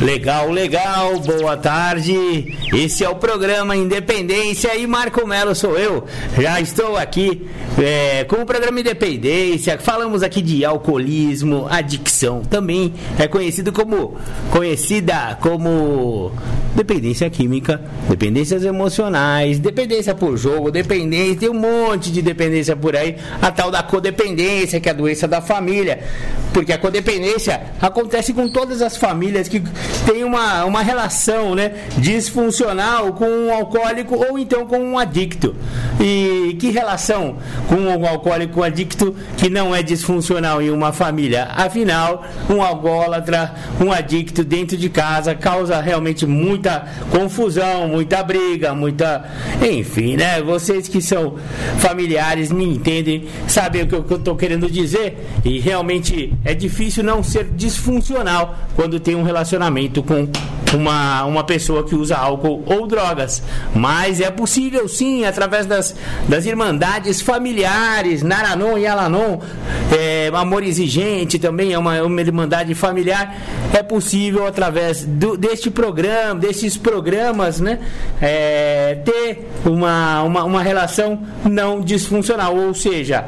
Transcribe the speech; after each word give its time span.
Legal, 0.00 0.50
legal, 0.50 1.20
boa 1.20 1.56
tarde. 1.56 2.56
Esse 2.72 3.04
é 3.04 3.08
o 3.08 3.16
programa 3.16 3.76
Independência 3.76 4.74
e 4.76 4.86
Marco 4.86 5.26
Melo 5.26 5.54
sou 5.54 5.78
eu. 5.78 6.04
Já 6.36 6.60
estou 6.60 6.96
aqui 6.96 7.46
é, 7.78 8.24
com 8.24 8.36
o 8.36 8.46
programa 8.46 8.80
Independência. 8.80 9.78
Falamos 9.78 10.22
aqui 10.22 10.42
de 10.42 10.64
alcoolismo, 10.64 11.66
adicção. 11.70 12.42
Também 12.42 12.94
é 13.18 13.28
conhecido 13.28 13.70
como 13.70 14.16
conhecida 14.50 15.38
como 15.40 16.32
dependência 16.74 17.28
química, 17.30 17.80
dependências 18.08 18.64
emocionais, 18.64 19.58
dependência 19.58 20.14
por 20.14 20.36
jogo, 20.36 20.70
dependência, 20.70 21.36
tem 21.36 21.50
um 21.50 21.54
monte 21.54 22.10
de 22.10 22.22
dependência 22.22 22.74
por 22.74 22.96
aí. 22.96 23.16
A 23.40 23.52
tal 23.52 23.70
da 23.70 23.82
codependência, 23.82 24.80
que 24.80 24.88
é 24.88 24.92
a 24.92 24.94
doença 24.94 25.28
da 25.28 25.40
família. 25.40 26.00
Porque 26.52 26.72
a 26.72 26.78
codependência 26.78 27.62
acontece 27.80 28.32
com 28.34 28.48
todas 28.48 28.82
as 28.82 28.96
famílias 28.96 29.48
que 29.48 29.62
tem 30.06 30.24
uma, 30.24 30.64
uma 30.64 30.82
relação 30.82 31.54
né, 31.54 31.72
disfuncional 31.98 33.12
com 33.12 33.26
um 33.26 33.52
alcoólico 33.52 34.16
ou 34.16 34.38
então 34.38 34.66
com 34.66 34.78
um 34.78 34.98
adicto. 34.98 35.54
E 36.00 36.56
que 36.58 36.70
relação 36.70 37.36
com 37.68 37.76
um 37.76 38.06
alcoólico 38.06 38.60
um 38.60 38.62
adicto 38.62 39.14
que 39.36 39.48
não 39.48 39.74
é 39.74 39.82
disfuncional 39.82 40.60
em 40.60 40.70
uma 40.70 40.92
família? 40.92 41.48
Afinal, 41.54 42.24
um 42.48 42.62
alcoólatra, 42.62 43.54
um 43.80 43.92
adicto 43.92 44.44
dentro 44.44 44.76
de 44.76 44.88
casa 44.88 45.34
causa 45.34 45.80
realmente 45.80 46.26
muita 46.26 46.86
confusão, 47.10 47.88
muita 47.88 48.22
briga, 48.22 48.74
muita. 48.74 49.24
Enfim, 49.62 50.16
né? 50.16 50.42
Vocês 50.42 50.88
que 50.88 51.00
são 51.00 51.36
familiares 51.78 52.50
me 52.50 52.64
entendem, 52.64 53.28
sabem 53.46 53.82
o 53.82 53.86
que 53.86 53.94
eu 53.94 54.16
estou 54.16 54.36
querendo 54.36 54.70
dizer. 54.70 55.26
E 55.44 55.58
realmente 55.60 56.32
é 56.44 56.54
difícil 56.54 57.04
não 57.04 57.22
ser 57.22 57.44
disfuncional 57.50 58.56
quando 58.74 58.98
tem 58.98 59.14
um 59.14 59.22
relacionamento 59.22 59.71
relacionamento 59.72 60.02
com 60.02 60.28
uma, 60.74 61.24
uma 61.24 61.44
pessoa 61.44 61.84
que 61.84 61.94
usa 61.94 62.16
álcool 62.16 62.62
ou 62.66 62.86
drogas. 62.86 63.42
Mas 63.74 64.20
é 64.20 64.30
possível 64.30 64.88
sim, 64.88 65.24
através 65.24 65.66
das, 65.66 65.94
das 66.28 66.46
irmandades 66.46 67.20
familiares, 67.20 68.22
Naranon 68.22 68.78
e 68.78 68.86
Alanon, 68.86 69.38
é, 69.90 70.30
Amor 70.34 70.62
Exigente 70.62 71.38
também 71.38 71.72
é 71.72 71.78
uma, 71.78 72.02
uma 72.02 72.20
irmandade 72.20 72.74
familiar. 72.74 73.36
É 73.72 73.82
possível, 73.82 74.46
através 74.46 75.04
do, 75.04 75.36
deste 75.36 75.70
programa, 75.70 76.40
desses 76.40 76.76
programas, 76.76 77.60
né, 77.60 77.78
é, 78.20 78.98
ter 79.04 79.48
uma, 79.64 80.22
uma, 80.22 80.44
uma 80.44 80.62
relação 80.62 81.20
não 81.44 81.80
disfuncional. 81.80 82.56
Ou 82.56 82.74
seja, 82.74 83.26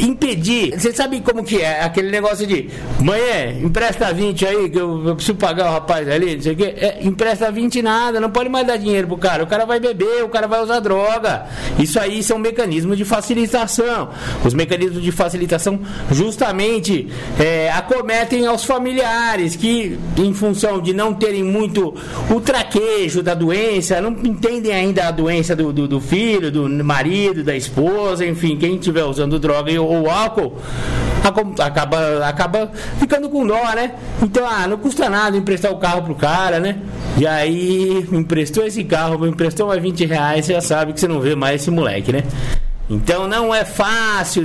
impedir. 0.00 0.78
Você 0.78 0.92
sabe 0.92 1.20
como 1.20 1.44
que 1.44 1.60
é? 1.60 1.82
Aquele 1.82 2.10
negócio 2.10 2.46
de 2.46 2.68
mãe, 3.00 3.60
empresta 3.62 4.12
20 4.12 4.46
aí, 4.46 4.70
que 4.70 4.78
eu, 4.78 5.06
eu 5.06 5.16
preciso 5.16 5.36
pagar 5.36 5.70
o 5.70 5.72
rapaz 5.72 6.08
ali, 6.08 6.36
não 6.36 6.42
sei 6.42 6.52
o 6.52 6.56
quê. 6.56 6.74
É, 6.76 6.98
empresta 7.02 7.50
20 7.50 7.82
nada, 7.82 8.20
não 8.20 8.30
pode 8.30 8.48
mais 8.48 8.66
dar 8.66 8.76
dinheiro 8.76 9.06
pro 9.06 9.18
cara. 9.18 9.44
O 9.44 9.46
cara 9.46 9.64
vai 9.64 9.78
beber, 9.78 10.24
o 10.24 10.28
cara 10.28 10.46
vai 10.46 10.62
usar 10.62 10.80
droga. 10.80 11.46
Isso 11.78 11.98
aí 11.98 12.22
são 12.22 12.38
mecanismos 12.38 12.96
de 12.96 13.04
facilitação. 13.04 14.10
Os 14.44 14.54
mecanismos 14.54 15.02
de 15.02 15.12
facilitação 15.12 15.80
justamente 16.10 17.08
é, 17.38 17.70
acometem 17.70 18.46
aos 18.46 18.64
familiares 18.64 19.56
que, 19.56 19.98
em 20.16 20.32
função 20.34 20.80
de 20.80 20.92
não 20.92 21.14
terem 21.14 21.44
muito 21.44 21.94
o 22.30 22.40
traquejo 22.40 23.22
da 23.22 23.34
doença, 23.34 24.00
não 24.00 24.10
entendem 24.10 24.72
ainda 24.72 25.08
a 25.08 25.10
doença 25.10 25.54
do, 25.54 25.72
do, 25.72 25.86
do 25.86 26.00
filho, 26.00 26.50
do 26.50 26.68
marido, 26.84 27.42
da 27.42 27.56
esposa, 27.56 28.24
enfim, 28.26 28.56
quem 28.56 28.76
estiver 28.76 29.04
usando 29.04 29.38
droga 29.38 29.70
ou 29.80 29.89
ou 29.90 30.08
álcool, 30.08 30.56
acaba, 31.58 32.26
acaba 32.26 32.70
ficando 32.98 33.28
com 33.28 33.46
dó, 33.46 33.62
né? 33.74 33.92
Então, 34.22 34.46
ah, 34.46 34.66
não 34.66 34.78
custa 34.78 35.10
nada 35.10 35.36
emprestar 35.36 35.72
o 35.72 35.78
carro 35.78 36.02
pro 36.02 36.14
cara, 36.14 36.60
né? 36.60 36.78
E 37.18 37.26
aí, 37.26 38.06
emprestou 38.12 38.64
esse 38.64 38.84
carro, 38.84 39.26
emprestou 39.26 39.66
mais 39.66 39.82
20 39.82 40.06
reais, 40.06 40.46
você 40.46 40.54
já 40.54 40.60
sabe 40.60 40.92
que 40.92 41.00
você 41.00 41.08
não 41.08 41.20
vê 41.20 41.34
mais 41.34 41.60
esse 41.60 41.70
moleque, 41.70 42.12
né? 42.12 42.22
Então 42.90 43.28
não 43.28 43.54
é 43.54 43.64
fácil 43.64 44.44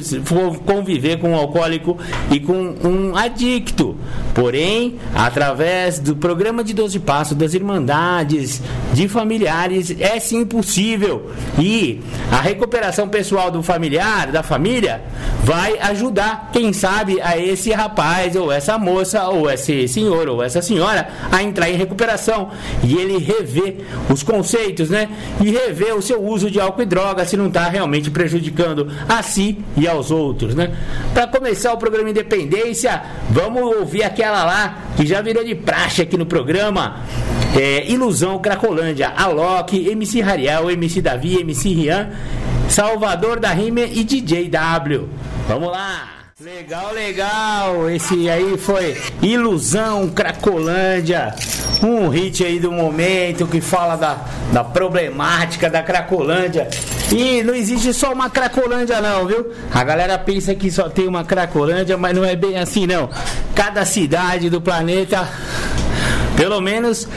conviver 0.65 1.17
com 1.17 1.31
um 1.31 1.35
alcoólico 1.35 1.97
e 2.29 2.39
com 2.39 2.75
um 2.83 3.17
adicto. 3.17 3.97
Porém, 4.35 4.99
através 5.15 5.97
do 5.97 6.15
programa 6.15 6.63
de 6.63 6.73
12 6.73 6.99
passos, 6.99 7.35
das 7.35 7.55
irmandades, 7.55 8.61
de 8.93 9.07
familiares, 9.07 9.95
é 9.99 10.19
sim 10.19 10.45
possível. 10.45 11.31
E 11.57 12.01
a 12.31 12.39
recuperação 12.39 13.09
pessoal 13.09 13.49
do 13.49 13.63
familiar, 13.63 14.31
da 14.31 14.43
família, 14.43 15.01
vai 15.43 15.79
ajudar, 15.79 16.51
quem 16.53 16.71
sabe, 16.71 17.19
a 17.21 17.37
esse 17.37 17.71
rapaz, 17.71 18.35
ou 18.35 18.51
essa 18.51 18.77
moça, 18.77 19.27
ou 19.27 19.49
esse 19.49 19.87
senhor, 19.87 20.27
ou 20.27 20.43
essa 20.43 20.61
senhora, 20.61 21.07
a 21.31 21.41
entrar 21.41 21.69
em 21.69 21.75
recuperação. 21.75 22.51
E 22.83 22.93
ele 22.93 23.17
rever 23.17 23.85
os 24.09 24.21
conceitos, 24.21 24.89
né? 24.89 25.09
E 25.41 25.49
rever 25.49 25.95
o 25.95 26.01
seu 26.01 26.23
uso 26.23 26.51
de 26.51 26.59
álcool 26.59 26.83
e 26.83 26.85
droga, 26.85 27.25
se 27.25 27.35
não 27.35 27.47
está 27.47 27.69
realmente 27.69 28.11
prejudicando 28.11 28.34
prejudicando 28.35 28.91
a 29.07 29.23
si 29.23 29.57
e 29.77 29.87
aos 29.87 30.11
outros, 30.11 30.53
né? 30.53 30.71
Para 31.13 31.27
começar 31.27 31.73
o 31.73 31.77
programa 31.77 32.09
Independência, 32.09 33.01
vamos 33.29 33.61
ouvir 33.77 34.03
aquela 34.03 34.43
lá 34.43 34.77
que 34.97 35.05
já 35.05 35.21
virou 35.21 35.43
de 35.43 35.55
praxe 35.55 36.01
aqui 36.01 36.17
no 36.17 36.25
programa. 36.25 37.01
É, 37.57 37.89
Ilusão 37.89 38.37
Cracolândia, 38.39 39.13
Alok, 39.15 39.87
MC 39.87 40.19
Rariel, 40.19 40.69
MC 40.71 41.01
Davi, 41.01 41.39
MC 41.39 41.69
Rian, 41.69 42.09
Salvador 42.67 43.39
da 43.39 43.51
Rime 43.51 43.89
e 43.93 44.03
DJ 44.03 44.49
W. 44.49 45.07
Vamos 45.47 45.71
lá! 45.71 46.14
Legal, 46.41 46.91
legal. 46.91 47.89
Esse 47.89 48.29
aí 48.29 48.57
foi 48.57 49.01
Ilusão 49.21 50.09
Cracolândia. 50.09 51.33
Um 51.81 52.09
hit 52.09 52.43
aí 52.43 52.59
do 52.59 52.73
momento 52.73 53.47
que 53.47 53.61
fala 53.61 53.95
da, 53.95 54.17
da 54.51 54.61
problemática 54.61 55.69
da 55.69 55.81
Cracolândia. 55.81 56.67
E 57.09 57.41
não 57.41 57.55
existe 57.55 57.93
só 57.93 58.11
uma 58.11 58.29
Cracolândia, 58.29 58.99
não, 58.99 59.25
viu? 59.25 59.49
A 59.73 59.81
galera 59.85 60.17
pensa 60.17 60.53
que 60.53 60.69
só 60.69 60.89
tem 60.89 61.07
uma 61.07 61.23
Cracolândia, 61.23 61.95
mas 61.95 62.13
não 62.13 62.25
é 62.25 62.35
bem 62.35 62.57
assim, 62.57 62.85
não. 62.85 63.09
Cada 63.55 63.85
cidade 63.85 64.49
do 64.49 64.59
planeta, 64.59 65.25
pelo 66.35 66.59
menos 66.59 67.07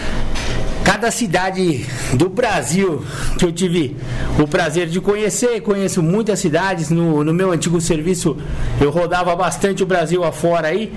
cada 0.84 1.10
cidade 1.10 1.86
do 2.14 2.28
Brasil 2.28 3.04
que 3.38 3.44
eu 3.44 3.52
tive 3.52 3.96
o 4.38 4.46
prazer 4.46 4.88
de 4.88 5.00
conhecer, 5.00 5.60
conheço 5.60 6.02
muitas 6.02 6.38
cidades. 6.38 6.90
No, 6.90 7.22
no 7.22 7.32
meu 7.32 7.52
antigo 7.52 7.80
serviço 7.80 8.36
eu 8.80 8.90
rodava 8.90 9.34
bastante 9.36 9.82
o 9.82 9.86
Brasil 9.86 10.24
afora 10.24 10.68
aí, 10.68 10.92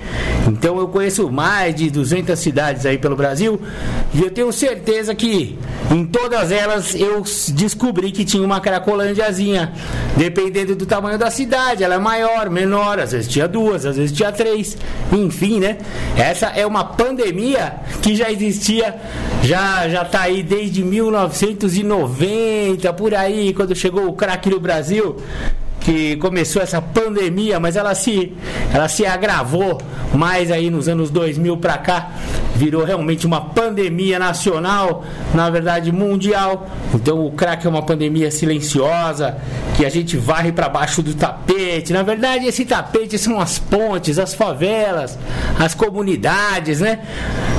então 0.46 0.78
eu 0.78 0.88
conheço 0.88 1.30
mais 1.30 1.74
de 1.74 1.90
200 1.90 2.38
cidades 2.38 2.86
aí 2.86 2.98
pelo 2.98 3.16
Brasil 3.16 3.60
e 4.14 4.22
eu 4.22 4.30
tenho 4.30 4.52
certeza 4.52 5.14
que 5.14 5.58
em 5.90 6.04
todas 6.04 6.50
elas 6.50 6.94
eu 6.94 7.22
descobri 7.54 8.12
que 8.12 8.24
tinha 8.24 8.42
uma 8.42 8.60
cracolândiazinha, 8.60 9.72
dependendo 10.16 10.74
do 10.74 10.86
tamanho 10.86 11.18
da 11.18 11.30
cidade, 11.30 11.84
ela 11.84 11.96
é 11.96 11.98
maior, 11.98 12.48
menor, 12.48 12.98
às 12.98 13.12
vezes 13.12 13.28
tinha 13.28 13.46
duas, 13.46 13.84
às 13.84 13.96
vezes 13.96 14.12
tinha 14.12 14.32
três, 14.32 14.76
enfim, 15.12 15.60
né? 15.60 15.78
Essa 16.16 16.46
é 16.46 16.66
uma 16.66 16.84
pandemia 16.84 17.74
que 18.00 18.14
já 18.14 18.30
existia 18.30 18.94
já 19.42 19.81
já 19.88 20.04
tá 20.04 20.20
aí 20.22 20.42
desde 20.42 20.84
1990, 20.84 22.92
por 22.92 23.14
aí, 23.14 23.54
quando 23.54 23.74
chegou 23.74 24.06
o 24.08 24.12
craque 24.12 24.50
no 24.50 24.60
Brasil 24.60 25.16
que 25.84 26.16
começou 26.16 26.62
essa 26.62 26.80
pandemia, 26.80 27.58
mas 27.58 27.76
ela 27.76 27.94
se, 27.94 28.32
ela 28.72 28.88
se 28.88 29.04
agravou 29.04 29.80
mais 30.14 30.50
aí 30.50 30.70
nos 30.70 30.88
anos 30.88 31.10
2000 31.10 31.56
para 31.56 31.78
cá, 31.78 32.10
virou 32.54 32.84
realmente 32.84 33.26
uma 33.26 33.40
pandemia 33.40 34.18
nacional, 34.18 35.04
na 35.34 35.50
verdade 35.50 35.90
mundial. 35.90 36.68
Então 36.94 37.24
o 37.26 37.32
crack 37.32 37.66
é 37.66 37.70
uma 37.70 37.82
pandemia 37.82 38.30
silenciosa 38.30 39.38
que 39.76 39.84
a 39.84 39.88
gente 39.88 40.16
varre 40.16 40.52
para 40.52 40.68
baixo 40.68 41.02
do 41.02 41.14
tapete. 41.14 41.92
Na 41.92 42.02
verdade, 42.02 42.46
esse 42.46 42.64
tapete 42.64 43.18
são 43.18 43.40
as 43.40 43.58
pontes, 43.58 44.18
as 44.18 44.34
favelas, 44.34 45.18
as 45.58 45.74
comunidades, 45.74 46.80
né? 46.80 47.00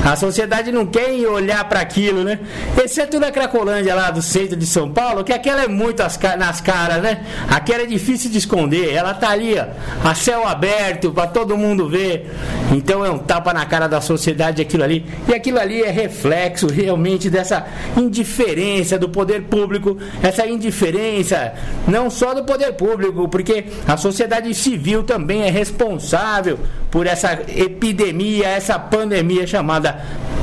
A 0.04 0.16
sociedade 0.16 0.70
não 0.70 0.86
quer 0.86 1.10
olhar 1.26 1.64
para 1.68 1.80
aquilo, 1.80 2.22
né? 2.22 2.38
Exceto 2.82 3.18
na 3.18 3.30
Cracolândia 3.30 3.94
lá 3.94 4.10
do 4.10 4.22
centro 4.22 4.56
de 4.56 4.66
São 4.66 4.90
Paulo, 4.90 5.24
que 5.24 5.32
aquela 5.32 5.64
é 5.64 5.68
muito 5.68 6.02
nas 6.38 6.60
caras, 6.60 7.02
né? 7.02 7.24
Aquela 7.48 7.82
é 7.82 7.86
difícil 7.86 8.13
difícil 8.14 8.30
de 8.30 8.38
esconder. 8.38 8.94
Ela 8.94 9.12
tá 9.12 9.30
ali, 9.30 9.56
ó, 9.58 9.66
a 10.08 10.14
céu 10.14 10.46
aberto 10.46 11.10
para 11.10 11.26
todo 11.26 11.56
mundo 11.56 11.88
ver. 11.88 12.30
Então 12.72 13.04
é 13.04 13.10
um 13.10 13.18
tapa 13.18 13.52
na 13.52 13.66
cara 13.66 13.88
da 13.88 14.00
sociedade 14.00 14.62
aquilo 14.62 14.84
ali. 14.84 15.04
E 15.28 15.34
aquilo 15.34 15.58
ali 15.58 15.82
é 15.82 15.90
reflexo 15.90 16.68
realmente 16.68 17.28
dessa 17.28 17.66
indiferença 17.96 18.98
do 18.98 19.08
poder 19.08 19.42
público, 19.42 19.98
essa 20.22 20.46
indiferença 20.46 21.54
não 21.86 22.08
só 22.08 22.34
do 22.34 22.44
poder 22.44 22.74
público, 22.74 23.28
porque 23.28 23.64
a 23.86 23.96
sociedade 23.96 24.54
civil 24.54 25.02
também 25.02 25.42
é 25.42 25.50
responsável 25.50 26.58
por 26.90 27.06
essa 27.06 27.38
epidemia, 27.48 28.46
essa 28.46 28.78
pandemia 28.78 29.46
chamada 29.46 30.00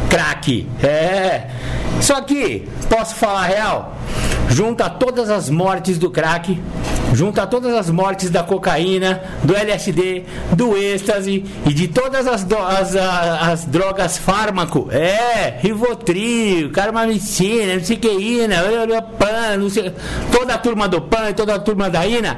crack. 0.10 0.68
É. 0.84 1.48
Só 2.02 2.20
que, 2.22 2.68
posso 2.90 3.16
falar 3.16 3.46
real? 3.46 3.96
Junta 4.50 4.90
todas 4.90 5.30
as 5.30 5.50
mortes 5.50 5.98
do 5.98 6.10
crack, 6.10 6.60
junta 7.14 7.46
todas 7.46 7.74
as 7.74 7.90
mortes 7.90 8.30
da 8.30 8.44
cocaína, 8.44 9.22
do 9.44 9.56
LSD, 9.56 10.24
do 10.54 10.78
êxtase 10.78 11.46
e 11.66 11.74
de 11.74 11.88
todas 11.88 12.28
as, 12.28 12.46
as, 12.52 12.96
as, 12.96 12.96
as 12.96 13.66
drogas 13.66 14.18
fármaco. 14.18 14.90
É, 14.92 15.58
Rivotril, 15.60 16.72
Carmamicina, 16.72 17.74
PAN, 19.02 19.58
não 19.58 19.70
sei, 19.70 19.94
toda 20.32 20.54
a 20.54 20.58
turma 20.58 20.88
do 20.88 21.02
PAN, 21.02 21.34
toda 21.34 21.56
a 21.56 21.60
turma 21.60 21.90
da 21.90 22.06
INA 22.06 22.38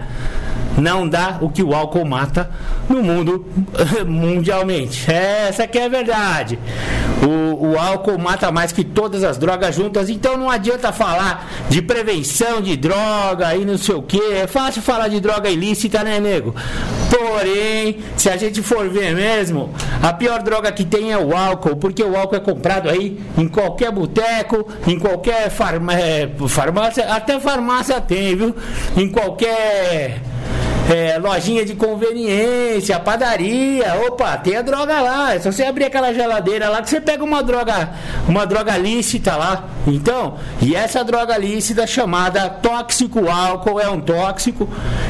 não 0.78 1.08
dá 1.08 1.38
o 1.42 1.50
que 1.50 1.62
o 1.62 1.74
álcool 1.74 2.06
mata 2.06 2.50
no 2.90 3.02
mundo 3.02 3.46
mundialmente. 4.06 5.10
Essa 5.12 5.68
que 5.68 5.78
é 5.78 5.86
a 5.86 5.90
verdade. 5.90 6.60
O, 7.22 7.72
o, 7.72 7.80
álcool 7.80 8.18
mata 8.18 8.52
mais 8.52 8.72
que 8.72 8.84
todas 8.84 9.24
as 9.24 9.38
drogas 9.38 9.76
juntas, 9.76 10.10
então 10.10 10.38
não 10.38 10.50
adianta 10.50 10.92
falar 10.92 11.50
de 11.70 11.82
prevenção 11.82 12.62
de 12.62 12.76
droga 12.76 13.56
e 13.56 13.66
não 13.66 13.78
sei 13.78 13.96
o 13.96 14.02
que. 14.02 14.20
É 14.20 14.48
fácil 14.48 14.82
falar 14.82 15.08
de 15.08 15.20
droga 15.20 15.50
ilícita, 15.50 16.04
né, 16.04 16.20
nego? 16.20 16.54
Porém, 17.10 18.00
se 18.18 18.30
a 18.30 18.36
gente 18.36 18.62
for 18.62 18.90
ver 18.90 19.16
mesmo, 19.16 19.74
a 20.02 20.12
pior 20.12 20.42
droga 20.42 20.72
que 20.72 20.84
tem 20.84 21.12
é 21.12 21.18
o 21.18 21.36
álcool, 21.36 21.76
porque 21.76 22.04
o 22.04 22.18
álcool 22.18 22.36
é 22.36 22.40
comprado 22.40 22.90
aí 22.90 23.20
em 23.38 23.48
qualquer 23.48 23.92
boteco, 23.92 24.68
em 24.88 24.98
qualquer 24.98 25.50
farma, 25.50 25.94
é, 25.94 26.30
farmácia, 26.48 27.06
até 27.14 27.40
farmácia 27.40 28.02
tem, 28.02 28.36
viu? 28.36 28.56
Em 28.98 29.08
qualquer 29.10 30.22
é, 30.90 31.18
lojinha 31.18 31.66
de 31.66 31.76
conveniência, 31.76 33.00
padaria, 33.00 33.96
opa, 34.08 34.38
tem 34.38 34.58
a 34.58 34.62
droga 34.62 35.00
lá. 35.00 35.34
É 35.34 35.40
só 35.40 35.52
você 35.52 35.64
abrir 35.64 35.86
aquela 35.86 36.14
geladeira 36.14 36.70
lá 36.70 36.82
que 36.82 36.90
você 36.90 37.00
pega 37.00 37.24
uma 37.24 37.42
droga, 37.42 37.92
uma 38.28 38.46
droga 38.46 38.78
lícita 38.78 39.36
lá. 39.36 39.70
Então, 39.88 40.38
e 40.62 40.76
essa 40.76 41.04
droga 41.04 41.38
lícita 41.38 41.88
chamada 41.88 42.50
tóxico 42.50 43.30
álcool 43.30 43.80
é 43.80 43.90
um 43.90 44.00
tóxico, 44.00 44.68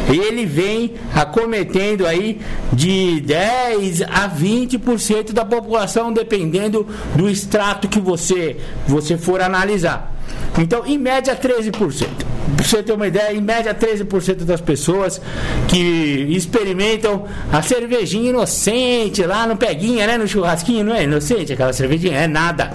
ele 0.08 0.46
vem 0.46 0.94
acometendo 1.16 2.06
aí 2.06 2.40
de 2.72 3.22
10 3.22 4.04
a 4.04 4.30
20% 4.30 5.32
da 5.32 5.46
população, 5.46 6.12
dependendo 6.12 6.88
do 7.16 7.30
extrato 7.30 7.88
que 7.88 8.00
você, 8.00 8.58
você 8.88 9.18
for 9.18 9.42
analisar. 9.42 10.13
Então, 10.58 10.86
em 10.86 10.98
média, 10.98 11.36
13%. 11.36 12.08
Pra 12.56 12.66
você 12.66 12.84
ter 12.84 12.94
uma 12.94 13.08
ideia, 13.08 13.34
em 13.34 13.42
média 13.42 13.74
13% 13.74 14.44
das 14.44 14.62
pessoas 14.62 15.20
que 15.68 16.28
experimentam 16.30 17.26
a 17.52 17.62
cervejinha 17.62 18.30
inocente 18.30 19.24
lá 19.24 19.48
no 19.48 19.56
peguinha, 19.56 20.06
né? 20.06 20.18
No 20.18 20.28
churrasquinho, 20.28 20.84
não 20.84 20.94
é 20.94 21.04
inocente 21.04 21.54
aquela 21.54 21.74
cervejinha? 21.74 22.18
É 22.18 22.28
nada. 22.28 22.72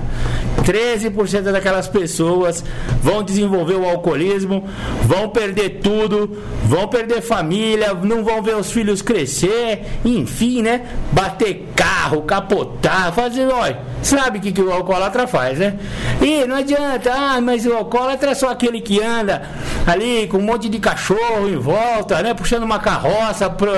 13% 0.63 1.51
daquelas 1.51 1.89
pessoas 1.89 2.63
vão 3.03 3.23
desenvolver 3.23 3.75
o 3.75 3.89
alcoolismo, 3.89 4.65
vão 5.05 5.31
perder 5.31 5.81
tudo, 5.83 6.43
vão 6.65 6.87
perder 6.89 7.23
família, 7.23 7.95
não 7.95 8.23
vão 8.23 8.43
ver 8.43 8.57
os 8.57 8.71
filhos 8.71 9.01
crescer, 9.01 9.83
enfim, 10.05 10.61
né? 10.63 10.83
Bater 11.13 11.69
carro, 11.75 12.23
capotar, 12.23 13.13
fazer, 13.13 13.47
olha, 13.47 13.79
sabe 14.03 14.39
o 14.39 14.41
que, 14.43 14.53
que 14.53 14.61
o 14.61 14.71
alcoólatra 14.71 15.27
faz, 15.27 15.59
né? 15.59 15.79
E 16.21 16.45
não 16.45 16.57
adianta, 16.57 17.13
ah, 17.15 17.41
mas 17.41 17.65
o 17.69 17.77
alcoólatra 17.77 18.31
é 18.31 18.35
só 18.35 18.51
aquele 18.51 18.81
que 18.81 19.03
anda 19.03 19.43
ali 19.87 20.27
com 20.27 20.39
um 20.39 20.43
monte 20.43 20.69
de 20.69 20.79
cachorro 20.79 21.49
em 21.49 21.57
volta, 21.57 22.23
né? 22.23 22.35
Puxando 22.35 22.63
uma 22.63 22.79
carroça, 22.79 23.49
pro, 23.51 23.71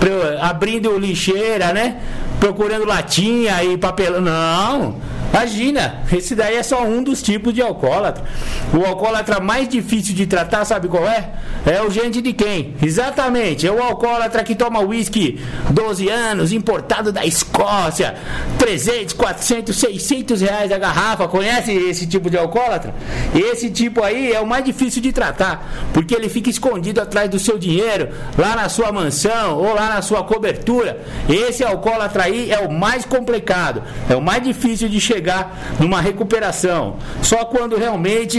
pro, 0.00 0.38
abrindo 0.40 0.98
lixeira, 0.98 1.72
né? 1.72 1.98
Procurando 2.40 2.84
latinha 2.84 3.62
e 3.64 3.76
papelão. 3.76 4.20
Não! 4.20 5.15
Imagina, 5.32 6.02
esse 6.10 6.34
daí 6.34 6.56
é 6.56 6.62
só 6.62 6.82
um 6.84 7.02
dos 7.02 7.20
tipos 7.20 7.52
de 7.52 7.60
alcoólatra. 7.60 8.24
O 8.72 8.84
alcoólatra 8.86 9.38
mais 9.38 9.68
difícil 9.68 10.14
de 10.14 10.26
tratar, 10.26 10.64
sabe 10.64 10.88
qual 10.88 11.06
é? 11.06 11.30
É 11.66 11.82
o 11.82 11.90
gente 11.90 12.22
de 12.22 12.32
quem? 12.32 12.74
Exatamente, 12.80 13.66
é 13.66 13.70
o 13.70 13.82
alcoólatra 13.82 14.42
que 14.42 14.54
toma 14.54 14.80
uísque 14.80 15.38
12 15.70 16.08
anos, 16.08 16.52
importado 16.52 17.12
da 17.12 17.26
Escócia, 17.26 18.14
300, 18.58 19.12
400, 19.12 19.76
600 19.76 20.40
reais 20.40 20.72
a 20.72 20.78
garrafa. 20.78 21.28
Conhece 21.28 21.70
esse 21.72 22.06
tipo 22.06 22.30
de 22.30 22.38
alcoólatra? 22.38 22.94
Esse 23.34 23.68
tipo 23.68 24.02
aí 24.02 24.32
é 24.32 24.40
o 24.40 24.46
mais 24.46 24.64
difícil 24.64 25.02
de 25.02 25.12
tratar, 25.12 25.90
porque 25.92 26.14
ele 26.14 26.28
fica 26.28 26.48
escondido 26.48 27.00
atrás 27.00 27.28
do 27.28 27.38
seu 27.38 27.58
dinheiro, 27.58 28.08
lá 28.38 28.56
na 28.56 28.68
sua 28.68 28.90
mansão 28.90 29.58
ou 29.58 29.74
lá 29.74 29.88
na 29.88 30.00
sua 30.00 30.24
cobertura. 30.24 31.04
Esse 31.28 31.62
alcoólatra 31.62 32.24
aí 32.24 32.50
é 32.50 32.60
o 32.60 32.72
mais 32.72 33.04
complicado, 33.04 33.82
é 34.08 34.16
o 34.16 34.22
mais 34.22 34.42
difícil 34.42 34.88
de 34.88 34.98
chegar 34.98 35.15
chegar 35.16 35.76
numa 35.80 36.00
recuperação. 36.00 36.96
Só 37.22 37.44
quando 37.46 37.76
realmente 37.76 38.38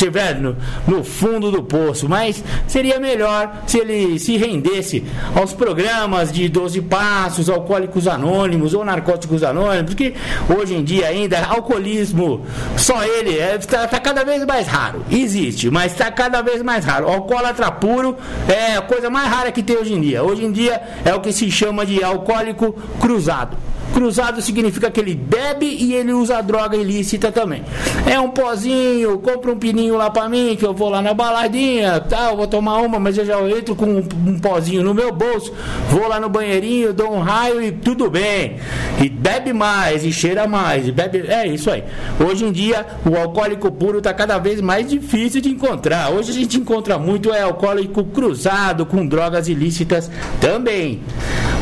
estiver 0.00 0.36
no, 0.36 0.56
no 0.86 1.02
fundo 1.02 1.50
do 1.50 1.62
poço. 1.62 2.08
Mas 2.08 2.42
seria 2.66 2.98
melhor 3.00 3.62
se 3.66 3.78
ele 3.78 4.18
se 4.18 4.36
rendesse 4.36 5.04
aos 5.34 5.52
programas 5.52 6.32
de 6.32 6.48
12 6.48 6.82
passos, 6.82 7.50
alcoólicos 7.50 8.06
anônimos 8.06 8.72
ou 8.72 8.84
narcóticos 8.84 9.42
anônimos, 9.42 9.94
porque 9.94 10.14
hoje 10.48 10.74
em 10.74 10.84
dia 10.84 11.08
ainda 11.08 11.44
alcoolismo, 11.44 12.46
só 12.76 13.02
ele 13.04 13.30
está 13.30 13.78
é, 13.78 13.80
tá, 13.82 13.88
tá 13.88 14.00
cada 14.00 14.24
vez 14.24 14.44
mais 14.46 14.66
raro. 14.66 15.04
Existe, 15.10 15.70
mas 15.70 15.92
está 15.92 16.10
cada 16.10 16.40
vez 16.40 16.62
mais 16.62 16.84
raro. 16.84 17.08
Alcoólatra 17.08 17.70
puro 17.70 18.16
é 18.48 18.76
a 18.76 18.82
coisa 18.82 19.10
mais 19.10 19.28
rara 19.28 19.50
que 19.52 19.62
tem 19.62 19.76
hoje 19.76 19.94
em 19.94 20.00
dia. 20.00 20.22
Hoje 20.22 20.44
em 20.44 20.52
dia 20.52 20.80
é 21.04 21.12
o 21.14 21.20
que 21.20 21.32
se 21.32 21.50
chama 21.50 21.84
de 21.84 22.02
alcoólico 22.02 22.72
cruzado. 23.00 23.56
Cruzado 23.92 24.40
significa 24.40 24.90
que 24.90 25.00
ele 25.00 25.14
bebe 25.14 25.66
e 25.80 25.94
ele 25.94 26.12
usa 26.12 26.42
droga 26.42 26.76
ilícita 26.76 27.32
também. 27.32 27.62
É 28.06 28.20
um 28.20 28.28
pozinho, 28.28 29.18
compra 29.18 29.50
um 29.50 29.58
pininho 29.58 29.96
lá 29.96 30.10
pra 30.10 30.28
mim, 30.28 30.54
que 30.58 30.64
eu 30.64 30.74
vou 30.74 30.90
lá 30.90 31.00
na 31.00 31.14
baladinha, 31.14 32.00
tal, 32.00 32.36
vou 32.36 32.46
tomar 32.46 32.78
uma, 32.78 33.00
mas 33.00 33.16
eu 33.16 33.24
já 33.24 33.40
entro 33.48 33.74
com 33.74 33.86
um, 33.86 34.08
um 34.26 34.38
pozinho 34.38 34.82
no 34.82 34.92
meu 34.92 35.10
bolso, 35.10 35.52
vou 35.88 36.06
lá 36.06 36.20
no 36.20 36.28
banheirinho, 36.28 36.92
dou 36.92 37.14
um 37.14 37.20
raio 37.20 37.62
e 37.62 37.72
tudo 37.72 38.10
bem. 38.10 38.56
E 39.02 39.08
bebe 39.08 39.52
mais, 39.52 40.04
e 40.04 40.12
cheira 40.12 40.46
mais, 40.46 40.86
e 40.86 40.92
bebe. 40.92 41.24
É 41.26 41.46
isso 41.46 41.70
aí. 41.70 41.82
Hoje 42.20 42.44
em 42.44 42.52
dia, 42.52 42.86
o 43.04 43.16
alcoólico 43.16 43.72
puro 43.72 44.02
tá 44.02 44.12
cada 44.12 44.38
vez 44.38 44.60
mais 44.60 44.86
difícil 44.88 45.40
de 45.40 45.48
encontrar. 45.48 46.10
Hoje 46.10 46.30
a 46.30 46.34
gente 46.34 46.58
encontra 46.58 46.98
muito 46.98 47.32
é 47.32 47.42
alcoólico 47.42 48.04
cruzado 48.04 48.84
com 48.84 49.06
drogas 49.06 49.48
ilícitas 49.48 50.10
também. 50.40 51.00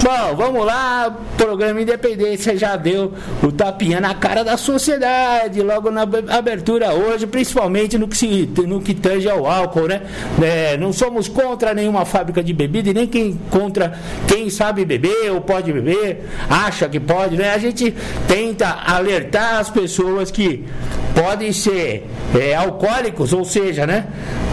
Bom, 0.03 0.37
vamos 0.37 0.65
lá, 0.65 1.15
programa 1.37 1.81
Independência 1.81 2.57
já 2.57 2.77
deu 2.77 3.13
o 3.43 3.51
tapinha 3.51 4.01
na 4.01 4.08
cara 4.15 4.45
da 4.45 4.57
sociedade, 4.57 5.63
logo 5.63 5.91
na 5.91 6.03
abertura 6.03 6.93
hoje, 6.93 7.27
principalmente 7.27 7.99
no 7.99 8.09
que, 8.09 8.17
se, 8.17 8.49
no 8.67 8.81
que 8.81 8.95
tange 8.95 9.29
ao 9.29 9.47
álcool, 9.47 9.89
né? 9.89 10.03
É, 10.43 10.77
não 10.77 10.93
somos 10.93 11.29
contra 11.29 11.75
nenhuma 11.75 12.05
fábrica 12.05 12.43
de 12.43 12.53
bebida 12.53 12.91
e 12.91 12.95
nem 12.95 13.07
quem 13.07 13.39
contra 13.51 13.99
quem 14.27 14.51
sabe 14.51 14.85
beber 14.85 15.33
ou 15.33 15.41
pode 15.41 15.73
beber, 15.73 16.27
acha 16.49 16.89
que 16.89 17.01
pode, 17.01 17.37
né? 17.37 17.53
A 17.55 17.59
gente 17.59 17.95
tenta 18.27 18.69
alertar 18.87 19.57
as 19.57 19.71
pessoas 19.71 20.31
que 20.31 20.65
podem 21.15 21.53
ser 21.53 22.07
é, 22.39 22.55
alcoólicos, 22.55 23.33
ou 23.33 23.45
seja, 23.45 23.87
né? 23.87 24.07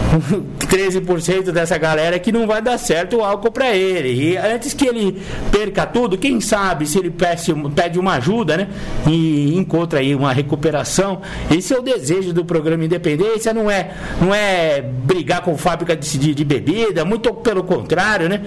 13% 0.66 1.52
dessa 1.52 1.78
galera 1.78 2.18
que 2.18 2.32
não 2.32 2.46
vai 2.46 2.60
dar 2.60 2.78
certo 2.78 3.18
o 3.18 3.24
álcool 3.24 3.50
para 3.50 3.74
ele. 3.74 4.32
E 4.32 4.36
antes 4.36 4.74
que 4.74 4.86
ele 4.86 5.22
perca 5.50 5.86
tudo, 5.86 6.18
quem 6.18 6.40
sabe 6.40 6.86
se 6.86 6.98
ele 6.98 7.10
pede 7.10 7.98
uma 7.98 8.14
ajuda, 8.14 8.56
né? 8.56 8.68
E 9.06 9.45
encontra 9.54 10.00
aí 10.00 10.14
uma 10.14 10.32
recuperação. 10.32 11.20
Esse 11.50 11.74
é 11.74 11.78
o 11.78 11.82
desejo 11.82 12.32
do 12.32 12.44
programa 12.44 12.84
Independência, 12.84 13.52
não 13.52 13.70
é, 13.70 13.90
não 14.20 14.34
é 14.34 14.80
brigar 14.80 15.42
com 15.42 15.56
fábrica 15.56 15.96
de, 15.96 16.34
de 16.34 16.44
bebida, 16.44 17.04
muito 17.04 17.32
pelo 17.34 17.62
contrário, 17.64 18.28
né? 18.28 18.42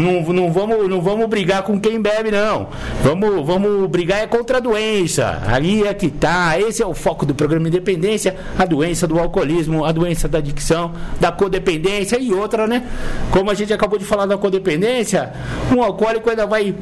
Não, 0.00 0.32
não, 0.32 0.52
vamos, 0.52 0.88
não 0.88 1.00
vamos 1.00 1.26
brigar 1.28 1.62
com 1.62 1.80
quem 1.80 2.00
bebe, 2.00 2.30
não. 2.30 2.68
Vamos, 3.02 3.46
vamos 3.46 3.88
brigar 3.88 4.22
é 4.22 4.26
contra 4.26 4.58
a 4.58 4.60
doença. 4.60 5.42
Ali 5.46 5.86
é 5.86 5.94
que 5.94 6.08
tá. 6.10 6.58
Esse 6.58 6.82
é 6.82 6.86
o 6.86 6.94
foco 6.94 7.24
do 7.24 7.34
programa 7.34 7.68
Independência, 7.68 8.36
a 8.58 8.64
doença 8.64 9.06
do 9.06 9.18
alcoolismo, 9.18 9.84
a 9.84 9.92
doença 9.92 10.28
da 10.28 10.38
adicção 10.38 10.92
da 11.20 11.30
codependência 11.30 12.18
e 12.18 12.32
outra, 12.32 12.66
né? 12.66 12.84
Como 13.30 13.50
a 13.50 13.54
gente 13.54 13.72
acabou 13.72 13.98
de 13.98 14.04
falar 14.04 14.26
da 14.26 14.36
codependência, 14.36 15.32
um 15.74 15.82
alcoólico 15.82 16.30
ainda 16.30 16.46
vai 16.46 16.74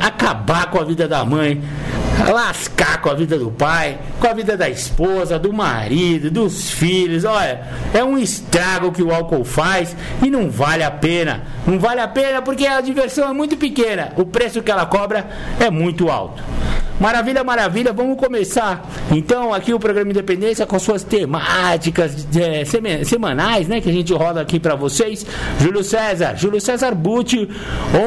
acabar 0.00 0.70
com 0.70 0.78
a 0.78 0.84
vida 0.84 1.08
da 1.08 1.24
mãe, 1.24 1.60
lascar 2.32 3.00
com 3.00 3.10
a 3.10 3.14
vida 3.14 3.38
do 3.38 3.50
pai, 3.50 3.98
com 4.20 4.26
a 4.26 4.32
vida 4.32 4.56
da 4.56 4.68
esposa, 4.68 5.38
do 5.38 5.52
marido, 5.52 6.30
dos 6.30 6.70
filhos. 6.70 7.24
Olha, 7.24 7.62
é 7.92 8.02
um 8.02 8.18
estrago 8.18 8.92
que 8.92 9.02
o 9.02 9.12
álcool 9.12 9.44
faz 9.44 9.96
e 10.22 10.30
não 10.30 10.50
vale 10.50 10.82
a 10.82 10.90
pena. 10.90 11.42
Não 11.66 11.78
vale 11.78 12.00
a 12.00 12.08
pena 12.08 12.42
porque 12.42 12.66
a 12.66 12.80
diversão 12.80 13.28
é 13.28 13.32
muito 13.32 13.56
pequena, 13.56 14.12
o 14.16 14.24
preço 14.24 14.62
que 14.62 14.70
ela 14.70 14.86
cobra 14.86 15.26
é 15.60 15.70
muito 15.70 16.10
alto. 16.10 16.42
Maravilha, 17.00 17.42
maravilha. 17.42 17.92
Vamos 17.92 18.16
começar 18.16 18.88
então 19.10 19.52
aqui 19.52 19.74
o 19.74 19.80
programa 19.80 20.10
Independência 20.10 20.64
com 20.64 20.78
suas 20.78 21.02
temáticas 21.02 22.26
é, 22.36 22.64
semanais, 23.04 23.66
né? 23.66 23.80
Que 23.80 23.90
a 23.90 23.92
gente 23.92 24.12
roda 24.12 24.40
aqui 24.40 24.60
para 24.60 24.76
vocês. 24.76 25.26
Júlio 25.60 25.82
César, 25.82 26.36
Júlio 26.36 26.60
César 26.60 26.94
Butti, 26.94 27.48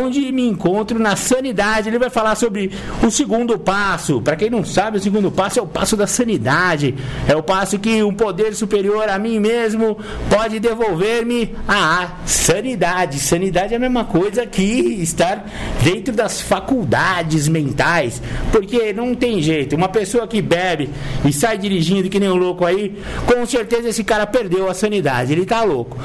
onde 0.01 0.31
me 0.31 0.47
encontro 0.47 0.97
na 0.99 1.17
sanidade. 1.17 1.89
Ele 1.89 1.99
vai 1.99 2.09
falar 2.09 2.35
sobre 2.35 2.71
o 3.03 3.11
segundo 3.11 3.59
passo. 3.59 4.21
Para 4.21 4.37
quem 4.37 4.49
não 4.49 4.63
sabe, 4.63 4.97
o 4.97 5.01
segundo 5.01 5.29
passo 5.29 5.59
é 5.59 5.61
o 5.61 5.67
passo 5.67 5.97
da 5.97 6.07
sanidade. 6.07 6.95
É 7.27 7.35
o 7.35 7.43
passo 7.43 7.77
que 7.77 8.01
um 8.01 8.13
poder 8.13 8.55
superior 8.55 9.09
a 9.09 9.19
mim 9.19 9.37
mesmo 9.37 9.97
pode 10.29 10.59
devolver-me 10.61 11.53
a 11.67 12.07
sanidade. 12.25 13.19
Sanidade 13.19 13.73
é 13.73 13.77
a 13.77 13.79
mesma 13.79 14.05
coisa 14.05 14.45
que 14.45 14.63
estar 14.63 15.45
dentro 15.83 16.13
das 16.13 16.39
faculdades 16.39 17.49
mentais. 17.49 18.21
Porque 18.51 18.76
não 18.95 19.13
tem 19.15 19.41
jeito. 19.41 19.75
Uma 19.75 19.89
pessoa 19.89 20.27
que 20.27 20.41
bebe 20.41 20.89
e 21.25 21.31
sai 21.31 21.57
dirigindo 21.57 22.09
que 22.09 22.19
nem 22.19 22.29
um 22.29 22.35
louco 22.35 22.65
aí, 22.65 22.97
com 23.25 23.45
certeza 23.45 23.89
esse 23.89 24.03
cara 24.03 24.25
perdeu 24.25 24.69
a 24.69 24.73
sanidade. 24.73 25.33
Ele 25.33 25.45
tá 25.45 25.63
louco. 25.63 25.97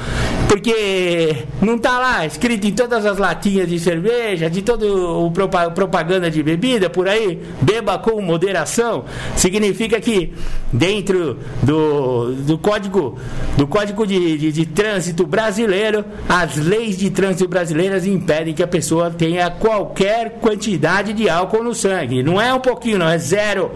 Porque 0.47 1.35
não 1.61 1.77
tá 1.77 1.97
lá 1.99 2.25
escrito 2.25 2.67
em 2.67 2.71
todas 2.71 3.05
as 3.05 3.17
latinhas 3.17 3.67
de 3.67 3.79
cerveja, 3.79 4.49
de 4.49 4.61
toda 4.61 4.85
o 4.85 5.31
propaganda 5.31 6.29
de 6.29 6.43
bebida 6.43 6.89
por 6.89 7.07
aí, 7.07 7.41
beba 7.61 7.97
com 7.97 8.21
moderação. 8.21 9.05
Significa 9.35 9.99
que 9.99 10.33
dentro 10.71 11.39
do, 11.63 12.33
do 12.33 12.57
código 12.57 13.17
do 13.57 13.67
código 13.67 14.05
de, 14.05 14.37
de, 14.37 14.51
de 14.51 14.65
trânsito 14.65 15.25
brasileiro, 15.25 16.03
as 16.27 16.57
leis 16.57 16.97
de 16.97 17.09
trânsito 17.09 17.47
brasileiras 17.47 18.05
impedem 18.05 18.53
que 18.53 18.63
a 18.63 18.67
pessoa 18.67 19.09
tenha 19.11 19.49
qualquer 19.49 20.39
quantidade 20.41 21.13
de 21.13 21.29
álcool 21.29 21.63
no 21.63 21.75
sangue. 21.75 22.23
Não 22.23 22.41
é 22.41 22.53
um 22.53 22.59
pouquinho, 22.63 22.97
não, 22.97 23.07
é 23.07 23.17
zero. 23.17 23.71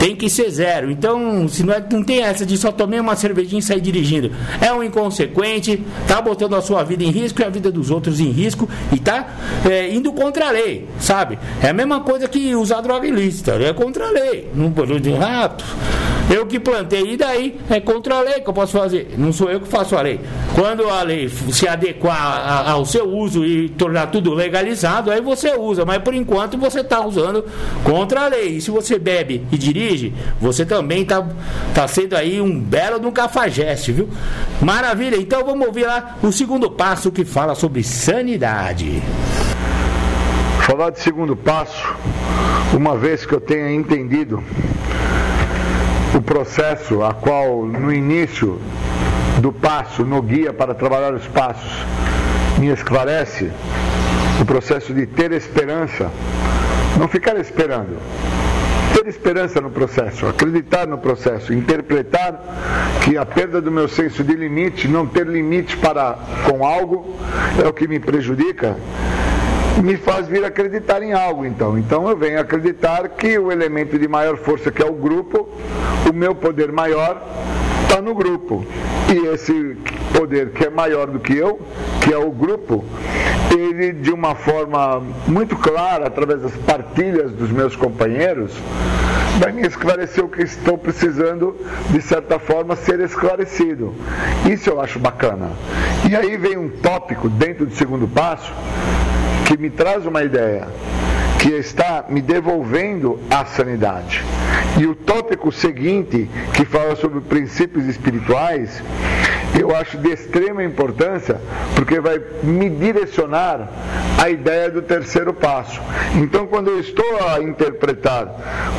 Tem 0.00 0.16
que 0.16 0.28
ser 0.28 0.50
zero. 0.50 0.90
Então, 0.90 1.46
se 1.46 1.62
não, 1.62 1.72
é, 1.72 1.84
não 1.92 2.02
tem 2.02 2.24
essa 2.24 2.44
de 2.44 2.56
só 2.56 2.72
tomar 2.72 3.00
uma 3.00 3.14
cervejinha 3.14 3.60
e 3.60 3.62
sair 3.62 3.80
dirigindo. 3.80 4.32
É 4.60 4.72
um 4.72 4.82
inconsequente, 4.82 5.80
tá 6.08 6.20
botando 6.20 6.56
a 6.56 6.60
sua 6.60 6.82
vida 6.82 7.04
em 7.04 7.10
risco 7.10 7.40
e 7.40 7.44
a 7.44 7.48
vida 7.48 7.70
dos 7.70 7.88
outros 7.88 8.18
em 8.18 8.30
risco 8.30 8.68
e 8.92 8.98
tá 8.98 9.28
é, 9.64 9.94
indo 9.94 10.12
contra 10.12 10.48
a 10.48 10.50
lei, 10.50 10.88
sabe? 10.98 11.38
É 11.62 11.68
a 11.68 11.72
mesma 11.72 12.00
coisa 12.00 12.26
que 12.26 12.56
usar 12.56 12.80
droga 12.80 13.06
ilícita, 13.06 13.52
é 13.52 13.72
contra 13.72 14.08
a 14.08 14.10
lei. 14.10 14.50
Não 14.52 14.72
de 15.00 15.12
rato. 15.12 15.64
Eu 16.30 16.46
que 16.46 16.58
plantei, 16.58 17.12
e 17.12 17.16
daí? 17.16 17.60
É 17.68 17.80
contra 17.80 18.16
a 18.16 18.20
lei 18.20 18.40
que 18.40 18.48
eu 18.48 18.54
posso 18.54 18.72
fazer. 18.72 19.14
Não 19.18 19.32
sou 19.32 19.50
eu 19.50 19.60
que 19.60 19.68
faço 19.68 19.96
a 19.96 20.02
lei. 20.02 20.20
Quando 20.54 20.88
a 20.88 21.02
lei 21.02 21.28
se 21.28 21.68
adequar 21.68 22.68
ao 22.68 22.84
seu 22.86 23.08
uso 23.08 23.44
e 23.44 23.68
tornar 23.68 24.06
tudo 24.06 24.32
legalizado, 24.32 25.10
aí 25.10 25.20
você 25.20 25.54
usa. 25.54 25.84
Mas 25.84 25.98
por 25.98 26.14
enquanto 26.14 26.56
você 26.56 26.80
está 26.80 27.04
usando 27.04 27.44
contra 27.84 28.22
a 28.22 28.28
lei. 28.28 28.56
E 28.56 28.60
se 28.60 28.70
você 28.70 28.98
bebe 28.98 29.44
e 29.52 29.58
dirige, 29.58 30.14
você 30.40 30.64
também 30.64 31.02
está 31.02 31.26
tá 31.74 31.86
sendo 31.86 32.16
aí 32.16 32.40
um 32.40 32.58
belo 32.58 32.98
de 32.98 33.06
um 33.06 33.12
cafajeste, 33.12 33.92
viu? 33.92 34.08
Maravilha. 34.60 35.16
Então 35.16 35.44
vamos 35.44 35.66
ouvir 35.66 35.86
lá 35.86 36.16
o 36.22 36.32
segundo 36.32 36.70
passo 36.70 37.10
que 37.10 37.24
fala 37.24 37.54
sobre 37.54 37.82
sanidade. 37.82 39.02
Falar 40.62 40.90
de 40.90 41.00
segundo 41.00 41.34
passo, 41.34 41.94
uma 42.72 42.96
vez 42.96 43.26
que 43.26 43.34
eu 43.34 43.40
tenha 43.40 43.72
entendido 43.72 44.42
o 46.14 46.20
processo 46.20 47.02
a 47.02 47.14
qual 47.14 47.64
no 47.64 47.92
início 47.92 48.60
do 49.40 49.50
passo, 49.50 50.04
no 50.04 50.20
guia 50.20 50.52
para 50.52 50.74
trabalhar 50.74 51.14
os 51.14 51.26
passos, 51.26 51.72
me 52.58 52.68
esclarece 52.68 53.50
o 54.40 54.44
processo 54.44 54.92
de 54.92 55.06
ter 55.06 55.32
esperança, 55.32 56.10
não 56.98 57.08
ficar 57.08 57.36
esperando, 57.38 57.96
ter 58.94 59.08
esperança 59.08 59.60
no 59.60 59.70
processo, 59.70 60.26
acreditar 60.26 60.86
no 60.86 60.98
processo, 60.98 61.52
interpretar 61.54 62.40
que 63.02 63.16
a 63.16 63.24
perda 63.24 63.60
do 63.60 63.70
meu 63.70 63.88
senso 63.88 64.22
de 64.22 64.34
limite, 64.34 64.86
não 64.86 65.06
ter 65.06 65.26
limite 65.26 65.76
para 65.78 66.18
com 66.44 66.64
algo, 66.64 67.16
é 67.62 67.66
o 67.66 67.72
que 67.72 67.88
me 67.88 67.98
prejudica 67.98 68.76
me 69.80 69.96
faz 69.96 70.28
vir 70.28 70.44
acreditar 70.44 71.02
em 71.02 71.12
algo, 71.12 71.46
então. 71.46 71.78
Então 71.78 72.08
eu 72.08 72.16
venho 72.16 72.40
acreditar 72.40 73.08
que 73.08 73.38
o 73.38 73.50
elemento 73.50 73.98
de 73.98 74.08
maior 74.08 74.36
força, 74.36 74.70
que 74.70 74.82
é 74.82 74.86
o 74.86 74.92
grupo, 74.92 75.48
o 76.08 76.12
meu 76.12 76.34
poder 76.34 76.72
maior, 76.72 77.22
está 77.82 78.00
no 78.00 78.14
grupo. 78.14 78.64
E 79.08 79.26
esse 79.26 79.76
poder 80.16 80.50
que 80.50 80.64
é 80.64 80.70
maior 80.70 81.06
do 81.06 81.18
que 81.18 81.36
eu, 81.36 81.60
que 82.02 82.12
é 82.12 82.16
o 82.16 82.30
grupo, 82.30 82.84
ele 83.50 83.92
de 83.92 84.10
uma 84.10 84.34
forma 84.34 85.02
muito 85.26 85.56
clara, 85.56 86.06
através 86.06 86.40
das 86.40 86.52
partilhas 86.52 87.32
dos 87.32 87.50
meus 87.50 87.76
companheiros, 87.76 88.52
vai 89.38 89.52
me 89.52 89.66
esclarecer 89.66 90.24
o 90.24 90.28
que 90.28 90.42
estou 90.42 90.78
precisando, 90.78 91.56
de 91.90 92.00
certa 92.00 92.38
forma, 92.38 92.76
ser 92.76 93.00
esclarecido. 93.00 93.94
Isso 94.50 94.70
eu 94.70 94.80
acho 94.80 94.98
bacana. 94.98 95.50
E 96.08 96.16
aí 96.16 96.36
vem 96.36 96.56
um 96.56 96.68
tópico 96.68 97.28
dentro 97.28 97.66
do 97.66 97.74
segundo 97.74 98.08
passo 98.08 98.52
que 99.52 99.58
me 99.58 99.68
traz 99.68 100.06
uma 100.06 100.22
ideia, 100.22 100.66
que 101.38 101.50
está 101.50 102.06
me 102.08 102.22
devolvendo 102.22 103.20
a 103.30 103.44
sanidade. 103.44 104.24
E 104.80 104.86
o 104.86 104.94
tópico 104.94 105.52
seguinte, 105.52 106.26
que 106.54 106.64
fala 106.64 106.96
sobre 106.96 107.20
princípios 107.20 107.84
espirituais, 107.84 108.82
eu 109.58 109.74
acho 109.74 109.98
de 109.98 110.10
extrema 110.10 110.62
importância, 110.64 111.40
porque 111.74 112.00
vai 112.00 112.20
me 112.42 112.70
direcionar 112.70 113.68
a 114.18 114.30
ideia 114.30 114.70
do 114.70 114.82
terceiro 114.82 115.32
passo. 115.32 115.80
Então, 116.14 116.46
quando 116.46 116.68
eu 116.68 116.80
estou 116.80 117.28
a 117.28 117.42
interpretar 117.42 118.26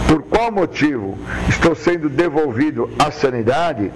por 0.07 0.23
qual 0.23 0.51
motivo 0.51 1.17
estou 1.49 1.75
sendo 1.75 2.09
devolvido 2.09 2.89
à 2.97 3.11
sanidade, 3.11 3.91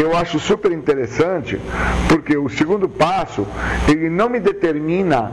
eu 0.00 0.16
acho 0.16 0.38
super 0.38 0.72
interessante, 0.72 1.60
porque 2.08 2.36
o 2.36 2.48
segundo 2.48 2.88
passo, 2.88 3.46
ele 3.88 4.10
não 4.10 4.28
me 4.28 4.40
determina 4.40 5.32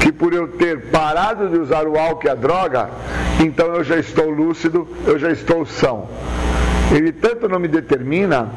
que 0.00 0.12
por 0.12 0.32
eu 0.32 0.48
ter 0.48 0.90
parado 0.90 1.48
de 1.48 1.58
usar 1.58 1.86
o 1.86 1.98
álcool 1.98 2.26
e 2.26 2.30
a 2.30 2.34
droga, 2.34 2.90
então 3.40 3.74
eu 3.74 3.84
já 3.84 3.96
estou 3.96 4.28
lúcido, 4.28 4.86
eu 5.06 5.18
já 5.18 5.30
estou 5.30 5.64
são. 5.64 6.08
Ele 6.92 7.12
tanto 7.12 7.48
não 7.48 7.58
me 7.58 7.68
determina 7.68 8.50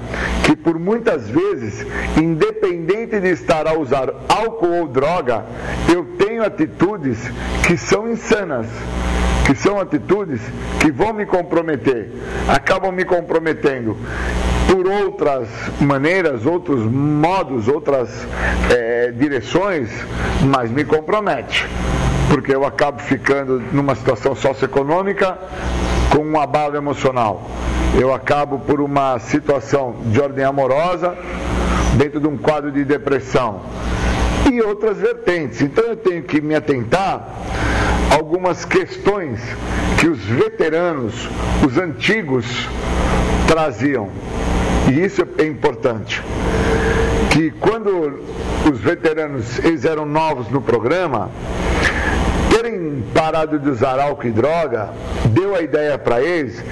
que 0.43 0.55
por 0.55 0.77
muitas 0.77 1.29
vezes, 1.29 1.85
independente 2.21 3.19
de 3.19 3.29
estar 3.29 3.67
a 3.67 3.77
usar 3.77 4.13
álcool 4.27 4.81
ou 4.81 4.87
droga, 4.87 5.45
eu 5.91 6.03
tenho 6.17 6.43
atitudes 6.43 7.17
que 7.65 7.77
são 7.77 8.11
insanas 8.11 8.67
que 9.45 9.53
são 9.53 9.79
atitudes 9.79 10.41
que 10.81 10.91
vão 10.91 11.13
me 11.13 11.23
comprometer, 11.25 12.11
acabam 12.47 12.91
me 12.91 13.05
comprometendo 13.05 13.95
por 14.67 14.87
outras 14.87 15.47
maneiras, 15.79 16.45
outros 16.45 16.81
modos, 16.83 17.67
outras 17.67 18.09
é, 18.71 19.11
direções, 19.11 19.89
mas 20.43 20.71
me 20.71 20.83
compromete. 20.83 21.67
Porque 22.27 22.55
eu 22.55 22.65
acabo 22.65 22.99
ficando 23.03 23.61
numa 23.71 23.93
situação 23.93 24.35
socioeconômica 24.35 25.37
com 26.09 26.25
um 26.25 26.39
abalo 26.39 26.75
emocional. 26.75 27.47
Eu 27.99 28.13
acabo 28.13 28.59
por 28.59 28.81
uma 28.81 29.19
situação 29.19 29.95
de 30.07 30.19
ordem 30.19 30.43
amorosa, 30.43 31.15
dentro 31.97 32.19
de 32.19 32.27
um 32.27 32.37
quadro 32.37 32.71
de 32.71 32.83
depressão. 32.83 33.61
E 34.51 34.61
outras 34.61 34.97
vertentes. 34.97 35.61
Então 35.61 35.83
eu 35.85 35.95
tenho 35.95 36.21
que 36.21 36.41
me 36.41 36.53
atentar 36.55 37.27
a 38.11 38.15
algumas 38.15 38.65
questões 38.65 39.39
que 39.97 40.07
os 40.07 40.19
veteranos, 40.19 41.29
os 41.65 41.77
antigos, 41.77 42.45
traziam 43.47 44.09
e 44.89 45.03
isso 45.03 45.25
é 45.37 45.45
importante. 45.45 46.21
Que 47.31 47.49
quando 47.51 48.23
os 48.69 48.79
veteranos 48.79 49.57
eles 49.59 49.85
eram 49.85 50.05
novos 50.05 50.49
no 50.49 50.61
programa, 50.61 51.29
terem 52.49 53.03
parado 53.13 53.57
de 53.57 53.69
usar 53.69 53.99
álcool 53.99 54.27
e 54.27 54.31
droga, 54.31 54.89
deu 55.25 55.55
a 55.55 55.61
ideia 55.61 55.97
para 55.97 56.21
eles 56.21 56.63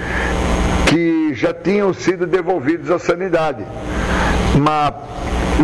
que 0.94 1.34
já 1.34 1.52
tinham 1.52 1.92
sido 1.92 2.24
devolvidos 2.24 2.88
à 2.88 3.00
sanidade. 3.00 3.66
Mas, 4.56 4.94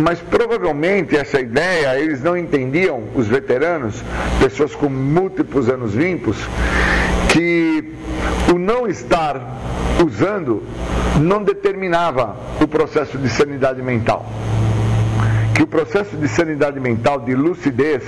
mas 0.03 0.19
provavelmente 0.19 1.15
essa 1.15 1.39
ideia 1.39 1.97
eles 1.97 2.21
não 2.21 2.35
entendiam, 2.35 3.03
os 3.15 3.27
veteranos, 3.27 4.03
pessoas 4.41 4.75
com 4.75 4.89
múltiplos 4.89 5.69
anos 5.69 5.93
limpos, 5.93 6.35
que 7.31 7.93
o 8.53 8.59
não 8.59 8.87
estar 8.87 9.39
usando 10.05 10.63
não 11.21 11.41
determinava 11.41 12.35
o 12.61 12.67
processo 12.67 13.17
de 13.17 13.29
sanidade 13.29 13.81
mental. 13.81 14.25
Que 15.55 15.63
o 15.63 15.67
processo 15.67 16.17
de 16.17 16.27
sanidade 16.27 16.77
mental, 16.77 17.21
de 17.21 17.33
lucidez, 17.35 18.03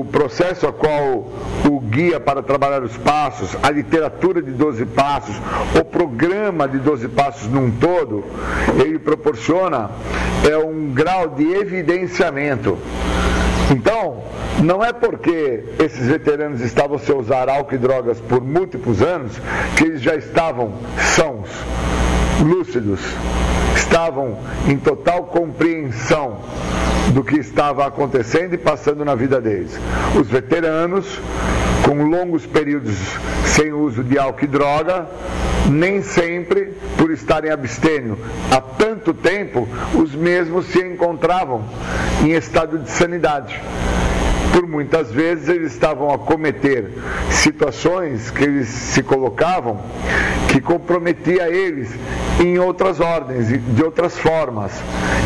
o 0.00 0.04
processo 0.04 0.66
a 0.66 0.72
qual 0.72 1.28
o 1.68 1.80
guia 1.80 2.20
para 2.20 2.42
trabalhar 2.42 2.82
os 2.82 2.96
passos, 2.96 3.56
a 3.62 3.70
literatura 3.70 4.40
de 4.40 4.50
12 4.52 4.86
passos, 4.86 5.34
o 5.78 5.84
programa 5.84 6.68
de 6.68 6.78
12 6.78 7.08
passos 7.08 7.48
num 7.48 7.70
todo, 7.70 8.24
ele 8.84 8.98
proporciona 8.98 9.90
é 10.48 10.56
um 10.56 10.92
grau 10.92 11.28
de 11.28 11.44
evidenciamento. 11.44 12.78
Então, 13.70 14.22
não 14.62 14.84
é 14.84 14.92
porque 14.92 15.64
esses 15.78 16.06
veteranos 16.06 16.60
estavam 16.60 16.98
sem 16.98 17.14
usar 17.14 17.48
álcool 17.48 17.74
e 17.74 17.78
drogas 17.78 18.20
por 18.20 18.40
múltiplos 18.40 19.02
anos 19.02 19.32
que 19.76 19.84
eles 19.84 20.00
já 20.00 20.14
estavam 20.14 20.72
sãos, 21.14 21.48
lúcidos, 22.40 23.00
estavam 23.78 24.38
em 24.66 24.76
total 24.76 25.24
compreensão 25.24 26.38
do 27.12 27.24
que 27.24 27.36
estava 27.36 27.86
acontecendo 27.86 28.54
e 28.54 28.58
passando 28.58 29.04
na 29.04 29.14
vida 29.14 29.40
deles. 29.40 29.78
Os 30.18 30.28
veteranos, 30.28 31.18
com 31.84 32.04
longos 32.04 32.44
períodos 32.44 32.96
sem 33.46 33.72
uso 33.72 34.04
de 34.04 34.18
álcool 34.18 34.44
e 34.44 34.46
droga, 34.46 35.06
nem 35.70 36.02
sempre, 36.02 36.72
por 36.96 37.10
estarem 37.10 37.50
abstênio 37.50 38.18
há 38.50 38.60
tanto 38.60 39.14
tempo, 39.14 39.68
os 39.94 40.14
mesmos 40.14 40.66
se 40.66 40.80
encontravam 40.80 41.64
em 42.22 42.32
estado 42.32 42.78
de 42.78 42.90
sanidade 42.90 43.60
por 44.58 44.66
muitas 44.66 45.12
vezes 45.12 45.48
eles 45.48 45.72
estavam 45.72 46.12
a 46.12 46.18
cometer 46.18 46.90
situações 47.30 48.28
que 48.28 48.42
eles 48.42 48.66
se 48.66 49.04
colocavam 49.04 49.80
que 50.48 50.60
comprometia 50.60 51.48
eles 51.48 51.90
em 52.40 52.58
outras 52.58 52.98
ordens, 52.98 53.46
de 53.48 53.84
outras 53.84 54.18
formas. 54.18 54.72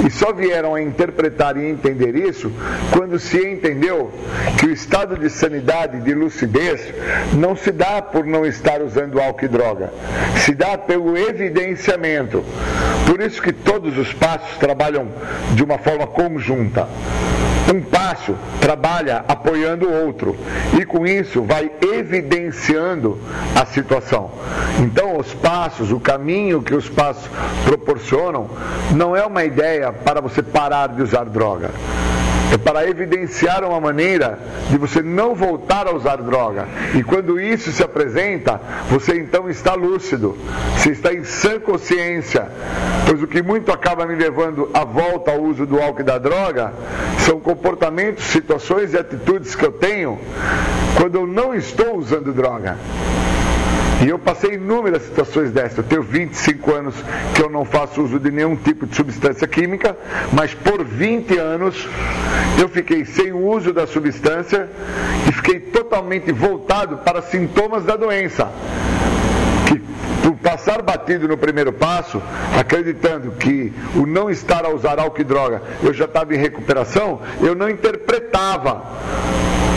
E 0.07 0.11
só 0.11 0.35
vieram 0.35 0.75
a 0.75 0.83
interpretar 0.83 1.57
e 1.57 1.65
entender 1.65 2.15
isso 2.15 2.53
quando 2.91 3.19
se 3.19 3.39
entendeu 3.39 4.13
que 4.59 4.67
o 4.67 4.71
estado 4.71 5.17
de 5.17 5.31
sanidade, 5.31 6.01
de 6.01 6.13
lucidez, 6.13 6.93
não 7.33 7.57
se 7.57 7.73
dá 7.73 8.03
por 8.03 8.27
não 8.27 8.45
estar 8.45 8.83
usando 8.83 9.19
álcool 9.19 9.47
e 9.47 9.49
droga, 9.49 9.93
se 10.45 10.55
dá 10.55 10.77
pelo 10.77 11.17
evidenciamento. 11.17 12.45
Por 13.07 13.23
isso 13.23 13.41
que 13.41 13.53
todos 13.53 13.97
os 13.97 14.13
passos 14.13 14.59
trabalham 14.59 15.09
de 15.55 15.65
uma 15.65 15.79
forma 15.79 16.07
conjunta. 16.07 16.87
Um 17.73 17.81
passo 17.81 18.35
trabalha 18.61 19.25
apoiando 19.27 19.89
o 19.89 20.05
outro 20.05 20.37
e 20.79 20.85
com 20.85 21.07
isso 21.07 21.43
vai 21.43 21.71
evidenciando 21.81 23.19
a 23.59 23.65
situação. 23.65 24.31
Então, 24.81 25.17
os 25.17 25.33
passos, 25.33 25.91
o 25.91 25.99
caminho 25.99 26.61
que 26.61 26.75
os 26.75 26.91
passos 26.91 27.31
proporcionam, 27.65 28.51
não 28.95 29.17
é 29.17 29.25
uma 29.25 29.43
ideia 29.45 29.91
para 29.91 30.21
você 30.21 30.43
parar 30.43 30.89
de 30.89 31.01
usar 31.01 31.25
droga 31.25 31.71
é 32.53 32.59
para 32.59 32.87
evidenciar 32.87 33.65
uma 33.65 33.81
maneira 33.81 34.39
de 34.69 34.77
você 34.77 35.03
não 35.03 35.35
voltar 35.35 35.87
a 35.87 35.95
usar 35.95 36.17
droga. 36.17 36.69
E 36.95 37.03
quando 37.03 37.41
isso 37.41 37.73
se 37.73 37.83
apresenta, 37.83 38.61
você 38.91 39.19
então 39.19 39.49
está 39.49 39.75
lúcido, 39.75 40.37
você 40.77 40.91
está 40.91 41.15
em 41.15 41.25
sã 41.25 41.59
consciência. 41.59 42.47
Pois 43.07 43.23
o 43.23 43.27
que 43.27 43.43
muito 43.43 43.73
acaba 43.73 44.05
me 44.05 44.15
levando 44.15 44.69
à 44.75 44.85
volta 44.85 45.31
ao 45.31 45.41
uso 45.41 45.65
do 45.65 45.81
álcool 45.81 46.03
e 46.03 46.05
da 46.05 46.19
droga 46.19 46.75
são 47.21 47.41
comportamentos, 47.41 48.25
situações 48.25 48.93
e 48.93 48.99
atitudes 48.99 49.55
que 49.55 49.65
eu 49.65 49.73
tenho 49.73 50.19
quando 50.97 51.15
eu 51.15 51.27
não 51.27 51.55
estou 51.55 51.97
usando 51.97 52.33
droga. 52.33 52.77
E 54.03 54.09
eu 54.09 54.19
passei 54.19 54.55
inúmeras 54.55 55.03
situações 55.03 55.53
dessas. 55.53 55.79
Eu 55.79 55.85
tenho 55.85 56.03
25 56.03 56.75
anos 56.75 56.95
que 57.35 57.41
eu 57.41 57.49
não 57.49 57.65
faço 57.65 58.03
uso 58.03 58.19
de 58.19 58.33
nenhum 58.33 58.57
tipo 58.57 58.85
de 58.85 58.97
substância 58.97 59.47
química, 59.47 59.97
mas 60.33 60.53
por 60.53 60.85
20 60.85 61.39
anos 61.39 61.89
eu 62.61 62.69
fiquei 62.69 63.05
sem 63.05 63.33
o 63.33 63.47
uso 63.47 63.73
da 63.73 63.87
substância 63.87 64.69
e 65.29 65.33
fiquei 65.33 65.61
totalmente 65.61 66.33
voltado 66.33 66.97
para 66.99 67.23
sintomas 67.23 67.85
da 67.85 67.95
doença. 67.95 68.51
Que 69.69 69.81
por 70.21 70.37
passar 70.37 70.83
batido 70.83 71.29
no 71.29 71.37
primeiro 71.37 71.73
passo, 71.73 72.21
acreditando 72.59 73.31
que 73.33 73.73
o 73.95 74.05
não 74.05 74.29
estar 74.29 74.65
a 74.65 74.71
usar 74.71 74.99
álcool 74.99 75.21
e 75.21 75.25
droga 75.25 75.63
eu 75.81 75.95
já 75.95 76.07
estava 76.07 76.35
em 76.35 76.39
recuperação, 76.39 77.21
eu 77.41 77.55
não 77.55 77.71
interpretava 77.71 78.83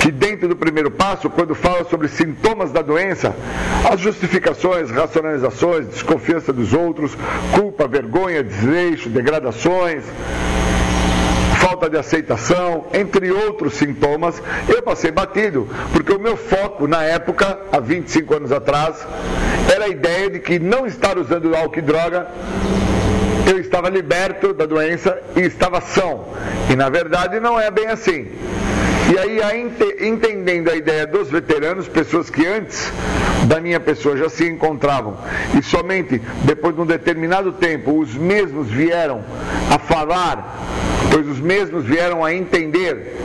que 0.05 0.11
dentro 0.11 0.47
do 0.47 0.55
primeiro 0.55 0.91
passo, 0.91 1.31
quando 1.31 1.55
fala 1.55 1.83
sobre 1.85 2.07
sintomas 2.07 2.71
da 2.71 2.83
doença, 2.83 3.35
as 3.91 3.99
justificações, 3.99 4.91
racionalizações, 4.91 5.87
desconfiança 5.87 6.53
dos 6.53 6.73
outros, 6.73 7.17
culpa, 7.55 7.87
vergonha, 7.87 8.43
desleixo, 8.43 9.09
degradações, 9.09 10.03
falta 11.59 11.89
de 11.89 11.97
aceitação, 11.97 12.85
entre 12.93 13.31
outros 13.31 13.73
sintomas, 13.73 14.39
eu 14.69 14.83
passei 14.83 15.09
batido, 15.09 15.67
porque 15.91 16.13
o 16.13 16.19
meu 16.19 16.37
foco 16.37 16.87
na 16.87 17.01
época, 17.01 17.57
há 17.71 17.79
25 17.79 18.35
anos 18.35 18.51
atrás, 18.51 19.03
era 19.73 19.85
a 19.85 19.89
ideia 19.89 20.29
de 20.29 20.39
que 20.39 20.59
não 20.59 20.85
estar 20.85 21.17
usando 21.17 21.55
álcool 21.55 21.79
e 21.79 21.81
droga 21.81 22.27
eu 23.47 23.59
estava 23.59 23.89
liberto 23.89 24.53
da 24.53 24.67
doença 24.67 25.19
e 25.35 25.41
estava 25.41 25.81
são. 25.81 26.25
E 26.69 26.75
na 26.75 26.89
verdade 26.89 27.39
não 27.39 27.59
é 27.59 27.71
bem 27.71 27.87
assim. 27.87 28.27
E 29.07 29.43
aí, 29.43 29.71
entendendo 30.07 30.69
a 30.69 30.75
ideia 30.75 31.05
dos 31.05 31.29
veteranos, 31.29 31.87
pessoas 31.87 32.29
que 32.29 32.45
antes 32.45 32.91
da 33.47 33.61
minha 33.61 33.79
pessoa 33.79 34.17
já 34.17 34.27
se 34.27 34.47
encontravam, 34.47 35.15
e 35.55 35.61
somente 35.61 36.19
depois 36.43 36.73
de 36.73 36.81
um 36.81 36.85
determinado 36.85 37.51
tempo 37.51 37.99
os 37.99 38.15
mesmos 38.15 38.67
vieram 38.67 39.23
a 39.69 39.77
falar, 39.77 40.59
pois 41.11 41.27
os 41.27 41.39
mesmos 41.39 41.85
vieram 41.85 42.25
a 42.25 42.33
entender 42.33 43.15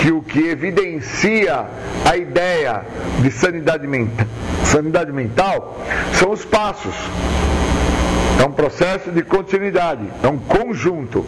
que 0.00 0.12
o 0.12 0.22
que 0.22 0.48
evidencia 0.48 1.66
a 2.08 2.16
ideia 2.16 2.84
de 3.20 3.30
sanidade 3.32 3.86
mental, 3.88 4.26
sanidade 4.64 5.12
mental 5.12 5.84
são 6.12 6.30
os 6.30 6.44
passos. 6.44 6.94
É 8.40 8.44
um 8.44 8.52
processo 8.52 9.10
de 9.10 9.22
continuidade, 9.22 10.02
é 10.22 10.28
um 10.28 10.38
conjunto. 10.38 11.26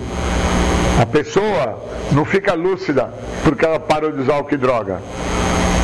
A 1.01 1.07
pessoa 1.07 1.83
não 2.13 2.25
fica 2.25 2.55
lúcida 2.55 3.13
porque 3.43 3.65
ela 3.65 3.81
parou 3.81 4.13
de 4.13 4.21
usar 4.21 4.35
álcool 4.35 4.55
e 4.55 4.59
droga. 4.59 5.03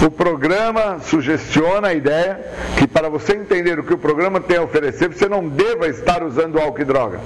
O 0.07 0.11
programa 0.11 0.99
sugestiona 1.01 1.89
a 1.89 1.95
ideia 1.95 2.41
que 2.79 2.87
para 2.87 3.09
você 3.09 3.35
entender 3.35 3.79
o 3.79 3.83
que 3.83 3.93
o 3.93 3.99
programa 3.99 4.41
tem 4.41 4.57
a 4.57 4.63
oferecer, 4.63 5.09
você 5.09 5.29
não 5.29 5.47
deva 5.47 5.89
estar 5.89 6.23
usando 6.23 6.59
álcool 6.59 6.81
e 6.81 6.85
droga. 6.85 7.21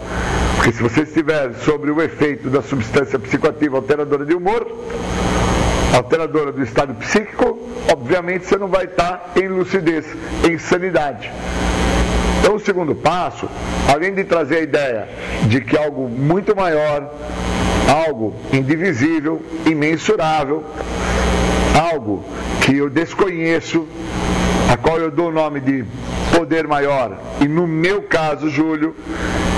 Porque 0.57 0.73
se 0.73 0.83
você 0.83 1.03
estiver 1.03 1.53
sobre 1.65 1.91
o 1.91 2.03
efeito 2.03 2.49
da 2.49 2.63
substância 2.63 3.19
psicoativa 3.19 3.77
alteradora 3.77 4.25
de 4.25 4.35
humor, 4.35 4.67
alteradora 5.95 6.51
do 6.51 6.63
estado 6.63 6.95
psíquico, 6.95 7.59
obviamente 7.93 8.47
você 8.47 8.57
não 8.57 8.69
vai 8.69 8.87
estar 8.87 9.33
em 9.37 9.47
lucidez, 9.47 10.07
em 10.49 10.59
sanidade. 10.59 11.31
Então, 12.45 12.57
o 12.57 12.61
segundo 12.61 12.95
passo, 12.95 13.49
além 13.91 14.13
de 14.13 14.23
trazer 14.23 14.57
a 14.59 14.61
ideia 14.61 15.09
de 15.47 15.63
que 15.63 15.79
algo 15.79 16.07
muito 16.11 16.55
maior, 16.55 17.11
algo 18.07 18.35
indivisível, 18.53 19.41
imensurável, 19.65 20.63
algo 21.91 22.23
que 22.61 22.77
eu 22.77 22.91
desconheço, 22.91 23.89
a 24.71 24.77
qual 24.77 24.99
eu 24.99 25.11
dou 25.11 25.31
o 25.31 25.33
nome 25.33 25.59
de 25.59 25.87
poder 26.37 26.69
maior, 26.69 27.19
e 27.41 27.49
no 27.49 27.67
meu 27.67 28.03
caso, 28.03 28.51
Júlio, 28.51 28.95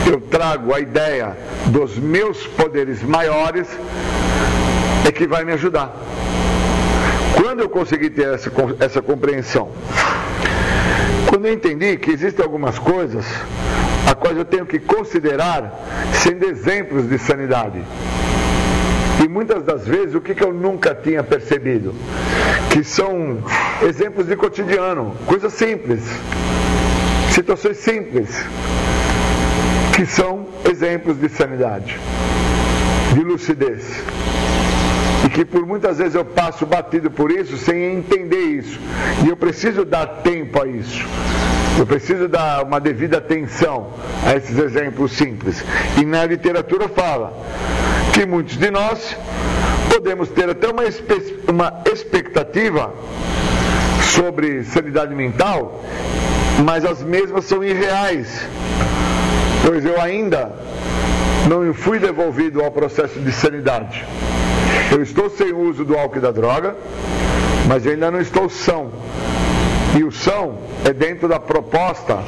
eu 0.09 0.21
trago 0.21 0.73
a 0.73 0.79
ideia 0.79 1.37
dos 1.67 1.99
meus 1.99 2.47
poderes 2.47 3.03
maiores, 3.03 3.67
é 5.05 5.11
que 5.11 5.27
vai 5.27 5.45
me 5.45 5.55
ajudar. 5.55 5.93
Quando 7.35 7.63
eu 7.63 7.69
consegui 7.69 8.11
ter 8.11 8.33
essa, 8.33 8.53
essa 8.79 9.03
compreensão, 9.03 9.73
quando 11.37 11.49
eu 11.49 11.53
entendi 11.53 11.99
que 11.99 12.11
existem 12.11 12.43
algumas 12.43 12.79
coisas 12.79 13.27
a 14.11 14.15
quais 14.15 14.39
eu 14.39 14.45
tenho 14.47 14.65
que 14.65 14.79
considerar 14.79 15.71
sendo 16.15 16.47
exemplos 16.47 17.11
de 17.11 17.19
sanidade. 17.19 17.85
E 19.23 19.29
muitas 19.29 19.63
das 19.63 19.87
vezes 19.87 20.15
o 20.15 20.21
que, 20.23 20.35
que 20.35 20.43
eu 20.43 20.55
nunca 20.55 20.95
tinha 20.95 21.23
percebido? 21.23 21.95
Que 22.71 22.83
são 22.83 23.37
exemplos 23.83 24.27
de 24.27 24.35
cotidiano, 24.35 25.15
coisas 25.27 25.53
simples, 25.53 26.01
situações 27.33 27.77
simples, 27.77 28.31
que 29.95 30.07
são 30.07 30.47
exemplos 30.65 31.21
de 31.21 31.29
sanidade, 31.29 32.01
de 33.13 33.21
lucidez. 33.23 33.85
E 35.27 35.29
que 35.29 35.45
por 35.45 35.67
muitas 35.67 35.99
vezes 35.99 36.15
eu 36.15 36.25
passo 36.25 36.65
batido 36.65 37.11
por 37.11 37.33
isso 37.33 37.57
sem 37.57 37.97
entender 37.97 38.43
isso. 38.43 38.79
E 39.25 39.29
eu 39.29 39.37
preciso 39.37 39.85
dar 39.85 40.07
tempo 40.23 40.63
a 40.63 40.69
isso. 40.69 41.05
Eu 41.77 41.85
preciso 41.85 42.29
dar 42.29 42.63
uma 42.63 42.81
devida 42.81 43.19
atenção 43.19 43.93
a 44.25 44.37
esses 44.37 44.57
exemplos 44.57 45.11
simples. 45.13 45.65
E 46.01 46.05
na 46.05 46.25
literatura 46.25 46.89
fala 46.89 47.37
que 48.15 48.25
muitos 48.25 48.57
de 48.57 48.71
nós 48.71 49.17
podemos 49.93 50.29
ter 50.29 50.49
até 50.49 50.69
uma, 50.69 50.85
uma 51.49 51.83
expectativa 51.93 52.95
sobre 54.15 54.63
sanidade 54.63 55.13
mental, 55.13 55.85
mas 56.65 56.85
as 56.85 57.03
mesmas 57.03 57.47
são 57.47 57.65
irreais, 57.65 58.47
pois 59.67 59.85
eu 59.85 60.01
ainda 60.01 60.53
não 61.49 61.75
fui 61.75 61.99
devolvido 61.99 62.63
ao 62.63 62.71
processo 62.71 63.19
de 63.19 63.33
sanidade. 63.33 64.07
Eu 64.91 65.03
estou 65.03 65.29
sem 65.29 65.53
uso 65.53 65.85
do 65.85 65.97
álcool 65.97 66.19
e 66.19 66.21
da 66.21 66.31
droga, 66.31 66.77
mas 67.69 67.85
eu 67.85 67.93
ainda 67.93 68.11
não 68.11 68.21
estou 68.21 68.49
são. 68.49 68.91
E 69.99 70.05
o 70.05 70.13
são 70.13 70.59
é 70.85 70.93
dentro 70.93 71.27
da 71.29 71.41
proposta 71.41 72.19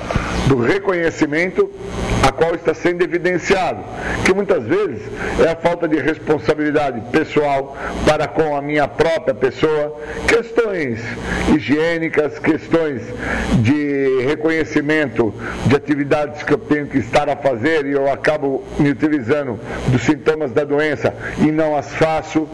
do 0.48 0.56
reconhecimento 0.60 1.70
a 2.26 2.32
qual 2.32 2.54
está 2.54 2.74
sendo 2.74 3.02
evidenciado, 3.02 3.82
que 4.24 4.32
muitas 4.32 4.64
vezes 4.64 5.02
é 5.44 5.50
a 5.50 5.56
falta 5.56 5.86
de 5.86 5.98
responsabilidade 5.98 7.00
pessoal 7.12 7.76
para 8.06 8.26
com 8.26 8.56
a 8.56 8.62
minha 8.62 8.88
própria 8.88 9.34
pessoa, 9.34 9.96
questões 10.26 11.00
higiênicas, 11.54 12.38
questões 12.38 13.02
de 13.60 14.24
reconhecimento 14.26 15.32
de 15.66 15.76
atividades 15.76 16.42
que 16.42 16.52
eu 16.52 16.58
tenho 16.58 16.86
que 16.86 16.98
estar 16.98 17.28
a 17.28 17.36
fazer 17.36 17.86
e 17.86 17.92
eu 17.92 18.10
acabo 18.10 18.64
me 18.78 18.90
utilizando 18.90 19.58
dos 19.88 20.02
sintomas 20.02 20.52
da 20.52 20.64
doença 20.64 21.14
e 21.38 21.50
não 21.50 21.76
as 21.76 21.92
faço. 21.94 22.48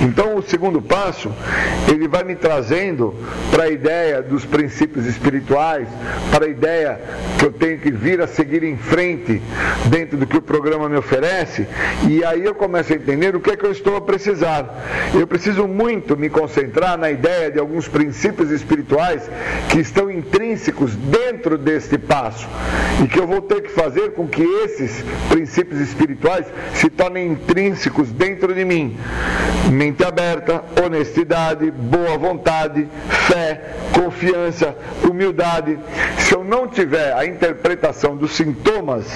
Então, 0.00 0.36
o 0.36 0.42
segundo 0.42 0.82
passo, 0.82 1.32
ele 1.90 2.06
vai 2.08 2.24
me 2.24 2.34
trazendo 2.34 3.14
para 3.50 3.64
a 3.64 3.68
ideia 3.68 4.22
dos 4.22 4.44
princípios 4.44 5.06
espirituais, 5.06 5.88
para 6.30 6.46
a 6.46 6.48
ideia 6.48 7.00
que 7.38 7.44
eu 7.44 7.52
tenho 7.52 7.78
que 7.78 7.90
vir 7.90 8.20
a 8.20 8.26
seguir 8.26 8.62
em 8.62 8.76
frente 8.76 8.97
dentro 9.86 10.16
do 10.16 10.26
que 10.26 10.36
o 10.36 10.42
programa 10.42 10.88
me 10.88 10.96
oferece, 10.96 11.66
e 12.08 12.24
aí 12.24 12.44
eu 12.44 12.54
começo 12.54 12.92
a 12.92 12.96
entender 12.96 13.36
o 13.36 13.40
que 13.40 13.50
é 13.50 13.56
que 13.56 13.64
eu 13.64 13.70
estou 13.70 13.96
a 13.96 14.00
precisar. 14.00 15.10
Eu 15.14 15.26
preciso 15.26 15.68
muito 15.68 16.16
me 16.16 16.28
concentrar 16.28 16.98
na 16.98 17.10
ideia 17.10 17.50
de 17.50 17.58
alguns 17.58 17.86
princípios 17.86 18.50
espirituais 18.50 19.28
que 19.70 19.78
estão 19.78 20.10
intrínsecos 20.10 20.94
dentro 20.96 21.56
deste 21.56 21.96
passo 21.96 22.48
e 23.02 23.06
que 23.06 23.18
eu 23.18 23.26
vou 23.26 23.40
ter 23.40 23.62
que 23.62 23.70
fazer 23.70 24.12
com 24.12 24.26
que 24.26 24.42
esses 24.42 25.04
princípios 25.28 25.80
espirituais 25.80 26.46
se 26.74 26.90
tornem 26.90 27.32
intrínsecos 27.32 28.10
dentro 28.10 28.54
de 28.54 28.64
mim. 28.64 28.96
Mente 29.70 30.02
aberta, 30.04 30.64
honestidade, 30.82 31.70
boa 31.70 32.16
vontade, 32.16 32.88
fé, 33.08 33.74
confiança, 33.92 34.76
humildade. 35.04 35.78
Se 36.18 36.34
eu 36.34 36.42
não 36.42 36.66
tiver 36.66 37.12
a 37.12 37.26
interpretação 37.26 38.16
dos 38.16 38.32
sintomas 38.88 39.06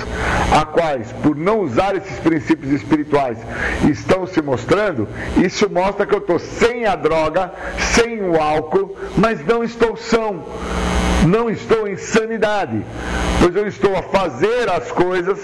a 0.53 0.67
quais, 0.67 1.13
por 1.23 1.35
não 1.35 1.61
usar 1.61 1.97
esses 1.97 2.19
princípios 2.19 2.73
espirituais, 2.73 3.39
estão 3.89 4.27
se 4.27 4.43
mostrando, 4.43 5.09
isso 5.43 5.71
mostra 5.71 6.07
que 6.07 6.15
eu 6.15 6.19
estou 6.19 6.39
sem 6.39 6.85
a 6.85 6.95
droga, 6.95 7.51
sem 7.95 8.21
o 8.23 8.41
álcool, 8.41 8.97
mas 9.17 9.45
não 9.47 9.65
estou 9.65 9.97
são. 9.97 10.45
Não 11.27 11.49
estou 11.49 11.87
em 11.87 11.97
sanidade, 11.97 12.85
pois 13.41 13.55
eu 13.55 13.67
estou 13.67 13.97
a 13.97 14.03
fazer 14.03 14.69
as 14.69 14.91
coisas 14.91 15.39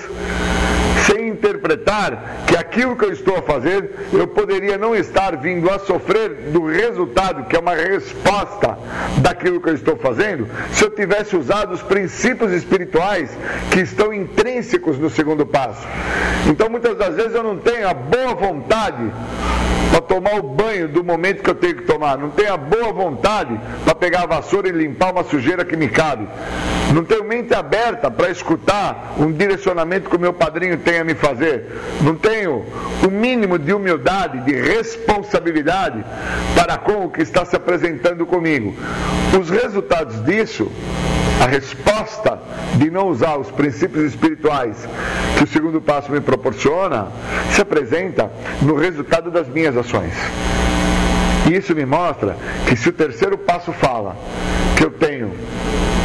sem 1.07 1.29
interpretar 1.29 2.45
que 2.47 2.57
aquilo 2.57 2.97
que 2.97 3.05
eu 3.05 3.13
estou 3.13 3.37
a 3.37 3.43
fazer, 3.43 3.91
eu 4.13 4.27
poderia 4.27 4.77
não 4.77 4.95
estar 4.95 5.37
vindo 5.37 5.71
a 5.71 5.79
sofrer 5.79 6.51
do 6.53 6.67
resultado, 6.67 7.47
que 7.47 7.57
é 7.57 7.59
uma 7.59 7.75
resposta 7.75 8.79
daquilo 9.19 9.61
que 9.61 9.69
eu 9.69 9.75
estou 9.75 9.97
fazendo, 9.97 10.49
se 10.73 10.85
eu 10.85 10.91
tivesse 10.91 11.37
usado 11.37 11.73
os 11.73 11.83
princípios 11.83 12.53
espirituais 12.53 13.31
que 13.71 13.81
estão 13.81 14.13
intrínsecos 14.13 14.99
no 14.99 15.11
segundo 15.11 15.47
passo. 15.47 15.87
Então 16.47 16.69
muitas 16.69 16.97
das 16.97 17.15
vezes 17.15 17.35
eu 17.35 17.43
não 17.43 17.59
tenho 17.59 17.89
a 17.89 17.95
boa 17.95 18.35
vontade 18.35 19.11
para 19.91 20.01
tomar 20.03 20.35
o 20.39 20.43
banho 20.43 20.89
do 20.89 21.03
momento 21.03 21.43
que 21.43 21.51
eu 21.51 21.55
tenho 21.55 21.77
que 21.77 21.83
tomar. 21.83 22.19
Não 22.19 22.31
tenho 22.31 22.53
a 22.53 22.57
boa 22.57 22.93
vontade 22.93 23.59
para 23.85 23.95
pegar 23.95 24.23
a 24.23 24.27
vassoura 24.27 24.69
e 24.69 24.73
limpar 24.73 25.13
uma 25.13 25.25
sujeira 25.25 25.65
que 25.65 25.77
me 25.77 25.89
cabe. 25.89 26.29
Não 26.95 27.05
tenho 27.05 27.25
mente 27.25 27.53
aberta 27.55 28.11
para 28.11 28.31
escutar 28.31 29.15
um 29.19 29.33
direcionamento 29.33 30.09
que 30.09 30.17
o 30.17 30.21
meu 30.21 30.33
padrinho 30.33 30.78
tem 30.79 30.99
a 30.99 31.05
me 31.05 31.15
fazer. 31.15 31.67
Não 32.01 32.15
tenho 32.15 32.65
o 33.05 33.11
mínimo 33.11 33.59
de 33.59 33.73
humildade, 33.73 34.41
de 34.41 34.53
responsabilidade 34.53 36.05
para 36.55 36.79
com 36.79 37.05
o 37.05 37.11
que 37.11 37.23
está 37.23 37.45
se 37.45 37.57
apresentando 37.57 38.25
comigo. 38.25 38.75
Os 39.39 39.51
resultados 39.51 40.25
disso 40.25 40.71
a 41.41 41.47
resposta 41.47 42.41
de 42.77 42.91
não 42.91 43.09
usar 43.09 43.37
os 43.37 43.51
princípios 43.51 44.05
espirituais 44.05 44.77
que 45.37 45.45
o 45.45 45.47
segundo 45.47 45.81
passo 45.81 46.11
me 46.11 46.21
proporciona 46.21 47.09
se 47.53 47.61
apresenta 47.61 48.31
no 48.61 48.75
resultado 48.75 49.31
das 49.31 49.49
minhas 49.49 49.77
ações. 49.77 50.13
E 51.49 51.55
isso 51.55 51.75
me 51.75 51.87
mostra 51.87 52.37
que 52.67 52.77
se 52.77 52.89
o 52.89 52.93
terceiro 52.93 53.39
passo 53.39 53.73
fala 53.73 54.17
que 54.77 54.85
eu 54.85 54.91
tenho 54.91 55.33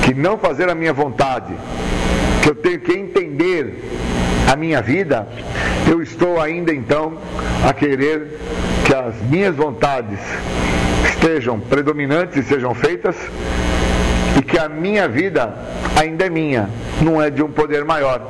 que 0.03 0.13
não 0.13 0.37
fazer 0.37 0.69
a 0.69 0.75
minha 0.75 0.93
vontade, 0.93 1.53
que 2.43 2.49
eu 2.49 2.55
tenho 2.55 2.79
que 2.79 2.93
entender 2.93 3.81
a 4.51 4.55
minha 4.55 4.81
vida, 4.81 5.27
eu 5.89 6.01
estou 6.01 6.39
ainda 6.39 6.73
então 6.73 7.17
a 7.67 7.73
querer 7.73 8.39
que 8.85 8.93
as 8.93 9.15
minhas 9.29 9.55
vontades 9.55 10.19
estejam 11.05 11.59
predominantes 11.59 12.37
e 12.37 12.43
sejam 12.43 12.73
feitas 12.73 13.15
e 14.37 14.41
que 14.41 14.57
a 14.57 14.67
minha 14.67 15.07
vida 15.07 15.53
ainda 15.99 16.25
é 16.25 16.29
minha, 16.29 16.69
não 17.01 17.21
é 17.21 17.29
de 17.29 17.41
um 17.41 17.49
poder 17.49 17.85
maior. 17.85 18.21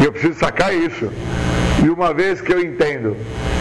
E 0.00 0.04
eu 0.04 0.12
preciso 0.12 0.38
sacar 0.38 0.74
isso. 0.74 1.10
E 1.84 1.88
uma 1.88 2.12
vez 2.12 2.40
que 2.40 2.52
eu 2.52 2.60
entendo 2.60 3.16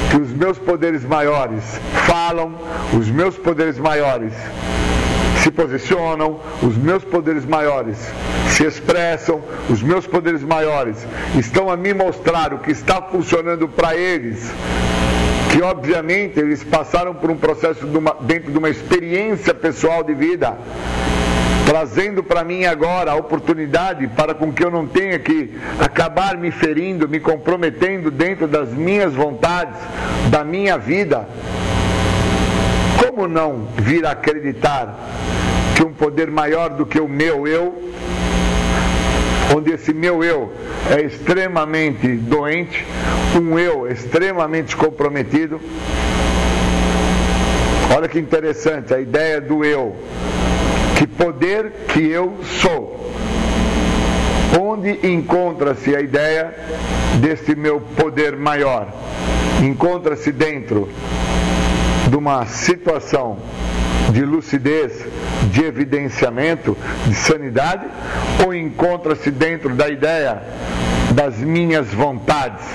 que 0.10 0.18
os 0.18 0.32
meus 0.32 0.58
poderes 0.58 1.04
maiores 1.04 1.64
falam, 2.08 2.54
os 2.98 3.10
meus 3.10 3.38
poderes 3.38 3.78
maiores 3.78 4.34
se 5.44 5.52
posicionam, 5.52 6.40
os 6.62 6.76
meus 6.78 7.04
poderes 7.04 7.46
maiores 7.46 7.98
se 8.50 8.66
expressam, 8.66 9.42
os 9.70 9.82
meus 9.82 10.06
poderes 10.06 10.44
maiores 10.44 10.98
estão 11.38 11.70
a 11.70 11.78
me 11.78 11.94
mostrar 11.94 12.54
o 12.54 12.60
que 12.60 12.72
está 12.72 13.02
funcionando 13.02 13.68
para 13.68 13.96
eles 13.96 14.52
que 15.50 15.62
obviamente 15.64 16.40
eles 16.40 16.64
passaram 16.64 17.14
por 17.16 17.32
um 17.32 17.36
processo 17.36 17.86
de 17.88 17.98
uma, 17.98 18.16
dentro 18.22 18.52
de 18.52 18.58
uma 18.58 18.70
experiência 18.70 19.54
pessoal 19.54 20.04
de 20.04 20.14
vida, 20.14 20.56
trazendo 21.66 22.24
para 22.24 22.44
mim 22.44 22.66
agora 22.66 23.12
a 23.12 23.16
oportunidade 23.16 24.08
para 24.10 24.34
com 24.36 24.54
que 24.54 24.64
eu 24.64 24.70
não 24.70 24.86
tenha 24.86 25.18
que 25.18 25.58
acabar 25.80 26.38
me 26.38 26.52
ferindo, 26.52 27.10
me 27.10 27.20
comprometendo 27.20 28.12
dentro 28.12 28.48
das 28.48 28.70
minhas 28.70 29.14
vontades, 29.14 29.80
da 30.30 30.44
minha 30.44 30.78
vida. 30.78 31.28
Como 33.20 33.34
não 33.34 33.68
vir 33.76 34.06
a 34.06 34.12
acreditar 34.12 34.98
que 35.76 35.84
um 35.84 35.92
poder 35.92 36.32
maior 36.32 36.70
do 36.70 36.86
que 36.86 37.02
o 37.02 37.08
meu 37.08 37.46
eu 37.46 37.92
onde 39.54 39.74
esse 39.74 39.94
meu 39.94 40.24
eu 40.24 40.50
é 40.90 41.02
extremamente 41.02 42.08
doente, 42.08 42.86
um 43.36 43.60
eu 43.60 43.92
extremamente 43.92 44.74
comprometido. 44.74 45.60
Olha 47.94 48.08
que 48.08 48.18
interessante 48.18 48.94
a 48.94 49.02
ideia 49.02 49.42
do 49.42 49.66
eu. 49.66 49.98
Que 50.98 51.06
poder 51.06 51.74
que 51.90 52.10
eu 52.10 52.38
sou. 52.62 53.12
Onde 54.58 54.98
encontra-se 55.06 55.94
a 55.94 56.00
ideia 56.00 56.56
desse 57.20 57.54
meu 57.54 57.82
poder 57.82 58.38
maior? 58.38 58.88
Encontra-se 59.62 60.32
dentro 60.32 60.88
de 62.10 62.16
uma 62.16 62.46
situação 62.48 63.38
de 64.12 64.26
lucidez, 64.26 65.06
de 65.52 65.64
evidenciamento, 65.64 66.76
de 67.06 67.14
sanidade, 67.14 67.86
ou 68.44 68.54
encontra-se 68.54 69.30
dentro 69.30 69.76
da 69.76 69.88
ideia 69.88 70.42
das 71.14 71.38
minhas 71.38 71.88
vontades, 71.94 72.66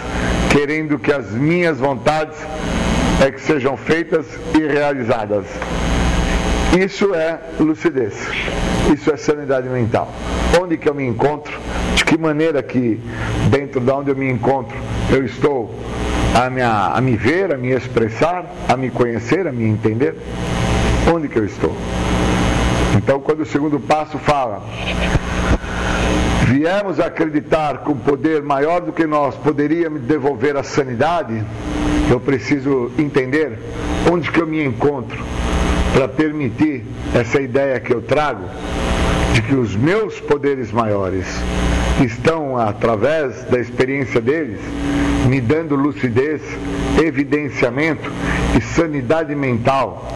querendo 0.50 0.98
que 0.98 1.12
as 1.12 1.30
minhas 1.30 1.78
vontades 1.78 2.36
é 3.24 3.30
que 3.30 3.40
sejam 3.40 3.76
feitas 3.76 4.26
e 4.54 4.58
realizadas? 4.58 5.46
Isso 6.78 7.14
é 7.14 7.38
lucidez, 7.58 8.14
isso 8.92 9.12
é 9.12 9.16
sanidade 9.16 9.68
mental. 9.68 10.12
Onde 10.60 10.76
que 10.76 10.88
eu 10.88 10.94
me 10.94 11.04
encontro? 11.04 11.58
De 11.94 12.04
que 12.04 12.18
maneira 12.18 12.62
que 12.62 13.00
dentro 13.50 13.80
de 13.80 13.90
onde 13.90 14.10
eu 14.10 14.16
me 14.16 14.30
encontro 14.30 14.76
eu 15.10 15.24
estou 15.24 15.74
a 16.34 16.50
me, 16.50 16.60
a 16.60 17.00
me 17.00 17.16
ver, 17.16 17.54
a 17.54 17.56
me 17.56 17.70
expressar, 17.70 18.44
a 18.68 18.76
me 18.76 18.90
conhecer, 18.90 19.46
a 19.46 19.52
me 19.52 19.64
entender? 19.64 20.16
Onde 21.12 21.28
que 21.28 21.38
eu 21.38 21.44
estou? 21.44 21.74
Então, 22.96 23.20
quando 23.20 23.40
o 23.40 23.46
segundo 23.46 23.78
passo 23.78 24.18
fala, 24.18 24.62
viemos 26.48 26.98
acreditar 26.98 27.82
um 27.88 27.96
poder 27.96 28.42
maior 28.42 28.80
do 28.80 28.92
que 28.92 29.06
nós 29.06 29.36
poderia 29.36 29.88
me 29.88 30.00
devolver 30.00 30.56
a 30.56 30.64
sanidade, 30.64 31.42
eu 32.10 32.18
preciso 32.18 32.90
entender 32.98 33.58
onde 34.10 34.30
que 34.30 34.40
eu 34.40 34.46
me 34.46 34.64
encontro 34.64 35.22
para 35.92 36.08
permitir 36.08 36.84
essa 37.14 37.40
ideia 37.40 37.78
que 37.78 37.92
eu 37.92 38.02
trago 38.02 38.44
de 39.32 39.42
que 39.42 39.54
os 39.54 39.76
meus 39.76 40.20
poderes 40.20 40.72
maiores 40.72 41.26
estão, 42.04 42.58
através 42.58 43.44
da 43.44 43.58
experiência 43.58 44.20
deles, 44.20 44.60
me 45.26 45.40
dando 45.40 45.74
lucidez, 45.74 46.42
evidenciamento 47.02 48.10
e 48.56 48.60
sanidade 48.60 49.34
mental 49.34 50.08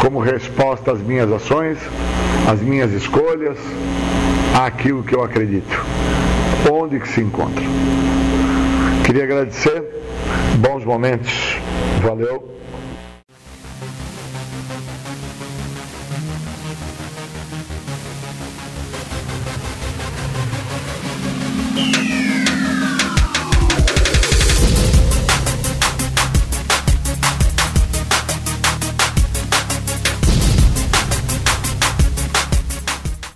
como 0.00 0.20
resposta 0.20 0.92
às 0.92 1.00
minhas 1.00 1.32
ações, 1.32 1.78
às 2.48 2.60
minhas 2.60 2.92
escolhas, 2.92 3.58
àquilo 4.54 5.02
que 5.02 5.14
eu 5.14 5.22
acredito. 5.22 5.84
Onde 6.70 7.00
que 7.00 7.08
se 7.08 7.20
encontra? 7.20 7.64
Queria 9.04 9.24
agradecer, 9.24 9.84
bons 10.58 10.84
momentos, 10.84 11.56
valeu. 12.02 12.56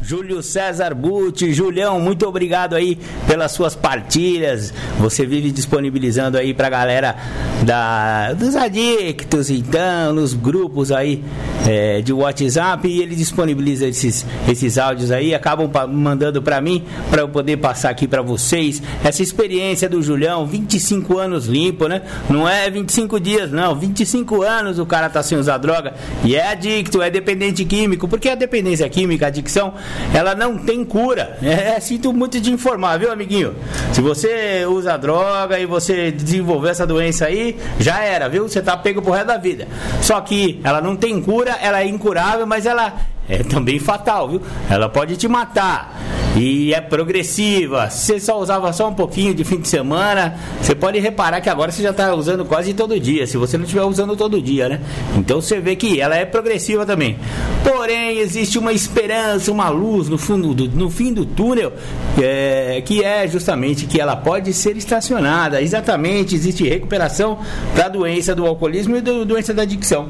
Júlio 0.00 0.42
César 0.42 0.94
Butti, 0.94 1.52
Julião, 1.52 2.00
muito 2.00 2.26
obrigado 2.26 2.74
aí 2.74 2.98
pelas 3.26 3.52
suas 3.52 3.74
partilhas. 3.74 4.72
Você 4.98 5.26
vive 5.26 5.50
disponibilizando 5.50 6.38
aí 6.38 6.54
pra 6.54 6.70
galera 6.70 7.16
da, 7.62 8.32
dos 8.32 8.56
adictos, 8.56 9.50
então, 9.50 10.12
nos 10.14 10.32
grupos 10.32 10.90
aí 10.90 11.22
é, 11.66 12.00
de 12.00 12.12
WhatsApp 12.12 12.88
e 12.88 13.00
ele 13.00 13.14
disponibiliza 13.14 13.86
esses, 13.86 14.26
esses 14.48 14.78
áudios 14.78 15.10
aí, 15.10 15.34
acabam 15.34 15.70
mandando 15.88 16.42
para 16.42 16.60
mim 16.60 16.84
para 17.10 17.22
eu 17.22 17.28
poder 17.28 17.58
passar 17.58 17.90
aqui 17.90 18.08
para 18.08 18.22
vocês 18.22 18.82
essa 19.04 19.22
experiência 19.22 19.88
do 19.88 20.02
Julião, 20.02 20.46
25 20.46 21.18
anos 21.18 21.46
limpo, 21.46 21.86
né? 21.88 22.02
Não 22.28 22.48
é 22.48 22.68
25 22.70 23.20
dias, 23.20 23.50
não, 23.52 23.74
25 23.76 24.42
anos 24.42 24.78
o 24.78 24.86
cara 24.86 25.08
tá 25.08 25.22
sem 25.22 25.38
usar 25.38 25.58
droga 25.58 25.94
e 26.24 26.34
é 26.34 26.48
adicto, 26.48 27.02
é 27.02 27.10
dependente 27.10 27.64
químico, 27.64 28.08
porque 28.08 28.28
a 28.28 28.34
dependência 28.34 28.88
química, 28.88 29.26
a 29.26 29.30
adicção, 29.42 29.74
ela 30.14 30.34
não 30.34 30.56
tem 30.56 30.84
cura. 30.84 31.36
É, 31.42 31.78
sinto 31.80 32.12
muito 32.12 32.40
de 32.40 32.52
informar, 32.52 32.98
viu, 32.98 33.12
amiguinho? 33.12 33.54
Se 33.92 34.00
você 34.00 34.64
usa 34.66 34.96
droga 34.96 35.58
e 35.58 35.66
você 35.66 36.10
desenvolveu 36.10 36.70
essa 36.70 36.86
doença 36.86 37.26
aí, 37.26 37.58
já 37.78 38.02
era, 38.02 38.28
viu? 38.28 38.48
Você 38.48 38.62
tá 38.62 38.76
pego 38.76 39.02
pro 39.02 39.12
resto 39.12 39.26
da 39.26 39.36
vida. 39.36 39.66
Só 40.00 40.20
que 40.20 40.60
ela 40.64 40.80
não 40.80 40.96
tem 40.96 41.20
cura, 41.20 41.56
ela 41.60 41.80
é 41.80 41.86
incurável, 41.86 42.46
mas 42.46 42.64
ela 42.64 42.94
é 43.28 43.42
também 43.42 43.78
fatal, 43.78 44.28
viu? 44.28 44.42
Ela 44.68 44.88
pode 44.88 45.16
te 45.16 45.28
matar 45.28 45.98
e 46.36 46.72
é 46.74 46.80
progressiva. 46.80 47.88
Se 47.90 48.06
você 48.06 48.20
só 48.20 48.40
usava 48.40 48.72
só 48.72 48.88
um 48.88 48.94
pouquinho 48.94 49.34
de 49.34 49.44
fim 49.44 49.60
de 49.60 49.68
semana, 49.68 50.36
você 50.60 50.74
pode 50.74 50.98
reparar 50.98 51.40
que 51.40 51.48
agora 51.48 51.70
você 51.70 51.82
já 51.82 51.90
está 51.90 52.14
usando 52.14 52.44
quase 52.44 52.74
todo 52.74 52.98
dia, 52.98 53.26
se 53.26 53.36
você 53.36 53.56
não 53.56 53.64
estiver 53.64 53.84
usando 53.84 54.16
todo 54.16 54.40
dia, 54.40 54.68
né? 54.68 54.80
Então 55.16 55.40
você 55.40 55.60
vê 55.60 55.76
que 55.76 56.00
ela 56.00 56.16
é 56.16 56.24
progressiva 56.24 56.84
também. 56.84 57.16
Porém, 57.62 58.18
existe 58.18 58.58
uma 58.58 58.72
esperança, 58.72 59.52
uma 59.52 59.68
luz 59.68 60.08
no, 60.08 60.18
fundo 60.18 60.52
do, 60.52 60.68
no 60.68 60.90
fim 60.90 61.12
do 61.12 61.24
túnel, 61.24 61.72
é, 62.20 62.82
que 62.84 63.04
é 63.04 63.28
justamente 63.28 63.86
que 63.86 64.00
ela 64.00 64.16
pode 64.16 64.52
ser 64.52 64.76
estacionada. 64.76 65.62
Exatamente, 65.62 66.34
existe 66.34 66.68
recuperação 66.68 67.38
da 67.76 67.88
doença 67.88 68.34
do 68.34 68.46
alcoolismo 68.46 68.96
e 68.96 69.00
da 69.00 69.24
doença 69.24 69.54
da 69.54 69.62
adicção. 69.62 70.08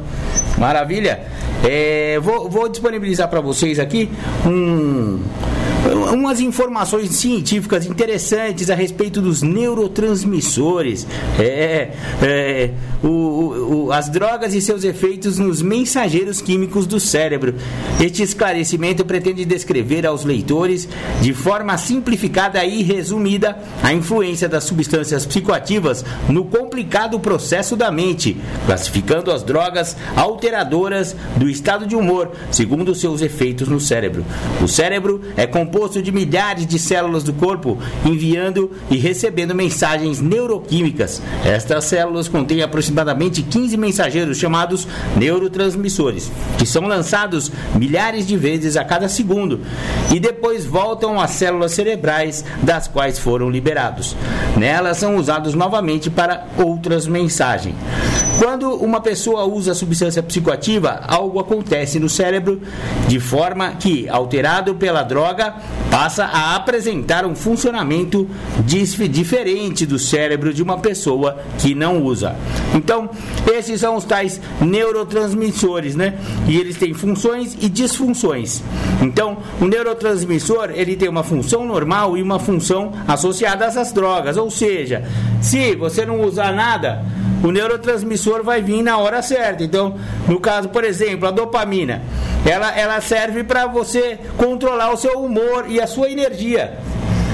Maravilha? 0.57 1.27
É, 1.65 2.19
vou, 2.21 2.49
vou 2.49 2.69
disponibilizar 2.69 3.02
para 3.29 3.41
vocês 3.41 3.79
aqui 3.79 4.09
um 4.47 5.21
umas 6.13 6.41
informações 6.41 7.11
científicas 7.11 7.87
interessantes 7.87 8.71
a 8.71 8.75
respeito 8.75 9.21
dos 9.21 9.43
neurotransmissores, 9.43 11.07
é, 11.39 11.91
é 12.23 12.71
o, 13.03 13.09
o, 13.87 13.93
as 13.93 14.09
drogas 14.09 14.55
e 14.55 14.61
seus 14.61 14.85
efeitos 14.85 15.39
nos 15.39 15.61
mensageiros 15.61 16.41
químicos 16.41 16.87
do 16.87 17.01
cérebro. 17.01 17.55
Este 18.01 18.23
esclarecimento 18.23 19.05
pretende 19.05 19.45
descrever 19.45 20.07
aos 20.07 20.25
leitores, 20.25 20.89
de 21.21 21.35
forma 21.35 21.77
simplificada 21.77 22.65
e 22.65 22.83
resumida, 22.83 23.59
a 23.83 23.93
influência 23.93 24.49
das 24.49 24.65
substâncias 24.65 25.27
psicoativas 25.27 26.05
no 26.29 26.45
complicado 26.45 27.19
processo 27.19 27.77
da 27.77 27.91
mente, 27.91 28.37
classificando 28.67 29.33
as 29.33 29.43
drogas 29.43 29.97
alteradoras 30.15 31.17
do 31.37 31.49
estado 31.49 31.87
de 31.87 31.97
humor, 31.97 32.31
segundo 32.51 32.95
seus 32.95 33.21
efeitos 33.21 33.69
no 33.69 33.81
cérebro. 33.81 34.25
O 34.63 34.69
cérebro 34.69 35.21
é 35.37 35.47
composto 35.73 36.03
de 36.03 36.13
milhares 36.13 36.67
de 36.67 36.79
células 36.79 37.23
do 37.23 37.33
corpo 37.33 37.79
enviando 38.05 38.71
e 38.91 38.99
recebendo 38.99 39.55
mensagens 39.55 40.21
neuroquímicas. 40.21 41.23
Estas 41.47 41.87
células 41.87 42.29
contêm 42.29 42.61
aproximadamente 42.63 43.43
15 43.43 43.79
mensageiros 43.79 44.37
chamados 44.37 44.87
neurotransmissores, 45.17 46.31
que 46.59 46.67
são 46.67 46.87
lançados 46.87 47.51
milhares 47.75 48.27
de 48.27 48.37
vezes 48.37 48.77
a 48.77 48.85
cada 48.85 49.09
segundo 49.09 49.61
e 50.13 50.21
depois 50.21 50.67
voltam 50.67 51.19
às 51.19 51.31
células 51.31 51.73
cerebrais 51.73 52.45
das 52.63 52.87
quais 52.87 53.19
foram 53.19 53.49
liberados. 53.49 54.15
Nelas 54.59 54.99
são 54.99 55.17
usados 55.17 55.55
novamente 55.55 56.11
para 56.11 56.49
outras 56.59 57.07
mensagens. 57.07 57.75
Quando 58.39 58.75
uma 58.75 59.01
pessoa 59.01 59.45
usa 59.45 59.73
substância 59.73 60.23
psicoativa, 60.23 61.01
algo 61.07 61.39
acontece 61.39 62.01
no 62.01 62.09
cérebro 62.09 62.61
de 63.07 63.21
forma 63.21 63.71
que, 63.73 64.09
alterado 64.09 64.75
pela 64.75 65.05
droga, 65.05 65.55
passa 65.91 66.25
a 66.25 66.57
apresentar 66.57 67.27
um 67.27 67.35
funcionamento 67.35 68.27
diferente 68.65 69.85
do 69.85 69.99
cérebro 69.99 70.55
de 70.55 70.63
uma 70.63 70.79
pessoa 70.79 71.39
que 71.59 71.75
não 71.75 72.03
usa. 72.03 72.35
Então, 72.75 73.11
esses 73.53 73.81
são 73.81 73.97
os 73.97 74.05
tais 74.05 74.41
neurotransmissores, 74.61 75.95
né? 75.95 76.15
E 76.49 76.57
eles 76.57 76.77
têm 76.77 76.95
funções 76.95 77.57
e 77.61 77.69
disfunções. 77.69 78.63
Então, 79.03 79.39
o 79.61 79.67
neurotransmissor, 79.67 80.71
ele 80.75 80.97
tem 80.97 81.09
uma 81.09 81.23
função 81.23 81.67
normal 81.67 82.17
e 82.17 82.23
uma 82.23 82.39
função 82.39 82.93
associada 83.07 83.67
essas 83.67 83.93
drogas, 83.93 84.37
ou 84.37 84.51
seja, 84.51 85.05
se 85.41 85.75
você 85.77 86.07
não 86.07 86.23
usar 86.23 86.53
nada, 86.53 87.05
o 87.43 87.51
neurotransmissor 87.51 88.43
vai 88.43 88.63
vir 88.63 88.83
na 88.83 88.99
hora 88.99 89.21
certa. 89.23 89.65
Então, 89.65 89.99
no 90.29 90.39
caso, 90.41 90.69
por 90.69 90.85
exemplo, 90.85 91.27
a 91.27 91.31
dopamina, 91.31 92.03
ela, 92.45 92.77
ela 92.77 93.01
serve 93.01 93.45
para 93.45 93.67
você 93.67 94.19
controlar 94.37 94.93
o 94.93 94.97
seu 94.97 95.21
humor 95.21 95.67
e 95.69 95.81
a 95.81 95.87
sua 95.87 96.11
energia. 96.11 96.79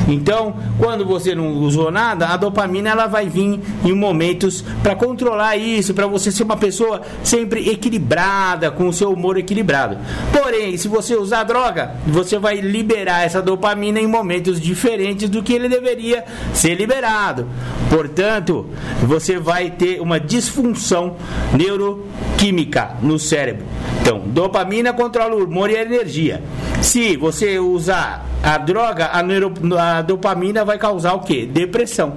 Então, 0.08 0.56
quando 0.78 1.04
você 1.04 1.34
não 1.34 1.52
usou 1.58 1.90
nada, 1.90 2.28
a 2.28 2.36
dopamina 2.36 2.88
ela 2.88 3.06
vai 3.06 3.28
vir 3.28 3.60
em 3.84 3.92
momentos 3.92 4.64
para 4.82 4.96
controlar 4.96 5.56
isso, 5.56 5.92
para 5.92 6.06
você 6.06 6.32
ser 6.32 6.44
uma 6.44 6.56
pessoa 6.56 7.02
sempre 7.22 7.68
equilibrada, 7.68 8.70
com 8.70 8.88
o 8.88 8.92
seu 8.92 9.12
humor 9.12 9.36
equilibrado. 9.36 9.98
Porém, 10.32 10.76
se 10.78 10.88
você 10.88 11.14
usar 11.14 11.44
droga, 11.44 11.94
você 12.06 12.38
vai 12.38 12.60
liberar 12.60 13.24
essa 13.24 13.42
dopamina 13.42 14.00
em 14.00 14.06
momentos 14.06 14.58
diferentes 14.58 15.28
do 15.28 15.42
que 15.42 15.52
ele 15.52 15.68
deveria 15.68 16.24
ser 16.54 16.74
liberado. 16.74 17.46
Portanto, 17.90 18.66
você 19.02 19.38
vai 19.38 19.70
ter 19.70 20.00
uma 20.00 20.18
disfunção 20.18 21.16
neuroquímica 21.52 22.96
no 23.02 23.18
cérebro. 23.18 23.66
Então, 24.00 24.22
dopamina 24.26 24.92
controla 24.92 25.34
o 25.34 25.44
humor 25.44 25.70
e 25.70 25.76
a 25.76 25.82
energia. 25.82 26.42
Se 26.80 27.16
você 27.16 27.58
usar 27.58 28.27
a 28.42 28.58
droga, 28.58 29.10
a, 29.12 29.22
neuro, 29.22 29.52
a 29.78 30.02
dopamina 30.02 30.64
vai 30.64 30.78
causar 30.78 31.14
o 31.14 31.20
que? 31.20 31.46
Depressão. 31.46 32.14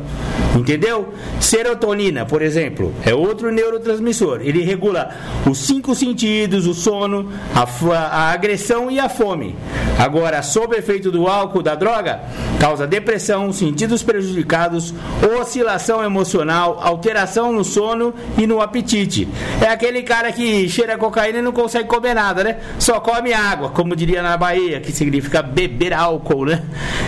Entendeu? 0.56 1.14
Serotonina, 1.40 2.26
por 2.26 2.42
exemplo, 2.42 2.94
é 3.06 3.14
outro 3.14 3.52
neurotransmissor. 3.52 4.42
Ele 4.42 4.64
regula 4.64 5.10
os 5.50 5.60
cinco 5.60 5.96
sentidos, 5.96 6.68
o 6.68 6.74
sono, 6.74 7.32
a, 7.56 7.96
a 7.96 8.32
agressão 8.32 8.92
e 8.92 9.00
a 9.00 9.08
fome. 9.08 9.56
Agora, 9.98 10.42
sob 10.42 10.76
efeito 10.76 11.10
do 11.12 11.28
álcool, 11.28 11.62
da 11.62 11.74
droga, 11.76 12.22
causa 12.60 12.86
depressão, 12.86 13.52
sentidos 13.54 14.04
prejudicados, 14.04 14.94
oscilação 15.40 16.04
emocional, 16.04 16.80
alteração 16.82 17.54
no 17.54 17.64
sono 17.64 18.14
e 18.38 18.46
no 18.46 18.62
apetite. 18.62 19.28
É 19.62 19.68
aquele 19.68 20.02
cara 20.02 20.32
que 20.32 20.68
cheira 20.68 20.98
cocaína 20.98 21.40
e 21.40 21.42
não 21.42 21.52
consegue 21.52 21.88
comer 21.88 22.14
nada, 22.14 22.44
né? 22.44 22.58
Só 22.78 23.00
come 23.00 23.32
água, 23.32 23.70
como 23.70 23.96
diria 23.96 24.22
na 24.22 24.36
Bahia, 24.36 24.82
que 24.82 24.92
significa 24.92 25.42
beber 25.42 25.94
álcool, 25.94 26.11
né? 26.46 26.64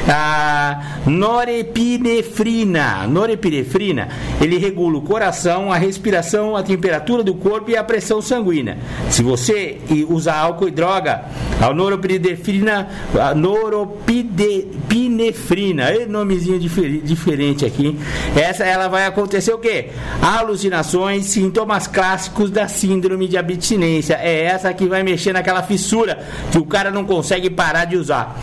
A 0.08 1.00
norepinefrina. 1.06 3.08
norepinefrina 3.08 4.08
ele 4.42 4.58
regula 4.58 4.98
o 4.98 5.02
coração, 5.02 5.72
a 5.72 5.78
respiração, 5.78 6.56
a 6.56 6.64
temperatura 6.64 7.24
do 7.24 7.34
corpo 7.34 7.72
e 7.72 7.78
a 7.78 7.84
pressão 7.84 8.22
sanguínea. 8.22 8.78
Se 9.10 9.24
você 9.24 9.80
usar 10.10 10.38
álcool 10.38 10.68
e 10.68 10.72
droga, 10.72 11.26
a 11.62 11.74
norepinefrina, 11.74 12.90
a 13.20 13.34
noropinefrina, 13.34 15.90
é 15.90 16.06
nomezinho 16.06 16.60
diferente 16.60 17.66
aqui. 17.66 17.98
Essa 18.36 18.64
ela 18.64 18.88
vai 18.88 19.06
acontecer 19.06 19.54
o 19.54 19.58
quê? 19.58 19.90
Alucinações, 20.22 21.26
sintomas 21.26 21.88
clássicos 21.88 22.52
da 22.52 22.68
síndrome 22.68 23.28
de 23.28 23.38
abstinência. 23.38 24.20
É 24.22 24.44
essa 24.44 24.74
que 24.74 24.86
vai 24.86 25.04
mexer 25.04 25.34
naquela 25.34 25.64
fissura 25.64 26.20
que 26.52 26.58
o 26.58 26.66
cara 26.66 26.92
não 26.92 27.06
consegue 27.06 27.50
parar 27.50 27.86
de 27.86 27.98
usar. 27.98 28.38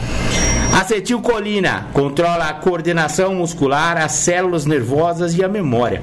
Acetilcolina 0.72 1.88
controla 1.92 2.48
a 2.48 2.54
coordenação 2.54 3.34
muscular, 3.34 3.96
as 3.96 4.12
células 4.12 4.64
nervosas 4.64 5.34
e 5.36 5.42
a 5.42 5.48
memória. 5.48 6.00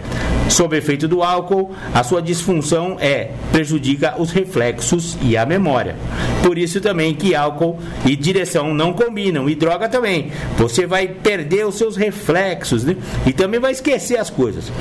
Sob 0.49 0.75
efeito 0.77 1.07
do 1.07 1.23
álcool, 1.23 1.71
a 1.93 2.03
sua 2.03 2.21
disfunção 2.21 2.97
é 2.99 3.31
prejudica 3.51 4.15
os 4.17 4.31
reflexos 4.31 5.17
e 5.21 5.35
a 5.37 5.45
memória. 5.45 5.95
Por 6.43 6.57
isso 6.57 6.81
também 6.81 7.13
que 7.15 7.33
álcool 7.33 7.79
e 8.05 8.15
direção 8.15 8.73
não 8.73 8.93
combinam 8.93 9.49
e 9.49 9.55
droga 9.55 9.87
também. 9.89 10.31
Você 10.57 10.85
vai 10.85 11.07
perder 11.07 11.65
os 11.65 11.75
seus 11.75 11.95
reflexos 11.95 12.83
né? 12.83 12.95
e 13.25 13.33
também 13.33 13.59
vai 13.59 13.71
esquecer 13.71 14.17
as 14.17 14.29
coisas. 14.29 14.71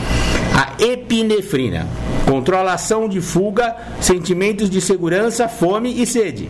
A 0.55 0.83
epinefrina 0.83 1.87
controla 2.29 2.75
ação 2.75 3.09
de 3.09 3.21
fuga, 3.21 3.77
sentimentos 4.01 4.69
de 4.69 4.81
segurança, 4.81 5.49
fome 5.49 6.01
e 6.01 6.07
sede. 6.07 6.49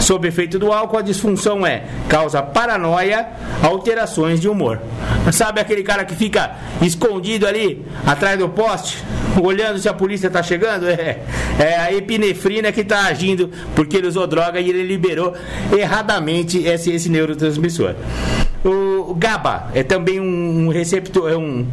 Sob 0.00 0.26
efeito 0.26 0.58
do 0.58 0.72
álcool, 0.72 0.98
a 0.98 1.02
disfunção 1.02 1.66
é 1.66 1.84
causa 2.08 2.42
paranoia, 2.42 3.26
alterações 3.62 4.40
de 4.40 4.48
humor. 4.48 4.80
Sabe 5.32 5.60
aquele 5.60 5.82
cara 5.82 6.04
que 6.04 6.14
fica 6.14 6.52
escondido 6.80 7.46
ali 7.46 7.84
atrás 8.06 8.38
do 8.38 8.48
poste, 8.48 9.02
olhando 9.42 9.78
se 9.78 9.88
a 9.88 9.94
polícia 9.94 10.28
está 10.28 10.42
chegando? 10.42 10.86
É, 10.88 11.20
é 11.58 11.76
a 11.76 11.92
epinefrina 11.92 12.72
que 12.72 12.80
está 12.80 13.06
agindo 13.06 13.50
porque 13.74 13.96
ele 13.96 14.06
usou 14.06 14.26
droga 14.26 14.60
e 14.60 14.68
ele 14.68 14.82
liberou 14.82 15.34
erradamente 15.76 16.58
esse, 16.58 16.90
esse 16.90 17.08
neurotransmissor. 17.08 17.94
O 18.64 19.14
GABA 19.14 19.70
é 19.72 19.82
também 19.84 20.20
um 20.20 20.68
receptor, 20.68 21.30
é 21.30 21.36
um, 21.36 21.64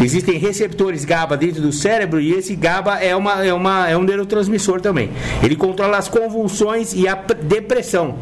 existem 0.00 0.38
receptores 0.38 1.04
GABA 1.04 1.36
dentro 1.36 1.62
do 1.62 1.72
cérebro 1.72 2.20
e 2.20 2.32
esse 2.32 2.54
GABA 2.54 2.98
é, 2.98 3.16
uma, 3.16 3.44
é, 3.44 3.52
uma, 3.54 3.88
é 3.88 3.96
um 3.96 4.02
neurotransmissor 4.02 4.80
também. 4.80 5.10
Ele 5.42 5.56
controla 5.56 5.96
as 5.96 6.08
convulsões 6.08 6.92
e 6.92 7.08
a 7.08 7.14
depressão. 7.14 8.16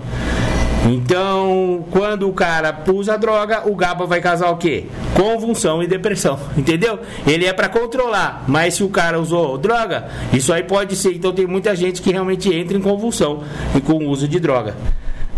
Então, 0.86 1.84
quando 1.90 2.28
o 2.28 2.32
cara 2.32 2.84
usa 2.92 3.16
droga, 3.16 3.62
o 3.66 3.74
GABA 3.74 4.04
vai 4.04 4.20
causar 4.20 4.50
o 4.50 4.56
quê? 4.58 4.84
Convulsão 5.16 5.82
e 5.82 5.86
depressão, 5.86 6.38
entendeu? 6.56 6.98
Ele 7.26 7.46
é 7.46 7.52
para 7.52 7.68
controlar, 7.68 8.44
mas 8.46 8.74
se 8.74 8.84
o 8.84 8.88
cara 8.90 9.18
usou 9.18 9.56
droga, 9.56 10.08
isso 10.32 10.52
aí 10.52 10.62
pode 10.62 10.94
ser. 10.94 11.14
Então, 11.14 11.32
tem 11.32 11.46
muita 11.46 11.74
gente 11.74 12.02
que 12.02 12.12
realmente 12.12 12.54
entra 12.54 12.76
em 12.76 12.82
convulsão 12.82 13.42
com 13.86 13.94
o 13.94 14.08
uso 14.08 14.28
de 14.28 14.38
droga 14.38 14.74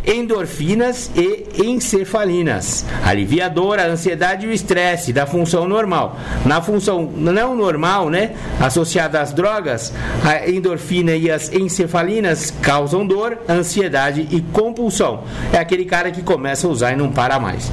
endorfinas 0.07 1.11
e 1.17 1.65
encefalinas. 1.65 2.85
Aliviadora, 3.05 3.83
a 3.83 3.87
ansiedade 3.89 4.47
e 4.47 4.49
o 4.49 4.53
estresse 4.53 5.13
da 5.13 5.27
função 5.27 5.67
normal. 5.67 6.17
Na 6.45 6.63
função 6.63 7.11
não 7.17 7.57
normal, 7.57 8.09
né, 8.09 8.35
associada 8.61 9.21
às 9.21 9.33
drogas, 9.33 9.93
a 10.25 10.49
endorfina 10.49 11.17
e 11.17 11.31
as 11.31 11.53
encefalinas 11.53 12.53
causam 12.63 13.07
dor, 13.07 13.39
ansiedade 13.49 14.29
e 14.31 14.41
compulsão. 14.41 15.25
É 15.53 15.59
aquele 15.59 15.85
cara 15.85 16.11
que 16.11 16.23
começa 16.23 16.67
a 16.67 16.71
usar 16.71 16.93
e 16.93 16.97
não 16.97 17.11
para 17.11 17.39
mais. 17.41 17.71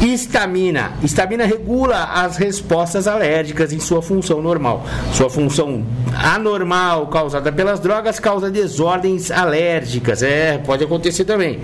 Histamina. 0.00 0.92
Histamina 1.02 1.44
regula 1.44 2.04
as 2.04 2.38
respostas 2.38 3.06
alérgicas 3.06 3.70
em 3.70 3.78
sua 3.78 4.00
função 4.00 4.40
normal. 4.40 4.84
Sua 5.12 5.28
função 5.28 5.84
anormal 6.16 7.06
causada 7.08 7.52
pelas 7.52 7.80
drogas 7.80 8.18
causa 8.18 8.50
desordens 8.50 9.30
alérgicas. 9.30 10.22
É, 10.22 10.56
pode 10.56 10.82
acontecer 10.84 11.24
também. 11.24 11.60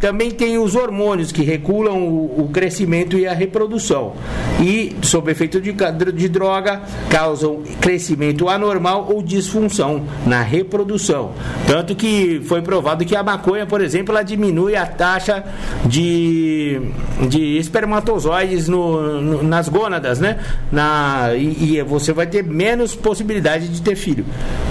Também 0.00 0.30
tem 0.30 0.56
os 0.56 0.74
hormônios 0.74 1.30
que 1.30 1.42
regulam 1.42 2.08
o, 2.08 2.44
o 2.44 2.48
crescimento 2.48 3.18
e 3.18 3.26
a 3.26 3.34
reprodução. 3.34 4.14
E, 4.60 4.96
sob 5.02 5.30
efeito 5.30 5.60
de, 5.60 5.72
de 5.72 6.28
droga, 6.28 6.80
causam 7.10 7.62
crescimento 7.80 8.48
anormal 8.48 9.06
ou 9.10 9.22
disfunção 9.22 10.04
na 10.26 10.42
reprodução. 10.42 11.32
Tanto 11.66 11.94
que 11.94 12.40
foi 12.46 12.62
provado 12.62 13.04
que 13.04 13.14
a 13.14 13.22
maconha, 13.22 13.66
por 13.66 13.80
exemplo, 13.80 14.14
ela 14.14 14.22
diminui 14.22 14.74
a 14.74 14.86
taxa 14.86 15.44
de, 15.84 16.80
de 17.28 17.58
espermatozoides 17.58 18.68
no, 18.68 19.20
no, 19.20 19.42
nas 19.42 19.68
gônadas, 19.68 20.18
né? 20.18 20.38
Na, 20.72 21.30
e, 21.34 21.76
e, 21.76 21.82
você 21.82 22.12
vai 22.12 22.26
ter 22.26 22.42
menos 22.42 22.94
possibilidade 22.94 23.68
de 23.68 23.82
ter 23.82 23.96
filho. 23.96 24.24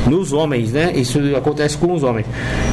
Nos 0.07 0.33
homens, 0.33 0.71
né? 0.71 0.91
Isso 0.95 1.19
acontece 1.35 1.77
com 1.77 1.93
os 1.93 2.03
homens. 2.03 2.25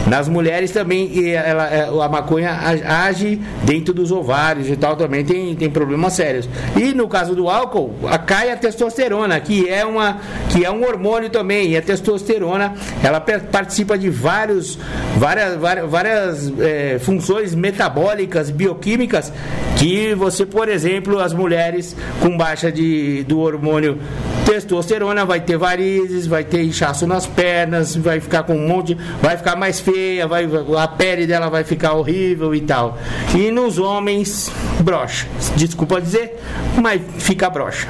Nas 0.07 0.29
mulheres 0.29 0.71
também, 0.71 1.35
ela, 1.35 1.69
é, 1.69 1.89
a 1.89 2.09
maconha 2.09 2.46
age 2.47 3.41
dentro 3.65 3.93
dos 3.93 4.11
ovários 4.11 4.69
e 4.69 4.77
tal, 4.77 4.97
também 4.97 5.25
tem, 5.25 5.55
tem 5.55 5.71
problemas 5.71 6.13
sérios. 6.15 6.49
E 6.77 6.93
no 6.95 7.09
caso 7.09 7.35
do 7.35 7.49
álcool, 7.49 7.95
a, 8.09 8.19
cai 8.19 8.51
a 8.51 8.57
testosterona, 8.57 9.39
que 9.41 9.69
é, 9.69 9.85
uma, 9.85 10.19
que 10.51 10.65
é 10.65 10.71
um 10.71 10.85
hormônio 10.85 11.31
também. 11.31 11.71
E 11.71 11.77
a 11.77 11.83
testosterona, 11.83 12.75
ela 13.03 13.21
participa 13.21 13.99
de 13.99 14.11
vários, 14.11 14.79
várias, 15.17 15.57
várias, 15.57 15.91
várias 15.91 16.53
é, 16.61 16.99
funções 16.99 17.55
metabólicas, 17.55 18.51
bioquímicas, 18.51 19.33
que 19.77 20.15
você, 20.15 20.47
por 20.47 20.69
exemplo, 20.69 21.19
as 21.19 21.33
mulheres 21.33 21.97
com 22.21 22.37
baixa 22.37 22.71
de, 22.73 23.25
do 23.25 23.41
hormônio 23.41 23.99
testosterona 24.47 25.25
vai 25.25 25.41
ter 25.41 25.57
varizes, 25.57 26.27
vai 26.27 26.45
ter 26.45 26.63
inchaço 26.63 27.05
nas 27.05 27.27
pernas, 27.27 27.97
vai 27.97 28.21
ficar 28.21 28.45
com 28.45 28.55
um 28.55 28.69
monte, 28.69 28.97
vai 29.21 29.37
ficar 29.37 29.57
mais 29.57 29.81
feia, 29.81 30.27
vai, 30.27 30.49
a 30.79 30.87
pele 30.87 31.27
dela 31.27 31.49
vai 31.49 31.65
ficar 31.65 31.95
horrível 31.95 32.36
e 32.55 32.61
tal. 32.61 32.99
E 33.35 33.51
nos 33.51 33.79
homens, 33.79 34.51
brocha. 34.81 35.27
Desculpa 35.57 36.01
dizer, 36.01 36.41
mas 36.81 37.01
fica 37.19 37.49
brocha. 37.51 37.89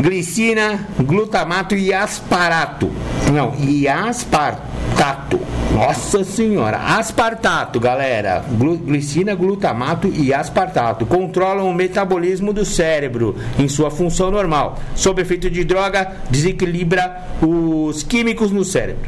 Glicina, 0.00 0.86
glutamato 0.98 1.74
e 1.74 1.92
asparato. 1.92 2.90
Não, 3.32 3.54
e 3.58 3.88
aspartato 3.88 5.40
nossa 5.76 6.24
senhora, 6.24 6.78
aspartato, 6.78 7.78
galera. 7.78 8.42
Glicina, 8.86 9.34
glutamato 9.34 10.08
e 10.08 10.32
aspartato 10.32 11.04
controlam 11.04 11.68
o 11.68 11.74
metabolismo 11.74 12.50
do 12.50 12.64
cérebro 12.64 13.36
em 13.58 13.68
sua 13.68 13.90
função 13.90 14.30
normal. 14.30 14.78
Sob 14.94 15.20
efeito 15.20 15.50
de 15.50 15.64
droga, 15.64 16.16
desequilibra 16.30 17.26
os 17.42 18.02
químicos 18.02 18.50
no 18.50 18.64
cérebro. 18.64 19.06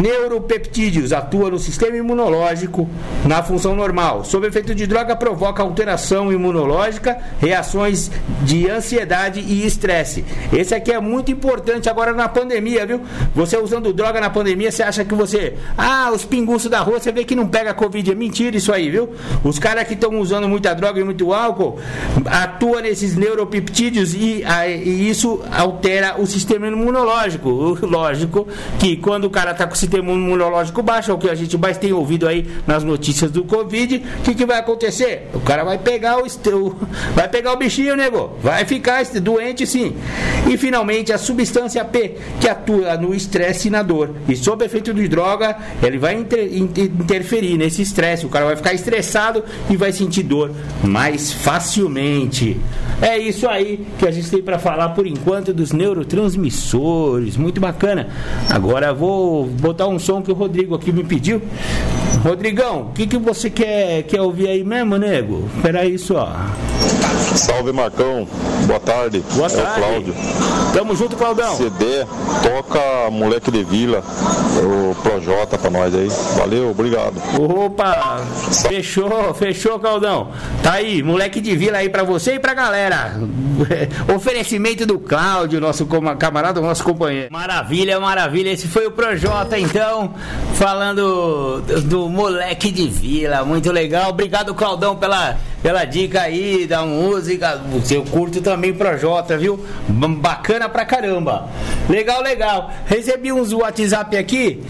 Neuropeptídeos 0.00 1.12
atua 1.12 1.50
no 1.50 1.58
sistema 1.58 1.96
imunológico 1.96 2.88
na 3.26 3.42
função 3.42 3.74
normal. 3.74 4.24
Sob 4.24 4.46
efeito 4.46 4.74
de 4.74 4.86
droga, 4.86 5.16
provoca 5.16 5.62
alteração 5.62 6.32
imunológica, 6.32 7.18
reações 7.40 8.10
de 8.42 8.70
ansiedade 8.70 9.40
e 9.40 9.66
estresse. 9.66 10.24
Esse 10.52 10.74
aqui 10.74 10.92
é 10.92 11.00
muito 11.00 11.32
importante 11.32 11.90
agora 11.90 12.12
na 12.12 12.28
pandemia, 12.28 12.86
viu? 12.86 13.00
Você 13.34 13.56
usando 13.56 13.92
droga 13.92 14.20
na 14.20 14.30
pandemia, 14.30 14.70
você 14.70 14.82
acha 14.82 15.04
que 15.04 15.14
você. 15.14 15.54
Ah, 15.76 16.10
os 16.14 16.24
pinguços 16.24 16.70
da 16.70 16.80
rua, 16.80 17.00
você 17.00 17.10
vê 17.10 17.24
que 17.24 17.34
não 17.34 17.48
pega 17.48 17.74
Covid. 17.74 18.12
É 18.12 18.14
mentira 18.14 18.56
isso 18.56 18.72
aí, 18.72 18.90
viu? 18.90 19.10
Os 19.42 19.58
caras 19.58 19.86
que 19.86 19.94
estão 19.94 20.18
usando 20.20 20.48
muita 20.48 20.74
droga 20.74 21.00
e 21.00 21.04
muito 21.04 21.32
álcool 21.32 21.78
atua 22.24 22.82
nesses 22.82 23.16
neuropeptídeos 23.16 24.14
e, 24.14 24.44
e 24.84 25.10
isso 25.10 25.42
altera 25.50 26.20
o 26.20 26.26
sistema 26.26 26.68
imunológico. 26.68 27.78
Lógico 27.82 28.46
que 28.78 28.96
quando 28.96 29.24
o 29.24 29.30
cara 29.30 29.50
está 29.50 29.66
com 29.66 29.74
sistema 29.88 30.12
imunológico 30.12 30.82
baixo, 30.82 31.10
é 31.10 31.14
o 31.14 31.18
que 31.18 31.30
a 31.30 31.34
gente 31.34 31.56
mais 31.56 31.78
tem 31.78 31.92
ouvido 31.92 32.28
aí 32.28 32.46
nas 32.66 32.84
notícias 32.84 33.30
do 33.30 33.42
Covid, 33.42 33.96
o 33.96 34.22
que, 34.22 34.34
que 34.34 34.44
vai 34.44 34.58
acontecer? 34.58 35.28
O 35.32 35.40
cara 35.40 35.64
vai 35.64 35.78
pegar 35.78 36.18
o, 36.18 36.26
o 36.26 36.76
vai 37.14 37.28
pegar 37.28 37.52
o 37.52 37.56
bichinho, 37.56 37.96
nego, 37.96 38.36
vai 38.42 38.64
ficar 38.66 39.02
doente 39.20 39.66
sim. 39.66 39.96
E 40.46 40.56
finalmente 40.58 41.12
a 41.12 41.18
substância 41.18 41.84
P, 41.84 42.16
que 42.40 42.48
atua 42.48 42.96
no 42.96 43.14
estresse 43.14 43.68
e 43.68 43.70
na 43.70 43.82
dor. 43.82 44.14
E 44.28 44.36
sob 44.36 44.64
efeito 44.64 44.92
de 44.92 45.08
droga, 45.08 45.56
ele 45.82 45.98
vai 45.98 46.14
inter, 46.14 46.54
inter, 46.54 46.84
interferir 46.84 47.56
nesse 47.56 47.80
estresse. 47.80 48.26
O 48.26 48.28
cara 48.28 48.44
vai 48.44 48.56
ficar 48.56 48.74
estressado 48.74 49.42
e 49.70 49.76
vai 49.76 49.92
sentir 49.92 50.22
dor 50.22 50.52
mais 50.82 51.32
facilmente. 51.32 52.60
É 53.00 53.16
isso 53.16 53.48
aí 53.48 53.86
que 53.98 54.06
a 54.06 54.10
gente 54.10 54.28
tem 54.28 54.42
para 54.42 54.58
falar 54.58 54.90
por 54.90 55.06
enquanto 55.06 55.54
dos 55.54 55.72
neurotransmissores. 55.72 57.36
Muito 57.36 57.60
bacana. 57.60 58.08
Agora 58.50 58.92
vou 58.92 59.46
botar 59.46 59.77
botar 59.78 59.86
um 59.86 59.98
som 59.98 60.20
que 60.20 60.32
o 60.32 60.34
Rodrigo 60.34 60.74
aqui 60.74 60.90
me 60.90 61.04
pediu. 61.04 61.40
Rodrigão, 62.24 62.88
o 62.90 62.92
que, 62.92 63.06
que 63.06 63.16
você 63.16 63.48
quer, 63.48 64.02
quer 64.02 64.20
ouvir 64.20 64.48
aí 64.48 64.64
mesmo, 64.64 64.96
nego? 64.96 65.48
Espera 65.54 65.82
aí 65.82 65.96
só. 65.96 66.34
Salve 67.36 67.72
Marcão, 67.72 68.26
boa 68.66 68.80
tarde. 68.80 69.22
Boa 69.36 69.48
tarde. 69.48 69.62
É 69.62 69.72
o 69.72 69.74
Cláudio. 69.74 70.14
Tamo 70.78 70.94
junto, 70.94 71.16
Claudão. 71.16 71.56
CD, 71.56 72.06
toca 72.40 73.10
Moleque 73.10 73.50
de 73.50 73.64
Vila, 73.64 74.00
o 74.62 74.94
Projota 75.02 75.58
pra 75.58 75.68
nós 75.68 75.92
aí. 75.92 76.06
Valeu, 76.36 76.70
obrigado. 76.70 77.20
Opa, 77.36 78.20
fechou, 78.68 79.34
fechou, 79.34 79.80
Claudão. 79.80 80.30
Tá 80.62 80.74
aí, 80.74 81.02
Moleque 81.02 81.40
de 81.40 81.56
Vila 81.56 81.78
aí 81.78 81.88
pra 81.88 82.04
você 82.04 82.34
e 82.34 82.38
pra 82.38 82.54
galera. 82.54 83.16
Oferecimento 84.14 84.86
do 84.86 85.00
Cláudio, 85.00 85.60
nosso 85.60 85.84
camarada, 86.16 86.60
nosso 86.60 86.84
companheiro. 86.84 87.32
Maravilha, 87.32 87.98
maravilha. 87.98 88.50
Esse 88.50 88.68
foi 88.68 88.86
o 88.86 88.92
Projota, 88.92 89.58
então, 89.58 90.14
falando 90.54 91.60
do 91.86 92.08
Moleque 92.08 92.70
de 92.70 92.86
Vila. 92.86 93.44
Muito 93.44 93.72
legal. 93.72 94.10
Obrigado, 94.10 94.54
Claudão, 94.54 94.94
pela 94.94 95.36
pela 95.62 95.84
dica 95.84 96.22
aí 96.22 96.66
da 96.66 96.84
música. 96.84 97.60
Eu 97.90 98.04
curto 98.04 98.40
também 98.40 98.72
Projota, 98.72 99.36
viu? 99.36 99.58
Bacana 99.88 100.67
pra 100.68 100.84
caramba. 100.84 101.48
Legal, 101.88 102.22
legal. 102.22 102.70
Recebi 102.86 103.32
uns 103.32 103.52
WhatsApp 103.52 104.16
aqui. 104.16 104.62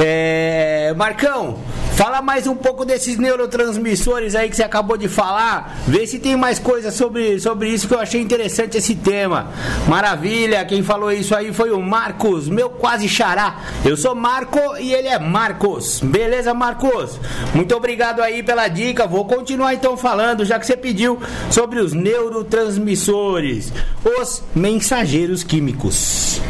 É... 0.00 0.92
Marcão, 0.96 1.58
Fala 1.94 2.20
mais 2.20 2.48
um 2.48 2.56
pouco 2.56 2.84
desses 2.84 3.18
neurotransmissores 3.18 4.34
aí 4.34 4.50
que 4.50 4.56
você 4.56 4.64
acabou 4.64 4.96
de 4.96 5.06
falar. 5.06 5.78
Vê 5.86 6.04
se 6.04 6.18
tem 6.18 6.34
mais 6.36 6.58
coisa 6.58 6.90
sobre, 6.90 7.38
sobre 7.38 7.68
isso 7.68 7.86
que 7.86 7.94
eu 7.94 8.00
achei 8.00 8.20
interessante 8.20 8.76
esse 8.76 8.96
tema. 8.96 9.52
Maravilha, 9.86 10.64
quem 10.64 10.82
falou 10.82 11.12
isso 11.12 11.36
aí 11.36 11.52
foi 11.52 11.70
o 11.70 11.80
Marcos, 11.80 12.48
meu 12.48 12.68
quase 12.68 13.08
xará. 13.08 13.60
Eu 13.84 13.96
sou 13.96 14.12
Marco 14.12 14.58
e 14.80 14.92
ele 14.92 15.06
é 15.06 15.20
Marcos. 15.20 16.00
Beleza, 16.00 16.52
Marcos? 16.52 17.20
Muito 17.54 17.76
obrigado 17.76 18.20
aí 18.20 18.42
pela 18.42 18.66
dica. 18.66 19.06
Vou 19.06 19.24
continuar 19.24 19.72
então 19.72 19.96
falando, 19.96 20.44
já 20.44 20.58
que 20.58 20.66
você 20.66 20.76
pediu 20.76 21.20
sobre 21.48 21.78
os 21.78 21.92
neurotransmissores, 21.92 23.72
os 24.20 24.42
mensageiros 24.52 25.33
químicos. 25.42 26.40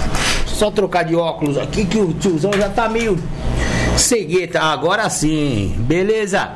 Só 0.46 0.70
trocar 0.70 1.04
de 1.04 1.16
óculos 1.16 1.56
aqui 1.56 1.84
que 1.84 1.98
o 1.98 2.12
tiozão 2.12 2.52
já 2.52 2.68
tá 2.68 2.88
meio 2.88 3.18
cegueta. 3.96 4.60
Agora 4.60 5.08
sim, 5.08 5.74
beleza? 5.78 6.52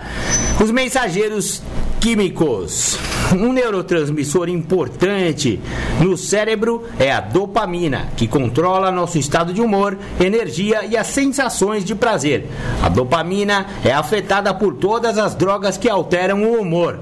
Os 0.61 0.71
mensageiros 0.71 1.63
químicos. 2.01 2.99
Um 3.33 3.53
neurotransmissor 3.53 4.49
importante 4.49 5.61
no 6.01 6.17
cérebro 6.17 6.85
é 6.99 7.13
a 7.13 7.21
dopamina, 7.21 8.09
que 8.17 8.27
controla 8.27 8.91
nosso 8.91 9.19
estado 9.19 9.53
de 9.53 9.61
humor, 9.61 9.99
energia 10.19 10.85
e 10.87 10.97
as 10.97 11.09
sensações 11.09 11.85
de 11.85 11.95
prazer. 11.95 12.47
A 12.83 12.89
dopamina 12.89 13.67
é 13.85 13.93
afetada 13.93 14.55
por 14.55 14.75
todas 14.75 15.19
as 15.19 15.35
drogas 15.35 15.77
que 15.77 15.89
alteram 15.89 16.45
o 16.45 16.61
humor. 16.61 17.01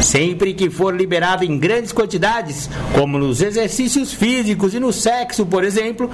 Sempre 0.00 0.54
que 0.54 0.70
for 0.70 0.94
liberado 0.94 1.42
em 1.42 1.58
grandes 1.58 1.90
quantidades, 1.90 2.68
como 2.94 3.18
nos 3.18 3.40
exercícios 3.40 4.12
físicos 4.12 4.74
e 4.74 4.78
no 4.78 4.92
sexo, 4.92 5.44
por 5.44 5.64
exemplo, 5.64 6.10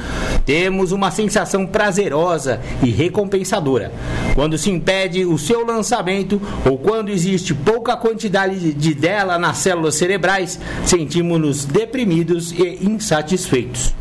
temos 0.46 0.92
uma 0.92 1.10
sensação 1.10 1.66
prazerosa 1.66 2.60
e 2.82 2.90
recompensadora. 2.90 3.92
Quando 4.34 4.56
se 4.56 4.70
impede 4.70 5.26
o 5.26 5.36
seu 5.36 5.66
lançamento 5.66 6.40
ou 6.64 6.78
quando 6.78 7.10
existe 7.10 7.52
pouca 7.54 7.96
quantidade 7.96 8.21
de 8.28 8.94
dela 8.94 9.38
nas 9.38 9.58
células 9.58 9.94
cerebrais, 9.94 10.58
sentimos-nos 10.84 11.64
deprimidos 11.64 12.52
e 12.52 12.78
insatisfeitos. 12.82 13.94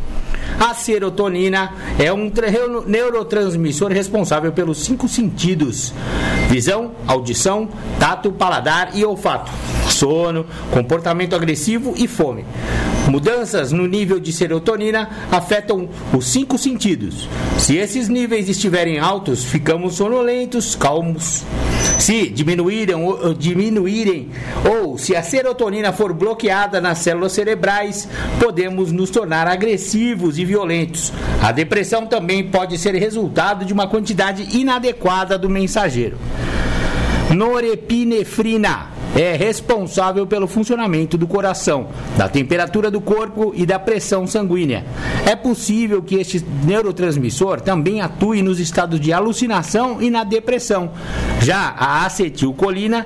A 0.59 0.73
serotonina 0.73 1.73
é 1.97 2.13
um 2.13 2.31
neurotransmissor 2.85 3.91
responsável 3.91 4.51
pelos 4.51 4.79
cinco 4.83 5.07
sentidos: 5.07 5.93
visão, 6.49 6.91
audição, 7.07 7.67
tato, 7.99 8.31
paladar 8.31 8.91
e 8.93 9.03
olfato, 9.03 9.51
sono, 9.89 10.45
comportamento 10.71 11.35
agressivo 11.35 11.93
e 11.97 12.07
fome. 12.07 12.45
Mudanças 13.07 13.71
no 13.71 13.87
nível 13.87 14.19
de 14.19 14.31
serotonina 14.31 15.09
afetam 15.31 15.89
os 16.13 16.25
cinco 16.27 16.57
sentidos. 16.57 17.27
Se 17.57 17.75
esses 17.77 18.07
níveis 18.07 18.47
estiverem 18.47 18.99
altos, 18.99 19.43
ficamos 19.43 19.95
sonolentos, 19.95 20.75
calmos. 20.75 21.43
Se 22.01 22.27
diminuírem, 22.29 22.95
ou, 22.95 23.31
diminuírem 23.31 24.29
ou 24.67 24.97
se 24.97 25.15
a 25.15 25.21
serotonina 25.21 25.93
for 25.93 26.11
bloqueada 26.13 26.81
nas 26.81 26.97
células 26.97 27.31
cerebrais, 27.31 28.09
podemos 28.39 28.91
nos 28.91 29.11
tornar 29.11 29.45
agressivos 29.45 30.39
e 30.39 30.43
violentos. 30.43 31.13
A 31.39 31.51
depressão 31.51 32.07
também 32.07 32.43
pode 32.47 32.79
ser 32.79 32.95
resultado 32.95 33.63
de 33.63 33.71
uma 33.71 33.87
quantidade 33.87 34.57
inadequada 34.57 35.37
do 35.37 35.47
mensageiro. 35.47 36.17
Norepinefrina 37.29 38.90
é 39.15 39.35
responsável 39.35 40.25
pelo 40.25 40.47
funcionamento 40.47 41.17
do 41.17 41.27
coração, 41.27 41.87
da 42.17 42.29
temperatura 42.29 42.89
do 42.89 43.01
corpo 43.01 43.51
e 43.55 43.65
da 43.65 43.77
pressão 43.77 44.25
sanguínea. 44.25 44.85
É 45.25 45.35
possível 45.35 46.01
que 46.01 46.15
este 46.15 46.43
neurotransmissor 46.63 47.61
também 47.61 48.01
atue 48.01 48.41
nos 48.41 48.59
estados 48.59 48.99
de 48.99 49.11
alucinação 49.11 50.01
e 50.01 50.09
na 50.09 50.23
depressão. 50.23 50.91
Já 51.41 51.75
a 51.77 52.05
acetilcolina 52.05 53.05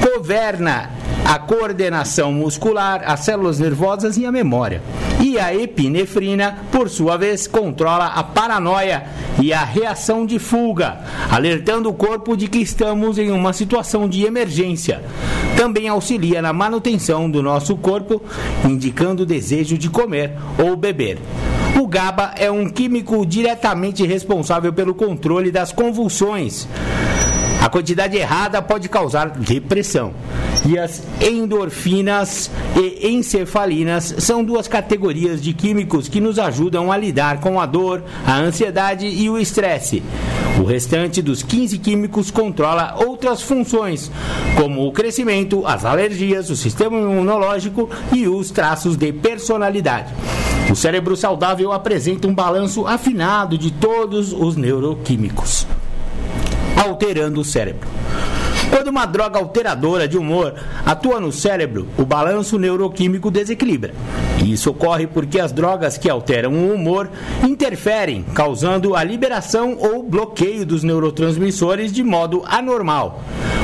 governa 0.00 0.90
a 1.24 1.38
coordenação 1.38 2.32
muscular, 2.32 3.02
as 3.06 3.20
células 3.20 3.58
nervosas 3.58 4.16
e 4.16 4.26
a 4.26 4.32
memória. 4.32 4.82
E 5.20 5.38
a 5.38 5.54
epinefrina, 5.54 6.58
por 6.70 6.88
sua 6.88 7.16
vez, 7.16 7.46
controla 7.46 8.06
a 8.06 8.22
paranoia 8.24 9.04
e 9.40 9.52
a 9.52 9.64
reação 9.64 10.26
de 10.26 10.38
fuga, 10.38 10.98
alertando 11.30 11.88
o 11.88 11.94
corpo 11.94 12.36
de 12.36 12.48
que 12.48 12.58
estamos 12.58 13.18
em 13.18 13.30
uma 13.30 13.52
situação 13.52 14.08
de 14.08 14.24
emergência. 14.24 15.02
Também 15.62 15.86
auxilia 15.86 16.42
na 16.42 16.52
manutenção 16.52 17.30
do 17.30 17.40
nosso 17.40 17.76
corpo, 17.76 18.20
indicando 18.68 19.22
o 19.22 19.26
desejo 19.26 19.78
de 19.78 19.88
comer 19.88 20.32
ou 20.58 20.74
beber. 20.74 21.20
O 21.80 21.86
GABA 21.86 22.34
é 22.36 22.50
um 22.50 22.68
químico 22.68 23.24
diretamente 23.24 24.04
responsável 24.04 24.72
pelo 24.72 24.92
controle 24.92 25.52
das 25.52 25.70
convulsões. 25.70 26.66
A 27.62 27.68
quantidade 27.68 28.16
errada 28.16 28.60
pode 28.60 28.88
causar 28.88 29.30
depressão. 29.30 30.12
E 30.66 30.76
as 30.76 31.00
endorfinas 31.20 32.50
e 32.74 33.08
encefalinas 33.08 34.16
são 34.18 34.42
duas 34.42 34.66
categorias 34.66 35.40
de 35.40 35.52
químicos 35.52 36.08
que 36.08 36.20
nos 36.20 36.40
ajudam 36.40 36.90
a 36.90 36.96
lidar 36.96 37.38
com 37.38 37.60
a 37.60 37.64
dor, 37.64 38.02
a 38.26 38.36
ansiedade 38.36 39.06
e 39.06 39.30
o 39.30 39.38
estresse. 39.38 40.02
O 40.60 40.64
restante 40.64 41.22
dos 41.22 41.44
15 41.44 41.78
químicos 41.78 42.32
controla 42.32 42.96
outras 42.96 43.40
funções, 43.40 44.10
como 44.56 44.84
o 44.84 44.90
crescimento, 44.90 45.64
as 45.64 45.84
alergias, 45.84 46.50
o 46.50 46.56
sistema 46.56 46.98
imunológico 46.98 47.88
e 48.12 48.26
os 48.26 48.50
traços 48.50 48.96
de 48.96 49.12
personalidade. 49.12 50.12
O 50.68 50.74
cérebro 50.74 51.16
saudável 51.16 51.70
apresenta 51.70 52.26
um 52.26 52.34
balanço 52.34 52.88
afinado 52.88 53.56
de 53.56 53.70
todos 53.70 54.32
os 54.32 54.56
neuroquímicos 54.56 55.64
alterando 56.76 57.40
o 57.40 57.44
cérebro. 57.44 57.88
Quando 58.72 58.88
uma 58.88 59.04
droga 59.04 59.38
alteradora 59.38 60.08
de 60.08 60.16
humor 60.16 60.54
atua 60.86 61.20
no 61.20 61.30
cérebro, 61.30 61.86
o 61.98 62.06
balanço 62.06 62.58
neuroquímico 62.58 63.30
desequilibra. 63.30 63.92
E 64.42 64.50
isso 64.50 64.70
ocorre 64.70 65.06
porque 65.06 65.38
as 65.38 65.52
drogas 65.52 65.98
que 65.98 66.08
alteram 66.08 66.54
o 66.54 66.72
humor 66.72 67.10
interferem, 67.46 68.24
causando 68.34 68.96
a 68.96 69.04
liberação 69.04 69.76
ou 69.78 70.02
bloqueio 70.02 70.64
dos 70.64 70.82
neurotransmissores 70.82 71.92
de 71.92 72.02
modo 72.02 72.42
anormal. 72.46 73.22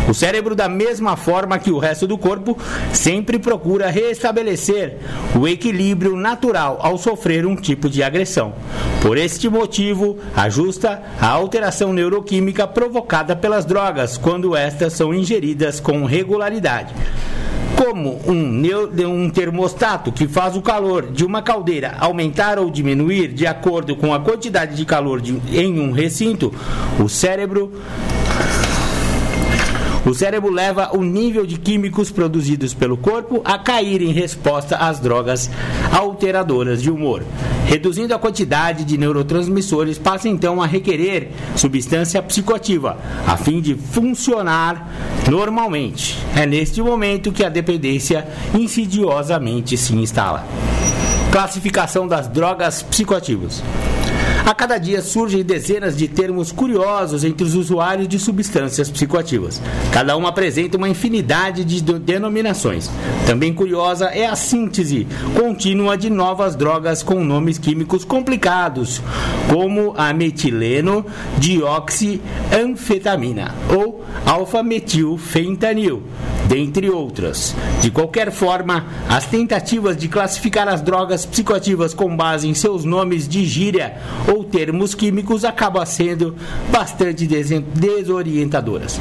O 0.09 0.15
cérebro, 0.15 0.55
da 0.55 0.69
mesma 0.69 1.17
forma 1.17 1.59
que 1.59 1.71
o 1.71 1.79
resto 1.79 2.07
do 2.07 2.17
corpo, 2.17 2.57
sempre 2.95 3.39
procura 3.39 3.91
restabelecer 3.91 4.97
o 5.39 5.47
equilíbrio 5.47 6.17
natural 6.17 6.79
ao 6.81 6.97
sofrer 6.97 7.45
um 7.45 7.55
tipo 7.55 7.91
de 7.91 8.03
agressão. 8.03 8.55
Por 9.03 9.19
este 9.19 9.51
motivo, 9.51 10.19
ajusta 10.35 11.03
a 11.21 11.29
alteração 11.29 11.93
neuroquímica 11.93 12.67
provocada 12.67 13.37
pelas 13.37 13.67
drogas 13.67 14.17
quando 14.17 14.57
estas 14.57 14.95
são 14.99 15.15
ingeridas 15.15 15.79
com 15.79 16.05
regularidade. 16.05 16.93
Como 17.77 18.21
um, 18.27 18.63
um 19.07 19.31
termostato 19.31 20.11
que 20.11 20.27
faz 20.27 20.57
o 20.57 20.61
calor 20.61 21.13
de 21.13 21.25
uma 21.25 21.41
caldeira 21.41 21.95
aumentar 22.01 22.59
ou 22.59 22.69
diminuir 22.69 23.29
de 23.29 23.47
acordo 23.47 23.95
com 23.95 24.13
a 24.13 24.19
quantidade 24.19 24.75
de 24.75 24.85
calor 24.85 25.21
de, 25.21 25.41
em 25.57 25.79
um 25.79 25.93
recinto, 25.93 26.53
o 26.99 27.09
cérebro 27.09 27.73
o 30.09 30.15
cérebro 30.15 30.51
leva 30.51 30.97
o 30.97 31.03
nível 31.03 31.45
de 31.45 31.59
químicos 31.59 32.11
produzidos 32.11 32.73
pelo 32.73 32.97
corpo 32.97 33.43
a 33.45 33.59
cair 33.59 34.01
em 34.01 34.11
resposta 34.11 34.77
às 34.77 34.99
drogas 34.99 35.51
alteradoras 35.93 36.83
de 36.83 36.91
humor. 36.91 37.23
Reduzindo 37.67 38.15
a 38.15 38.19
quantidade 38.19 38.85
de 38.85 38.97
neurotransmissores, 38.97 39.99
passa 39.99 40.27
então 40.27 40.63
a 40.63 40.67
requerer 40.67 41.31
substância 41.55 42.23
psicoativa, 42.23 42.97
a 43.27 43.37
fim 43.37 43.61
de 43.61 43.75
funcionar 43.75 44.89
normalmente. 45.29 46.19
É 46.35 46.47
neste 46.47 46.81
momento 46.81 47.31
que 47.31 47.45
a 47.45 47.51
dependência 47.51 48.27
insidiosamente 48.55 49.77
se 49.77 49.95
instala. 49.95 50.47
Classificação 51.31 52.09
das 52.09 52.27
drogas 52.29 52.83
psicoativas. 52.83 53.63
A 54.49 54.55
cada 54.55 54.79
dia 54.79 55.03
surgem 55.03 55.45
dezenas 55.45 55.95
de 55.95 56.09
termos 56.09 56.51
curiosos 56.51 57.23
entre 57.23 57.45
os 57.45 57.55
usuários 57.55 58.09
de 58.09 58.19
substâncias 58.19 58.91
psicoativas. 58.91 59.61
Cada 59.93 60.17
uma 60.17 60.31
apresenta 60.31 60.79
uma 60.79 60.89
infinidade 60.89 61.67
de 61.67 61.83
denominações. 61.99 62.91
Também 63.27 63.53
curiosa 63.53 64.07
é 64.07 64.25
a 64.25 64.35
síntese 64.35 65.07
contínua 65.39 65.99
de 65.99 66.09
novas 66.09 66.57
drogas 66.57 67.03
com 67.03 67.23
nomes 67.23 67.59
químicos 67.59 68.07
complicados, 68.07 69.03
como 69.53 69.93
a 69.99 70.15
metileno 70.15 71.05
dioxianfetamina 71.37 73.55
ou 73.69 74.03
alfa-metilfentanil 74.25 76.03
dentre 76.49 76.89
outras. 76.89 77.55
De 77.83 77.91
qualquer 77.91 78.33
forma, 78.33 78.87
as 79.09 79.27
tentativas 79.27 79.97
de 79.97 80.09
classificar 80.09 80.67
as 80.67 80.81
drogas 80.81 81.27
psicoativas 81.27 81.93
com 81.93 82.17
base 82.17 82.49
em 82.49 82.55
seus 82.55 82.85
nomes 82.85 83.29
de 83.29 83.45
gíria 83.45 83.99
ou 84.27 84.38
termos 84.45 84.95
químicos 84.95 85.45
acabam 85.45 85.85
sendo 85.85 86.35
bastante 86.71 87.27
desorientadoras. 87.27 89.01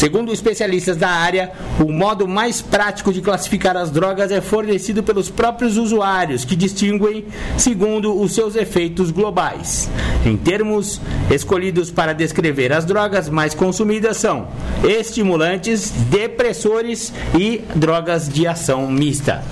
Segundo 0.00 0.32
especialistas 0.32 0.96
da 0.96 1.10
área, 1.10 1.52
o 1.78 1.92
modo 1.92 2.26
mais 2.26 2.62
prático 2.62 3.12
de 3.12 3.20
classificar 3.20 3.76
as 3.76 3.90
drogas 3.90 4.30
é 4.30 4.40
fornecido 4.40 5.02
pelos 5.02 5.28
próprios 5.28 5.76
usuários, 5.76 6.42
que 6.42 6.56
distinguem 6.56 7.26
segundo 7.58 8.18
os 8.18 8.32
seus 8.32 8.56
efeitos 8.56 9.10
globais. 9.10 9.90
Em 10.24 10.38
termos 10.38 10.98
escolhidos 11.30 11.90
para 11.90 12.14
descrever 12.14 12.72
as 12.72 12.86
drogas 12.86 13.28
mais 13.28 13.52
consumidas 13.52 14.16
são 14.16 14.48
estimulantes, 14.82 15.90
depressores 15.90 17.12
e 17.38 17.60
drogas 17.74 18.26
de 18.26 18.46
ação 18.46 18.90
mista. 18.90 19.44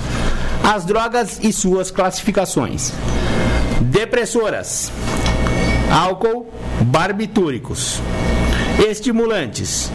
As 0.64 0.86
drogas 0.86 1.38
e 1.42 1.52
suas 1.52 1.90
classificações. 1.90 2.94
Depressoras: 3.80 4.90
álcool, 5.90 6.48
barbitúricos. 6.80 8.00
Estimulantes: 8.88 9.90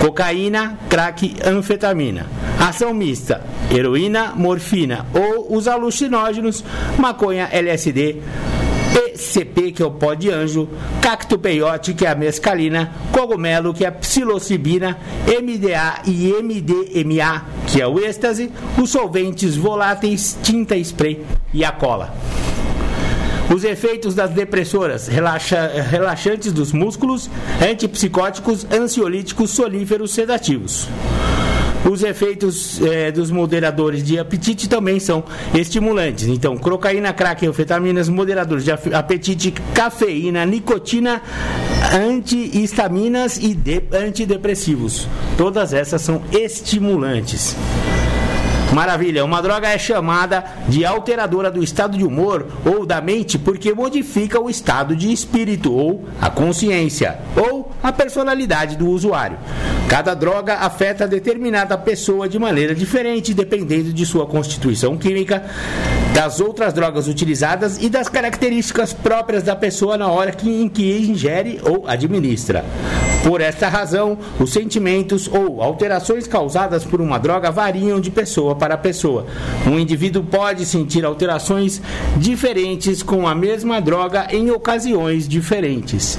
cocaína, 0.00 0.78
crack, 0.88 1.36
anfetamina. 1.44 2.26
Ação 2.58 2.94
mista: 2.94 3.42
heroína, 3.70 4.32
morfina 4.34 5.06
ou 5.12 5.54
os 5.56 5.68
alucinógenos, 5.68 6.64
maconha, 6.98 7.48
LSD, 7.52 8.16
PCP, 8.94 9.72
que 9.72 9.82
é 9.82 9.86
o 9.86 9.90
pó 9.90 10.14
de 10.14 10.30
anjo, 10.30 10.66
cacto 11.02 11.38
peiote, 11.38 11.92
que 11.92 12.06
é 12.06 12.10
a 12.10 12.14
mescalina, 12.14 12.92
cogumelo, 13.12 13.74
que 13.74 13.84
é 13.84 13.88
a 13.88 13.92
psilocibina, 13.92 14.96
MDA 15.26 16.00
e 16.06 16.32
MDMA, 16.42 17.44
que 17.66 17.82
é 17.82 17.86
o 17.86 18.00
êxtase, 18.00 18.50
os 18.80 18.90
solventes 18.90 19.54
voláteis, 19.54 20.38
tinta 20.42 20.76
spray 20.78 21.22
e 21.52 21.62
a 21.62 21.70
cola. 21.70 22.14
Os 23.54 23.64
efeitos 23.64 24.14
das 24.14 24.30
depressoras, 24.30 25.08
relaxa, 25.08 25.68
relaxantes 25.90 26.52
dos 26.52 26.70
músculos, 26.72 27.30
antipsicóticos, 27.62 28.66
ansiolíticos, 28.70 29.50
soníferos, 29.50 30.12
sedativos. 30.12 30.86
Os 31.90 32.02
efeitos 32.02 32.80
eh, 32.82 33.10
dos 33.10 33.30
moderadores 33.30 34.02
de 34.02 34.18
apetite 34.18 34.68
também 34.68 35.00
são 35.00 35.24
estimulantes. 35.54 36.26
Então, 36.26 36.58
cocaína, 36.58 37.12
crack, 37.14 37.46
anfetaminas, 37.46 38.08
moderadores 38.08 38.64
de 38.64 38.72
apetite, 38.72 39.52
cafeína, 39.72 40.44
nicotina, 40.44 41.22
antihistaminas 41.94 43.38
e 43.38 43.56
antidepressivos. 43.92 45.08
Todas 45.38 45.72
essas 45.72 46.02
são 46.02 46.20
estimulantes. 46.32 47.56
Maravilha, 48.72 49.24
uma 49.24 49.40
droga 49.40 49.68
é 49.68 49.78
chamada 49.78 50.44
de 50.68 50.84
alteradora 50.84 51.50
do 51.50 51.62
estado 51.62 51.96
de 51.96 52.04
humor 52.04 52.46
ou 52.66 52.84
da 52.84 53.00
mente 53.00 53.38
porque 53.38 53.72
modifica 53.72 54.38
o 54.38 54.50
estado 54.50 54.94
de 54.94 55.10
espírito 55.10 55.72
ou 55.72 56.06
a 56.20 56.28
consciência 56.28 57.18
ou 57.34 57.72
a 57.82 57.90
personalidade 57.90 58.76
do 58.76 58.88
usuário. 58.88 59.38
Cada 59.88 60.12
droga 60.12 60.56
afeta 60.56 61.08
determinada 61.08 61.78
pessoa 61.78 62.28
de 62.28 62.38
maneira 62.38 62.74
diferente, 62.74 63.32
dependendo 63.32 63.90
de 63.90 64.04
sua 64.04 64.26
constituição 64.26 64.98
química, 64.98 65.44
das 66.18 66.40
outras 66.40 66.72
drogas 66.72 67.06
utilizadas 67.06 67.80
e 67.80 67.88
das 67.88 68.08
características 68.08 68.92
próprias 68.92 69.44
da 69.44 69.54
pessoa 69.54 69.96
na 69.96 70.08
hora 70.08 70.32
que, 70.32 70.50
em 70.50 70.68
que 70.68 70.98
ingere 70.98 71.60
ou 71.62 71.86
administra. 71.86 72.64
Por 73.22 73.40
esta 73.40 73.68
razão, 73.68 74.18
os 74.40 74.52
sentimentos 74.52 75.28
ou 75.28 75.62
alterações 75.62 76.26
causadas 76.26 76.84
por 76.84 77.00
uma 77.00 77.18
droga 77.18 77.52
variam 77.52 78.00
de 78.00 78.10
pessoa 78.10 78.56
para 78.56 78.76
pessoa. 78.76 79.26
Um 79.64 79.78
indivíduo 79.78 80.24
pode 80.24 80.66
sentir 80.66 81.04
alterações 81.04 81.80
diferentes 82.16 83.00
com 83.00 83.28
a 83.28 83.34
mesma 83.34 83.80
droga 83.80 84.26
em 84.32 84.50
ocasiões 84.50 85.28
diferentes. 85.28 86.18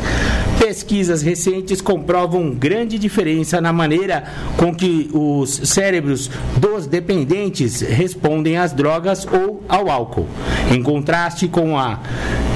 Pesquisas 0.59 1.21
recentes 1.21 1.81
comprovam 1.81 2.51
grande 2.51 2.99
diferença 2.99 3.61
na 3.61 3.71
maneira 3.73 4.25
com 4.57 4.75
que 4.75 5.09
os 5.13 5.61
cérebros 5.63 6.29
dos 6.57 6.85
dependentes 6.85 7.81
respondem 7.81 8.57
às 8.57 8.73
drogas 8.73 9.25
ou 9.25 9.63
ao 9.69 9.88
álcool, 9.89 10.27
em 10.71 10.81
contraste 10.81 11.47
com 11.47 11.77
a 11.77 11.99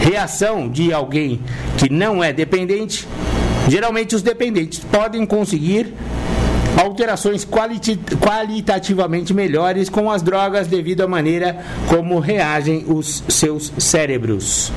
reação 0.02 0.70
de 0.70 0.94
alguém 0.94 1.40
que 1.78 1.92
não 1.92 2.24
é 2.24 2.34
dependente. 2.34 3.08
Geralmente, 3.68 4.16
os 4.16 4.22
dependentes 4.22 4.80
podem 4.80 5.26
conseguir 5.26 5.94
alterações 6.76 7.46
qualitativamente 8.20 9.34
melhores 9.34 9.90
com 9.90 10.10
as 10.10 10.22
drogas 10.22 10.68
devido 10.68 11.02
à 11.02 11.08
maneira 11.08 11.64
como 11.88 12.20
reagem 12.20 12.84
os 12.88 13.24
seus 13.30 13.72
cérebros. 13.78 14.72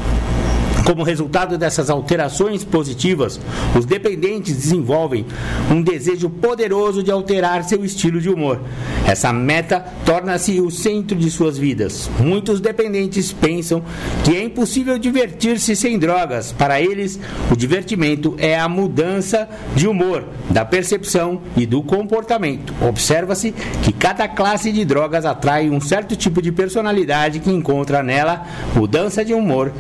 Como 0.87 1.03
resultado 1.03 1.59
dessas 1.59 1.91
alterações 1.91 2.63
positivas, 2.63 3.41
os 3.77 3.85
dependentes 3.85 4.55
desenvolvem 4.55 5.27
um 5.69 5.83
desejo 5.83 6.31
poderoso 6.31 7.03
de 7.03 7.11
alterar 7.11 7.65
seu 7.65 7.85
estilo 7.85 8.21
de 8.21 8.31
humor. 8.31 8.61
Essa 9.05 9.33
meta 9.33 9.85
torna-se 10.05 10.61
o 10.61 10.71
centro 10.71 11.17
de 11.17 11.29
suas 11.29 11.59
vidas. 11.59 12.09
Muitos 12.21 12.61
dependentes 12.61 13.33
pensam 13.33 13.83
que 14.25 14.37
é 14.37 14.45
impossível 14.45 14.97
divertir-se 14.97 15.75
sem 15.75 15.99
drogas. 15.99 16.53
Para 16.53 16.81
eles, 16.81 17.19
o 17.51 17.57
divertimento 17.57 18.37
é 18.39 18.57
a 18.57 18.69
mudança 18.69 19.49
de 19.75 19.89
humor, 19.89 20.25
da 20.49 20.65
percepção 20.65 21.43
e 21.57 21.67
do 21.67 21.83
comportamento. 21.83 22.73
Observa-se 22.81 23.53
que 23.83 23.93
cada 23.93 24.29
classe 24.29 24.71
de 24.71 24.85
drogas 24.85 25.25
atrai 25.25 25.69
um 25.69 25.81
certo 25.81 26.15
tipo 26.15 26.41
de 26.41 26.53
personalidade 26.53 27.41
que 27.41 27.51
encontra 27.51 28.05
nela 28.05 28.47
mudança 28.73 29.25
de 29.25 29.35
humor 29.35 29.73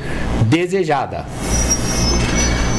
desejada 0.49 0.96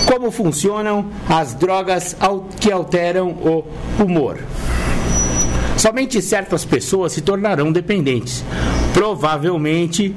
como 0.08 0.32
funcionam 0.32 1.06
as 1.30 1.54
drogas 1.54 2.16
que 2.60 2.72
alteram 2.72 3.30
o 3.30 3.64
humor? 4.02 4.40
Somente 5.78 6.20
certas 6.24 6.66
pessoas 6.66 7.12
se 7.12 7.22
tornarão 7.22 7.72
dependentes, 7.72 8.44
provavelmente 8.94 10.16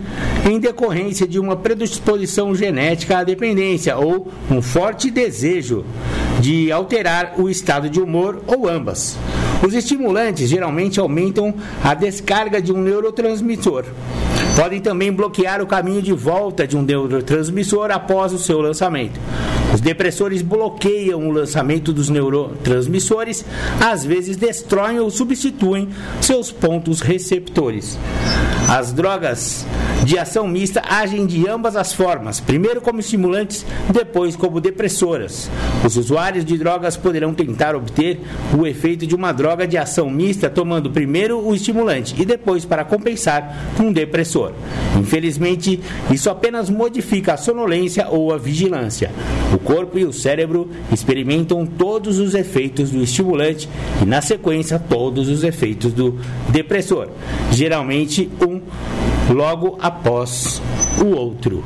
em 0.51 0.59
decorrência 0.59 1.28
de 1.28 1.38
uma 1.38 1.55
predisposição 1.57 2.55
genética 2.55 3.18
à 3.18 3.24
dependência 3.24 3.98
ou 3.98 4.32
um 4.51 4.62
forte 4.62 5.11
desejo 5.11 5.84
de 6.40 6.72
alterar 6.72 7.34
o 7.36 7.51
estado 7.51 7.90
de 7.90 8.01
humor 8.01 8.42
ou 8.46 8.66
ambas. 8.66 9.18
Os 9.62 9.74
estimulantes 9.74 10.48
geralmente 10.48 10.98
aumentam 10.98 11.53
a 11.84 11.92
descarga 11.92 12.62
de 12.62 12.72
um 12.72 12.78
neurotransmissor. 12.78 13.84
Podem 14.61 14.78
também 14.78 15.11
bloquear 15.11 15.62
o 15.62 15.66
caminho 15.66 16.02
de 16.02 16.12
volta 16.12 16.66
de 16.66 16.76
um 16.76 16.82
neurotransmissor 16.82 17.90
após 17.90 18.30
o 18.34 18.38
seu 18.38 18.61
lançamento. 18.61 19.18
Os 19.72 19.80
depressores 19.80 20.42
bloqueiam 20.42 21.26
o 21.26 21.32
lançamento 21.32 21.94
dos 21.94 22.11
neurotransmissores, 22.11 23.42
às 23.80 24.04
vezes 24.04 24.36
destroem 24.36 25.00
ou 25.00 25.11
substituem 25.11 25.88
seus 26.20 26.52
pontos 26.52 27.00
receptores. 27.00 27.98
As 28.68 28.92
drogas 28.92 29.66
de 30.04 30.18
ação 30.18 30.48
mista 30.48 30.82
agem 30.88 31.26
de 31.26 31.46
ambas 31.48 31.76
as 31.76 31.92
formas, 31.92 32.40
primeiro 32.40 32.80
como 32.80 33.00
estimulantes, 33.00 33.66
depois 33.92 34.34
como 34.34 34.61
depressoras. 34.61 35.50
Os 35.84 35.96
usuários 35.96 36.44
de 36.44 36.56
drogas 36.56 36.96
poderão 36.96 37.34
tentar 37.34 37.74
obter 37.74 38.20
o 38.58 38.66
efeito 38.66 39.06
de 39.06 39.14
uma 39.14 39.32
droga 39.32 39.66
de 39.66 39.76
ação 39.76 40.11
mista 40.11 40.48
tomando 40.48 40.90
primeiro 40.90 41.38
o 41.38 41.54
estimulante 41.54 42.14
e 42.18 42.24
depois, 42.24 42.64
para 42.64 42.84
compensar, 42.84 43.74
um 43.78 43.92
depressor. 43.92 44.52
Infelizmente, 44.98 45.80
isso 46.11 46.30
apenas 46.30 46.70
modifica 46.70 47.34
a 47.34 47.36
sonolência 47.36 48.08
ou 48.08 48.32
a 48.32 48.38
vigilância. 48.38 49.11
O 49.52 49.58
corpo 49.58 49.98
e 49.98 50.04
o 50.04 50.12
cérebro 50.12 50.70
experimentam 50.92 51.66
todos 51.66 52.18
os 52.18 52.34
efeitos 52.34 52.90
do 52.90 53.02
estimulante 53.02 53.68
e, 54.02 54.06
na 54.06 54.20
sequência, 54.20 54.78
todos 54.78 55.28
os 55.28 55.42
efeitos 55.44 55.92
do 55.92 56.18
depressor. 56.48 57.08
Geralmente, 57.50 58.30
um 58.40 58.49
logo 59.28 59.78
após 59.80 60.62
o 61.03 61.14
outro. 61.14 61.64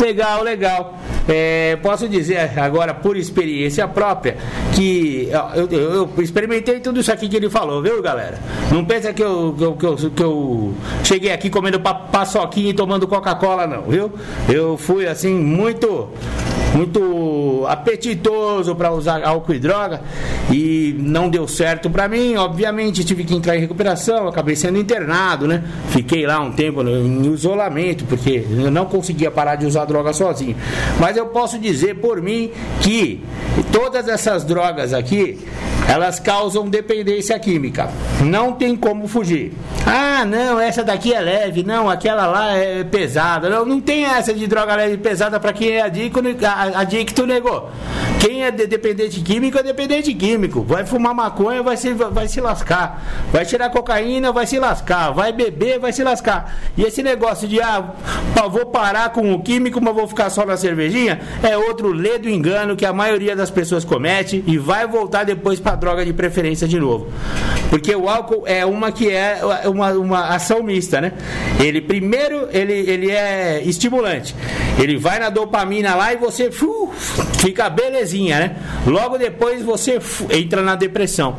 Legal, 0.00 0.42
legal. 0.42 0.98
É, 1.28 1.76
posso 1.82 2.08
dizer 2.08 2.58
agora 2.58 2.94
por 2.94 3.14
experiência 3.14 3.86
própria 3.86 4.38
que 4.74 5.28
eu, 5.54 5.66
eu, 5.66 6.10
eu, 6.16 6.22
experimentei 6.22 6.80
tudo 6.80 7.00
isso 7.00 7.12
aqui 7.12 7.28
que 7.28 7.36
ele 7.36 7.50
falou, 7.50 7.82
viu 7.82 8.00
galera? 8.00 8.38
Não 8.72 8.82
pensa 8.82 9.12
que 9.12 9.22
eu, 9.22 9.54
que 9.56 9.62
eu, 9.62 9.76
que 9.76 9.86
eu, 9.86 9.96
que 9.96 10.22
eu 10.22 10.74
cheguei 11.04 11.30
aqui 11.30 11.50
comendo 11.50 11.78
paçoquinha 11.80 12.70
e 12.70 12.74
tomando 12.74 13.06
Coca-Cola, 13.06 13.66
não, 13.66 13.82
viu? 13.82 14.10
Eu 14.48 14.78
fui 14.78 15.06
assim 15.06 15.34
muito 15.34 16.08
muito 16.74 17.64
apetitoso 17.68 18.74
para 18.74 18.92
usar 18.92 19.22
álcool 19.24 19.54
e 19.54 19.58
droga 19.58 20.00
e 20.50 20.96
não 20.98 21.28
deu 21.28 21.46
certo 21.48 21.90
para 21.90 22.08
mim. 22.08 22.36
Obviamente, 22.36 23.04
tive 23.04 23.24
que 23.24 23.34
entrar 23.34 23.56
em 23.56 23.60
recuperação, 23.60 24.28
acabei 24.28 24.56
sendo 24.56 24.78
internado, 24.78 25.46
né? 25.46 25.62
Fiquei 25.90 26.26
lá 26.26 26.40
um 26.40 26.52
tempo 26.52 26.82
em 26.82 27.32
isolamento 27.32 28.04
porque 28.04 28.44
eu 28.50 28.70
não 28.70 28.86
conseguia 28.86 29.30
parar 29.30 29.56
de 29.56 29.66
usar 29.66 29.84
droga 29.84 30.12
sozinho. 30.12 30.56
Mas 30.98 31.16
eu 31.16 31.26
posso 31.26 31.58
dizer 31.58 31.96
por 31.96 32.20
mim 32.22 32.50
que 32.80 33.22
todas 33.72 34.08
essas 34.08 34.44
drogas 34.44 34.92
aqui, 34.92 35.38
elas 35.88 36.20
causam 36.20 36.68
dependência 36.68 37.38
química. 37.38 37.90
Não 38.20 38.52
tem 38.52 38.76
como 38.76 39.08
fugir. 39.08 39.52
Ah, 39.86 40.24
não, 40.24 40.60
essa 40.60 40.84
daqui 40.84 41.14
é 41.14 41.20
leve, 41.20 41.62
não, 41.62 41.88
aquela 41.88 42.26
lá 42.26 42.52
é 42.52 42.84
pesada. 42.84 43.48
Não, 43.48 43.64
não 43.64 43.80
tem 43.80 44.04
essa 44.04 44.34
de 44.34 44.46
droga 44.46 44.76
leve 44.76 44.94
e 44.94 44.98
pesada 44.98 45.40
para 45.40 45.52
quem 45.52 45.70
é 45.70 45.80
adicto, 45.80 46.20
adicto 46.74 47.26
negou. 47.26 47.70
Quem 48.20 48.44
é 48.44 48.50
dependente 48.50 49.20
químico 49.20 49.58
é 49.58 49.62
dependente 49.62 50.12
químico. 50.12 50.62
Vai 50.62 50.84
fumar 50.84 51.14
maconha, 51.14 51.62
vai 51.62 51.76
se, 51.76 51.92
vai 51.92 52.26
se 52.26 52.40
lascar. 52.40 53.28
Vai 53.32 53.44
tirar 53.44 53.70
cocaína, 53.70 54.32
vai 54.32 54.46
se 54.46 54.58
lascar. 54.58 55.12
Vai 55.12 55.32
beber, 55.32 55.78
vai 55.78 55.92
se 55.92 56.02
lascar. 56.02 56.56
E 56.76 56.82
esse 56.82 57.02
negócio 57.02 57.46
de, 57.46 57.60
ah, 57.60 57.94
vou 58.50 58.66
parar 58.66 59.10
com 59.10 59.32
o 59.32 59.40
químico, 59.40 59.80
mas 59.80 59.94
vou 59.94 60.08
ficar 60.08 60.30
só 60.30 60.44
na 60.44 60.56
cervejinha, 60.56 61.20
é 61.42 61.56
outro 61.56 61.92
ledo 61.92 62.28
engano 62.28 62.76
que 62.76 62.86
a 62.86 62.92
maioria 62.92 63.36
das 63.36 63.50
pessoas 63.50 63.84
comete 63.84 64.42
e 64.46 64.58
vai 64.58 64.86
voltar 64.86 65.24
depois 65.24 65.60
para 65.60 65.76
droga 65.76 66.04
de 66.04 66.12
preferência 66.12 66.66
de 66.66 66.78
novo. 66.78 67.08
Porque 67.70 67.94
o 67.94 68.08
álcool 68.08 68.44
é 68.46 68.64
uma 68.64 68.90
que 68.90 69.10
é 69.10 69.40
uma, 69.66 69.92
uma 69.92 70.28
ação 70.28 70.62
mista, 70.62 71.00
né? 71.00 71.12
Ele 71.60 71.80
primeiro, 71.80 72.48
ele, 72.50 72.72
ele 72.72 73.10
é 73.10 73.62
estimulante. 73.62 74.34
Ele 74.78 74.96
vai 74.96 75.18
na 75.18 75.28
dopamina 75.28 75.94
lá 75.94 76.12
e 76.12 76.16
você 76.16 76.47
uh, 76.48 76.92
fica 77.38 77.68
belezinha, 77.68 78.38
né? 78.38 78.56
Logo 78.86 79.18
depois 79.18 79.62
você 79.62 79.98
entra 80.30 80.62
na 80.62 80.74
depressão 80.74 81.36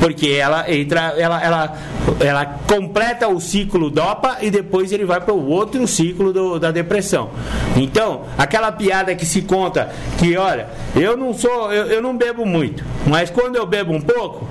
porque 0.00 0.28
ela 0.28 0.70
entra, 0.72 1.14
ela, 1.16 1.42
ela, 1.42 1.78
ela 2.20 2.46
completa 2.66 3.28
o 3.28 3.40
ciclo 3.40 3.90
dopa 3.90 4.38
e 4.40 4.50
depois 4.50 4.92
ele 4.92 5.04
vai 5.04 5.20
para 5.20 5.34
o 5.34 5.48
outro 5.48 5.86
ciclo 5.86 6.32
do, 6.32 6.58
da 6.58 6.70
depressão. 6.70 7.30
Então, 7.76 8.22
aquela 8.36 8.70
piada 8.72 9.14
que 9.14 9.24
se 9.24 9.42
conta 9.42 9.90
que, 10.18 10.36
olha, 10.36 10.68
eu 10.94 11.16
não 11.16 11.34
sou, 11.34 11.72
eu, 11.72 11.86
eu 11.86 12.02
não 12.02 12.16
bebo 12.16 12.44
muito, 12.44 12.84
mas 13.06 13.30
quando 13.30 13.56
eu 13.56 13.66
bebo 13.66 13.92
um 13.92 14.00
pouco, 14.00 14.46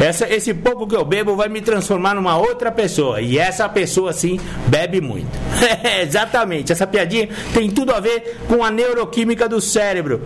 essa, 0.00 0.28
esse 0.28 0.52
pouco 0.52 0.86
que 0.86 0.96
eu 0.96 1.04
bebo 1.04 1.36
vai 1.36 1.48
me 1.48 1.60
transformar 1.60 2.14
numa 2.14 2.36
outra 2.36 2.70
pessoa. 2.70 3.20
E 3.20 3.38
essa 3.38 3.68
pessoa, 3.68 4.12
sim, 4.12 4.38
bebe 4.66 5.00
muito. 5.00 5.28
Exatamente. 6.02 6.72
Essa 6.72 6.86
piadinha 6.86 7.28
tem 7.52 7.70
tudo 7.70 7.92
a 7.92 8.00
ver 8.00 8.38
com 8.48 8.64
a 8.64 8.70
neuroquímica 8.70 9.48
do 9.48 9.60
cérebro. 9.60 10.22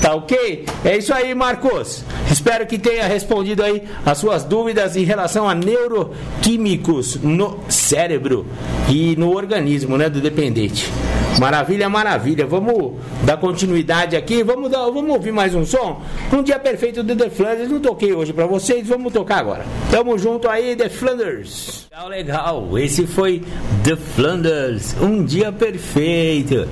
Tá 0.00 0.14
ok? 0.14 0.66
É 0.84 0.96
isso 0.96 1.14
aí, 1.14 1.34
Marcos. 1.34 2.04
Espero 2.30 2.66
que 2.66 2.78
tenha 2.78 3.06
respondido 3.06 3.62
aí 3.62 3.82
as 4.04 4.18
suas 4.18 4.44
dúvidas 4.44 4.96
em 4.96 5.04
relação 5.04 5.48
a 5.48 5.54
neuroquímicos 5.54 7.16
no 7.16 7.60
cérebro 7.68 8.46
e 8.88 9.16
no 9.16 9.34
organismo 9.34 9.96
né, 9.96 10.10
do 10.10 10.20
dependente. 10.20 10.90
Maravilha, 11.38 11.88
maravilha. 11.88 12.46
Vamos 12.46 12.94
dar 13.24 13.36
continuidade 13.36 14.16
aqui. 14.16 14.42
Vamos, 14.42 14.70
dar, 14.70 14.84
vamos 14.84 15.10
ouvir 15.10 15.32
mais 15.32 15.54
um 15.54 15.64
som. 15.64 16.00
Um 16.32 16.42
dia 16.42 16.58
perfeito 16.58 17.02
do 17.02 17.16
The 17.16 17.28
Flanders. 17.28 17.70
Não 17.70 17.80
toquei 17.80 18.12
hoje 18.12 18.32
para 18.32 18.46
vocês, 18.46 18.86
vamos 18.86 19.12
tocar 19.12 19.38
agora. 19.38 19.64
Tamo 19.90 20.16
junto 20.16 20.48
aí, 20.48 20.76
The 20.76 20.88
Flanders. 20.88 21.86
Legal, 21.90 22.08
legal. 22.08 22.78
Esse 22.78 23.06
foi 23.06 23.42
The 23.82 23.96
Flanders. 23.96 24.94
Um 25.00 25.24
dia 25.24 25.50
perfeito. 25.50 26.68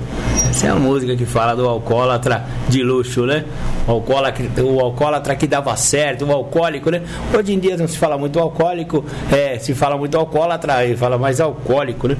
Essa 0.49 0.67
é 0.67 0.69
a 0.69 0.75
música 0.75 1.15
que 1.15 1.25
fala 1.25 1.55
do 1.55 1.67
alcoólatra 1.67 2.45
de 2.69 2.83
luxo, 2.83 3.25
né? 3.25 3.43
O 3.87 3.91
alcoólatra, 3.91 4.63
o 4.63 4.79
alcoólatra 4.79 5.35
que 5.35 5.47
dava 5.47 5.75
certo, 5.75 6.25
o 6.25 6.31
alcoólico, 6.31 6.89
né? 6.89 7.01
Hoje 7.37 7.53
em 7.53 7.59
dia 7.59 7.75
não 7.75 7.87
se 7.87 7.97
fala 7.97 8.17
muito 8.17 8.39
alcoólico, 8.39 9.03
é, 9.31 9.57
se 9.59 9.73
fala 9.73 9.97
muito 9.97 10.17
alcoólatra 10.17 10.75
fala 10.95 11.17
mais 11.17 11.41
alcoólico, 11.41 12.07
né? 12.07 12.17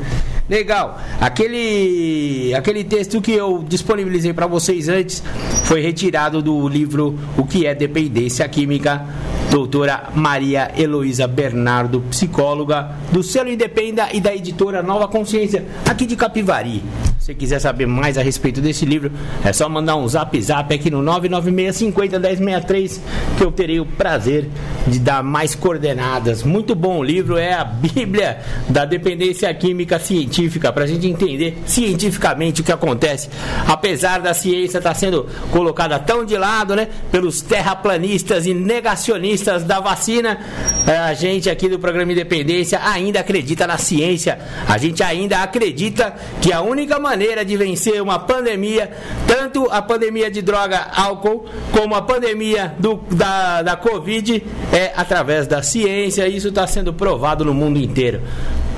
Legal. 0.50 1.00
Aquele, 1.22 2.54
aquele 2.54 2.84
texto 2.84 3.22
que 3.22 3.32
eu 3.32 3.64
disponibilizei 3.66 4.34
para 4.34 4.46
vocês 4.46 4.90
antes 4.90 5.24
foi 5.64 5.82
retirado 5.82 6.42
do 6.42 6.68
livro 6.68 7.18
O 7.38 7.46
que 7.46 7.66
é 7.66 7.74
Dependência 7.74 8.48
Química, 8.50 9.06
doutora 9.50 10.10
Maria 10.14 10.72
Heloísa 10.78 11.28
Bernardo, 11.28 12.02
psicóloga 12.10 12.92
do 13.12 13.24
selo 13.24 13.50
Independa 13.50 14.10
e 14.12 14.20
da 14.20 14.36
editora 14.36 14.84
Nova 14.84 15.08
Consciência, 15.08 15.66
aqui 15.88 16.06
de 16.06 16.16
Capivari. 16.16 16.84
Se 17.24 17.28
você 17.28 17.36
quiser 17.36 17.60
saber 17.60 17.86
mais 17.86 18.18
a 18.18 18.22
respeito 18.22 18.60
desse 18.60 18.86
livro, 18.86 19.10
é 19.46 19.54
só 19.54 19.70
mandar 19.70 19.96
um 19.96 20.06
zap 20.06 20.42
zap 20.42 20.76
aqui 20.76 20.92
no 20.92 21.02
99650 21.02 22.20
1063 22.20 23.02
que 23.38 23.44
eu 23.46 23.50
terei 23.50 23.80
o 23.80 23.86
prazer 23.86 24.50
de 24.86 25.00
dar 25.00 25.24
mais 25.24 25.56
coordenadas. 25.56 26.44
Muito 26.44 26.76
bom 26.76 26.98
o 26.98 27.04
livro, 27.04 27.38
é 27.38 27.54
a 27.54 27.64
Bíblia 27.64 28.42
da 28.68 28.84
dependência 28.84 29.54
química 29.54 29.98
científica, 30.00 30.74
para 30.74 30.84
a 30.84 30.88
gente 30.88 31.08
entender 31.08 31.60
cientificamente 31.66 32.60
o 32.60 32.64
que 32.66 32.74
acontece. 32.74 33.30
Apesar 33.70 34.20
da 34.20 34.34
ciência 34.34 34.80
estar 34.80 34.90
tá 34.90 34.94
sendo 34.94 35.26
colocada 35.50 35.98
tão 36.00 36.26
de 36.26 36.36
lado, 36.36 36.76
né, 36.76 36.90
pelos 37.10 37.42
terraplanistas 37.42 38.46
e 38.46 38.54
negacionistas 38.54 39.64
da 39.64 39.80
vacina, 39.80 40.38
é, 40.86 40.98
a 40.98 41.14
gente 41.14 41.50
aqui 41.50 41.70
do 41.70 41.80
programa 41.80 42.12
Independência 42.12 42.82
ainda 42.84 43.22
acredita 43.22 43.66
na 43.66 43.78
ciência. 43.78 44.38
A 44.68 44.78
gente 44.78 45.02
ainda 45.02 45.42
acredita 45.42 46.14
que 46.42 46.52
a 46.52 46.62
única 46.62 47.00
maneira 47.00 47.13
maneira 47.14 47.46
de 47.46 47.56
vencer 47.56 48.02
uma 48.02 48.18
pandemia, 48.18 48.90
tanto 49.28 49.68
a 49.70 49.84
pandemia 49.84 50.32
de 50.32 50.42
droga, 50.42 50.88
álcool, 50.96 51.46
como 51.72 51.94
a 51.94 52.02
pandemia 52.02 52.74
do, 52.80 53.02
da, 53.12 53.62
da 53.62 53.76
Covid, 53.76 54.44
é 54.72 54.92
através 54.96 55.46
da 55.46 55.62
ciência. 55.62 56.28
Isso 56.28 56.48
está 56.48 56.66
sendo 56.66 56.92
provado 56.92 57.46
no 57.46 57.54
mundo 57.54 57.78
inteiro. 57.78 58.20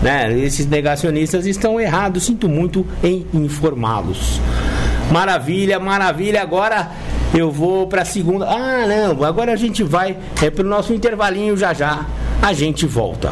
Né? 0.02 0.38
Esses 0.38 0.68
negacionistas 0.68 1.46
estão 1.46 1.80
errados, 1.80 2.26
sinto 2.26 2.50
muito 2.50 2.86
em 3.02 3.26
informá-los. 3.34 4.42
Maravilha, 5.10 5.80
maravilha. 5.80 6.42
Agora 6.42 6.92
eu 7.34 7.50
vou 7.50 7.88
para 7.88 8.02
a 8.02 8.06
segunda. 8.06 8.48
Ah, 8.50 8.86
não, 8.86 9.24
agora 9.24 9.54
a 9.54 9.56
gente 9.56 9.82
vai 9.82 10.18
é, 10.44 10.50
para 10.50 10.66
o 10.66 10.68
nosso 10.68 10.94
intervalinho 10.94 11.56
já 11.56 11.74
já. 11.74 12.06
A 12.42 12.52
gente 12.52 12.86
volta. 12.86 13.32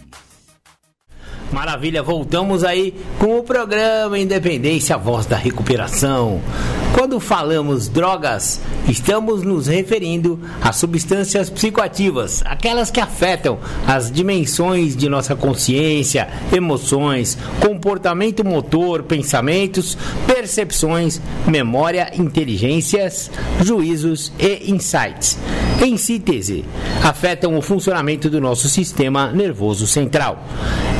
Maravilha, 1.51 2.01
voltamos 2.01 2.63
aí 2.63 2.93
com 3.19 3.37
o 3.37 3.43
programa 3.43 4.17
Independência, 4.17 4.97
voz 4.97 5.25
da 5.25 5.35
recuperação. 5.35 6.41
Quando 6.93 7.19
falamos 7.19 7.87
drogas, 7.87 8.61
estamos 8.87 9.43
nos 9.43 9.67
referindo 9.67 10.39
a 10.61 10.73
substâncias 10.73 11.49
psicoativas, 11.49 12.43
aquelas 12.45 12.91
que 12.91 12.99
afetam 12.99 13.59
as 13.87 14.11
dimensões 14.11 14.95
de 14.95 15.07
nossa 15.07 15.35
consciência, 15.35 16.27
emoções, 16.51 17.37
comportamento 17.61 18.43
motor, 18.43 19.03
pensamentos, 19.03 19.97
percepções, 20.27 21.21
memória, 21.47 22.11
inteligências, 22.13 23.31
juízos 23.61 24.31
e 24.37 24.69
insights. 24.69 25.37
Em 25.81 25.97
síntese, 25.97 26.65
afetam 27.03 27.57
o 27.57 27.61
funcionamento 27.61 28.29
do 28.29 28.39
nosso 28.39 28.69
sistema 28.69 29.31
nervoso 29.31 29.87
central. 29.87 30.45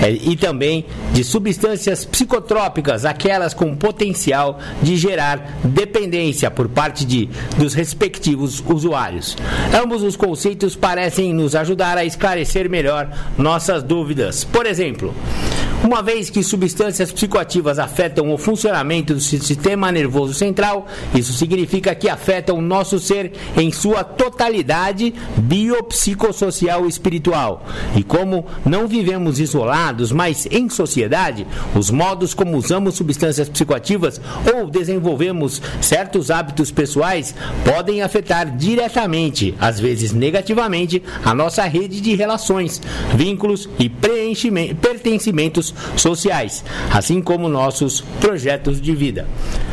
É, 0.02 0.10
e 0.10 0.36
também 0.36 0.86
de 1.14 1.24
substâncias 1.24 2.04
psicotrópicas, 2.04 3.06
aquelas 3.06 3.54
com 3.54 3.76
potencial 3.76 4.58
de 4.82 4.98
gerar 4.98 5.60
dependência 5.82 6.52
por 6.52 6.70
parte 6.70 7.04
de, 7.06 7.28
dos 7.58 7.74
respectivos 7.74 8.64
usuários. 8.68 9.36
Ambos 9.74 10.04
os 10.04 10.16
conceitos 10.16 10.76
parecem 10.76 11.34
nos 11.34 11.56
ajudar 11.56 11.98
a 11.98 12.06
esclarecer 12.06 12.70
melhor 12.70 13.10
nossas 13.38 13.82
dúvidas. 13.82 14.44
Por 14.44 14.68
exemplo, 14.68 15.14
uma 15.84 16.04
vez 16.04 16.30
que 16.30 16.44
substâncias 16.44 17.12
psicoativas 17.12 17.80
afetam 17.80 18.32
o 18.32 18.38
funcionamento 18.38 19.16
do 19.16 19.20
sistema 19.20 19.92
nervoso 19.92 20.32
central, 20.32 20.86
isso 21.16 21.34
significa 21.34 21.96
que 21.96 22.08
afetam 22.08 22.60
o 22.60 22.62
nosso 22.62 23.00
ser 23.00 23.34
em 23.58 23.72
sua 23.72 24.04
totalidade 24.04 25.12
biopsicossocial 25.38 26.86
espiritual. 26.86 27.66
E 27.96 28.04
como 28.04 28.46
não 28.64 28.88
vivemos 28.88 29.40
isolados, 29.40 30.12
mas 30.12 30.48
em 30.52 30.70
sociedade, 30.70 31.48
os 31.76 31.90
modos 31.90 32.36
como 32.36 32.56
usamos 32.56 32.94
substâncias 32.94 33.50
psicoativas 33.50 34.22
ou 34.54 34.70
desenvolvemos 34.70 35.64
certos 35.80 36.32
hábitos 36.32 36.72
pessoais 36.72 37.36
podem 37.64 38.02
afetar 38.02 38.56
diretamente, 38.56 39.56
às 39.60 39.80
vezes 39.80 40.12
negativamente, 40.12 41.02
a 41.24 41.34
nossa 41.34 41.64
rede 41.64 42.02
de 42.02 42.16
relações, 42.16 42.82
vínculos 43.16 43.70
e 43.80 43.90
pertencimentos 43.90 45.74
sociais, 45.96 46.64
assim 46.92 47.22
como 47.22 47.48
nossos 47.48 48.02
projetos 48.20 48.82
de 48.82 48.94
vida. 48.94 49.28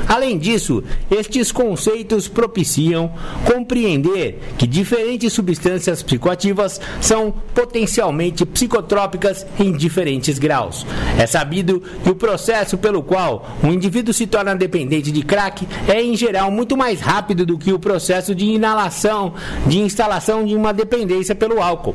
Além 0.07 0.39
disso, 0.39 0.83
estes 1.11 1.53
conceitos 1.53 2.29
propiciam 2.29 3.13
compreender 3.45 4.41
que 4.57 4.67
diferentes 4.67 5.33
substâncias 5.33 6.03
psicoativas 6.03 6.81
são 7.01 7.31
potencialmente 7.55 8.47
psicotrópicas 8.47 9.47
em 9.59 9.73
diferentes 9.73 10.39
graus. 10.39 10.87
É 11.19 11.27
sabido 11.27 11.83
que 12.03 12.11
o 12.11 12.15
processo 12.15 12.79
pelo 12.79 13.03
qual 13.03 13.59
um 13.63 13.73
indivíduo 13.73 14.15
se 14.15 14.27
torna 14.27 14.55
dependente 14.55 15.13
de 15.13 15.23
crack 15.23 15.67
é, 15.89 16.03
em 16.03 16.14
geral, 16.14 16.51
muito 16.51 16.76
mais 16.76 17.01
rápido 17.01 17.47
do 17.47 17.57
que 17.57 17.72
o 17.72 17.78
processo 17.78 18.34
de 18.34 18.45
inalação, 18.45 19.32
de 19.66 19.78
instalação 19.78 20.45
de 20.45 20.55
uma 20.55 20.72
dependência 20.72 21.34
pelo 21.34 21.62
álcool. 21.62 21.95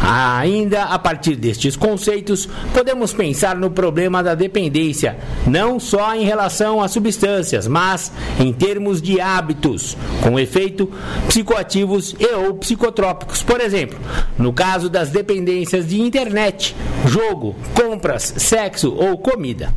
Ainda 0.00 0.84
a 0.84 0.98
partir 0.98 1.36
destes 1.36 1.76
conceitos, 1.76 2.48
podemos 2.72 3.12
pensar 3.12 3.56
no 3.56 3.70
problema 3.70 4.22
da 4.22 4.34
dependência, 4.34 5.18
não 5.46 5.78
só 5.78 6.14
em 6.14 6.24
relação 6.24 6.80
às 6.80 6.92
substâncias, 6.92 7.66
mas 7.66 8.10
em 8.40 8.52
termos 8.52 9.02
de 9.02 9.20
hábitos, 9.20 9.96
com 10.22 10.38
efeito 10.38 10.90
psicoativos 11.28 12.14
e 12.18 12.26
ou 12.34 12.54
psicotrópicos. 12.54 13.42
Por 13.42 13.60
exemplo, 13.60 13.98
no 14.38 14.52
caso 14.52 14.88
das 14.88 15.10
dependências 15.10 15.86
de 15.86 16.00
internet, 16.00 16.74
jogo, 17.04 17.54
compras, 17.74 18.34
sexo 18.38 18.94
ou 18.94 19.18
comida 19.18 19.74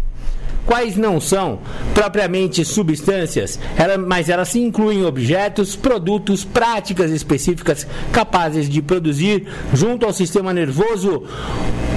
quais 0.70 0.96
não 0.96 1.20
são 1.20 1.58
propriamente 1.96 2.64
substâncias, 2.64 3.60
mas 4.06 4.30
elas 4.30 4.50
se 4.50 4.60
incluem 4.60 5.04
objetos, 5.04 5.76
produtos, 5.76 6.46
práticas 6.46 7.10
específicas 7.10 7.88
capazes 8.12 8.70
de 8.70 8.80
produzir, 8.80 9.48
junto 9.74 10.06
ao 10.06 10.14
sistema 10.14 10.54
nervoso 10.54 11.24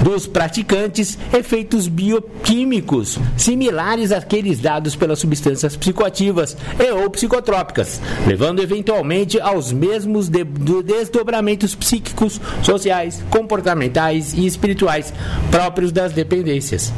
dos 0.01 0.25
praticantes, 0.25 1.19
efeitos 1.31 1.87
bioquímicos 1.87 3.19
similares 3.37 4.11
àqueles 4.11 4.59
dados 4.59 4.95
pelas 4.95 5.19
substâncias 5.19 5.77
psicoativas 5.77 6.57
e 6.79 6.91
ou 6.91 7.11
psicotrópicas, 7.11 8.01
levando 8.25 8.59
eventualmente 8.59 9.39
aos 9.39 9.71
mesmos 9.71 10.29
de 10.29 10.43
desdobramentos 10.83 11.75
psíquicos, 11.75 12.41
sociais, 12.63 13.23
comportamentais 13.29 14.33
e 14.33 14.47
espirituais 14.47 15.13
próprios 15.51 15.91
das 15.91 16.11
dependências. 16.11 16.91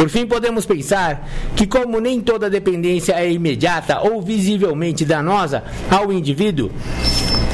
Por 0.00 0.08
fim, 0.08 0.26
podemos 0.26 0.64
pensar 0.64 1.28
que, 1.54 1.66
como 1.66 2.00
nem 2.00 2.22
toda 2.22 2.48
dependência 2.48 3.12
é 3.12 3.30
imediata 3.30 4.00
ou 4.00 4.22
visivelmente 4.22 5.04
danosa 5.04 5.62
ao 5.90 6.10
indivíduo, 6.10 6.70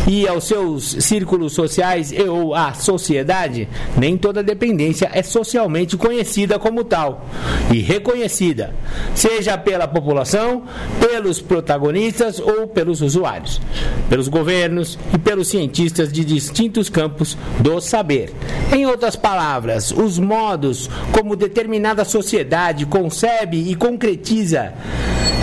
e 0.06 0.26
aos 0.28 0.44
seus 0.44 0.96
círculos 1.00 1.52
sociais 1.52 2.12
e 2.12 2.22
ou 2.22 2.54
à 2.54 2.72
sociedade, 2.74 3.68
nem 3.96 4.16
toda 4.16 4.42
dependência 4.42 5.10
é 5.12 5.22
socialmente 5.22 5.96
conhecida 5.96 6.58
como 6.58 6.84
tal 6.84 7.26
e 7.72 7.80
reconhecida, 7.80 8.74
seja 9.14 9.58
pela 9.58 9.88
população, 9.88 10.62
pelos 11.00 11.40
protagonistas 11.40 12.38
ou 12.38 12.68
pelos 12.68 13.02
usuários, 13.02 13.60
pelos 14.08 14.28
governos 14.28 14.98
e 15.14 15.18
pelos 15.18 15.48
cientistas 15.48 16.12
de 16.12 16.24
distintos 16.24 16.88
campos 16.88 17.36
do 17.60 17.80
saber. 17.80 18.32
Em 18.72 18.86
outras 18.86 19.16
palavras, 19.16 19.90
os 19.90 20.18
modos 20.18 20.88
como 21.12 21.36
determinada 21.36 22.04
sociedade 22.04 22.86
concebe 22.86 23.70
e 23.70 23.74
concretiza 23.74 24.72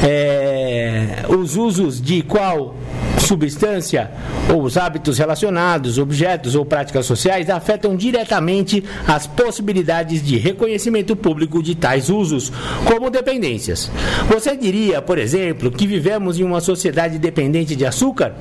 é, 0.03 1.24
os 1.30 1.55
usos 1.55 2.01
de 2.01 2.22
qual 2.22 2.76
substância 3.24 4.11
ou 4.53 4.63
os 4.63 4.78
hábitos 4.78 5.17
relacionados, 5.17 5.97
objetos 5.97 6.55
ou 6.55 6.65
práticas 6.65 7.05
sociais 7.05 7.49
afetam 7.49 7.95
diretamente 7.95 8.84
as 9.07 9.26
possibilidades 9.26 10.21
de 10.24 10.38
reconhecimento 10.38 11.15
público 11.15 11.63
de 11.63 11.76
tais 11.76 12.09
usos, 12.09 12.51
como 12.86 13.09
dependências. 13.09 13.89
Você 14.28 14.55
diria, 14.55 15.01
por 15.01 15.17
exemplo, 15.17 15.71
que 15.71 15.88
vivemos 15.88 16.39
em 16.39 16.43
uma 16.43 16.61
sociedade 16.61 17.17
dependente 17.17 17.76
de 17.76 17.86
açúcar? 17.86 18.36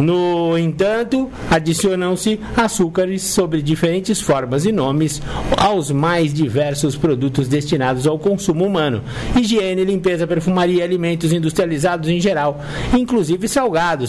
No 0.00 0.56
entanto, 0.56 1.28
adicionam-se 1.50 2.38
açúcares 2.56 3.22
sobre 3.22 3.60
diferentes 3.60 4.20
formas 4.20 4.64
e 4.64 4.70
nomes 4.70 5.20
aos 5.56 5.90
mais 5.90 6.32
diversos 6.32 6.96
produtos 6.96 7.48
destinados 7.48 8.06
ao 8.06 8.18
consumo 8.18 8.64
humano: 8.64 9.02
higiene, 9.36 9.84
limpeza, 9.84 10.26
perfumaria, 10.26 10.84
alimentos 10.84 11.32
industrializados 11.32 12.08
em 12.08 12.20
geral, 12.20 12.60
inclusive 12.96 13.48
salgados. 13.48 14.07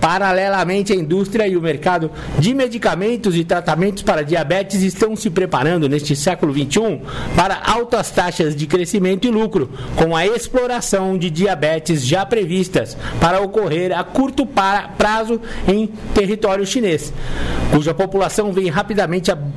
Paralelamente, 0.00 0.92
a 0.92 0.96
indústria 0.96 1.46
e 1.46 1.56
o 1.56 1.62
mercado 1.62 2.10
de 2.38 2.54
medicamentos 2.54 3.36
e 3.36 3.44
tratamentos 3.44 4.02
para 4.02 4.22
diabetes 4.22 4.82
estão 4.82 5.16
se 5.16 5.30
preparando 5.30 5.88
neste 5.88 6.14
século 6.14 6.52
XXI 6.52 7.00
para 7.34 7.60
altas 7.64 8.10
taxas 8.10 8.54
de 8.54 8.66
crescimento 8.66 9.26
e 9.26 9.30
lucro, 9.30 9.70
com 9.96 10.14
a 10.16 10.26
exploração 10.26 11.16
de 11.16 11.30
diabetes 11.30 12.06
já 12.06 12.24
previstas 12.26 12.96
para 13.20 13.40
ocorrer 13.40 13.96
a 13.96 14.04
curto 14.04 14.46
prazo 14.46 15.40
em 15.66 15.86
território 16.14 16.66
chinês, 16.66 17.12
cuja 17.72 17.94
população 17.94 18.52
vem 18.52 18.68
rapidamente 18.68 19.30
ab 19.30 19.50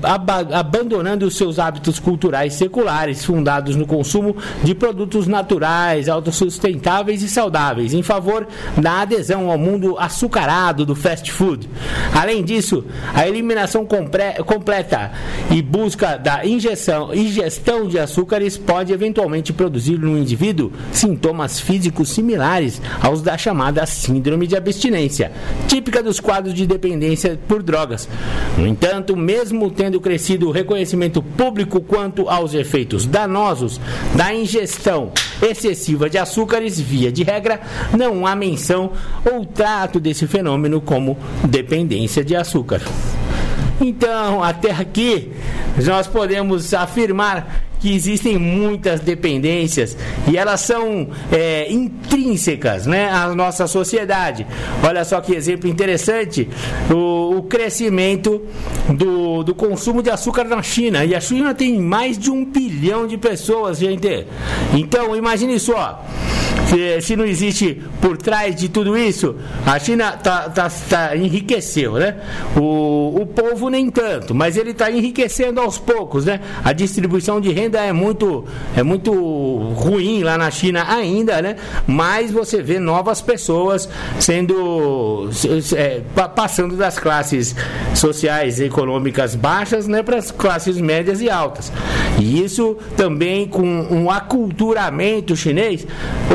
abandonando 0.54 1.26
os 1.26 1.36
seus 1.36 1.60
hábitos 1.60 2.00
culturais 2.00 2.54
seculares, 2.54 3.24
fundados 3.24 3.76
no 3.76 3.86
consumo 3.86 4.36
de 4.64 4.74
produtos 4.74 5.28
naturais, 5.28 6.08
autossustentáveis 6.10 7.22
e 7.22 7.30
saudáveis, 7.30 7.94
em 7.94 8.02
favor 8.02 8.48
da 8.78 9.02
adesão 9.14 9.52
ao 9.52 9.58
mundo 9.58 9.96
açucarado 9.98 10.86
do 10.86 10.96
fast 10.96 11.32
food. 11.32 11.70
Além 12.14 12.44
disso, 12.44 12.84
a 13.14 13.28
eliminação 13.28 13.86
completa 13.86 15.12
e 15.52 15.62
busca 15.62 16.18
da 16.18 16.46
injeção, 16.46 17.14
ingestão 17.14 17.88
de 17.88 18.00
açúcares 18.00 18.58
pode 18.58 18.92
eventualmente 18.92 19.54
produzir 19.54 19.98
no 20.00 20.18
indivíduo 20.18 20.72
sintomas 20.92 21.60
físicos 21.60 22.10
similares 22.10 22.82
aos 23.02 23.22
da 23.22 23.38
chamada 23.38 23.86
síndrome 23.86 24.48
de 24.48 24.56
abstinência, 24.56 25.32
típica 25.68 26.02
dos 26.02 26.20
quadros 26.20 26.54
de 26.54 26.66
dependência 26.66 27.40
por 27.48 27.62
drogas. 27.62 28.10
No 28.58 28.66
entanto, 28.66 29.16
mesmo 29.16 29.70
tendo 29.70 30.02
crescido 30.02 30.48
o 30.48 30.52
reconhecimento 30.52 31.22
público 31.22 31.82
quanto 31.82 32.30
aos 32.30 32.54
efeitos 32.54 33.06
danosos 33.06 33.80
da 34.16 34.34
ingestão 34.34 35.12
excessiva 35.42 36.10
de 36.10 36.18
açúcares, 36.18 36.80
via 36.80 37.12
de 37.12 37.24
regra, 37.24 37.62
não 37.98 38.26
há 38.26 38.36
menção 38.36 38.92
ou 39.32 39.46
trato 39.46 40.00
desse 40.00 40.28
fenômeno 40.28 40.82
como 40.82 41.18
dependência 41.44 42.24
de 42.24 42.36
açúcar. 42.36 42.82
Então, 43.82 44.44
até 44.44 44.72
aqui, 44.72 45.32
nós 45.86 46.08
podemos 46.08 46.74
afirmar 46.74 47.64
que 47.84 47.94
existem 47.94 48.38
muitas 48.38 49.02
dependências 49.02 49.98
e 50.32 50.38
elas 50.38 50.62
são 50.62 51.10
é, 51.30 51.70
intrínsecas 51.70 52.86
né, 52.86 53.10
à 53.12 53.36
nossa 53.36 53.68
sociedade. 53.68 54.48
Olha 54.82 55.04
só 55.04 55.20
que 55.20 55.36
exemplo 55.36 55.70
interessante: 55.70 56.48
o, 56.90 57.38
o 57.38 57.44
crescimento 57.44 58.42
do, 58.88 59.44
do 59.44 59.54
consumo 59.54 60.02
de 60.02 60.10
açúcar 60.10 60.46
na 60.46 60.64
China. 60.64 61.04
E 61.04 61.14
a 61.14 61.20
China 61.20 61.54
tem 61.54 61.78
mais 61.78 62.18
de 62.18 62.32
um 62.32 62.46
bilhão 62.46 63.06
de 63.06 63.18
pessoas, 63.18 63.80
gente. 63.80 64.26
Então, 64.74 65.14
imagine 65.14 65.60
só. 65.60 66.02
Se, 66.74 67.02
se, 67.02 67.16
não 67.16 67.24
existe 67.24 67.80
por 68.02 68.18
trás 68.18 68.56
de 68.56 68.68
tudo 68.68 68.98
isso, 68.98 69.36
a 69.64 69.78
China 69.78 70.14
tá, 70.14 70.50
tá, 70.50 70.72
tá 70.90 71.16
enriqueceu, 71.16 71.94
né? 71.94 72.16
O, 72.58 73.22
o 73.22 73.28
povo 73.28 73.70
nem 73.70 73.92
tanto, 73.92 74.34
mas 74.34 74.58
ele 74.58 74.72
está 74.72 74.90
enriquecendo 74.90 75.62
aos 75.62 75.78
poucos, 75.78 76.26
né? 76.26 76.40
A 76.64 76.74
distribuição 76.74 77.40
de 77.40 77.52
renda 77.52 77.80
é 77.80 77.94
muito, 77.94 78.46
é 78.76 78.82
muito 78.82 79.14
ruim 79.14 80.24
lá 80.24 80.36
na 80.36 80.50
China 80.50 80.84
ainda, 80.90 81.44
né? 81.44 81.58
Mas 81.86 82.32
você 82.32 82.60
vê 82.64 82.80
novas 82.80 83.22
pessoas 83.22 83.88
sendo 84.20 85.30
é, 85.76 86.02
passando 86.36 86.76
das 86.76 86.98
classes 86.98 87.56
sociais 87.94 88.60
e 88.60 88.64
econômicas 88.64 89.36
baixas, 89.36 89.88
né, 89.88 90.02
para 90.02 90.18
as 90.18 90.32
classes 90.32 90.82
médias 90.82 91.22
e 91.22 91.30
altas. 91.30 91.72
E 92.20 92.44
isso 92.44 92.78
também 92.98 93.48
com 93.48 93.64
um 93.64 94.10
aculturamento 94.10 95.36
chinês, 95.36 95.86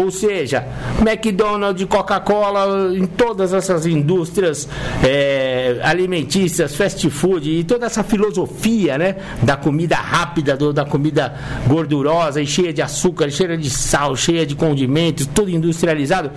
ou 0.00 0.12
seja 0.12 0.27
seja, 0.28 0.62
McDonald's, 1.00 1.86
Coca-Cola, 1.86 2.94
em 2.94 3.06
todas 3.06 3.54
essas 3.54 3.86
indústrias 3.86 4.68
é, 5.02 5.80
alimentícias, 5.82 6.76
fast 6.76 7.08
food 7.08 7.50
e 7.50 7.64
toda 7.64 7.86
essa 7.86 8.04
filosofia 8.04 8.98
né, 8.98 9.16
da 9.42 9.56
comida 9.56 9.96
rápida, 9.96 10.54
do, 10.54 10.70
da 10.70 10.84
comida 10.84 11.34
gordurosa 11.66 12.42
e 12.42 12.46
cheia 12.46 12.74
de 12.74 12.82
açúcar, 12.82 13.30
cheia 13.30 13.56
de 13.56 13.70
sal, 13.70 14.14
cheia 14.14 14.44
de 14.44 14.54
condimentos, 14.54 15.26
tudo 15.26 15.50
industrializado, 15.50 16.30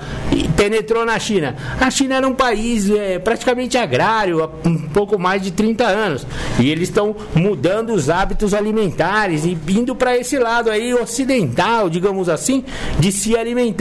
penetrou 0.55 1.05
na 1.05 1.19
China. 1.19 1.55
A 1.79 1.91
China 1.91 2.15
era 2.15 2.27
um 2.27 2.33
país 2.33 2.89
é, 2.89 3.19
praticamente 3.19 3.77
agrário 3.77 4.41
há 4.41 4.67
um 4.67 4.77
pouco 4.77 5.19
mais 5.19 5.41
de 5.41 5.51
30 5.51 5.85
anos 5.85 6.25
e 6.57 6.69
eles 6.69 6.87
estão 6.87 7.13
mudando 7.35 7.93
os 7.93 8.09
hábitos 8.09 8.53
alimentares 8.53 9.43
e 9.43 9.57
indo 9.69 9.95
para 9.95 10.17
esse 10.17 10.37
lado 10.39 10.69
aí 10.69 10.93
ocidental, 10.93 11.89
digamos 11.89 12.29
assim, 12.29 12.63
de 12.97 13.11
se 13.11 13.35
alimentar. 13.35 13.80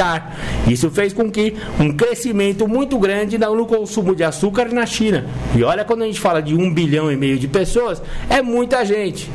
Isso 0.66 0.90
fez 0.90 1.12
com 1.12 1.30
que 1.30 1.55
um 1.78 1.92
crescimento 1.92 2.66
muito 2.66 2.98
grande 2.98 3.38
no 3.38 3.66
consumo 3.66 4.14
de 4.14 4.24
açúcar 4.24 4.72
na 4.72 4.86
China. 4.86 5.26
E 5.55 5.62
olha 5.62 5.84
quando 5.84 6.03
a 6.03 6.07
gente 6.07 6.20
fala 6.20 6.40
de 6.40 6.55
um 6.55 6.72
bilhão 6.72 7.11
e 7.11 7.16
meio 7.16 7.38
de 7.38 7.48
pessoas, 7.48 8.03
é 8.28 8.40
muita 8.40 8.84
gente. 8.84 9.30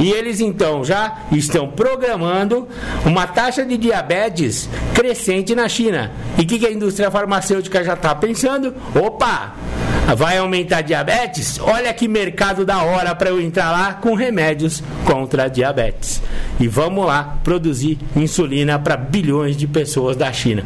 E 0.00 0.10
eles 0.10 0.40
então 0.40 0.82
já 0.82 1.18
estão 1.30 1.68
programando 1.68 2.66
uma 3.04 3.26
taxa 3.26 3.64
de 3.64 3.76
diabetes 3.76 4.68
crescente 4.94 5.54
na 5.54 5.68
China. 5.68 6.10
E 6.38 6.42
o 6.42 6.46
que, 6.46 6.58
que 6.58 6.66
a 6.66 6.72
indústria 6.72 7.10
farmacêutica 7.10 7.84
já 7.84 7.92
está 7.92 8.14
pensando? 8.14 8.74
Opa! 8.94 9.54
Vai 10.16 10.38
aumentar 10.38 10.80
diabetes? 10.80 11.60
Olha 11.60 11.92
que 11.94 12.08
mercado 12.08 12.64
da 12.64 12.82
hora 12.82 13.14
para 13.14 13.30
eu 13.30 13.40
entrar 13.40 13.70
lá 13.70 13.94
com 13.94 14.14
remédios 14.14 14.82
contra 15.04 15.48
diabetes. 15.48 16.20
E 16.58 16.66
vamos 16.66 17.06
lá 17.06 17.38
produzir 17.44 17.98
insulina 18.16 18.78
para 18.78 18.96
bilhões 18.96 19.56
de 19.56 19.68
pessoas 19.68 20.16
da 20.16 20.32
China. 20.32 20.64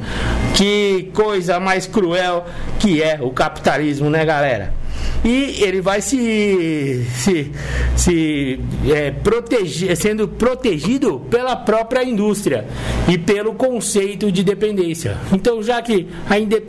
Que 0.55 1.11
coisa 1.12 1.61
mais 1.61 1.87
cruel 1.87 2.47
que 2.78 3.03
é 3.03 3.18
o 3.20 3.30
capitalismo, 3.30 4.09
né, 4.09 4.24
galera? 4.24 4.84
E 5.24 5.62
ele 5.62 5.80
vai 5.80 6.03
se, 6.03 7.07
se, 7.14 7.51
se 7.97 8.61
é, 8.86 9.11
proteger, 9.11 9.97
sendo 9.97 10.28
protegido 10.28 11.20
pela 11.30 11.57
própria 11.57 12.05
indústria 12.05 12.66
e 13.09 13.16
pelo 13.16 13.55
conceito 13.55 14.30
de 14.30 14.45
dependência. 14.45 15.16
Então, 15.32 15.62
já 15.62 15.80
que 15.80 16.09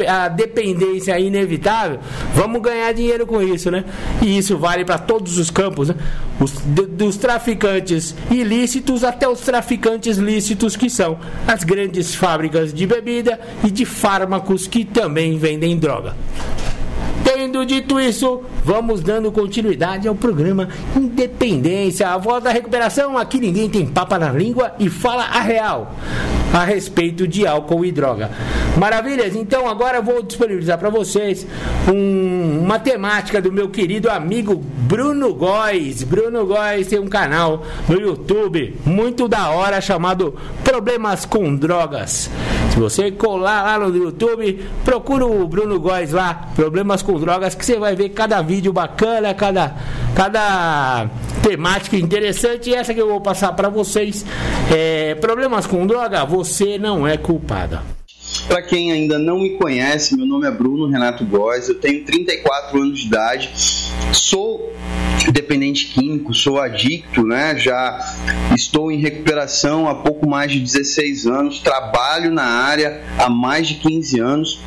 a, 0.08 0.24
a 0.24 0.28
dependência 0.30 1.12
é 1.14 1.22
inevitável, 1.22 2.00
vamos 2.34 2.62
ganhar 2.62 2.94
dinheiro 2.94 3.28
com 3.28 3.42
isso, 3.42 3.70
né? 3.70 3.84
E 4.22 4.38
isso 4.38 4.58
vale 4.58 4.86
para 4.86 4.98
todos 4.98 5.38
os 5.38 5.50
campos, 5.52 5.90
né? 5.90 5.96
Os, 6.40 6.52
dos 6.52 7.18
traficantes 7.18 8.16
ilícitos 8.32 9.04
até 9.04 9.28
os 9.28 9.42
traficantes 9.42 10.18
lícitos, 10.18 10.76
que 10.78 10.90
são 10.90 11.20
as 11.46 11.64
grandes 11.64 12.16
fábricas 12.16 12.74
de 12.74 12.88
bebida 12.88 13.40
e 13.64 13.72
de 13.72 13.86
fármacos 13.86 14.66
que 14.66 14.86
também 14.86 15.38
vendem 15.38 15.78
droga. 15.78 16.16
Tendo 17.36 17.66
dito 17.66 18.00
isso, 18.00 18.44
vamos 18.64 19.02
dando 19.02 19.30
continuidade 19.30 20.08
ao 20.08 20.16
programa 20.16 20.70
Independência, 20.96 22.08
a 22.08 22.18
voz 22.18 22.42
da 22.42 22.50
recuperação. 22.50 23.18
Aqui 23.18 23.42
ninguém 23.42 23.70
tem 23.70 23.86
papa 23.86 24.18
na 24.18 24.32
língua 24.32 24.74
e 24.80 24.90
fala 24.90 25.26
a 25.26 25.42
real 25.42 25.94
a 26.54 26.64
respeito 26.64 27.28
de 27.28 27.46
álcool 27.46 27.84
e 27.84 27.92
droga. 27.92 28.32
Maravilhas? 28.78 29.36
Então 29.36 29.68
agora 29.68 30.02
vou 30.02 30.24
disponibilizar 30.24 30.78
para 30.78 30.90
vocês 30.90 31.46
um, 31.94 32.62
uma 32.64 32.80
temática 32.80 33.42
do 33.42 33.52
meu 33.52 33.68
querido 33.68 34.10
amigo 34.10 34.56
Bruno 34.56 35.34
Góes. 35.34 36.04
Bruno 36.04 36.46
Góes 36.46 36.88
tem 36.88 37.00
um 37.00 37.08
canal 37.08 37.66
no 37.90 38.00
YouTube 38.00 38.78
muito 38.86 39.28
da 39.28 39.50
hora 39.50 39.82
chamado 39.82 40.36
Problemas 40.64 41.26
com 41.26 41.54
Drogas. 41.54 42.30
Se 42.76 42.82
você 42.82 43.10
colar 43.10 43.64
lá 43.64 43.88
no 43.88 43.96
YouTube, 43.96 44.68
procura 44.84 45.26
o 45.26 45.48
Bruno 45.48 45.80
Góes 45.80 46.12
lá, 46.12 46.50
Problemas 46.58 47.02
com 47.02 47.18
Drogas, 47.18 47.56
que 47.56 47.66
você 47.66 47.80
vai 47.80 47.96
ver 47.96 48.10
cada 48.10 48.42
vídeo 48.42 48.74
bacana, 48.74 49.34
cada, 49.34 49.78
cada 50.14 51.10
temática 51.42 51.96
interessante. 51.96 52.72
E 52.72 52.76
essa 52.76 52.94
que 52.94 53.02
eu 53.02 53.08
vou 53.08 53.22
passar 53.22 53.54
para 53.54 53.70
vocês. 53.70 54.26
É, 54.70 55.16
problemas 55.16 55.66
com 55.66 55.88
droga, 55.88 56.26
você 56.26 56.78
não 56.78 57.08
é 57.08 57.16
culpada. 57.16 57.82
Para 58.48 58.62
quem 58.62 58.92
ainda 58.92 59.18
não 59.18 59.40
me 59.40 59.52
conhece, 59.52 60.16
meu 60.16 60.26
nome 60.26 60.48
é 60.48 60.52
Bruno 60.52 60.88
Renato 60.88 61.26
Góes, 61.26 61.68
eu 61.68 61.76
tenho 61.76 62.04
34 62.06 62.82
anos 62.82 63.00
de 63.00 63.08
idade, 63.08 63.52
sou 64.14 64.72
dependente 65.32 65.88
químico, 65.88 66.34
sou 66.34 66.60
adicto, 66.60 67.24
né? 67.24 67.58
Já 67.58 68.00
estou 68.56 68.92
em 68.92 69.00
recuperação 69.00 69.88
há 69.88 69.96
pouco 69.96 70.30
mais 70.30 70.52
de 70.52 70.60
16 70.60 71.26
anos, 71.26 71.60
trabalho 71.60 72.32
na 72.32 72.46
área 72.46 73.02
há 73.18 73.30
mais 73.30 73.68
de 73.68 73.76
15 73.76 74.20
anos 74.20 74.60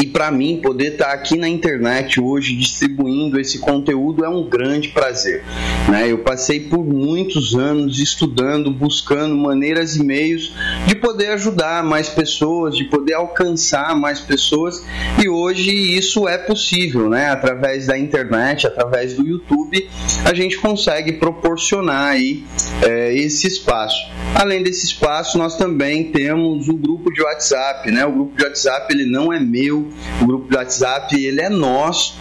e 0.00 0.06
para 0.06 0.30
mim, 0.30 0.60
poder 0.62 0.92
estar 0.92 1.06
tá 1.06 1.12
aqui 1.12 1.36
na 1.36 1.48
internet 1.48 2.20
hoje 2.20 2.54
distribuindo 2.54 3.40
esse 3.40 3.58
conteúdo 3.58 4.24
é 4.24 4.28
um 4.28 4.48
grande 4.48 4.88
prazer. 4.88 5.42
Né? 5.88 6.10
Eu 6.10 6.18
passei 6.18 6.60
por 6.60 6.84
muitos 6.84 7.54
anos 7.54 7.98
estudando, 7.98 8.70
buscando 8.70 9.34
maneiras 9.36 9.96
e 9.96 10.04
meios 10.04 10.54
de 10.86 10.94
poder 10.94 11.28
ajudar 11.28 11.82
mais 11.82 12.08
pessoas, 12.08 12.76
de 12.76 12.84
poder 12.84 13.14
alcançar 13.14 13.96
mais 13.96 14.20
pessoas, 14.20 14.84
e 15.22 15.28
hoje 15.28 15.70
isso 15.70 16.28
é 16.28 16.38
possível, 16.38 17.08
né? 17.08 17.30
através 17.30 17.86
da 17.86 17.98
internet, 17.98 18.66
através 18.66 19.14
do 19.14 19.26
YouTube, 19.26 19.88
a 20.24 20.34
gente 20.34 20.58
consegue 20.58 21.14
proporcionar 21.14 22.12
aí, 22.12 22.44
é, 22.82 23.14
esse 23.14 23.46
espaço. 23.46 24.08
Além 24.34 24.62
desse 24.62 24.86
espaço, 24.86 25.38
nós 25.38 25.56
também 25.56 26.12
temos 26.12 26.68
o 26.68 26.76
grupo 26.76 27.12
de 27.12 27.22
WhatsApp. 27.22 27.90
Né? 27.90 28.04
O 28.06 28.12
grupo 28.12 28.36
de 28.36 28.44
WhatsApp 28.44 28.92
ele 28.92 29.04
não 29.04 29.32
é 29.32 29.40
meu, 29.40 29.77
o 30.20 30.26
grupo 30.26 30.48
do 30.48 30.56
WhatsApp 30.56 31.14
ele 31.14 31.40
é 31.40 31.48
nosso, 31.48 32.16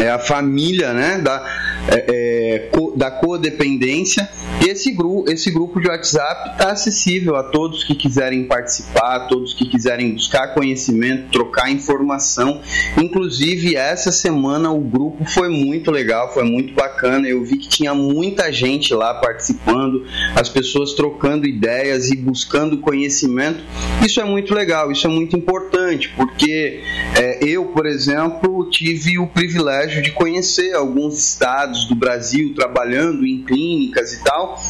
é 0.00 0.10
a 0.10 0.18
família 0.18 0.92
né, 0.92 1.18
da, 1.18 1.44
é, 1.88 2.04
é, 2.08 2.70
da 2.96 3.10
codependência. 3.10 4.28
Esse, 4.66 4.90
gru 4.92 5.24
esse 5.28 5.50
grupo 5.50 5.80
de 5.80 5.88
WhatsApp 5.88 6.50
está 6.50 6.72
acessível 6.72 7.36
a 7.36 7.44
todos 7.44 7.84
que 7.84 7.94
quiserem 7.94 8.44
participar, 8.44 9.16
a 9.16 9.20
todos 9.20 9.54
que 9.54 9.66
quiserem 9.66 10.12
buscar 10.12 10.48
conhecimento, 10.48 11.30
trocar 11.30 11.70
informação. 11.70 12.60
Inclusive, 13.00 13.76
essa 13.76 14.12
semana 14.12 14.70
o 14.70 14.80
grupo 14.80 15.24
foi 15.24 15.48
muito 15.48 15.90
legal, 15.90 16.32
foi 16.34 16.44
muito 16.44 16.74
bacana. 16.74 17.28
Eu 17.28 17.42
vi 17.44 17.56
que 17.56 17.68
tinha 17.68 17.94
muita 17.94 18.52
gente 18.52 18.92
lá 18.92 19.14
participando, 19.14 20.04
as 20.34 20.48
pessoas 20.48 20.92
trocando 20.94 21.46
ideias 21.46 22.10
e 22.10 22.16
buscando 22.16 22.78
conhecimento. 22.78 23.62
Isso 24.04 24.20
é 24.20 24.24
muito 24.24 24.54
legal, 24.54 24.90
isso 24.90 25.06
é 25.06 25.10
muito 25.10 25.36
importante, 25.36 26.10
porque 26.16 26.82
é, 27.16 27.44
eu, 27.44 27.66
por 27.66 27.86
exemplo, 27.86 28.68
tive 28.70 29.18
o 29.18 29.26
privilégio 29.26 30.02
de 30.02 30.10
conhecer 30.12 30.74
alguns 30.74 31.18
estados 31.18 31.77
estados 31.78 31.84
do 31.86 31.94
Brasil 31.94 32.52
trabalhando 32.54 33.24
em 33.26 33.42
clínicas 33.42 34.12
e 34.14 34.24
tal. 34.24 34.60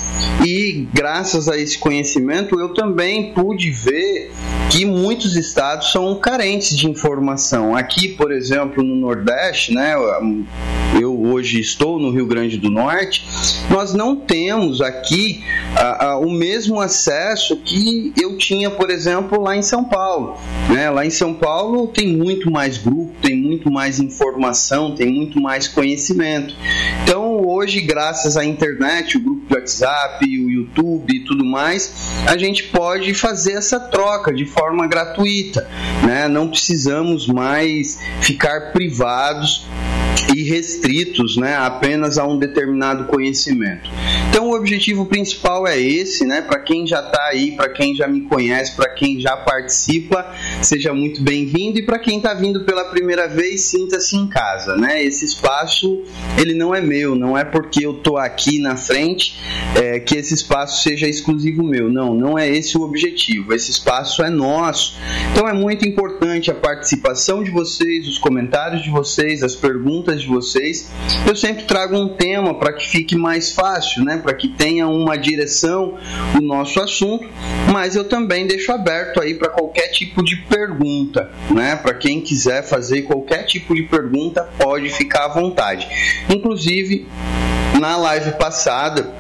E 0.44 0.86
graças 0.92 1.48
a 1.48 1.56
esse 1.56 1.78
conhecimento 1.78 2.58
eu 2.58 2.74
também 2.74 3.32
pude 3.32 3.70
ver 3.70 4.30
que 4.70 4.84
muitos 4.84 5.36
estados 5.36 5.90
são 5.90 6.14
carentes 6.16 6.76
de 6.76 6.88
informação. 6.88 7.74
Aqui, 7.74 8.08
por 8.08 8.30
exemplo, 8.30 8.82
no 8.82 8.96
Nordeste, 8.96 9.72
né, 9.72 9.94
eu 11.00 11.17
hoje 11.18 11.60
estou 11.60 11.98
no 11.98 12.10
Rio 12.10 12.26
Grande 12.26 12.56
do 12.56 12.70
Norte, 12.70 13.26
nós 13.70 13.92
não 13.92 14.16
temos 14.16 14.80
aqui 14.80 15.42
a, 15.76 16.06
a, 16.06 16.18
o 16.18 16.30
mesmo 16.30 16.80
acesso 16.80 17.56
que 17.56 18.12
eu 18.20 18.36
tinha, 18.36 18.70
por 18.70 18.90
exemplo, 18.90 19.40
lá 19.40 19.56
em 19.56 19.62
São 19.62 19.84
Paulo. 19.84 20.36
Né? 20.68 20.90
Lá 20.90 21.04
em 21.04 21.10
São 21.10 21.34
Paulo 21.34 21.88
tem 21.88 22.08
muito 22.08 22.50
mais 22.50 22.78
grupo, 22.78 23.12
tem 23.20 23.36
muito 23.36 23.70
mais 23.70 23.98
informação, 23.98 24.94
tem 24.94 25.12
muito 25.12 25.40
mais 25.40 25.66
conhecimento. 25.66 26.54
Então, 27.02 27.46
hoje, 27.46 27.80
graças 27.80 28.36
à 28.36 28.44
internet, 28.44 29.16
o 29.16 29.20
grupo 29.20 29.46
de 29.46 29.54
WhatsApp, 29.54 30.24
o 30.24 30.50
YouTube 30.50 31.14
e 31.14 31.24
tudo 31.24 31.44
mais, 31.44 31.94
a 32.26 32.36
gente 32.36 32.64
pode 32.64 33.12
fazer 33.14 33.52
essa 33.52 33.80
troca 33.80 34.32
de 34.32 34.44
forma 34.44 34.86
gratuita. 34.86 35.68
Né? 36.06 36.28
Não 36.28 36.48
precisamos 36.48 37.26
mais 37.26 37.98
ficar 38.20 38.72
privados 38.72 39.66
e 40.34 40.42
restritos 40.42 41.36
né, 41.36 41.56
apenas 41.56 42.18
a 42.18 42.26
um 42.26 42.38
determinado 42.38 43.04
conhecimento. 43.04 43.90
Então 44.28 44.50
o 44.50 44.54
objetivo 44.54 45.06
principal 45.06 45.66
é 45.66 45.80
esse, 45.80 46.24
né? 46.24 46.42
Para 46.42 46.60
quem 46.60 46.86
já 46.86 47.00
está 47.00 47.26
aí, 47.26 47.52
para 47.52 47.68
quem 47.68 47.94
já 47.94 48.06
me 48.06 48.22
conhece, 48.22 48.76
para 48.76 48.88
quem 48.88 49.20
já 49.20 49.36
participa, 49.36 50.32
seja 50.62 50.92
muito 50.92 51.22
bem-vindo 51.22 51.78
e 51.78 51.82
para 51.82 51.98
quem 51.98 52.18
está 52.18 52.34
vindo 52.34 52.64
pela 52.64 52.84
primeira 52.84 53.26
vez, 53.26 53.62
sinta-se 53.62 54.16
em 54.16 54.28
casa, 54.28 54.76
né? 54.76 55.02
Esse 55.02 55.24
espaço 55.24 56.02
ele 56.36 56.54
não 56.54 56.74
é 56.74 56.80
meu, 56.80 57.14
não 57.14 57.36
é 57.36 57.44
porque 57.44 57.84
eu 57.84 57.94
tô 57.94 58.16
aqui 58.16 58.58
na 58.58 58.76
frente 58.76 59.36
é, 59.74 59.98
que 59.98 60.16
esse 60.16 60.34
espaço 60.34 60.82
seja 60.82 61.08
exclusivo 61.08 61.62
meu. 61.62 61.88
Não, 61.88 62.14
não 62.14 62.38
é 62.38 62.48
esse 62.48 62.76
o 62.78 62.82
objetivo. 62.82 63.52
Esse 63.52 63.70
espaço 63.70 64.22
é 64.22 64.30
nosso. 64.30 64.96
Então 65.32 65.48
é 65.48 65.52
muito 65.52 65.86
importante 65.86 66.50
a 66.50 66.54
participação 66.54 67.42
de 67.42 67.50
vocês, 67.50 68.06
os 68.06 68.18
comentários 68.18 68.82
de 68.82 68.90
vocês, 68.90 69.42
as 69.42 69.54
perguntas 69.54 70.07
perguntas 70.08 70.22
de 70.22 70.26
vocês. 70.26 70.90
Eu 71.26 71.36
sempre 71.36 71.64
trago 71.64 71.96
um 71.96 72.08
tema 72.08 72.54
para 72.54 72.72
que 72.72 72.88
fique 72.88 73.14
mais 73.14 73.52
fácil, 73.52 74.04
né? 74.04 74.16
Para 74.16 74.34
que 74.34 74.48
tenha 74.48 74.88
uma 74.88 75.16
direção 75.16 75.98
o 76.34 76.40
nosso 76.40 76.80
assunto, 76.80 77.28
mas 77.72 77.94
eu 77.94 78.04
também 78.04 78.46
deixo 78.46 78.72
aberto 78.72 79.20
aí 79.20 79.34
para 79.34 79.50
qualquer 79.50 79.88
tipo 79.88 80.24
de 80.24 80.36
pergunta, 80.36 81.30
né? 81.50 81.76
Para 81.76 81.94
quem 81.94 82.20
quiser 82.20 82.62
fazer 82.62 83.02
qualquer 83.02 83.44
tipo 83.44 83.74
de 83.74 83.82
pergunta, 83.82 84.48
pode 84.58 84.88
ficar 84.90 85.26
à 85.26 85.28
vontade. 85.28 85.86
Inclusive, 86.30 87.06
na 87.78 87.96
live 87.96 88.32
passada, 88.32 89.14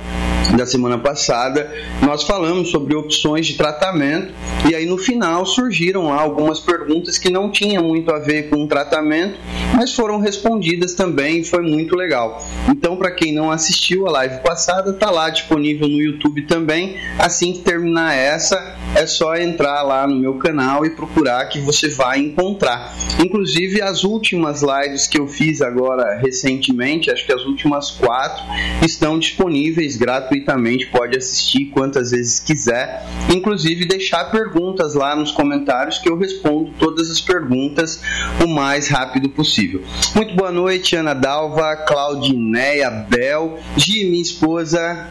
da 0.56 0.64
semana 0.64 0.98
passada, 0.98 1.70
nós 2.02 2.22
falamos 2.22 2.70
sobre 2.70 2.94
opções 2.94 3.46
de 3.46 3.54
tratamento 3.54 4.32
e 4.68 4.74
aí 4.74 4.86
no 4.86 4.96
final 4.96 5.44
surgiram 5.44 6.08
lá 6.08 6.20
algumas 6.20 6.58
perguntas 6.58 7.18
que 7.18 7.30
não 7.30 7.50
tinham 7.50 7.84
muito 7.84 8.10
a 8.10 8.18
ver 8.18 8.48
com 8.48 8.64
o 8.64 8.66
tratamento, 8.66 9.38
mas 9.74 9.94
foram 9.94 10.18
respondidas 10.18 10.94
também 10.94 11.44
foi 11.44 11.62
muito 11.62 11.94
legal. 11.94 12.42
Então, 12.68 12.96
para 12.96 13.10
quem 13.10 13.32
não 13.32 13.50
assistiu 13.50 14.06
a 14.06 14.10
live 14.10 14.40
passada, 14.40 14.92
tá 14.92 15.10
lá 15.10 15.30
disponível 15.30 15.86
no 15.86 16.00
YouTube 16.00 16.42
também. 16.42 16.96
Assim 17.18 17.52
que 17.52 17.60
terminar 17.60 18.14
essa, 18.14 18.76
é 18.94 19.06
só 19.06 19.36
entrar 19.36 19.82
lá 19.82 20.06
no 20.06 20.16
meu 20.16 20.34
canal 20.34 20.84
e 20.84 20.90
procurar 20.90 21.44
que 21.46 21.60
você 21.60 21.88
vai 21.88 22.18
encontrar. 22.18 22.94
Inclusive 23.22 23.80
as 23.82 24.02
últimas 24.02 24.62
lives 24.62 25.06
que 25.06 25.18
eu 25.18 25.28
fiz 25.28 25.60
agora 25.60 26.18
recentemente, 26.18 27.10
acho 27.10 27.24
que 27.24 27.32
as 27.32 27.44
últimas 27.44 27.90
quatro, 27.90 28.42
estão 28.82 29.18
disponíveis 29.18 29.96
gratuitamente 29.96 30.37
gratuitamente, 30.38 30.86
pode 30.86 31.16
assistir 31.16 31.66
quantas 31.66 32.10
vezes 32.10 32.40
quiser, 32.40 33.04
inclusive 33.34 33.84
deixar 33.84 34.26
perguntas 34.26 34.94
lá 34.94 35.14
nos 35.14 35.30
comentários 35.30 35.98
que 35.98 36.08
eu 36.08 36.16
respondo 36.16 36.72
todas 36.78 37.10
as 37.10 37.20
perguntas 37.20 38.00
o 38.42 38.48
mais 38.48 38.88
rápido 38.88 39.28
possível. 39.28 39.82
Muito 40.14 40.34
boa 40.34 40.52
noite, 40.52 40.96
Ana 40.96 41.14
Dalva, 41.14 41.76
Claudineia, 41.76 42.90
Bel, 42.90 43.58
Gi, 43.76 44.04
minha 44.04 44.22
esposa, 44.22 45.08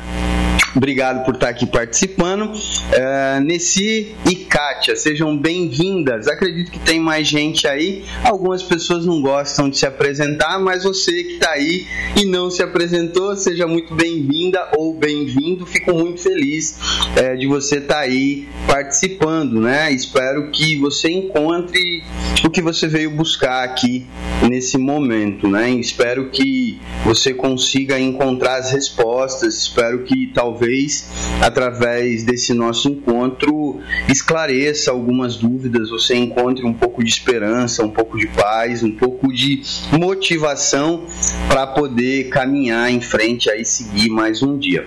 Obrigado 0.78 1.26
por 1.26 1.34
estar 1.34 1.50
aqui 1.50 1.66
participando. 1.66 2.52
Uh, 2.52 3.42
Nessi 3.44 4.16
e 4.30 4.36
Kátia, 4.36 4.96
sejam 4.96 5.36
bem-vindas. 5.36 6.28
Acredito 6.28 6.70
que 6.70 6.78
tem 6.78 7.00
mais 7.00 7.28
gente 7.28 7.68
aí. 7.68 8.06
Algumas 8.24 8.62
pessoas 8.62 9.04
não 9.04 9.20
gostam 9.20 9.72
de 9.72 9.78
se 9.80 9.88
apresentar, 9.88 10.60
mas 10.60 10.84
você 10.84 11.24
que 11.24 11.34
está 11.34 11.50
aí 11.54 11.88
e 12.16 12.26
não 12.26 12.52
se 12.52 12.62
apresentou, 12.62 13.36
seja 13.36 13.66
muito 13.66 13.96
bem-vinda 13.96 14.70
ou 14.78 14.94
bem-vindo. 14.94 15.66
Fico 15.66 15.96
muito 15.96 16.22
feliz 16.22 16.78
uh, 17.18 17.36
de 17.36 17.48
você 17.48 17.78
estar 17.78 17.96
tá 17.96 18.00
aí 18.02 18.48
participando, 18.68 19.60
né? 19.60 19.92
Espero 19.92 20.52
que 20.52 20.78
você 20.78 21.10
encontre 21.10 22.04
o 22.46 22.52
que 22.52 22.62
você 22.62 22.88
veio 22.88 23.10
buscar 23.10 23.64
aqui 23.64 24.06
nesse 24.48 24.78
momento, 24.78 25.48
né? 25.48 25.72
Espero 25.72 26.30
que 26.30 26.80
você 27.04 27.34
consiga 27.34 28.00
encontrar 28.00 28.58
as 28.58 28.72
respostas. 28.72 29.56
Espero 29.56 30.04
que 30.04 30.28
talvez 30.28 30.67
talvez 30.68 31.10
através 31.42 32.24
desse 32.24 32.54
nosso 32.54 32.90
encontro 32.90 33.80
esclareça 34.10 34.92
algumas 34.92 35.38
dúvidas, 35.38 35.90
você 35.90 36.16
encontre 36.16 36.66
um 36.66 36.74
pouco 36.74 37.04
de 37.04 37.10
esperança, 37.10 37.84
um 37.84 37.90
pouco 37.90 38.18
de 38.18 38.28
paz, 38.28 38.84
um 38.84 38.92
pouco 38.92 39.32
de 39.32 39.62
motivação 39.92 41.06
para 41.48 41.66
poder 41.68 42.30
caminhar 42.30 42.92
em 42.92 43.00
frente 43.00 43.50
e 43.50 43.64
seguir 43.64 44.10
mais 44.10 44.44
um 44.44 44.58
dia. 44.58 44.86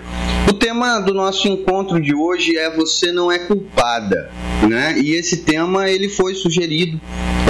O 0.48 0.52
tema 0.80 0.98
do 0.98 1.12
nosso 1.12 1.46
encontro 1.46 2.00
de 2.00 2.14
hoje 2.14 2.56
é 2.56 2.74
você 2.74 3.12
não 3.12 3.30
é 3.30 3.38
culpada, 3.38 4.30
né? 4.66 4.98
E 4.98 5.12
esse 5.12 5.44
tema 5.44 5.90
ele 5.90 6.08
foi 6.08 6.34
sugerido 6.34 6.98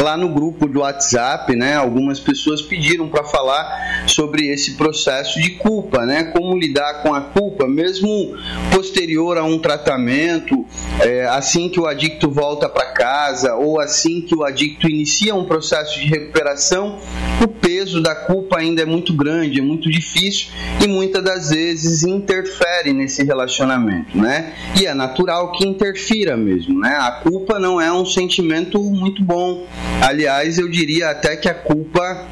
lá 0.02 0.16
no 0.16 0.30
grupo 0.30 0.66
do 0.66 0.80
WhatsApp, 0.80 1.54
né? 1.54 1.76
Algumas 1.76 2.18
pessoas 2.18 2.60
pediram 2.60 3.08
para 3.08 3.22
falar 3.22 4.04
sobre 4.08 4.48
esse 4.48 4.72
processo 4.72 5.40
de 5.40 5.50
culpa, 5.50 6.04
né? 6.04 6.24
Como 6.24 6.58
lidar 6.58 7.04
com 7.04 7.14
a 7.14 7.20
culpa, 7.20 7.68
mesmo 7.68 8.34
posterior 8.74 9.38
a 9.38 9.44
um 9.44 9.60
tratamento, 9.60 10.66
é, 10.98 11.26
assim 11.26 11.68
que 11.68 11.78
o 11.78 11.86
adicto 11.86 12.28
volta 12.28 12.68
para 12.68 12.86
casa 12.86 13.54
ou 13.54 13.78
assim 13.78 14.20
que 14.22 14.34
o 14.34 14.42
adicto 14.42 14.88
inicia 14.88 15.36
um 15.36 15.44
processo 15.44 16.00
de 16.00 16.06
recuperação, 16.06 16.98
o 17.40 17.46
peso 17.80 18.02
da 18.02 18.14
culpa 18.14 18.58
ainda 18.58 18.82
é 18.82 18.84
muito 18.84 19.14
grande, 19.14 19.58
é 19.58 19.62
muito 19.62 19.90
difícil 19.90 20.48
e 20.84 20.86
muitas 20.86 21.24
das 21.24 21.48
vezes 21.48 22.02
interfere 22.02 22.92
nesse 22.92 23.24
relacionamento, 23.24 24.18
né? 24.18 24.52
E 24.78 24.84
é 24.84 24.92
natural 24.92 25.50
que 25.52 25.66
interfira 25.66 26.36
mesmo, 26.36 26.78
né? 26.78 26.94
A 27.00 27.10
culpa 27.10 27.58
não 27.58 27.80
é 27.80 27.90
um 27.90 28.04
sentimento 28.04 28.78
muito 28.82 29.24
bom. 29.24 29.66
Aliás, 30.02 30.58
eu 30.58 30.68
diria 30.68 31.08
até 31.08 31.36
que 31.36 31.48
a 31.48 31.54
culpa 31.54 32.26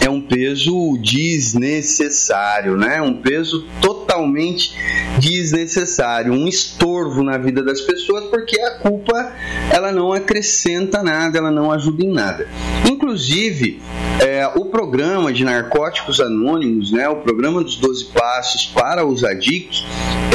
é 0.00 0.08
um 0.08 0.20
peso 0.20 0.98
desnecessário, 0.98 2.76
né? 2.76 3.00
Um 3.02 3.14
peso 3.14 3.66
totalmente 3.80 4.74
desnecessário, 5.18 6.32
um 6.32 6.48
estorvo 6.48 7.22
na 7.22 7.36
vida 7.36 7.62
das 7.62 7.80
pessoas, 7.80 8.24
porque 8.24 8.60
a 8.60 8.78
culpa 8.78 9.32
ela 9.70 9.92
não 9.92 10.12
acrescenta 10.12 11.02
nada, 11.02 11.38
ela 11.38 11.50
não 11.50 11.70
ajuda 11.70 12.04
em 12.04 12.10
nada. 12.10 12.48
Inclusive, 12.88 13.80
é, 14.20 14.46
o 14.54 14.66
programa 14.66 15.32
de 15.32 15.44
narcóticos 15.44 16.20
anônimos, 16.20 16.90
né? 16.92 17.08
O 17.08 17.16
programa 17.16 17.62
dos 17.62 17.76
12 17.76 18.06
passos 18.06 18.66
para 18.66 19.06
os 19.06 19.24
adictos, 19.24 19.86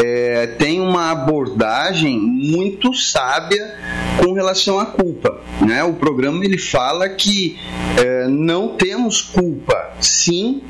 é, 0.03 0.47
tem 0.47 0.81
uma 0.81 1.11
abordagem 1.11 2.19
muito 2.19 2.93
sábia 2.93 3.75
com 4.23 4.33
relação 4.33 4.79
à 4.79 4.85
culpa, 4.85 5.39
né? 5.61 5.83
O 5.83 5.93
programa 5.93 6.43
ele 6.43 6.57
fala 6.57 7.09
que 7.09 7.57
é, 7.97 8.27
não 8.27 8.69
temos 8.69 9.21
culpa, 9.21 9.54
sim 10.01 10.61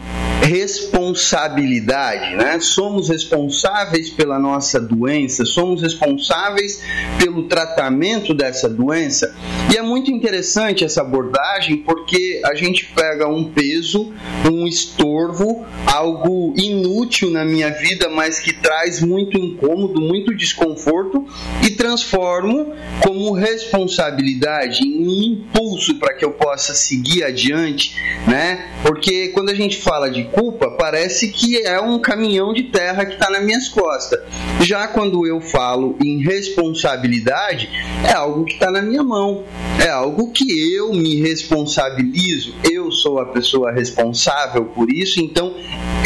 responsabilidade, 0.46 2.36
né? 2.36 2.60
Somos 2.60 3.10
responsáveis 3.10 4.12
pela 4.12 4.38
nossa 4.38 4.80
doença, 4.80 5.44
somos 5.44 5.82
responsáveis 5.82 6.84
pelo 7.18 7.44
tratamento 7.48 8.34
dessa 8.34 8.70
doença. 8.70 9.36
E 9.74 9.78
é 9.78 9.82
muito 9.82 10.12
interessante 10.12 10.84
essa 10.84 11.02
abordagem 11.02 11.78
porque 11.78 12.42
a 12.46 12.54
gente 12.54 12.86
pega 12.86 13.28
um 13.28 13.52
peso, 13.52 14.14
um 14.50 14.68
estorvo, 14.68 15.66
algo 15.88 16.54
inútil 16.56 17.32
na 17.32 17.44
minha 17.44 17.72
vida, 17.72 18.08
mas 18.10 18.40
que 18.40 18.54
traz 18.54 19.02
muito 19.02 19.38
incômodo, 19.38 20.00
muito 20.00 20.36
desconforto 20.36 21.26
e 21.64 21.72
transformo 21.72 22.74
como 23.02 23.32
responsabilidade, 23.34 24.86
em 24.86 25.08
um 25.08 25.24
impulso 25.24 25.96
para 25.96 26.14
que 26.14 26.24
eu 26.24 26.32
possa 26.32 26.76
seguir 26.76 27.24
adiante, 27.24 27.96
né? 28.28 28.75
Porque 28.84 29.30
quando 29.30 29.50
a 29.50 29.54
gente 29.54 29.78
fala 29.78 30.10
de 30.10 30.26
culpa, 30.26 30.72
parece 30.72 31.30
que 31.30 31.66
é 31.66 31.80
um 31.80 32.00
caminhão 32.00 32.54
de 32.54 32.64
terra 32.64 33.06
que 33.06 33.14
está 33.14 33.30
nas 33.30 33.44
minhas 33.44 33.68
costas. 33.68 34.20
Já 34.62 34.88
quando 34.88 35.26
eu 35.26 35.42
falo 35.42 35.98
em 36.04 36.22
responsabilidade, 36.24 37.70
é 38.08 38.14
algo 38.14 38.46
que 38.46 38.54
está 38.54 38.70
na 38.70 38.82
minha 38.82 39.04
mão, 39.04 39.44
é 39.84 39.90
algo 39.90 40.32
que 40.32 40.74
eu 40.74 40.94
me 40.94 41.22
responsabilizo, 41.22 42.54
eu 42.70 42.92
sou 42.92 43.20
a 43.20 43.26
pessoa 43.26 43.72
responsável 43.72 44.66
por 44.66 44.92
isso, 44.92 45.20
então 45.20 45.54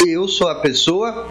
eu 0.06 0.28
sou 0.28 0.48
a 0.48 0.54
pessoa 0.56 1.28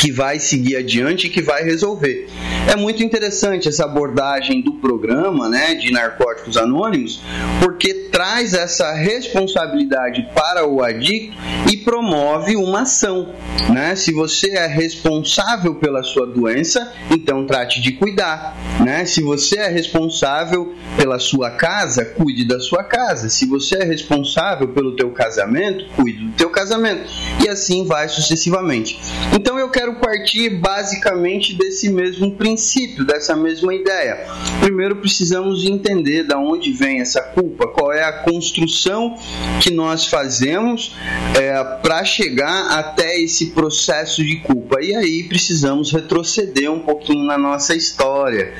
que 0.00 0.10
vai 0.10 0.38
seguir 0.38 0.76
adiante 0.76 1.26
e 1.26 1.30
que 1.30 1.42
vai 1.42 1.62
resolver. 1.62 2.28
É 2.70 2.76
muito 2.76 3.02
interessante 3.02 3.68
essa 3.68 3.84
abordagem 3.84 4.60
do 4.60 4.74
programa, 4.74 5.48
né, 5.48 5.74
de 5.74 5.92
narcóticos 5.92 6.56
anônimos, 6.56 7.20
porque 7.60 7.94
traz 8.10 8.54
essa 8.54 8.92
responsabilidade 8.92 10.28
para 10.34 10.66
o 10.66 10.82
adicto 10.82 11.36
e 11.70 11.76
promove 11.78 12.56
uma 12.56 12.82
ação, 12.82 13.34
né? 13.72 13.96
Se 13.96 14.12
você 14.12 14.50
é 14.50 14.66
responsável 14.66 15.74
pela 15.74 16.02
sua 16.02 16.26
doença, 16.26 16.92
então 17.10 17.46
trate 17.46 17.80
de 17.80 17.92
cuidar, 17.92 18.56
né? 18.84 19.04
Se 19.04 19.20
você 19.20 19.58
é 19.58 19.68
responsável 19.68 20.74
pela 20.96 21.18
sua 21.18 21.50
casa, 21.50 22.04
cuide 22.04 22.46
da 22.46 22.60
sua 22.60 22.84
casa. 22.84 23.28
Se 23.28 23.46
você 23.46 23.76
é 23.76 23.84
responsável 23.84 24.68
pelo 24.68 24.94
teu 24.94 25.10
casamento, 25.10 25.84
cuide 25.96 26.24
do 26.24 26.32
teu 26.32 26.50
casamento. 26.50 27.10
E 27.44 27.48
assim 27.48 27.84
vai 27.84 28.03
sucessivamente. 28.08 28.98
Então 29.32 29.58
eu 29.58 29.70
quero 29.70 29.96
partir 29.96 30.50
basicamente 30.50 31.54
desse 31.54 31.88
mesmo 31.88 32.32
princípio, 32.32 33.04
dessa 33.04 33.34
mesma 33.34 33.74
ideia. 33.74 34.26
Primeiro 34.60 34.96
precisamos 34.96 35.64
entender 35.64 36.24
da 36.24 36.38
onde 36.38 36.72
vem 36.72 37.00
essa 37.00 37.20
culpa, 37.20 37.66
qual 37.68 37.92
é 37.92 38.04
a 38.04 38.12
construção 38.12 39.16
que 39.60 39.70
nós 39.70 40.06
fazemos 40.06 40.94
é, 41.38 41.62
para 41.82 42.04
chegar 42.04 42.78
até 42.78 43.18
esse 43.18 43.46
processo 43.46 44.22
de 44.22 44.36
culpa. 44.36 44.78
E 44.82 44.94
aí 44.94 45.24
precisamos 45.24 45.92
retroceder 45.92 46.70
um 46.70 46.80
pouquinho 46.80 47.24
na 47.24 47.38
nossa 47.38 47.74
história, 47.74 48.52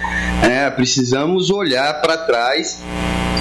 é, 0.42 0.70
precisamos 0.70 1.50
olhar 1.50 2.00
para 2.00 2.16
trás 2.18 2.82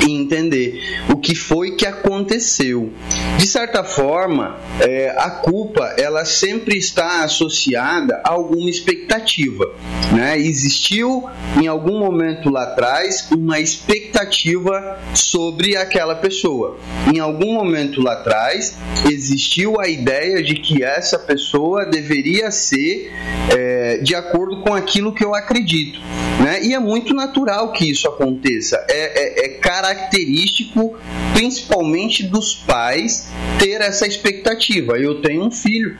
e 0.07 0.11
entender 0.11 1.03
o 1.09 1.17
que 1.17 1.35
foi 1.35 1.71
que 1.71 1.85
aconteceu. 1.85 2.91
De 3.37 3.47
certa 3.47 3.83
forma, 3.83 4.57
é, 4.79 5.13
a 5.17 5.29
culpa 5.29 5.95
ela 5.97 6.25
sempre 6.25 6.77
está 6.77 7.23
associada 7.23 8.21
a 8.23 8.31
alguma 8.31 8.69
expectativa. 8.69 9.73
Né? 10.11 10.39
Existiu 10.39 11.29
em 11.61 11.67
algum 11.67 11.99
momento 11.99 12.49
lá 12.49 12.63
atrás 12.63 13.27
uma 13.31 13.59
expectativa 13.59 14.99
sobre 15.13 15.75
aquela 15.75 16.15
pessoa. 16.15 16.77
Em 17.13 17.19
algum 17.19 17.53
momento 17.53 18.01
lá 18.01 18.13
atrás 18.13 18.77
existiu 19.09 19.79
a 19.79 19.87
ideia 19.87 20.41
de 20.41 20.55
que 20.55 20.83
essa 20.83 21.19
pessoa 21.19 21.85
deveria 21.85 22.51
ser 22.51 23.11
é, 23.51 23.97
de 23.97 24.15
acordo 24.15 24.61
com 24.61 24.73
aquilo 24.73 25.13
que 25.13 25.23
eu 25.23 25.33
acredito. 25.35 25.99
Né? 26.41 26.63
E 26.63 26.73
é 26.73 26.79
muito 26.79 27.13
natural 27.13 27.71
que 27.71 27.89
isso 27.89 28.07
aconteça. 28.07 28.83
É, 28.89 29.43
é, 29.43 29.45
é 29.45 29.49
característico, 29.83 30.93
principalmente 31.33 32.23
dos 32.23 32.53
pais, 32.53 33.27
ter 33.59 33.81
essa 33.81 34.07
expectativa. 34.07 34.97
Eu 34.97 35.21
tenho 35.21 35.43
um 35.45 35.51
filho 35.51 35.97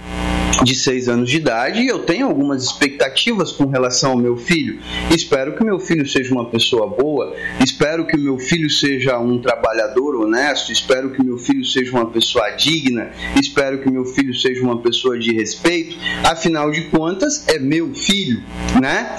de 0.64 0.76
seis 0.76 1.10
anos 1.10 1.30
de 1.30 1.38
idade 1.38 1.82
e 1.82 1.88
eu 1.88 2.00
tenho 2.00 2.28
algumas 2.28 2.64
expectativas 2.64 3.52
com 3.52 3.66
relação 3.66 4.12
ao 4.12 4.18
meu 4.18 4.38
filho. 4.38 4.80
Espero 5.10 5.56
que 5.56 5.64
meu 5.64 5.80
filho 5.80 6.08
seja 6.08 6.34
uma 6.34 6.50
pessoa 6.50 6.88
boa, 6.88 7.36
espero 7.64 8.06
que 8.06 8.18
meu 8.18 8.38
filho 8.38 8.70
seja 8.70 9.18
um 9.18 9.40
trabalhador 9.40 10.16
honesto, 10.16 10.72
espero 10.72 11.12
que 11.12 11.24
meu 11.24 11.38
filho 11.38 11.66
seja 11.66 11.92
uma 11.92 12.06
pessoa 12.06 12.52
digna, 12.52 13.12
espero 13.40 13.82
que 13.82 13.90
meu 13.90 14.06
filho 14.06 14.34
seja 14.34 14.62
uma 14.62 14.80
pessoa 14.80 15.18
de 15.18 15.34
respeito. 15.34 15.98
Afinal 16.24 16.70
de 16.70 16.84
contas, 16.84 17.48
é 17.48 17.58
meu 17.58 17.94
filho, 17.94 18.44
né? 18.82 19.10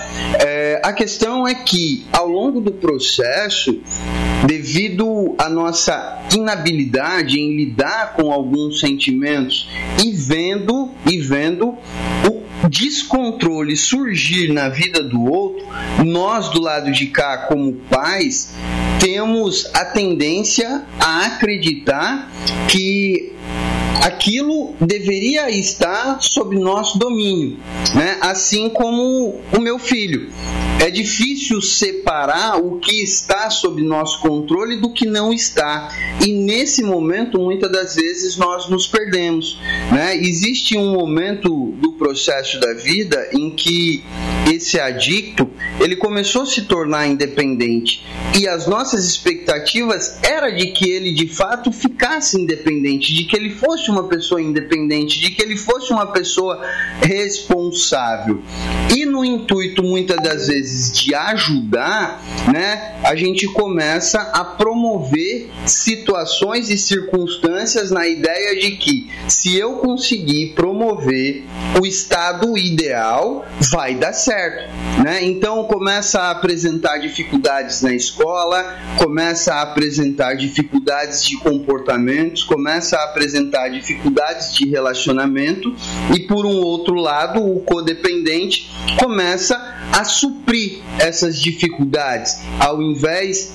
É, 0.41 0.81
a 0.85 0.93
questão 0.93 1.47
é 1.47 1.55
que 1.55 2.07
ao 2.13 2.29
longo 2.29 2.61
do 2.61 2.73
processo, 2.73 3.81
devido 4.47 5.35
à 5.39 5.49
nossa 5.49 6.04
inabilidade 6.35 7.39
em 7.39 7.57
lidar 7.57 8.15
com 8.15 8.33
alguns 8.33 8.81
sentimentos 8.81 9.69
e 10.05 10.11
vendo 10.13 10.91
e 11.07 11.19
vendo 11.19 11.77
o 12.29 12.69
descontrole 12.69 13.77
surgir 13.77 14.53
na 14.53 14.69
vida 14.69 15.03
do 15.03 15.23
outro, 15.25 15.67
nós 16.05 16.49
do 16.49 16.61
lado 16.61 16.91
de 16.91 17.07
cá, 17.07 17.47
como 17.49 17.73
pais, 17.91 18.55
temos 19.01 19.71
a 19.75 19.85
tendência 19.85 20.83
a 20.99 21.27
acreditar 21.27 22.31
que 22.69 23.35
aquilo 24.03 24.75
deveria 24.81 25.51
estar 25.51 26.21
sob 26.21 26.59
nosso 26.59 26.99
domínio, 26.99 27.59
né? 27.95 28.19
assim 28.21 28.69
como 28.69 29.41
o 29.53 29.61
meu 29.61 29.79
filho. 29.79 30.31
É 30.81 30.91
difícil 30.91 31.63
separar 31.63 32.59
o 32.59 32.79
que 32.79 33.03
está 33.03 33.49
sob 33.49 33.81
nosso 33.81 34.21
controle 34.21 34.77
do 34.77 34.93
que 34.93 35.07
não 35.07 35.33
está. 35.33 35.89
E 36.21 36.33
nesse 36.33 36.83
momento, 36.83 37.39
muitas 37.39 37.71
das 37.71 37.95
vezes, 37.95 38.37
nós 38.37 38.69
nos 38.69 38.87
perdemos. 38.87 39.59
Né? 39.91 40.17
Existe 40.17 40.77
um 40.77 40.93
momento 40.93 41.73
do 41.81 41.93
processo 41.93 42.61
da 42.61 42.75
vida 42.75 43.29
em 43.33 43.51
que 43.51 44.05
esse 44.53 44.79
adicto 44.79 45.49
ele 45.81 45.97
começou 45.97 46.43
a 46.43 46.47
se 46.47 46.63
tornar 46.63 47.07
independente 47.07 48.05
e 48.39 48.47
as 48.49 48.67
nossas 48.67 49.07
expectativas 49.07 50.19
era 50.23 50.51
de 50.51 50.67
que 50.69 50.91
ele 50.91 51.13
de 51.13 51.29
fato 51.29 51.73
ficasse 51.73 52.39
independente, 52.41 53.15
de 53.15 53.25
que 53.25 53.37
ele 53.37 53.51
fosse 53.51 53.84
uma 53.91 54.05
pessoa 54.05 54.41
independente, 54.41 55.21
de 55.21 55.31
que 55.31 55.43
ele 55.43 55.57
fosse 55.57 55.93
uma 55.93 56.07
pessoa 56.07 56.61
responsável. 57.01 58.43
E 58.95 59.05
no 59.05 59.25
intuito 59.25 59.83
muitas 59.83 60.17
das 60.23 60.49
vezes 60.49 60.93
de 60.93 61.15
ajudar, 61.15 62.23
né, 62.53 62.97
a 63.03 63.15
gente 63.15 63.47
começa 63.49 64.21
a 64.21 64.45
promover 64.45 65.51
situações 65.67 66.71
e 66.71 66.79
circunstâncias 66.79 67.91
na 67.91 68.07
ideia 68.07 68.59
de 68.59 68.73
que 68.73 69.11
se 69.29 69.57
eu 69.57 69.77
conseguir 69.77 70.55
promover 70.55 71.45
o 71.81 71.87
estado 71.87 72.57
ideal, 72.57 73.45
vai 73.71 73.95
dar 73.95 74.13
certo, 74.13 74.71
né? 75.03 75.25
Então 75.25 75.65
começa 75.65 76.21
a 76.21 76.31
apresentar 76.31 76.99
dificuldades 76.99 77.83
na 77.83 77.93
escola, 77.93 78.79
começa 78.97 79.55
a 79.55 79.63
apresentar 79.63 80.35
dificuldades 80.35 81.25
de 81.25 81.37
comportamentos, 81.39 82.45
começa 82.45 82.97
a 82.97 83.05
apresentar 83.05 83.69
dificuldades 83.75 84.55
de 84.55 84.69
relacionamento 84.69 85.75
e 86.15 86.21
por 86.21 86.47
um 86.47 86.57
outro 86.57 86.95
lado, 86.95 87.45
o 87.45 87.61
codependente 87.61 88.71
começa 88.99 89.57
a 89.93 90.05
suprir 90.05 90.81
essas 90.99 91.41
dificuldades, 91.41 92.41
ao 92.59 92.81
invés 92.81 93.53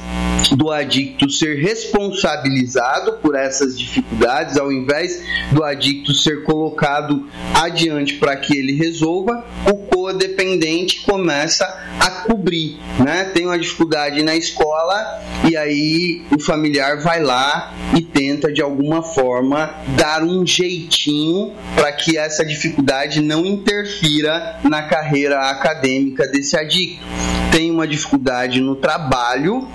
do 0.56 0.72
adicto 0.72 1.30
ser 1.30 1.62
responsabilizado 1.62 3.14
por 3.22 3.36
essas 3.36 3.78
dificuldades, 3.78 4.58
ao 4.58 4.72
invés 4.72 5.24
do 5.52 5.64
adicto 5.64 6.14
ser 6.14 6.44
colocado 6.44 7.28
adiante 7.54 8.16
para 8.16 8.36
que 8.36 8.58
ele 8.58 8.74
resolva, 8.74 9.46
o 9.66 9.79
codependente 10.10 11.02
começa 11.02 11.66
a 12.00 12.10
cobrir, 12.10 12.80
né? 12.98 13.26
Tem 13.26 13.46
uma 13.46 13.60
dificuldade 13.60 14.24
na 14.24 14.36
escola 14.36 15.22
e 15.48 15.56
aí 15.56 16.24
o 16.36 16.40
familiar 16.40 17.00
vai 17.00 17.22
lá 17.22 17.72
e 17.96 18.02
tenta 18.02 18.52
de 18.52 18.60
alguma 18.60 19.04
forma 19.04 19.76
dar 19.96 20.24
um 20.24 20.44
jeitinho 20.46 21.54
para 21.76 21.92
que 21.92 22.18
essa 22.18 22.44
dificuldade 22.44 23.22
não 23.22 23.46
interfira 23.46 24.60
na 24.64 24.82
carreira 24.82 25.50
acadêmica 25.52 26.26
desse 26.28 26.58
adicto. 26.58 27.06
Tem 27.52 27.70
uma 27.70 27.88
dificuldade 27.88 28.62
no 28.62 28.76
trabalho, 28.76 29.68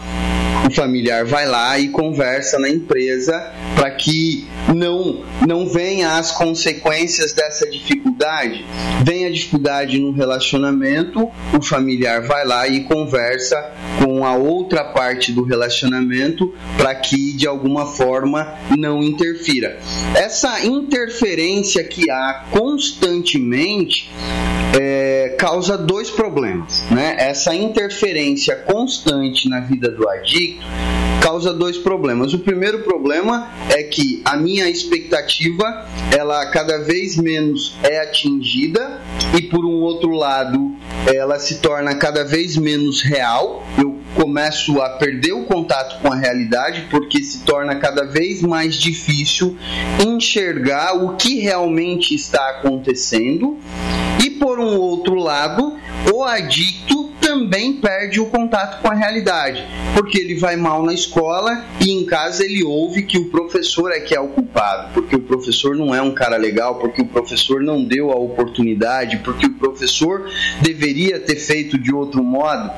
o 0.67 0.71
familiar 0.71 1.25
vai 1.25 1.47
lá 1.47 1.79
e 1.79 1.89
conversa 1.89 2.59
na 2.59 2.69
empresa 2.69 3.53
para 3.75 3.91
que 3.91 4.47
não 4.75 5.23
não 5.47 5.69
venha 5.69 6.17
as 6.17 6.33
consequências 6.33 7.33
dessa 7.33 7.69
dificuldade. 7.69 8.65
Vem 9.05 9.27
a 9.27 9.31
dificuldade 9.31 9.99
no 9.99 10.13
relacionamento, 10.13 11.31
o 11.53 11.63
familiar 11.63 12.23
vai 12.23 12.47
lá 12.47 12.67
e 12.67 12.85
conversa 12.85 13.57
com 14.03 14.25
a 14.25 14.35
outra 14.35 14.85
parte 14.85 15.33
do 15.33 15.45
relacionamento 15.45 16.55
para 16.77 16.95
que 16.95 17.33
de 17.35 17.47
alguma 17.47 17.87
forma 17.87 18.55
não 18.77 19.03
interfira. 19.03 19.79
Essa 20.15 20.65
interferência 20.65 21.85
que 21.85 22.11
há 22.11 22.45
constantemente 22.51 24.11
é, 24.79 25.35
causa 25.39 25.79
dois 25.79 26.11
problemas. 26.11 26.83
Né? 26.91 27.17
Essa 27.19 27.55
interferência 27.55 28.57
constante 28.57 29.49
na 29.49 29.61
vida 29.61 29.91
do 29.91 30.09
causa 31.25 31.55
dois 31.55 31.79
problemas. 31.79 32.35
O 32.35 32.39
primeiro 32.39 32.81
problema 32.81 33.51
é 33.71 33.83
que 33.83 34.21
a 34.25 34.37
minha 34.37 34.69
expectativa 34.69 35.87
ela 36.17 36.45
cada 36.47 36.79
vez 36.79 37.17
menos 37.17 37.75
é 37.83 38.01
atingida 38.01 39.01
e 39.37 39.41
por 39.43 39.65
um 39.65 39.81
outro 39.81 40.11
lado 40.11 40.77
ela 41.13 41.39
se 41.39 41.61
torna 41.61 41.95
cada 41.95 42.25
vez 42.25 42.57
menos 42.57 43.03
real. 43.03 43.67
Eu 43.79 43.99
começo 44.15 44.81
a 44.81 44.91
perder 44.91 45.33
o 45.33 45.45
contato 45.45 46.01
com 46.03 46.13
a 46.13 46.17
realidade 46.17 46.87
porque 46.91 47.23
se 47.23 47.41
torna 47.41 47.77
cada 47.77 48.05
vez 48.05 48.43
mais 48.43 48.77
difícil 48.77 49.57
enxergar 50.05 50.93
o 50.93 51.17
que 51.17 51.41
realmente 51.41 52.15
está 52.15 52.51
acontecendo. 52.51 53.59
E 54.23 54.31
por 54.31 54.61
um 54.61 54.79
outro 54.79 55.15
lado, 55.15 55.77
o 56.13 56.23
adicto 56.23 57.14
também 57.35 57.73
perde 57.73 58.21
o 58.21 58.27
contato 58.27 58.81
com 58.81 58.89
a 58.89 58.95
realidade, 58.95 59.67
porque 59.93 60.19
ele 60.21 60.37
vai 60.37 60.55
mal 60.55 60.85
na 60.85 60.95
escola 60.95 61.65
e 61.81 61.91
em 61.91 62.07
casa 62.07 62.45
ele 62.45 62.63
ouve 62.63 63.03
que 63.03 63.19
o 63.19 63.25
professor 63.25 63.91
é 63.91 63.99
que 63.99 64.15
é 64.15 64.21
o 64.21 64.29
culpado, 64.29 64.93
porque 64.95 65.17
o 65.17 65.21
professor 65.21 65.75
não 65.75 65.93
é 65.93 66.01
um 66.01 66.13
cara 66.13 66.37
legal, 66.37 66.77
porque 66.77 67.03
o 67.03 67.07
professor 67.07 67.61
não 67.61 67.83
deu 67.83 68.13
a 68.13 68.15
oportunidade, 68.15 69.17
porque 69.25 69.47
o 69.47 69.55
professor 69.55 70.31
deveria 70.63 71.19
ter 71.19 71.35
feito 71.35 71.77
de 71.77 71.93
outro 71.93 72.23
modo. 72.23 72.71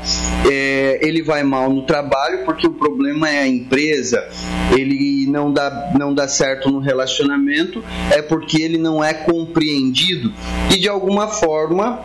É, 0.50 1.00
ele 1.02 1.22
vai 1.22 1.42
mal 1.42 1.68
no 1.68 1.82
trabalho 1.82 2.46
porque 2.46 2.66
o 2.66 2.72
problema 2.72 3.28
é 3.28 3.40
a 3.40 3.46
empresa, 3.46 4.26
ele 4.74 5.26
não 5.26 5.52
dá, 5.52 5.92
não 5.98 6.14
dá 6.14 6.26
certo 6.26 6.70
no 6.70 6.78
relacionamento, 6.78 7.84
é 8.10 8.22
porque 8.22 8.62
ele 8.62 8.78
não 8.78 9.04
é 9.04 9.12
compreendido 9.12 10.32
e 10.74 10.78
de 10.78 10.88
alguma 10.88 11.28
forma 11.28 12.00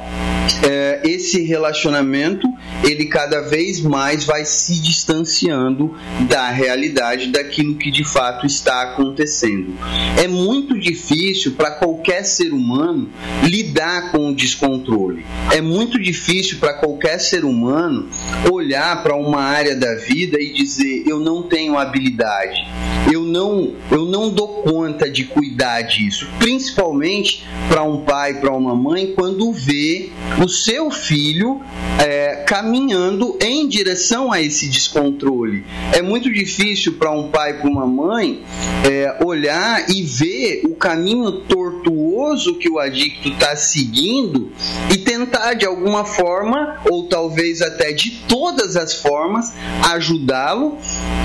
é, 0.64 1.02
esse 1.04 1.41
relacionamento 1.43 2.41
ele 2.84 3.06
cada 3.06 3.42
vez 3.42 3.82
mais 3.82 4.24
vai 4.24 4.46
se 4.46 4.80
distanciando 4.82 5.96
da 6.28 6.50
realidade 6.50 7.28
daquilo 7.28 7.76
que 7.76 7.92
de 7.92 8.04
fato 8.04 8.46
está 8.46 8.82
acontecendo. 8.84 9.76
É 10.22 10.28
muito 10.28 10.78
difícil 10.80 11.54
para 11.54 11.72
qualquer 11.72 12.24
ser 12.24 12.54
humano 12.54 13.10
lidar 13.44 14.12
com 14.12 14.30
o 14.30 14.36
descontrole. 14.36 15.26
É 15.52 15.62
muito 15.62 16.00
difícil 16.00 16.58
para 16.60 16.74
qualquer 16.74 17.20
ser 17.20 17.46
humano 17.46 18.10
olhar 18.52 19.04
para 19.04 19.16
uma 19.16 19.42
área 19.42 19.76
da 19.76 19.96
vida 19.96 20.38
e 20.39 20.54
dizer 20.54 21.04
eu 21.08 21.20
não 21.20 21.44
tenho 21.44 21.78
habilidade, 21.78 22.68
eu 23.12 23.22
não 23.24 23.74
eu 23.89 24.06
não 24.06 24.30
dou 24.30 24.62
conta 24.64 25.10
de 25.10 25.26
cuidar 25.26 25.82
disso, 25.82 26.28
principalmente 26.39 27.46
para 27.68 27.84
um 27.84 28.02
pai, 28.02 28.36
para 28.39 28.52
uma 28.52 28.76
mãe 28.76 29.14
quando 29.16 29.52
vê 29.52 30.10
o 30.44 30.48
seu 30.48 30.89
filho 30.89 31.62
é, 32.00 32.30
caminhando 32.36 33.38
em 33.41 33.67
direção 33.67 34.32
a 34.32 34.41
esse 34.41 34.67
descontrole. 34.67 35.65
É 35.93 36.01
muito 36.01 36.32
difícil 36.32 36.93
para 36.93 37.11
um 37.11 37.29
pai, 37.29 37.53
para 37.59 37.69
uma 37.69 37.86
mãe, 37.86 38.43
é, 38.89 39.17
olhar 39.23 39.89
e 39.89 40.03
ver 40.03 40.61
o 40.65 40.75
caminho 40.75 41.32
tortuoso 41.32 42.55
que 42.55 42.69
o 42.69 42.79
adicto 42.79 43.29
está 43.29 43.55
seguindo 43.55 44.51
e 44.93 44.97
tentar 44.97 45.53
de 45.53 45.65
alguma 45.65 46.05
forma, 46.05 46.82
ou 46.89 47.07
talvez 47.07 47.61
até 47.61 47.91
de 47.91 48.11
todas 48.27 48.75
as 48.75 48.93
formas, 48.93 49.53
ajudá-lo. 49.91 50.78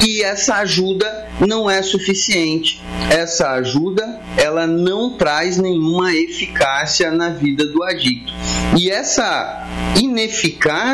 E 0.07 0.23
essa 0.23 0.57
ajuda 0.57 1.29
não 1.47 1.69
é 1.69 1.83
suficiente. 1.83 2.81
Essa 3.11 3.53
ajuda 3.53 4.21
ela 4.37 4.67
não 4.67 5.17
traz 5.17 5.57
nenhuma 5.57 6.15
eficácia 6.15 7.11
na 7.11 7.31
vida 7.31 7.65
do 7.67 7.83
adicto. 7.83 8.33
E 8.77 8.91
essa 8.91 9.67
ineficácia 10.01 10.86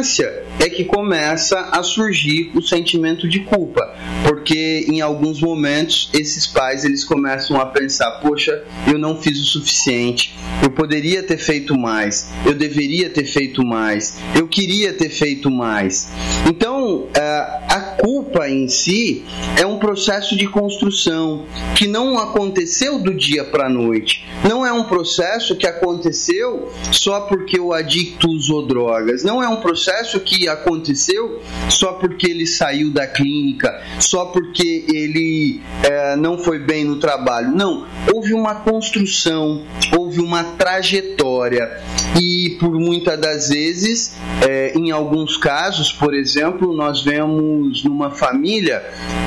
é 0.58 0.70
que 0.70 0.84
começa 0.84 1.58
a 1.70 1.82
surgir 1.82 2.50
o 2.54 2.62
sentimento 2.62 3.28
de 3.28 3.40
culpa, 3.40 3.94
porque 4.42 4.86
em 4.88 5.00
alguns 5.00 5.40
momentos 5.40 6.10
esses 6.12 6.48
pais 6.48 6.84
eles 6.84 7.04
começam 7.04 7.60
a 7.60 7.66
pensar: 7.66 8.10
poxa, 8.20 8.64
eu 8.88 8.98
não 8.98 9.22
fiz 9.22 9.38
o 9.38 9.44
suficiente, 9.44 10.34
eu 10.60 10.70
poderia 10.72 11.22
ter 11.22 11.38
feito 11.38 11.78
mais, 11.78 12.28
eu 12.44 12.52
deveria 12.52 13.08
ter 13.08 13.24
feito 13.24 13.64
mais, 13.64 14.18
eu 14.34 14.48
queria 14.48 14.92
ter 14.92 15.10
feito 15.10 15.48
mais. 15.48 16.08
Então, 16.44 17.06
a 17.14 17.96
culpa 18.00 18.48
em 18.48 18.66
si 18.66 19.22
é 19.56 19.64
um 19.64 19.78
processo 19.78 20.36
de 20.36 20.48
construção 20.48 21.46
que 21.76 21.86
não 21.86 22.18
aconteceu 22.18 22.98
do 22.98 23.14
dia 23.14 23.44
para 23.44 23.66
a 23.66 23.70
noite, 23.70 24.26
não 24.48 24.66
é 24.66 24.72
um 24.72 24.82
processo 24.82 25.54
que 25.54 25.68
aconteceu 25.68 26.68
só 26.90 27.20
porque 27.20 27.60
o 27.60 27.72
adicto 27.72 28.28
usou 28.28 28.66
drogas, 28.66 29.22
não 29.22 29.40
é 29.40 29.48
um 29.48 29.60
processo 29.60 30.18
que 30.18 30.48
aconteceu 30.48 31.40
só 31.68 31.92
porque 31.92 32.26
ele 32.28 32.46
saiu 32.46 32.90
da 32.90 33.06
clínica, 33.06 33.80
só 34.00 34.31
porque 34.32 34.84
ele 34.88 35.60
é, 35.82 36.16
não 36.16 36.38
foi 36.38 36.58
bem 36.58 36.84
no 36.84 36.96
trabalho. 36.96 37.52
Não, 37.54 37.86
houve 38.12 38.32
uma 38.32 38.56
construção, 38.56 39.62
houve 39.96 40.20
uma 40.20 40.44
trajetória 40.44 41.80
e 42.20 42.56
por 42.60 42.72
muitas 42.78 43.18
das 43.18 43.48
vezes, 43.48 44.14
é, 44.46 44.72
em 44.76 44.90
alguns 44.90 45.36
casos, 45.36 45.92
por 45.92 46.14
exemplo, 46.14 46.74
nós 46.74 47.02
vemos 47.02 47.84
numa 47.84 48.10
família 48.10 48.82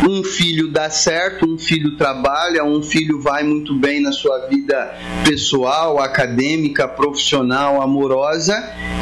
um 0.08 0.24
filho 0.24 0.70
dá 0.70 0.90
certo, 0.90 1.46
um 1.46 1.58
filho 1.58 1.98
trabalha, 1.98 2.64
um 2.64 2.82
filho 2.82 3.20
vai 3.20 3.44
muito 3.44 3.74
bem 3.76 4.00
na 4.00 4.12
sua 4.12 4.48
vida 4.48 4.94
pessoal, 5.26 6.00
acadêmica, 6.00 6.88
profissional, 6.88 7.82
amorosa 7.82 8.56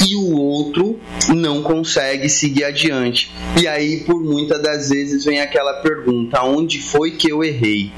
e 0.07 0.15
o 0.15 0.37
outro 0.37 0.99
não 1.29 1.61
consegue 1.61 2.29
seguir 2.29 2.63
adiante. 2.63 3.31
E 3.61 3.67
aí, 3.67 4.01
por 4.01 4.21
muitas 4.21 4.61
das 4.61 4.89
vezes, 4.89 5.25
vem 5.25 5.41
aquela 5.41 5.73
pergunta: 5.73 5.92
onde 6.43 6.81
foi 6.81 7.11
que 7.11 7.29
eu 7.29 7.43
errei? 7.43 7.91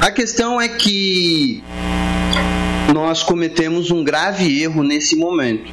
A 0.00 0.10
questão 0.10 0.60
é 0.60 0.68
que 0.68 1.62
nós 2.92 3.22
cometemos 3.22 3.90
um 3.90 4.02
grave 4.04 4.62
erro 4.62 4.82
nesse 4.82 5.16
momento. 5.16 5.70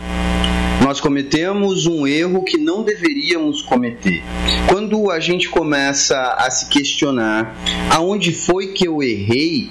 Nós 0.81 0.99
cometemos 1.01 1.85
um 1.85 2.07
erro 2.07 2.43
que 2.43 2.57
não 2.57 2.83
deveríamos 2.83 3.61
cometer. 3.61 4.23
Quando 4.67 5.11
a 5.11 5.19
gente 5.19 5.49
começa 5.49 6.17
a 6.37 6.49
se 6.49 6.69
questionar 6.69 7.55
aonde 7.89 8.31
foi 8.31 8.67
que 8.67 8.87
eu 8.87 9.03
errei, 9.03 9.69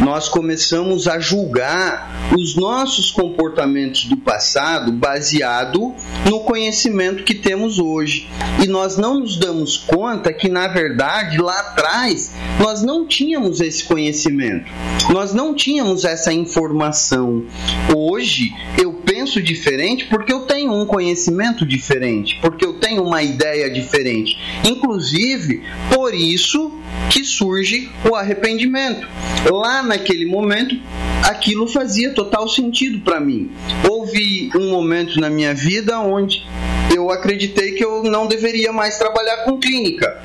nós 0.00 0.28
começamos 0.28 1.08
a 1.08 1.18
julgar 1.18 2.30
os 2.36 2.56
nossos 2.56 3.10
comportamentos 3.10 4.04
do 4.04 4.16
passado 4.16 4.92
baseado 4.92 5.94
no 6.28 6.40
conhecimento 6.40 7.24
que 7.24 7.34
temos 7.34 7.78
hoje. 7.78 8.28
E 8.62 8.66
nós 8.66 8.96
não 8.96 9.20
nos 9.20 9.36
damos 9.36 9.76
conta 9.76 10.32
que, 10.32 10.48
na 10.48 10.68
verdade, 10.68 11.38
lá 11.38 11.58
atrás, 11.58 12.32
nós 12.58 12.82
não 12.82 13.06
tínhamos 13.06 13.60
esse 13.60 13.84
conhecimento, 13.84 14.70
nós 15.10 15.32
não 15.32 15.54
tínhamos 15.54 16.04
essa 16.04 16.32
informação. 16.32 17.44
Hoje 17.94 18.52
eu 18.80 18.93
penso 19.24 19.40
diferente 19.40 20.04
porque 20.04 20.30
eu 20.30 20.40
tenho 20.40 20.70
um 20.70 20.84
conhecimento 20.84 21.64
diferente, 21.64 22.38
porque 22.42 22.62
eu 22.62 22.74
tenho 22.74 23.02
uma 23.02 23.22
ideia 23.22 23.70
diferente. 23.70 24.36
Inclusive, 24.62 25.62
por 25.94 26.14
isso 26.14 26.70
que 27.08 27.24
surge 27.24 27.88
o 28.06 28.14
arrependimento. 28.14 29.08
Lá 29.50 29.82
naquele 29.82 30.26
momento, 30.26 30.76
aquilo 31.22 31.66
fazia 31.66 32.12
total 32.12 32.46
sentido 32.46 33.00
para 33.00 33.18
mim. 33.18 33.50
Houve 33.88 34.50
um 34.54 34.70
momento 34.70 35.18
na 35.18 35.30
minha 35.30 35.54
vida 35.54 35.98
onde 36.00 36.44
eu 36.94 37.10
acreditei 37.10 37.72
que 37.72 37.82
eu 37.82 38.02
não 38.02 38.26
deveria 38.26 38.74
mais 38.74 38.98
trabalhar 38.98 39.38
com 39.38 39.58
clínica. 39.58 40.22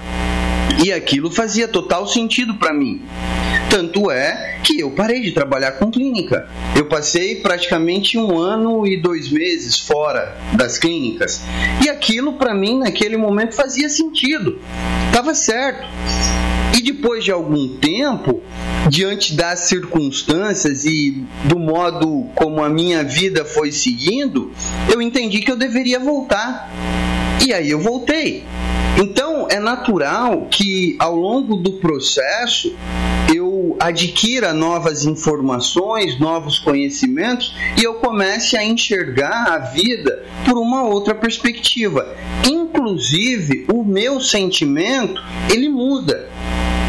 E 0.83 0.91
aquilo 0.91 1.31
fazia 1.31 1.69
total 1.69 2.05
sentido 2.05 2.55
para 2.55 2.73
mim. 2.73 3.01
Tanto 3.69 4.09
é 4.09 4.57
que 4.63 4.79
eu 4.79 4.89
parei 4.91 5.21
de 5.21 5.31
trabalhar 5.31 5.73
com 5.73 5.91
clínica. 5.91 6.49
Eu 6.75 6.85
passei 6.87 7.35
praticamente 7.35 8.17
um 8.17 8.37
ano 8.37 8.87
e 8.87 8.97
dois 8.97 9.29
meses 9.29 9.77
fora 9.77 10.35
das 10.53 10.79
clínicas. 10.79 11.41
E 11.85 11.89
aquilo 11.89 12.33
para 12.33 12.53
mim 12.53 12.79
naquele 12.79 13.15
momento 13.15 13.53
fazia 13.53 13.87
sentido. 13.87 14.59
Tava 15.13 15.35
certo. 15.35 15.87
E 16.75 16.81
depois 16.81 17.23
de 17.23 17.31
algum 17.31 17.77
tempo, 17.77 18.41
diante 18.89 19.35
das 19.35 19.59
circunstâncias 19.59 20.85
e 20.85 21.23
do 21.43 21.59
modo 21.59 22.27
como 22.33 22.63
a 22.63 22.69
minha 22.69 23.03
vida 23.03 23.45
foi 23.45 23.71
seguindo, 23.71 24.51
eu 24.91 24.99
entendi 24.99 25.41
que 25.41 25.51
eu 25.51 25.57
deveria 25.57 25.99
voltar. 25.99 26.71
E 27.45 27.53
aí 27.53 27.69
eu 27.71 27.79
voltei. 27.79 28.43
Então 28.97 29.47
é 29.49 29.59
natural 29.59 30.47
que 30.51 30.95
ao 30.99 31.15
longo 31.15 31.55
do 31.55 31.73
processo 31.73 32.75
eu 33.33 33.77
adquira 33.79 34.53
novas 34.53 35.05
informações, 35.05 36.19
novos 36.19 36.59
conhecimentos 36.59 37.55
e 37.79 37.83
eu 37.83 37.95
comece 37.95 38.57
a 38.57 38.63
enxergar 38.63 39.53
a 39.53 39.57
vida 39.59 40.23
por 40.45 40.57
uma 40.57 40.83
outra 40.83 41.15
perspectiva. 41.15 42.13
Inclusive, 42.45 43.65
o 43.71 43.83
meu 43.83 44.19
sentimento, 44.19 45.21
ele 45.49 45.69
muda. 45.69 46.27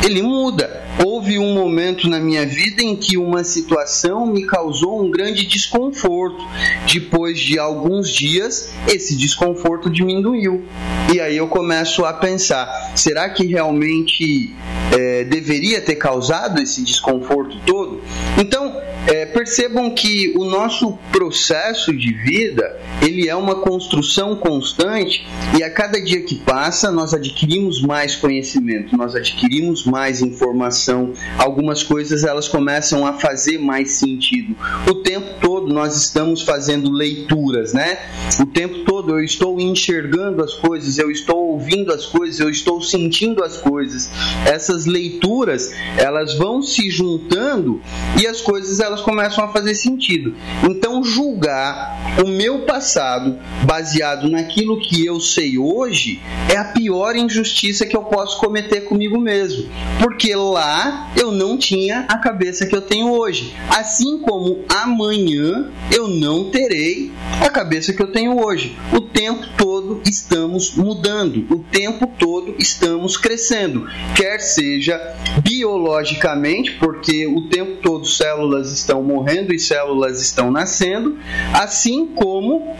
Ele 0.05 0.23
muda 0.23 0.81
houve 1.05 1.39
um 1.39 1.55
momento 1.55 2.09
na 2.09 2.19
minha 2.19 2.47
vida 2.47 2.83
em 2.83 2.97
que 2.97 3.17
uma 3.17 3.45
situação 3.45 4.27
me 4.27 4.47
causou 4.47 5.03
um 5.03 5.11
grande 5.11 5.47
desconforto. 5.47 6.43
Depois 6.91 7.39
de 7.39 7.59
alguns 7.59 8.11
dias, 8.11 8.73
esse 8.87 9.17
desconforto 9.17 9.91
diminuiu. 9.91 10.65
E 11.13 11.21
aí 11.21 11.37
eu 11.37 11.49
começo 11.49 12.05
a 12.05 12.13
pensar: 12.13 12.93
será 12.95 13.29
que 13.29 13.45
realmente 13.47 14.55
é, 14.97 15.25
deveria 15.25 15.81
ter 15.81 15.97
causado 15.97 16.61
esse 16.61 16.83
desconforto 16.83 17.57
todo? 17.67 18.01
Então, 18.39 18.75
é, 19.11 19.27
percebam 19.27 19.91
que 19.91 20.33
o 20.37 20.45
nosso 20.45 20.97
processo 21.13 21.93
de 21.93 22.13
vida 22.13 22.79
ele 23.03 23.29
é 23.29 23.35
uma 23.35 23.57
construção 23.57 24.37
constante 24.37 25.27
e 25.59 25.63
a 25.65 25.71
cada 25.71 26.01
dia 26.01 26.23
que 26.23 26.37
passa 26.37 26.93
nós 26.93 27.13
adquirimos 27.13 27.83
mais 27.83 28.15
conhecimento, 28.15 28.97
nós 28.97 29.17
adquirimos 29.17 29.85
mais 29.85 30.23
informação, 30.23 31.13
algumas 31.37 31.83
coisas 31.83 32.23
elas 32.23 32.47
começam 32.47 33.05
a 33.05 33.13
fazer 33.15 33.59
mais 33.59 33.93
sentido. 33.93 34.57
O 34.89 34.95
tempo 34.95 35.27
todo 35.41 35.50
nós 35.69 35.97
estamos 35.97 36.43
fazendo 36.43 36.91
leituras, 36.91 37.73
né? 37.73 37.99
O 38.41 38.47
tempo 38.47 38.85
todo 38.85 39.19
eu 39.19 39.25
estou 39.25 39.61
enxergando 39.61 40.43
as 40.43 40.55
coisas, 40.55 40.99
eu 40.99 41.11
estou 41.11 41.53
ouvindo 41.53 41.93
as 41.93 42.07
coisas, 42.07 42.41
eu 42.41 42.51
estou 42.51 42.81
sentindo 42.81 43.43
as 43.43 43.57
coisas. 43.57 44.11
Essas 44.47 44.87
leituras 44.87 45.73
elas 45.97 46.35
vão 46.35 46.63
se 46.63 46.91
juntando 46.91 47.81
e 48.21 48.27
as 48.27 48.41
coisas 48.41 48.81
elas 48.81 49.01
começam 49.01 49.45
a 49.45 49.49
fazer 49.49 49.75
sentido. 49.75 50.35
Então, 50.69 51.03
julgar 51.03 52.21
o 52.25 52.29
meu 52.29 52.61
passado 52.61 53.39
baseado 53.65 54.29
naquilo 54.29 54.81
que 54.81 55.05
eu 55.05 55.21
sei 55.21 55.59
hoje 55.59 56.21
é 56.53 56.57
a 56.57 56.65
pior 56.65 57.17
injustiça 57.17 57.87
que 57.87 57.97
eu 57.97 58.03
posso 58.03 58.39
cometer 58.39 58.83
comigo 58.83 59.19
mesmo, 59.19 59.69
porque 60.01 60.35
lá 60.35 61.11
eu 61.17 61.33
não 61.33 61.57
tinha 61.57 62.07
a 62.09 62.19
cabeça 62.19 62.67
que 62.67 62.75
eu 62.75 62.83
tenho 62.83 63.11
hoje, 63.11 63.55
assim 63.69 64.19
como 64.19 64.65
amanhã 64.69 65.50
eu 65.93 66.09
não 66.09 66.51
terei 66.51 67.11
a 67.41 67.49
cabeça 67.49 67.93
que 67.93 68.03
eu 68.03 68.13
tenho 68.13 68.39
hoje. 68.43 68.77
O 68.93 69.01
tempo 69.01 69.47
todo 69.57 70.01
estamos 70.05 70.75
mudando, 70.75 71.47
o 71.51 71.59
tempo 71.59 72.07
todo 72.19 72.55
estamos 72.59 73.17
crescendo, 73.17 73.87
quer 74.15 74.41
seja 74.41 75.01
biologicamente, 75.43 76.73
porque 76.73 77.27
o 77.27 77.49
tempo 77.49 77.81
todo 77.83 78.07
células 78.07 78.73
estão 78.73 79.03
morrendo 79.03 79.55
e 79.55 79.59
células 79.59 80.21
estão 80.21 80.51
nascendo, 80.51 81.19
assim 81.55 82.07
como 82.07 82.77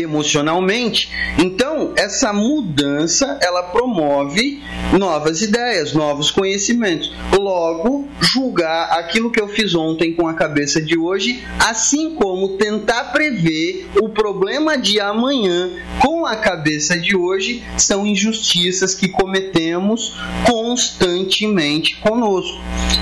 emocionalmente. 0.00 1.10
Então, 1.38 1.67
essa 1.96 2.32
mudança, 2.32 3.38
ela 3.42 3.62
promove 3.64 4.62
novas 4.98 5.42
ideias, 5.42 5.92
novos 5.92 6.30
conhecimentos. 6.30 7.12
Logo, 7.32 8.08
julgar 8.20 8.98
aquilo 8.98 9.30
que 9.30 9.40
eu 9.40 9.48
fiz 9.48 9.74
ontem 9.74 10.12
com 10.12 10.26
a 10.28 10.34
cabeça 10.34 10.80
de 10.80 10.98
hoje, 10.98 11.44
assim 11.58 12.14
como 12.14 12.56
tentar 12.56 13.12
prever 13.12 13.88
o 14.00 14.08
problema 14.08 14.76
de 14.76 15.00
amanhã 15.00 15.70
com 16.00 16.26
a 16.26 16.36
cabeça 16.36 16.98
de 16.98 17.16
hoje, 17.16 17.62
são 17.76 18.06
injustiças 18.06 18.94
que 18.94 19.08
cometemos 19.08 20.16
constantemente 20.46 21.96
conosco. 21.96 22.58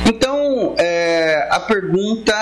Então, 0.07 0.46
é, 0.79 1.49
a 1.51 1.61
pergunta 1.61 2.33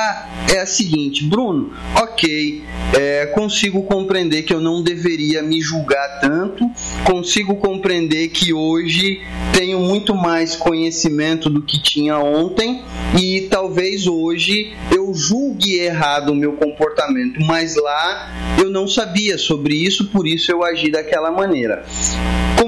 é 0.52 0.60
a 0.60 0.66
seguinte, 0.66 1.24
Bruno, 1.24 1.72
ok, 1.94 2.62
é, 2.93 3.26
consigo 3.26 3.82
compreender 3.82 4.43
que 4.43 4.55
eu 4.55 4.60
não 4.60 4.82
deveria 4.82 5.43
me 5.43 5.60
julgar 5.60 6.20
tanto, 6.20 6.64
consigo 7.05 7.56
compreender 7.56 8.28
que 8.28 8.52
hoje 8.52 9.20
tenho 9.52 9.78
muito 9.81 10.14
mais 10.14 10.56
conhecimento 10.56 11.51
do 11.51 11.62
que 11.62 11.82
tinha 11.82 12.18
ontem 12.18 12.82
e 13.18 13.48
talvez 13.51 14.06
hoje 14.06 14.72
eu 14.90 15.12
julgue 15.14 15.76
errado 15.76 16.31
o 16.31 16.35
meu 16.35 16.52
comportamento, 16.52 17.40
mas 17.40 17.76
lá 17.76 18.32
eu 18.59 18.70
não 18.70 18.86
sabia 18.86 19.39
sobre 19.39 19.74
isso, 19.74 20.06
por 20.06 20.26
isso 20.26 20.51
eu 20.51 20.64
agi 20.64 20.90
daquela 20.90 21.31
maneira. 21.31 21.85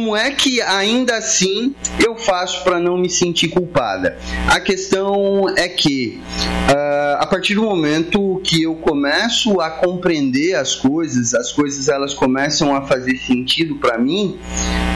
Como 0.06 0.16
é 0.16 0.30
que 0.30 0.62
ainda 0.62 1.16
assim 1.16 1.74
eu 1.98 2.14
faço 2.14 2.62
para 2.62 2.78
não 2.78 2.96
me 2.96 3.10
sentir 3.10 3.48
culpada? 3.48 4.16
A 4.46 4.60
questão 4.60 5.48
é 5.56 5.68
que 5.68 6.22
uh, 6.70 7.16
a 7.18 7.26
partir 7.26 7.56
do 7.56 7.62
momento 7.62 8.35
que 8.46 8.62
eu 8.62 8.76
começo 8.76 9.60
a 9.60 9.70
compreender 9.70 10.54
as 10.54 10.74
coisas, 10.74 11.34
as 11.34 11.52
coisas 11.52 11.88
elas 11.88 12.14
começam 12.14 12.74
a 12.74 12.82
fazer 12.82 13.16
sentido 13.18 13.76
para 13.76 13.98
mim, 13.98 14.38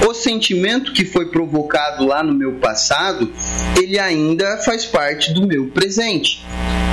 o 0.08 0.14
sentimento 0.14 0.92
que 0.92 1.04
foi 1.04 1.26
provocado 1.26 2.06
lá 2.06 2.22
no 2.22 2.32
meu 2.32 2.54
passado, 2.54 3.30
ele 3.76 3.98
ainda 3.98 4.58
faz 4.58 4.86
parte 4.86 5.34
do 5.34 5.46
meu 5.46 5.68
presente. 5.68 6.44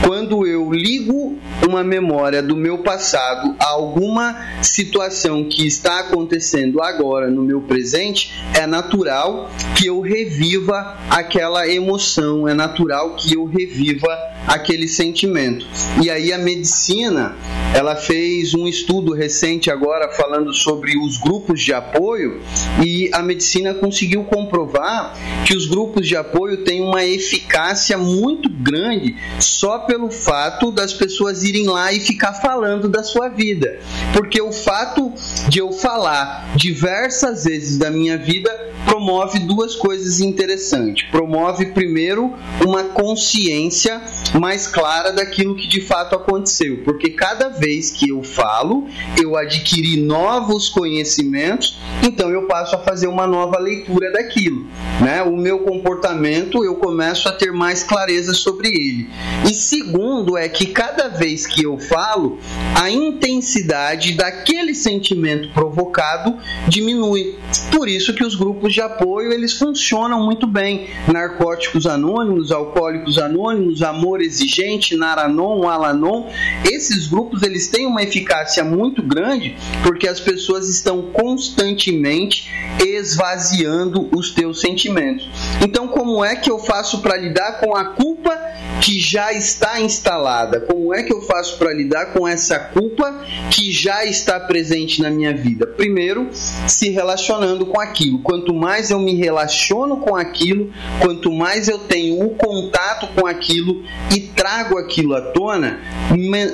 Quando 0.03 0.47
eu 0.47 0.71
ligo 0.71 1.38
uma 1.67 1.84
memória 1.84 2.41
do 2.41 2.55
meu 2.55 2.77
passado 2.77 3.55
a 3.59 3.67
alguma 3.71 4.38
situação 4.61 5.43
que 5.43 5.67
está 5.67 5.99
acontecendo 5.99 6.81
agora 6.81 7.29
no 7.29 7.43
meu 7.43 7.61
presente, 7.61 8.34
é 8.53 8.65
natural 8.65 9.49
que 9.75 9.88
eu 9.88 9.99
reviva 9.99 10.97
aquela 11.09 11.67
emoção, 11.67 12.47
é 12.47 12.53
natural 12.53 13.15
que 13.15 13.35
eu 13.35 13.45
reviva 13.45 14.17
aquele 14.48 14.88
sentimento. 14.88 15.65
E 16.02 16.10
aí 16.10 16.32
a 16.32 16.38
medicina, 16.38 17.36
ela 17.76 17.95
fez 17.95 18.56
um 18.56 18.68
estudo 18.68 19.14
recente 19.14 19.69
agora 19.69 20.10
falando 20.14 20.53
sobre 20.53 20.98
os 20.98 21.18
grupos 21.18 21.61
de 21.61 21.74
apoio 21.74 22.41
e 22.84 23.10
a 23.14 23.22
medicina 23.22 23.74
conseguiu 23.74 24.24
comprovar 24.24 25.14
que 25.45 25.56
os 25.56 25.68
grupos 25.68 26.07
de 26.07 26.15
apoio 26.15 26.64
têm 26.64 26.82
uma 26.82 27.03
eficácia 27.03 27.98
muito 27.98 28.49
grande 28.49 29.15
só 29.40 29.80
pelo 29.80 30.10
fato 30.10 30.72
das 30.72 30.94
pessoas 30.94 31.44
irem 31.44 31.68
lá 31.68 31.91
e 31.91 31.99
ficar 31.99 32.34
falando 32.34 32.88
da 32.88 33.03
sua 33.03 33.28
vida. 33.28 33.80
Porque 34.14 34.41
o 34.41 34.52
fato 34.52 35.11
de 35.49 35.60
eu 35.60 35.72
falar 35.72 36.56
diversas 36.56 37.44
vezes 37.44 37.78
da 37.78 37.91
minha 37.91 38.18
vida 38.18 38.49
promove 38.86 39.40
duas 39.40 39.76
coisas 39.76 40.22
interessantes. 40.22 41.10
Promove, 41.10 41.68
primeiro, 41.68 42.34
uma 42.65 42.86
consciência 42.86 44.02
mais 44.39 44.68
clara 44.68 45.11
daquilo 45.11 45.55
que 45.55 45.68
de 45.68 45.81
fato 45.81 46.15
aconteceu, 46.15 46.81
porque 46.84 47.09
cada 47.09 47.49
vez 47.49 47.91
que 47.91 48.09
eu 48.09 48.23
falo, 48.23 48.88
eu 49.22 49.35
adquiri 49.35 49.97
novos 49.97 50.69
conhecimentos, 50.69 51.77
então 52.03 52.30
eu 52.30 52.43
passo 52.47 52.76
a 52.76 52.80
fazer 52.80 53.07
uma 53.07 53.27
nova 53.27 53.57
leitura 53.59 54.11
daquilo. 54.11 54.65
Né? 55.01 55.22
O 55.23 55.35
meu 55.35 55.59
comportamento 55.59 56.64
eu 56.64 56.76
começo 56.76 57.27
a 57.27 57.31
ter 57.31 57.51
mais 57.51 57.84
clareza 57.84 58.34
sobre 58.34 58.68
ele. 58.69 59.09
E 59.49 59.53
segundo 59.53 60.38
é 60.38 60.47
que 60.49 60.68
cada 60.68 61.07
vez 61.07 61.45
que 61.45 61.64
eu 61.64 61.77
falo, 61.77 62.39
a 62.76 62.89
intensidade 62.89 64.14
daquele 64.14 64.73
sentimento 64.73 65.49
provocado 65.53 66.38
diminui. 66.68 67.35
Por 67.72 67.88
isso 67.88 68.14
que 68.14 68.23
os 68.23 68.35
grupos 68.35 68.73
de 68.73 68.81
apoio 68.81 69.31
eles 69.31 69.53
funcionam 69.53 70.23
muito 70.23 70.47
bem. 70.47 70.88
Narcóticos 71.07 71.85
anônimos, 71.85 72.51
alcoólicos 72.51 73.18
anônimos, 73.18 73.81
amor 73.81 74.22
exigente, 74.28 74.95
Naranon, 74.95 75.68
Alanon, 75.68 76.28
esses 76.66 77.08
grupos 77.08 77.41
eles 77.41 77.68
têm 77.68 77.88
uma 77.88 78.04
eficácia 78.04 78.64
muito 78.64 79.02
grande 79.02 79.56
porque 79.84 80.08
as 80.08 80.20
pessoas 80.20 80.70
estão 80.70 81.04
constantemente 81.14 82.49
esvaziando 82.86 84.10
os 84.16 84.32
teus 84.32 84.62
sentimentos. 84.62 85.28
Então, 85.62 85.88
como 85.88 86.24
é 86.24 86.36
que 86.36 86.52
eu 86.52 86.60
faço 86.60 87.02
para 87.02 87.18
lidar 87.18 87.60
com 87.60 87.76
a 87.76 87.86
culpa 87.86 88.36
que 88.81 88.99
já 88.99 89.34
está 89.34 89.79
instalada? 89.81 90.61
Como 90.61 90.93
é 90.93 91.03
que 91.03 91.13
eu 91.13 91.21
faço 91.21 91.57
para 91.57 91.73
lidar 91.73 92.13
com 92.13 92.27
essa 92.27 92.59
culpa 92.59 93.25
que 93.51 93.71
já 93.71 94.05
está 94.05 94.39
presente 94.39 95.01
na 95.01 95.09
minha 95.09 95.35
vida? 95.35 95.65
Primeiro, 95.65 96.29
se 96.34 96.89
relacionando 96.89 97.65
com 97.65 97.79
aquilo. 97.79 98.19
Quanto 98.19 98.53
mais 98.53 98.91
eu 98.91 98.99
me 98.99 99.15
relaciono 99.15 99.97
com 99.97 100.15
aquilo, 100.15 100.71
quanto 100.99 101.31
mais 101.31 101.67
eu 101.67 101.79
tenho 101.79 102.23
o 102.25 102.29
contato 102.35 103.07
com 103.15 103.25
aquilo 103.25 103.84
e 104.15 104.27
trago 104.38 104.77
aquilo 104.77 105.15
à 105.15 105.22
tona, 105.22 105.81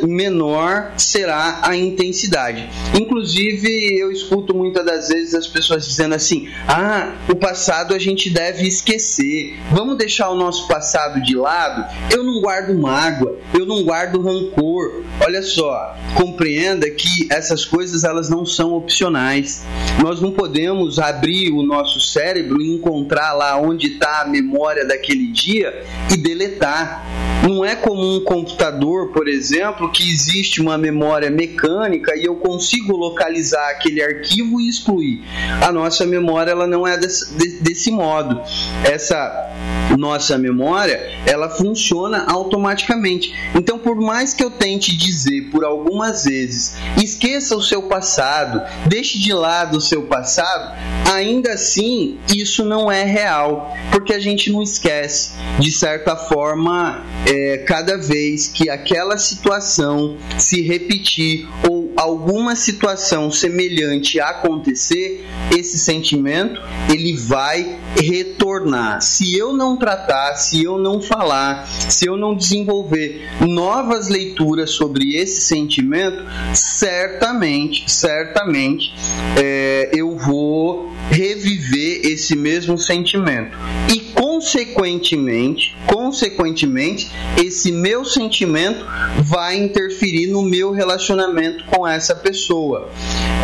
menor 0.07 0.93
será 0.97 1.60
a 1.61 1.76
intensidade. 1.76 2.68
Inclusive, 2.99 3.69
eu 3.99 4.10
escuto 4.10 4.55
muitas 4.55 4.85
das 4.85 5.10
vezes 5.10 5.35
as 5.35 5.45
pessoas 5.45 5.85
dizendo 5.85 6.15
assim: 6.15 6.47
ah, 6.68 7.14
o 7.30 7.35
passado 7.35 7.93
a 7.93 7.99
gente 7.99 8.30
deve 8.30 8.65
esquecer, 8.65 9.60
vamos 9.69 9.97
deixar 9.97 10.30
o 10.30 10.35
nosso 10.35 10.68
passado 10.68 11.22
de 11.22 11.35
lado. 11.35 11.85
Eu 12.10 12.23
não 12.23 12.41
guardo 12.41 12.73
mágoa, 12.73 13.38
eu 13.53 13.65
não 13.65 13.84
guardo 13.84 14.22
rancor. 14.22 15.03
Olha 15.19 15.43
só, 15.43 15.95
compreenda 16.15 16.89
que 16.89 17.27
essas 17.30 17.65
coisas 17.65 18.03
elas 18.03 18.30
não 18.30 18.45
são 18.45 18.73
opcionais. 18.73 19.64
Nós 20.01 20.22
não 20.22 20.31
podemos 20.31 20.99
abrir 20.99 21.51
o 21.51 21.64
nosso 21.64 21.99
cérebro 21.99 22.61
e 22.61 22.73
encontrar 22.73 23.34
lá 23.34 23.57
onde 23.57 23.88
está 23.88 24.22
a 24.22 24.27
memória 24.27 24.85
daquele 24.85 25.27
dia 25.27 25.84
e 26.11 26.18
deletar. 26.18 27.05
Não 27.43 27.64
é 27.64 27.73
como 27.76 28.16
um 28.16 28.24
computador, 28.24 29.12
por 29.12 29.28
exemplo, 29.28 29.91
que 29.91 30.04
existe 30.04 30.62
uma 30.62 30.78
memória 30.78 31.30
mecânica 31.30 32.16
e 32.16 32.24
eu 32.26 32.36
consigo 32.36 32.95
localizar 32.95 33.70
aquele 33.70 34.02
arquivo 34.02 34.60
e 34.60 34.70
excluir. 34.70 35.22
A 35.62 35.72
nossa 35.72 36.06
memória 36.06 36.52
ela 36.52 36.68
não 36.68 36.88
é 36.88 36.98
desse, 36.98 37.34
desse 37.62 37.91
modo. 37.91 38.41
Essa 38.84 39.52
nossa 39.98 40.38
memória 40.38 41.00
ela 41.26 41.50
funciona 41.50 42.26
automaticamente. 42.28 43.34
Então, 43.56 43.78
por 43.78 43.95
mais 43.95 44.34
que 44.34 44.44
eu 44.44 44.52
tente 44.52 44.95
dizer 44.95 45.50
por 45.52 45.64
algumas 45.64 46.26
vezes, 46.26 46.76
esqueça 47.02 47.56
o 47.56 47.62
seu 47.62 47.84
passado, 47.84 48.62
deixe 48.86 49.20
de 49.20 49.34
lado 49.34 49.78
o 49.78 49.82
seu 49.82 50.04
passado, 50.04 50.76
ainda 51.12 51.54
assim 51.54 52.18
isso 52.34 52.64
não 52.64 52.91
é 52.91 53.04
real, 53.04 53.76
porque 53.91 54.14
a 54.14 54.20
gente 54.20 54.52
não 54.52 54.62
esquece. 54.62 55.32
De 55.60 55.72
certa 55.72 56.16
forma, 56.16 57.04
é, 57.26 57.58
cada 57.65 57.98
vez 57.98 58.48
que 58.48 58.69
aquela 58.69 59.18
situação 59.18 60.18
se 60.38 60.61
repetir 60.61 61.48
ou 61.69 61.94
alguma 61.95 62.56
situação 62.56 63.31
semelhante 63.31 64.19
acontecer, 64.19 65.26
esse 65.56 65.77
sentimento 65.77 66.61
ele 66.91 67.15
vai 67.15 67.80
retornar. 67.95 69.02
Se 69.02 69.38
eu 69.38 69.53
não 69.53 69.77
tratar, 69.77 70.35
se 70.35 70.64
eu 70.64 70.77
não 70.77 71.02
falar, 71.02 71.68
se 71.68 72.06
eu 72.06 72.18
não 72.18 72.35
desenvolver 72.35 73.30
novas 73.41 74.10
leituras 74.10 74.72
sobre 74.72 75.15
esse 75.15 75.41
sentimento, 75.41 76.23
certamente, 76.53 77.90
certamente, 77.91 78.94
é, 79.38 79.90
eu 79.94 80.18
vou 80.18 80.91
reviver 81.10 82.02
esse 82.06 82.35
mesmo 82.35 82.77
sentimento 82.77 83.57
e 83.94 84.02
consequentemente, 84.44 85.74
consequentemente, 85.88 87.10
esse 87.41 87.72
meu 87.72 88.03
sentimento 88.03 88.86
vai 89.22 89.56
interferir 89.56 90.28
no 90.28 90.41
meu 90.41 90.72
relacionamento 90.72 91.64
com 91.65 91.88
essa 91.88 92.14
pessoa. 92.14 92.90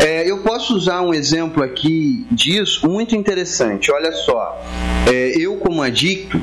É, 0.04 0.30
eu 0.30 0.42
posso 0.42 0.74
usar 0.74 1.00
um 1.00 1.14
exemplo 1.14 1.62
aqui 1.62 2.26
disso 2.30 2.86
muito 2.86 3.16
interessante. 3.16 3.90
Olha 3.90 4.12
só, 4.12 4.62
é, 5.10 5.32
eu 5.38 5.56
como 5.56 5.82
adicto 5.82 6.38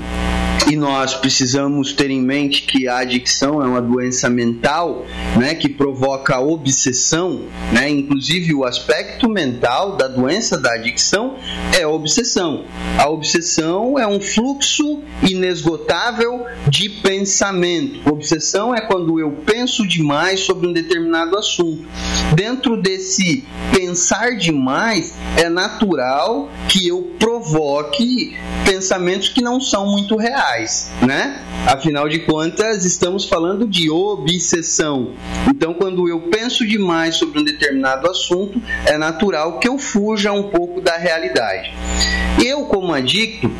e 0.69 0.75
nós 0.75 1.13
precisamos 1.15 1.93
ter 1.93 2.11
em 2.11 2.21
mente 2.21 2.63
que 2.63 2.87
a 2.87 2.97
adicção 2.97 3.61
é 3.61 3.65
uma 3.65 3.81
doença 3.81 4.29
mental, 4.29 5.05
né, 5.37 5.55
que 5.55 5.69
provoca 5.69 6.39
obsessão, 6.39 7.43
né? 7.71 7.89
Inclusive 7.89 8.53
o 8.53 8.65
aspecto 8.65 9.29
mental 9.29 9.95
da 9.95 10.07
doença 10.07 10.57
da 10.57 10.73
adicção 10.73 11.35
é 11.77 11.83
a 11.83 11.89
obsessão. 11.89 12.65
A 12.97 13.09
obsessão 13.09 13.97
é 13.97 14.05
um 14.05 14.19
fluxo 14.19 15.01
inesgotável 15.21 16.45
de 16.67 16.89
pensamento. 16.89 18.09
Obsessão 18.09 18.75
é 18.75 18.81
quando 18.81 19.19
eu 19.19 19.31
penso 19.45 19.87
demais 19.87 20.41
sobre 20.41 20.67
um 20.67 20.73
determinado 20.73 21.37
assunto. 21.37 21.87
Dentro 22.35 22.81
desse 22.81 23.45
pensar 23.71 24.35
demais, 24.35 25.15
é 25.37 25.49
natural 25.49 26.49
que 26.67 26.87
eu 26.87 27.15
provoque 27.17 28.35
pensamentos 28.65 29.29
que 29.29 29.41
não 29.41 29.61
são 29.61 29.85
muito 29.85 30.17
reais, 30.17 30.56
né? 31.05 31.41
Afinal 31.65 32.07
de 32.07 32.19
contas, 32.19 32.85
estamos 32.85 33.25
falando 33.25 33.67
de 33.67 33.89
obsessão. 33.89 35.13
Então, 35.49 35.73
quando 35.73 36.07
eu 36.07 36.21
penso 36.21 36.65
demais 36.65 37.15
sobre 37.15 37.39
um 37.39 37.43
determinado 37.43 38.09
assunto, 38.09 38.61
é 38.85 38.97
natural 38.97 39.59
que 39.59 39.67
eu 39.67 39.77
fuja 39.77 40.31
um 40.31 40.43
pouco 40.43 40.81
da 40.81 40.97
realidade. 40.97 41.73
Eu, 42.43 42.65
como 42.65 42.93
adicto, 42.93 43.51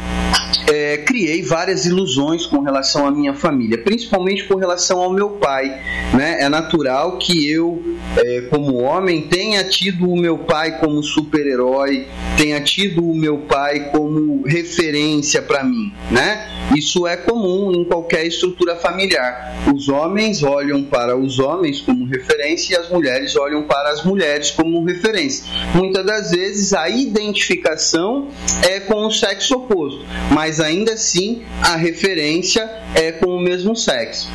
é, 0.68 0.98
criei 0.98 1.41
várias 1.41 1.86
ilusões 1.86 2.45
com 2.45 2.60
relação 2.60 3.07
à 3.07 3.11
minha 3.11 3.34
família, 3.34 3.78
principalmente 3.78 4.44
com 4.44 4.56
relação 4.56 4.99
ao 5.02 5.11
meu 5.11 5.32
pai. 5.32 5.82
Né? 6.14 6.41
É 6.41 6.49
natural 6.49 7.18
que 7.18 7.49
eu, 7.49 7.98
é, 8.18 8.41
como 8.49 8.76
homem, 8.76 9.22
tenha 9.22 9.64
tido 9.64 10.11
o 10.11 10.18
meu 10.18 10.38
pai 10.38 10.80
como 10.80 11.02
super-herói, 11.02 12.07
tenha 12.38 12.60
tido 12.61 13.03
o 13.03 13.15
meu 13.15 13.40
pai 13.40 13.90
como 13.91 14.44
referência 14.45 15.41
para 15.41 15.64
mim. 15.64 15.91
Né? 16.11 16.48
Isso 16.76 16.86
é 17.07 17.18
comum 17.18 17.72
em 17.73 17.84
qualquer 17.84 18.26
estrutura 18.26 18.76
familiar. 18.76 19.53
Os 19.73 19.89
homens 19.89 20.43
olham 20.43 20.84
para 20.84 21.18
os 21.18 21.39
homens 21.39 21.81
como 21.81 22.05
referência 22.05 22.73
e 22.73 22.77
as 22.77 22.89
mulheres 22.89 23.35
olham 23.35 23.64
para 23.64 23.89
as 23.89 24.03
mulheres 24.03 24.51
como 24.51 24.84
referência. 24.85 25.43
Muitas 25.73 26.05
das 26.05 26.31
vezes 26.31 26.73
a 26.73 26.89
identificação 26.89 28.30
é 28.69 28.80
com 28.80 29.05
o 29.05 29.11
sexo 29.11 29.55
oposto, 29.55 30.05
mas 30.31 30.59
ainda 30.59 30.93
assim 30.93 31.43
a 31.61 31.76
referência 31.76 32.69
é 32.95 33.11
com 33.11 33.35
o 33.35 33.39
mesmo 33.39 33.76
sexo. 33.76 34.30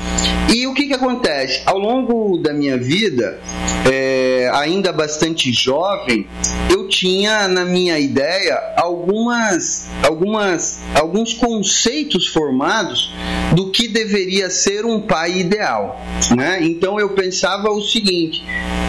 E 0.54 0.66
o 0.66 0.74
que, 0.74 0.86
que 0.86 0.94
acontece? 0.94 1.62
Ao 1.64 1.78
longo 1.78 2.36
da 2.36 2.52
minha 2.52 2.76
vida, 2.76 3.40
é, 3.90 4.50
ainda 4.52 4.92
bastante 4.92 5.50
jovem, 5.52 6.26
eu 6.70 6.88
tinha 6.88 7.48
na 7.48 7.64
minha 7.64 7.98
ideia 7.98 8.74
algumas, 8.76 9.88
algumas, 10.06 10.80
alguns 10.94 11.32
conceitos 11.32 12.26
formados 12.26 12.41
do 13.54 13.70
que 13.70 13.88
deveria 13.88 14.50
ser 14.50 14.84
um 14.84 15.00
pai 15.00 15.38
ideal. 15.38 16.00
Né? 16.34 16.58
Então 16.62 16.98
eu 16.98 17.10
pensava 17.10 17.70
o 17.70 17.80
seguinte: 17.82 18.42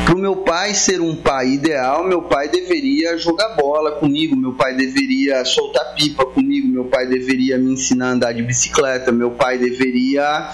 para 0.06 0.16
o 0.16 0.18
meu 0.18 0.38
pai 0.38 0.74
ser 0.74 1.02
um 1.02 1.16
pai 1.16 1.50
ideal, 1.50 2.08
meu 2.08 2.22
pai 2.22 2.48
deveria 2.48 3.18
jogar 3.18 3.50
bola 3.50 3.92
comigo, 3.92 4.36
meu 4.36 4.54
pai 4.54 4.76
deveria 4.76 5.44
soltar 5.46 5.94
pipa 5.96 6.26
comigo, 6.26 6.68
meu 6.68 6.86
pai 6.86 7.08
deveria 7.08 7.58
me 7.58 7.74
ensinar 7.74 8.08
a 8.08 8.12
andar 8.12 8.34
de 8.34 8.42
bicicleta, 8.42 9.12
meu 9.12 9.32
pai 9.32 9.58
deveria 9.58 10.52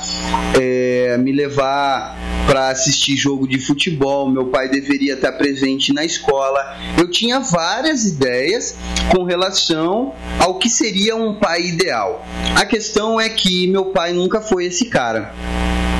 é, 0.60 1.18
me 1.18 1.32
levar 1.32 2.18
para 2.50 2.70
assistir 2.70 3.16
jogo 3.16 3.48
de 3.48 3.60
futebol, 3.60 4.28
meu 4.28 4.48
pai 4.48 4.68
deveria 4.68 5.14
estar 5.14 5.34
presente 5.34 5.94
na 5.94 6.04
escola. 6.04 6.76
Eu 6.98 7.08
tinha 7.08 7.40
várias 7.40 8.06
ideias 8.06 8.76
com 9.16 9.24
relação 9.24 10.16
ao 10.40 10.58
que 10.58 10.68
seria 10.68 11.16
um 11.16 11.36
pai 11.36 11.62
ideal. 11.68 12.26
A 12.56 12.66
questão 12.66 12.89
é 13.20 13.30
que 13.30 13.68
meu 13.68 13.86
pai 13.86 14.14
nunca 14.14 14.42
foi 14.42 14.66
esse 14.66 14.86
cara. 14.86 15.34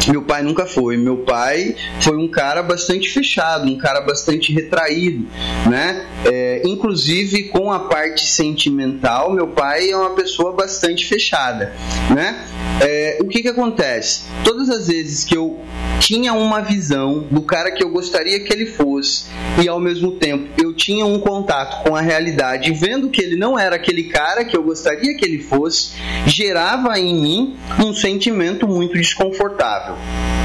Meu 0.08 0.24
pai 0.24 0.42
nunca 0.42 0.66
foi. 0.66 0.98
Meu 0.98 1.18
pai 1.18 1.76
foi 2.00 2.18
um 2.18 2.28
cara 2.28 2.64
bastante 2.64 3.10
fechado, 3.10 3.68
um 3.68 3.78
cara 3.78 4.02
bastante 4.02 4.54
retraído, 4.54 5.28
né? 5.70 6.06
É, 6.26 6.62
inclusive 6.66 7.50
com 7.50 7.72
a 7.72 7.80
parte 7.80 8.26
sentimental, 8.26 9.32
meu 9.32 9.48
pai 9.48 9.90
é 9.90 9.96
uma 9.96 10.12
pessoa 10.12 10.54
bastante 10.54 11.06
fechada, 11.06 11.74
né? 12.14 12.46
É, 12.82 13.18
o 13.22 13.28
que 13.28 13.42
que 13.42 13.48
acontece? 13.50 14.24
Todas 14.44 14.70
as 14.70 14.88
vezes 14.88 15.24
que 15.24 15.36
eu 15.36 15.60
tinha 16.00 16.34
uma 16.34 16.62
visão 16.62 17.28
do 17.30 17.42
cara 17.42 17.72
que 17.72 17.84
eu 17.84 17.90
gostaria 17.90 18.40
que 18.40 18.54
ele 18.54 18.66
fosse 18.66 19.26
e 19.62 19.68
ao 19.68 19.80
mesmo 19.80 20.14
tempo 20.14 20.50
eu 20.58 20.74
tinha 20.74 21.06
um 21.06 21.20
contato 21.20 21.84
com 21.84 21.96
a 21.96 22.02
realidade, 22.02 22.72
vendo 22.72 23.10
que 23.10 23.22
ele 23.22 23.36
não 23.36 23.60
era 23.60 23.76
aquele 23.76 24.06
cara 24.06 24.46
que 24.46 24.56
eu 24.56 24.64
gostaria 24.64 25.16
que 25.16 25.26
ele 25.26 25.40
fosse, 25.40 25.92
gerava 26.26 26.98
em 26.98 27.14
mim 27.14 27.58
um 27.86 27.94
sentimento 27.94 28.68
muito 28.68 28.94
desconfortável. 28.94 29.89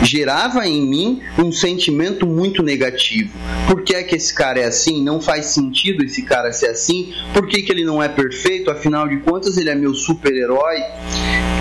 Gerava 0.03 0.67
em 0.67 0.83
mim 0.83 1.23
um 1.39 1.51
sentimento 1.51 2.27
muito 2.27 2.63
negativo. 2.63 3.31
Por 3.67 3.83
que 3.83 3.95
é 3.95 4.03
que 4.03 4.15
esse 4.15 4.35
cara 4.35 4.61
é 4.61 4.65
assim? 4.65 5.03
Não 5.03 5.21
faz 5.21 5.47
sentido 5.47 6.05
esse 6.05 6.23
cara 6.23 6.53
ser 6.53 6.67
assim? 6.67 7.15
Por 7.33 7.47
que, 7.47 7.63
que 7.63 7.73
ele 7.73 7.85
não 7.85 8.03
é 8.03 8.09
perfeito? 8.09 8.71
Afinal 8.71 9.09
de 9.09 9.17
contas, 9.19 9.57
ele 9.57 9.71
é 9.71 9.75
meu 9.75 9.95
super-herói. 9.95 10.81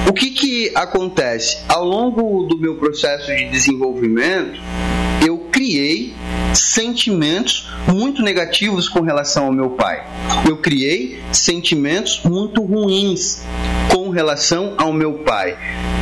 O 0.07 0.13
que, 0.13 0.31
que 0.31 0.71
acontece? 0.75 1.57
Ao 1.69 1.85
longo 1.85 2.43
do 2.43 2.57
meu 2.57 2.75
processo 2.75 3.27
de 3.27 3.49
desenvolvimento, 3.49 4.59
criei 5.53 6.11
sentimentos 6.53 7.69
muito 7.87 8.23
negativos 8.23 8.89
com 8.89 9.01
relação 9.01 9.45
ao 9.45 9.51
meu 9.53 9.69
pai. 9.69 10.03
Eu 10.49 10.57
criei 10.57 11.21
sentimentos 11.31 12.21
muito 12.25 12.63
ruins 12.63 13.43
com 13.93 14.09
relação 14.09 14.73
ao 14.77 14.91
meu 14.91 15.19
pai. 15.19 15.55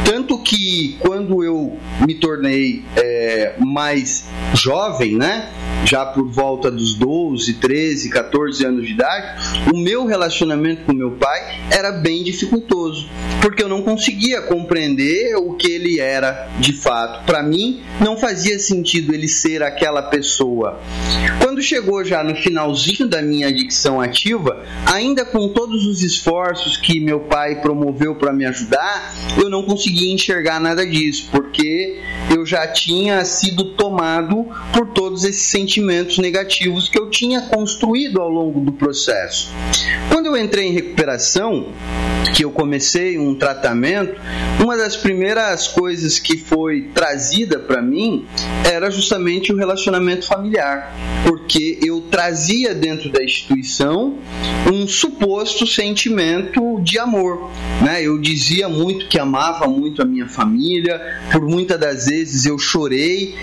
Tanto 0.06 0.38
que 0.40 0.98
quando 1.00 1.44
eu 1.44 1.78
me 2.06 2.16
tornei 2.16 2.84
é, 2.96 3.56
mais 3.60 4.26
jovem, 4.54 5.16
né? 5.16 5.50
Já 5.86 6.06
por 6.06 6.30
volta 6.30 6.70
dos 6.70 6.94
12, 6.96 7.56
13, 7.56 8.10
14 8.10 8.66
anos 8.66 8.86
de 8.86 8.94
idade, 8.94 9.42
o 9.74 9.78
meu 9.78 10.06
relacionamento 10.06 10.84
com 10.86 10.94
meu 10.94 11.12
pai 11.12 11.60
era 11.72 11.92
bem 11.92 12.24
dificultoso, 12.24 13.10
porque 13.42 13.64
eu 13.64 13.68
não 13.68 13.82
conseguia 13.82 14.42
compreender 14.42 15.36
o 15.38 15.54
que 15.54 15.72
ele 15.72 16.00
era 16.00 16.50
de 16.60 16.74
fato. 16.74 17.26
Para 17.26 17.42
mim, 17.42 17.82
não 18.00 18.18
fazia 18.18 18.60
sentido 18.60 19.14
ele 19.14 19.28
ser 19.42 19.64
aquela 19.64 20.04
pessoa. 20.04 20.80
Quando 21.42 21.62
chegou 21.62 22.04
já 22.06 22.24
no 22.24 22.36
finalzinho 22.36 23.08
da 23.08 23.22
minha 23.22 23.48
adicção 23.48 24.00
ativa, 24.00 24.64
ainda 24.86 25.26
com 25.26 25.50
todos 25.50 25.86
os 25.86 26.04
esforços 26.04 26.78
que 26.78 27.00
meu 27.00 27.22
pai 27.22 27.62
promoveu 27.62 28.16
para 28.16 28.32
me 28.32 28.46
ajudar, 28.46 29.14
eu 29.38 29.50
não 29.50 29.64
conseguia 29.64 30.14
enxergar 30.14 30.60
nada 30.60 30.86
disso, 30.86 31.28
porque 31.32 32.00
eu 32.30 32.46
já 32.46 32.68
tinha 32.68 33.24
sido 33.26 33.66
tomado 33.74 34.46
por 34.74 34.88
todos 34.90 35.24
esses 35.24 35.48
sentimentos 35.48 36.18
negativos 36.20 36.88
que 36.88 37.00
eu 37.00 37.10
tinha 37.10 37.42
construído 37.42 38.22
ao 38.22 38.30
longo 38.30 38.60
do 38.62 38.72
processo. 38.72 39.50
Eu 40.32 40.38
entrei 40.38 40.68
em 40.68 40.72
recuperação, 40.72 41.74
que 42.34 42.46
eu 42.46 42.52
comecei 42.52 43.20
um 43.20 43.36
tratamento, 43.36 44.16
uma 44.64 44.78
das 44.78 44.96
primeiras 44.96 45.68
coisas 45.68 46.20
que 46.20 46.38
foi 46.38 46.84
trazida 46.94 47.60
para 47.60 47.82
mim 47.82 48.26
era 48.64 48.90
justamente 48.90 49.52
o 49.52 49.58
relacionamento 49.58 50.26
familiar, 50.26 50.96
porque 51.26 51.78
eu 51.84 52.00
trazia 52.10 52.74
dentro 52.74 53.12
da 53.12 53.22
instituição 53.22 54.20
um 54.72 54.88
suposto 54.88 55.68
sentimento 55.68 56.80
de 56.82 56.98
amor, 56.98 57.52
né? 57.84 58.02
Eu 58.02 58.18
dizia 58.18 58.70
muito 58.70 59.10
que 59.10 59.20
amava 59.20 59.68
muito 59.68 60.02
a 60.02 60.06
minha 60.06 60.30
família, 60.30 61.20
por 61.30 61.42
muitas 61.42 61.78
das 61.78 62.06
vezes 62.06 62.46
eu 62.46 62.58
chorei 62.58 63.36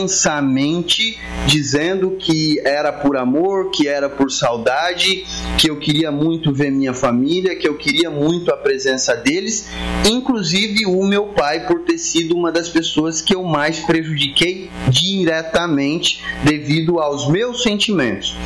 intensamente 0.00 1.18
dizendo 1.46 2.12
que 2.18 2.60
era 2.64 2.92
por 2.92 3.16
amor, 3.16 3.70
que 3.70 3.86
era 3.86 4.08
por 4.08 4.30
saudade, 4.30 5.24
que 5.58 5.68
eu 5.68 5.78
queria 5.78 6.10
muito 6.10 6.52
ver 6.52 6.70
minha 6.70 6.94
família, 6.94 7.56
que 7.56 7.68
eu 7.68 7.76
queria 7.76 8.10
muito 8.10 8.50
a 8.50 8.56
presença 8.56 9.14
deles, 9.14 9.68
inclusive 10.08 10.86
o 10.86 11.04
meu 11.04 11.28
pai 11.28 11.66
por 11.66 11.80
ter 11.80 11.98
sido 11.98 12.36
uma 12.36 12.50
das 12.50 12.68
pessoas 12.68 13.20
que 13.20 13.34
eu 13.34 13.42
mais 13.42 13.80
prejudiquei 13.80 14.70
diretamente 14.88 16.22
devido 16.44 16.98
aos 16.98 17.28
meus 17.28 17.62
sentimentos. 17.62 18.36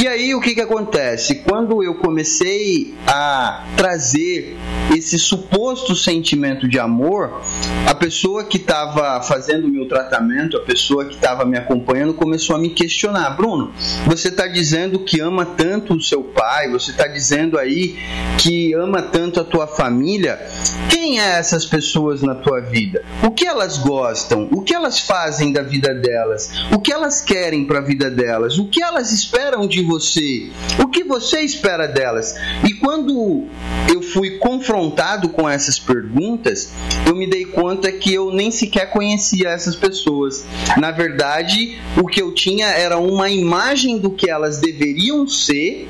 E 0.00 0.06
aí 0.06 0.34
o 0.34 0.40
que, 0.40 0.54
que 0.54 0.60
acontece? 0.60 1.36
Quando 1.36 1.82
eu 1.82 1.94
comecei 1.96 2.94
a 3.06 3.66
trazer 3.76 4.56
esse 4.96 5.18
suposto 5.18 5.94
sentimento 5.96 6.68
de 6.68 6.78
amor, 6.78 7.42
a 7.86 7.94
pessoa 7.94 8.44
que 8.44 8.58
estava 8.58 9.20
fazendo 9.22 9.66
o 9.66 9.68
meu 9.68 9.88
tratamento, 9.88 10.56
a 10.56 10.60
pessoa 10.60 10.97
pessoa 10.98 11.04
que 11.04 11.14
estava 11.14 11.44
me 11.44 11.56
acompanhando 11.56 12.14
começou 12.14 12.56
a 12.56 12.58
me 12.58 12.70
questionar: 12.70 13.30
Bruno, 13.30 13.72
você 14.06 14.28
está 14.28 14.46
dizendo 14.46 15.00
que 15.00 15.20
ama 15.20 15.44
tanto 15.44 15.94
o 15.94 16.00
seu 16.00 16.22
pai, 16.22 16.70
você 16.70 16.90
está 16.90 17.06
dizendo 17.06 17.58
aí 17.58 17.96
que 18.38 18.74
ama 18.74 19.02
tanto 19.02 19.40
a 19.40 19.44
tua 19.44 19.66
família. 19.66 20.40
Quem 20.88 21.20
é 21.20 21.38
essas 21.38 21.64
pessoas 21.64 22.22
na 22.22 22.34
tua 22.34 22.60
vida? 22.60 23.04
O 23.22 23.30
que 23.30 23.46
elas 23.46 23.78
gostam? 23.78 24.48
O 24.50 24.62
que 24.62 24.74
elas 24.74 25.00
fazem 25.00 25.52
da 25.52 25.62
vida 25.62 25.94
delas? 25.94 26.50
O 26.72 26.78
que 26.78 26.92
elas 26.92 27.20
querem 27.20 27.64
para 27.64 27.78
a 27.78 27.82
vida 27.82 28.10
delas? 28.10 28.58
O 28.58 28.66
que 28.66 28.82
elas 28.82 29.12
esperam 29.12 29.66
de 29.66 29.82
você? 29.82 30.50
O 30.82 30.88
que 30.88 31.04
você 31.04 31.40
espera 31.40 31.86
delas? 31.86 32.34
E 32.64 32.74
quando 32.74 33.46
eu 33.92 34.02
fui 34.02 34.38
confrontado 34.38 35.28
com 35.30 35.48
essas 35.48 35.78
perguntas, 35.78 36.72
eu 37.06 37.14
me 37.14 37.28
dei 37.28 37.44
conta 37.46 37.90
que 37.90 38.12
eu 38.12 38.32
nem 38.32 38.50
sequer 38.50 38.90
conhecia 38.90 39.48
essas 39.48 39.74
pessoas. 39.74 40.44
Na 40.78 40.92
verdade, 40.92 41.76
o 41.96 42.06
que 42.06 42.22
eu 42.22 42.32
tinha 42.32 42.68
era 42.68 42.98
uma 42.98 43.28
imagem 43.28 43.98
do 43.98 44.10
que 44.10 44.30
elas 44.30 44.60
deveriam 44.60 45.26
ser, 45.26 45.88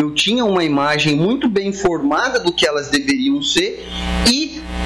eu 0.00 0.14
tinha 0.14 0.44
uma 0.44 0.62
imagem 0.62 1.16
muito 1.16 1.48
bem 1.48 1.72
formada 1.72 2.38
do 2.38 2.52
que 2.52 2.64
elas 2.64 2.88
deveriam 2.88 3.42
ser. 3.42 3.84
E 4.30 4.37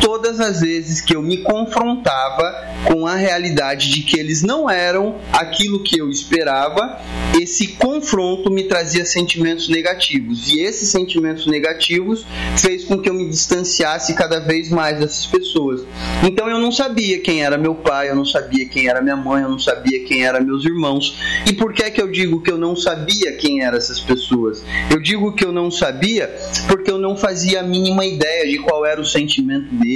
todas 0.03 0.41
as 0.41 0.61
vezes 0.61 1.01
que 1.01 1.15
eu 1.15 1.23
me 1.23 1.39
confrontava 1.39 2.43
com 2.85 3.07
a 3.07 3.15
realidade 3.15 3.89
de 3.89 4.03
que 4.03 4.19
eles 4.19 4.43
não 4.43 4.69
eram 4.69 5.17
aquilo 5.33 5.83
que 5.83 5.99
eu 5.99 6.11
esperava, 6.11 7.01
esse 7.41 7.69
confronto 7.69 8.51
me 8.51 8.65
trazia 8.65 9.05
sentimentos 9.05 9.69
negativos. 9.69 10.53
E 10.53 10.61
esses 10.61 10.89
sentimentos 10.89 11.47
negativos 11.47 12.27
fez 12.57 12.85
com 12.85 12.99
que 12.99 13.09
eu 13.09 13.15
me 13.15 13.29
distanciasse 13.29 14.15
cada 14.15 14.41
vez 14.41 14.69
mais 14.69 14.99
dessas 14.99 15.25
pessoas. 15.25 15.83
Então 16.25 16.49
eu 16.49 16.59
não 16.59 16.73
sabia 16.73 17.21
quem 17.21 17.45
era 17.45 17.57
meu 17.57 17.75
pai, 17.75 18.11
eu 18.11 18.17
não 18.17 18.25
sabia 18.25 18.67
quem 18.67 18.89
era 18.89 19.01
minha 19.01 19.17
mãe, 19.17 19.45
eu 19.45 19.49
não 19.49 19.59
sabia 19.59 20.05
quem 20.05 20.25
eram 20.25 20.45
meus 20.45 20.65
irmãos. 20.65 21.17
E 21.47 21.53
por 21.53 21.73
que 21.73 21.85
é 21.85 21.91
que 21.91 22.03
eu 22.03 22.11
digo 22.11 22.43
que 22.43 22.51
eu 22.51 22.59
não 22.59 22.75
sabia 22.75 23.37
quem 23.37 23.63
eram 23.63 23.79
essas 23.79 24.01
pessoas? 24.01 24.65
Eu 24.91 25.01
digo 25.01 25.33
que 25.33 25.45
eu 25.45 25.53
não 25.53 25.71
sabia 25.71 26.29
porque 26.67 26.91
eu 26.91 26.99
não 26.99 27.17
fazia 27.17 27.61
a 27.61 27.63
mínima 27.63 28.05
ideia 28.05 28.51
de 28.51 28.59
qual 28.59 28.85
era 28.85 29.01
o 29.01 29.05
sentimento 29.05 29.73
deles. 29.77 29.92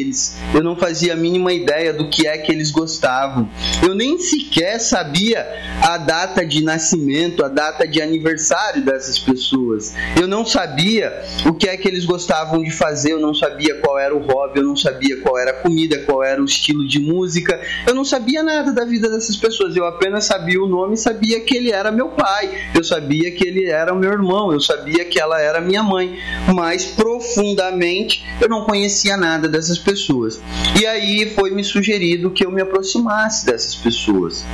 Eu 0.55 0.63
não 0.63 0.77
fazia 0.77 1.13
a 1.15 1.17
mínima 1.17 1.53
ideia 1.53 1.93
do 1.93 2.09
que 2.11 2.27
é 2.27 2.37
que 2.39 2.53
eles 2.53 2.71
gostavam. 2.71 3.49
Eu 3.83 3.95
nem 3.95 4.19
sequer 4.19 4.79
sabia 4.79 5.47
a 5.83 5.97
data 5.97 6.45
de 6.45 6.63
nascimento, 6.63 7.45
a 7.45 7.49
data 7.49 7.87
de 7.87 8.01
aniversário 8.03 8.85
dessas 8.85 9.19
pessoas. 9.19 9.95
Eu 10.21 10.27
não 10.27 10.45
sabia 10.45 11.23
o 11.47 11.55
que 11.55 11.69
é 11.69 11.77
que 11.77 11.89
eles 11.89 12.05
gostavam 12.05 12.63
de 12.63 12.71
fazer, 12.71 13.13
eu 13.13 13.21
não 13.21 13.35
sabia 13.35 13.81
qual 13.81 13.99
era 13.99 14.15
o 14.15 14.21
hobby, 14.21 14.61
eu 14.61 14.65
não 14.65 14.77
sabia 14.77 15.21
qual 15.21 15.39
era 15.39 15.51
a 15.51 15.55
comida, 15.55 15.99
qual 16.01 16.23
era 16.23 16.41
o 16.41 16.45
estilo 16.45 16.87
de 16.87 16.99
música. 16.99 17.61
Eu 17.87 17.95
não 17.95 18.05
sabia 18.05 18.43
nada 18.43 18.73
da 18.73 18.85
vida 18.85 19.09
dessas 19.09 19.37
pessoas. 19.37 19.77
Eu 19.77 19.87
apenas 19.87 20.25
sabia 20.25 20.63
o 20.63 20.69
nome 20.69 20.95
e 20.95 20.99
sabia 20.99 21.41
que 21.41 21.57
ele 21.57 21.71
era 21.71 21.91
meu 21.91 22.09
pai. 22.09 22.51
Eu 22.75 22.85
sabia 22.85 23.31
que 23.31 23.47
ele 23.47 23.67
era 23.67 23.95
meu 23.95 24.13
irmão, 24.13 24.53
eu 24.53 24.61
sabia 24.61 25.05
que 25.05 25.21
ela 25.21 25.41
era 25.41 25.61
minha 25.61 25.83
mãe, 25.83 26.19
mas 26.55 26.85
profundamente 26.85 28.25
eu 28.41 28.49
não 28.49 28.65
conhecia 28.65 29.17
nada 29.17 29.49
dessas 29.49 29.76
pessoas. 29.79 30.41
E 30.81 30.87
aí 30.87 31.33
foi 31.35 31.51
me 31.51 31.65
sugerido 31.65 32.31
que 32.31 32.45
eu 32.45 32.51
me 32.51 32.63
aproximasse 32.63 33.47
dessas 33.47 33.75
pessoas. 33.75 34.45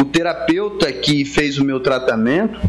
O 0.00 0.04
terapeuta 0.04 0.92
que 0.92 1.24
fez 1.24 1.58
o 1.58 1.64
meu 1.64 1.80
tratamento, 1.80 2.60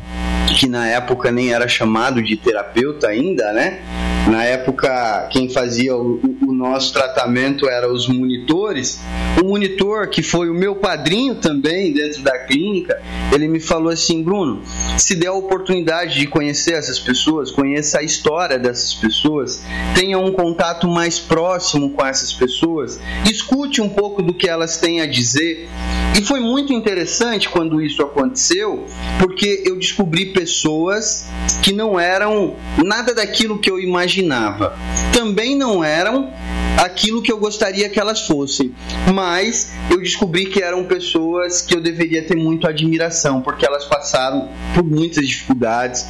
que 0.57 0.67
na 0.67 0.87
época 0.87 1.31
nem 1.31 1.53
era 1.53 1.67
chamado 1.67 2.21
de 2.21 2.35
terapeuta 2.35 3.07
ainda, 3.07 3.51
né? 3.51 3.81
Na 4.29 4.43
época, 4.43 5.29
quem 5.31 5.49
fazia 5.49 5.95
o, 5.95 6.19
nosso 6.57 6.91
tratamento 6.91 7.69
era 7.69 7.91
os 7.91 8.07
monitores. 8.07 8.99
O 9.41 9.45
monitor, 9.45 10.07
que 10.07 10.23
foi 10.23 10.49
o 10.49 10.53
meu 10.53 10.75
padrinho 10.75 11.35
também 11.35 11.93
dentro 11.93 12.21
da 12.23 12.37
clínica, 12.39 12.99
ele 13.31 13.47
me 13.47 13.59
falou 13.59 13.89
assim: 13.89 14.23
Bruno, 14.23 14.61
se 14.97 15.15
der 15.15 15.27
a 15.27 15.33
oportunidade 15.33 16.19
de 16.19 16.27
conhecer 16.27 16.73
essas 16.73 16.99
pessoas, 16.99 17.51
conheça 17.51 17.99
a 17.99 18.03
história 18.03 18.57
dessas 18.57 18.93
pessoas, 18.93 19.61
tenha 19.95 20.17
um 20.17 20.31
contato 20.31 20.87
mais 20.87 21.19
próximo 21.19 21.91
com 21.91 22.05
essas 22.05 22.33
pessoas, 22.33 22.99
escute 23.29 23.81
um 23.81 23.89
pouco 23.89 24.21
do 24.21 24.33
que 24.33 24.49
elas 24.49 24.77
têm 24.77 25.01
a 25.01 25.05
dizer. 25.05 25.69
E 26.17 26.21
foi 26.23 26.39
muito 26.39 26.73
interessante 26.73 27.47
quando 27.47 27.79
isso 27.79 28.01
aconteceu, 28.01 28.87
porque 29.19 29.61
eu 29.65 29.75
descobri 29.75 30.25
pessoas 30.27 31.27
que 31.61 31.71
não 31.71 31.99
eram 31.99 32.55
nada 32.83 33.13
daquilo 33.13 33.59
que 33.59 33.69
eu 33.69 33.79
imaginava. 33.79 34.75
Também 35.13 35.55
não 35.55 35.83
eram 35.83 36.33
aquilo 36.77 37.21
que 37.21 37.31
eu 37.31 37.37
gostaria 37.37 37.89
que 37.89 37.99
elas 37.99 38.21
fossem, 38.27 38.73
mas 39.13 39.71
eu 39.89 39.99
descobri 39.99 40.45
que 40.45 40.61
eram 40.61 40.83
pessoas 40.83 41.61
que 41.61 41.75
eu 41.75 41.81
deveria 41.81 42.25
ter 42.25 42.35
muito 42.35 42.67
admiração, 42.67 43.41
porque 43.41 43.65
elas 43.65 43.85
passaram 43.85 44.49
por 44.73 44.83
muitas 44.83 45.27
dificuldades, 45.27 46.05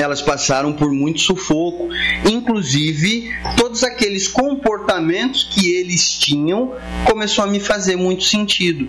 elas 0.00 0.20
passaram 0.20 0.72
por 0.72 0.92
muito 0.92 1.20
sufoco, 1.20 1.88
inclusive 2.30 3.30
todos 3.56 3.84
aqueles 3.84 4.28
comportamentos 4.28 5.44
que 5.44 5.72
eles 5.74 6.10
tinham 6.10 6.72
começou 7.04 7.44
a 7.44 7.46
me 7.46 7.60
fazer 7.60 7.96
muito 7.96 8.24
sentido. 8.24 8.88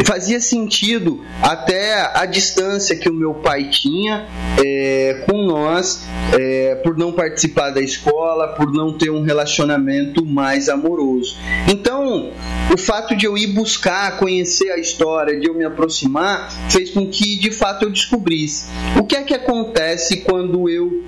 E 0.00 0.04
fazia 0.04 0.40
sentido 0.40 1.22
até 1.42 2.10
a 2.14 2.24
distância 2.24 2.96
que 2.96 3.08
o 3.08 3.12
meu 3.12 3.34
pai 3.34 3.68
tinha 3.68 4.26
é, 4.58 5.24
com 5.28 5.42
nós, 5.42 6.04
é, 6.32 6.76
por 6.76 6.96
não 6.96 7.12
participar 7.12 7.70
da 7.70 7.80
escola, 7.80 8.48
por 8.48 8.72
não 8.72 8.96
ter 8.96 9.10
um 9.10 9.22
relacionamento 9.22 10.24
mais 10.24 10.68
amoroso. 10.68 11.36
Então, 11.68 12.30
o 12.72 12.78
fato 12.78 13.14
de 13.14 13.26
eu 13.26 13.36
ir 13.36 13.48
buscar, 13.48 14.16
conhecer 14.18 14.70
a 14.70 14.78
história, 14.78 15.38
de 15.38 15.46
eu 15.46 15.54
me 15.54 15.64
aproximar, 15.64 16.50
fez 16.70 16.90
com 16.90 17.06
que 17.06 17.36
de 17.38 17.50
fato 17.50 17.84
eu 17.84 17.90
descobrisse 17.90 18.66
o 18.98 19.04
que 19.04 19.16
é 19.16 19.22
que 19.22 19.34
acontece 19.34 20.18
quando 20.32 20.66
eu 20.66 21.04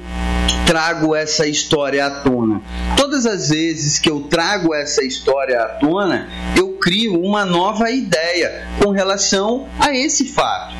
trago 0.66 1.14
essa 1.14 1.46
história 1.46 2.04
à 2.04 2.10
tona. 2.10 2.60
Todas 2.94 3.24
as 3.24 3.48
vezes 3.48 3.98
que 3.98 4.10
eu 4.10 4.20
trago 4.20 4.74
essa 4.74 5.02
história 5.02 5.62
à 5.62 5.66
tona, 5.66 6.28
eu 6.54 6.72
crio 6.72 7.18
uma 7.18 7.42
nova 7.46 7.90
ideia 7.90 8.68
com 8.82 8.90
relação 8.90 9.66
a 9.80 9.96
esse 9.96 10.26
fato 10.26 10.74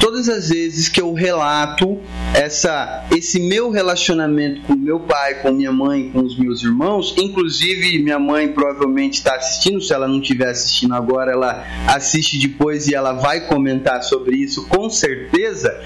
todas 0.00 0.28
as 0.28 0.48
vezes 0.48 0.88
que 0.88 1.00
eu 1.00 1.12
relato 1.12 1.98
essa, 2.34 3.04
esse 3.14 3.38
meu 3.38 3.70
relacionamento 3.70 4.62
com 4.62 4.74
meu 4.74 5.00
pai, 5.00 5.34
com 5.42 5.52
minha 5.52 5.70
mãe, 5.70 6.10
com 6.10 6.20
os 6.20 6.38
meus 6.38 6.62
irmãos, 6.62 7.14
inclusive 7.18 8.02
minha 8.02 8.18
mãe 8.18 8.48
provavelmente 8.48 9.18
está 9.18 9.36
assistindo, 9.36 9.80
se 9.80 9.92
ela 9.92 10.08
não 10.08 10.20
estiver 10.20 10.48
assistindo 10.48 10.94
agora, 10.94 11.32
ela 11.32 11.64
assiste 11.86 12.38
depois 12.38 12.88
e 12.88 12.94
ela 12.94 13.12
vai 13.12 13.46
comentar 13.46 14.02
sobre 14.02 14.36
isso 14.36 14.66
com 14.68 14.88
certeza. 14.88 15.78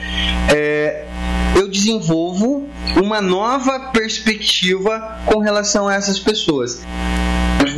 É, 0.55 1.05
eu 1.57 1.69
desenvolvo 1.69 2.69
uma 3.03 3.21
nova 3.21 3.79
perspectiva 3.93 5.19
com 5.27 5.39
relação 5.39 5.89
a 5.89 5.95
essas 5.95 6.19
pessoas 6.19 6.85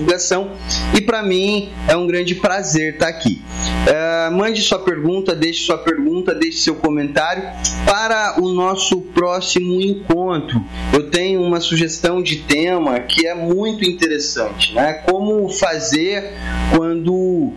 divulgação 0.05 0.53
e 0.95 1.01
para 1.01 1.23
mim 1.23 1.71
é 1.89 1.97
um 1.97 2.07
grande 2.07 2.35
prazer 2.35 2.95
estar 2.95 3.07
tá 3.07 3.11
aqui. 3.11 3.43
Uh, 3.85 4.35
mande 4.35 4.63
sua 4.63 4.79
pergunta, 4.79 5.35
deixe 5.35 5.65
sua 5.65 5.79
pergunta, 5.79 6.35
deixe 6.35 6.59
seu 6.59 6.75
comentário 6.75 7.43
para 7.85 8.41
o 8.41 8.49
nosso 8.49 9.01
próximo 9.01 9.81
encontro. 9.81 10.63
Eu 10.93 11.11
tenho 11.11 11.43
uma 11.43 11.61
sugestão 11.61 12.23
de 12.23 12.37
tema 12.37 13.01
que 13.01 13.27
é 13.27 13.35
muito 13.35 13.85
interessante, 13.85 14.75
né? 14.75 14.95
Como 15.05 15.49
fazer 15.51 16.33
quando 16.75 17.53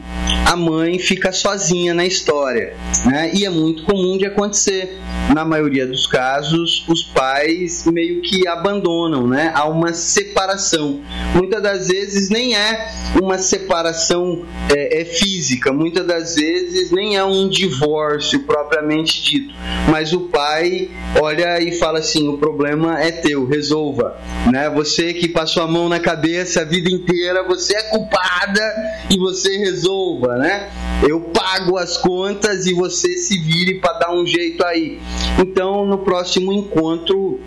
a 0.45 0.55
mãe 0.55 0.99
fica 0.99 1.31
sozinha 1.31 1.93
na 1.93 2.05
história, 2.05 2.73
né? 3.05 3.31
E 3.33 3.45
é 3.45 3.49
muito 3.49 3.83
comum 3.83 4.17
de 4.17 4.25
acontecer. 4.25 4.97
Na 5.33 5.43
maioria 5.43 5.85
dos 5.85 6.07
casos, 6.07 6.85
os 6.87 7.03
pais 7.03 7.85
meio 7.85 8.21
que 8.21 8.47
abandonam, 8.47 9.27
né? 9.27 9.51
Há 9.53 9.65
uma 9.67 9.93
separação. 9.93 11.01
Muitas 11.33 11.61
das 11.61 11.87
vezes 11.87 12.29
nem 12.37 12.55
é 12.55 12.91
uma 13.19 13.39
separação 13.39 14.45
é, 14.69 15.01
é 15.01 15.05
física, 15.05 15.73
muitas 15.73 16.05
das 16.05 16.35
vezes 16.35 16.91
nem 16.91 17.17
é 17.17 17.23
um 17.23 17.49
divórcio 17.49 18.43
propriamente 18.43 19.23
dito, 19.23 19.55
mas 19.89 20.13
o 20.13 20.21
pai 20.21 20.89
olha 21.19 21.59
e 21.59 21.71
fala 21.79 21.97
assim: 21.97 22.27
o 22.27 22.37
problema 22.37 23.01
é 23.01 23.11
teu, 23.11 23.47
resolva, 23.47 24.15
né? 24.51 24.69
Você 24.69 25.15
que 25.15 25.27
passou 25.27 25.63
a 25.63 25.67
mão 25.67 25.89
na 25.89 25.99
cabeça 25.99 26.61
a 26.61 26.63
vida 26.63 26.89
inteira, 26.91 27.43
você 27.43 27.75
é 27.75 27.83
culpada 27.83 28.61
e 29.09 29.17
você 29.17 29.57
resolva, 29.57 30.35
né? 30.35 30.69
Eu 31.07 31.21
pago 31.21 31.77
as 31.77 31.97
contas 31.97 32.67
e 32.67 32.73
você 32.73 33.17
se 33.17 33.39
vire 33.39 33.79
para 33.79 33.93
dar 33.99 34.11
um 34.11 34.25
jeito 34.25 34.63
aí. 34.63 34.99
Então, 35.39 35.85
no 35.85 35.99
próximo 35.99 36.53
encontro 36.53 37.39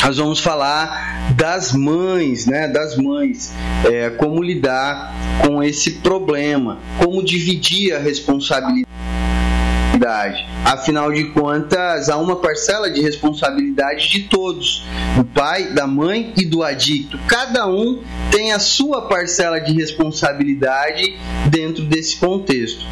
nós 0.00 0.16
vamos 0.16 0.40
falar 0.40 1.32
das 1.36 1.72
mães, 1.72 2.46
né? 2.46 2.68
Das 2.68 2.96
mães, 2.96 3.52
é, 3.90 4.10
como 4.10 4.42
lidar 4.42 5.14
com 5.44 5.62
esse 5.62 5.92
problema, 6.00 6.78
como 6.98 7.22
dividir 7.22 7.94
a 7.94 7.98
responsabilidade. 7.98 8.86
Afinal 10.64 11.12
de 11.12 11.24
contas, 11.30 12.08
há 12.08 12.16
uma 12.16 12.36
parcela 12.36 12.90
de 12.90 13.00
responsabilidade 13.00 14.08
de 14.08 14.24
todos, 14.24 14.84
do 15.16 15.24
pai, 15.24 15.72
da 15.72 15.86
mãe 15.86 16.32
e 16.36 16.44
do 16.44 16.62
adicto. 16.62 17.18
Cada 17.26 17.68
um 17.68 18.02
tem 18.30 18.52
a 18.52 18.58
sua 18.58 19.02
parcela 19.02 19.60
de 19.60 19.72
responsabilidade 19.72 21.16
dentro 21.48 21.84
desse 21.84 22.16
contexto. 22.16 22.84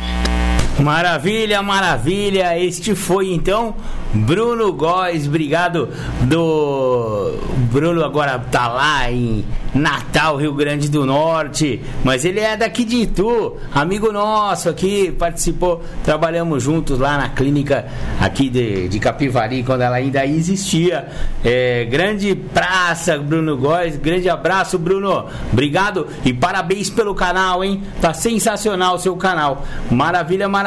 Maravilha, 0.79 1.63
maravilha. 1.63 2.59
Este 2.59 2.95
foi 2.95 3.33
então 3.33 3.75
Bruno 4.15 4.73
Góes. 4.73 5.27
Obrigado 5.27 5.89
do 6.23 7.35
Bruno 7.71 8.05
agora 8.05 8.39
tá 8.39 8.69
lá 8.69 9.11
em 9.11 9.45
Natal, 9.75 10.37
Rio 10.37 10.53
Grande 10.55 10.89
do 10.89 11.07
Norte, 11.07 11.81
mas 12.03 12.25
ele 12.25 12.41
é 12.41 12.57
daqui 12.57 12.85
de 12.85 12.97
Itu, 13.03 13.57
amigo 13.73 14.11
nosso 14.13 14.69
aqui, 14.69 15.13
participou, 15.13 15.83
trabalhamos 16.05 16.63
juntos 16.63 16.99
lá 16.99 17.17
na 17.17 17.29
clínica 17.29 17.87
aqui 18.21 18.49
de, 18.49 18.89
de 18.89 18.99
Capivari, 18.99 19.63
quando 19.63 19.83
ela 19.83 19.97
ainda 19.97 20.27
existia. 20.27 21.09
É, 21.45 21.85
grande 21.85 22.35
praça, 22.35 23.17
Bruno 23.19 23.57
Góes, 23.57 23.97
grande 23.97 24.29
abraço, 24.29 24.79
Bruno, 24.79 25.27
obrigado 25.53 26.09
e 26.25 26.33
parabéns 26.33 26.91
pelo 26.91 27.15
canal, 27.15 27.63
hein? 27.63 27.83
Tá 28.01 28.13
sensacional 28.13 28.97
o 28.97 28.99
seu 28.99 29.15
canal, 29.17 29.65
maravilha, 29.91 30.49
maravilha. 30.49 30.60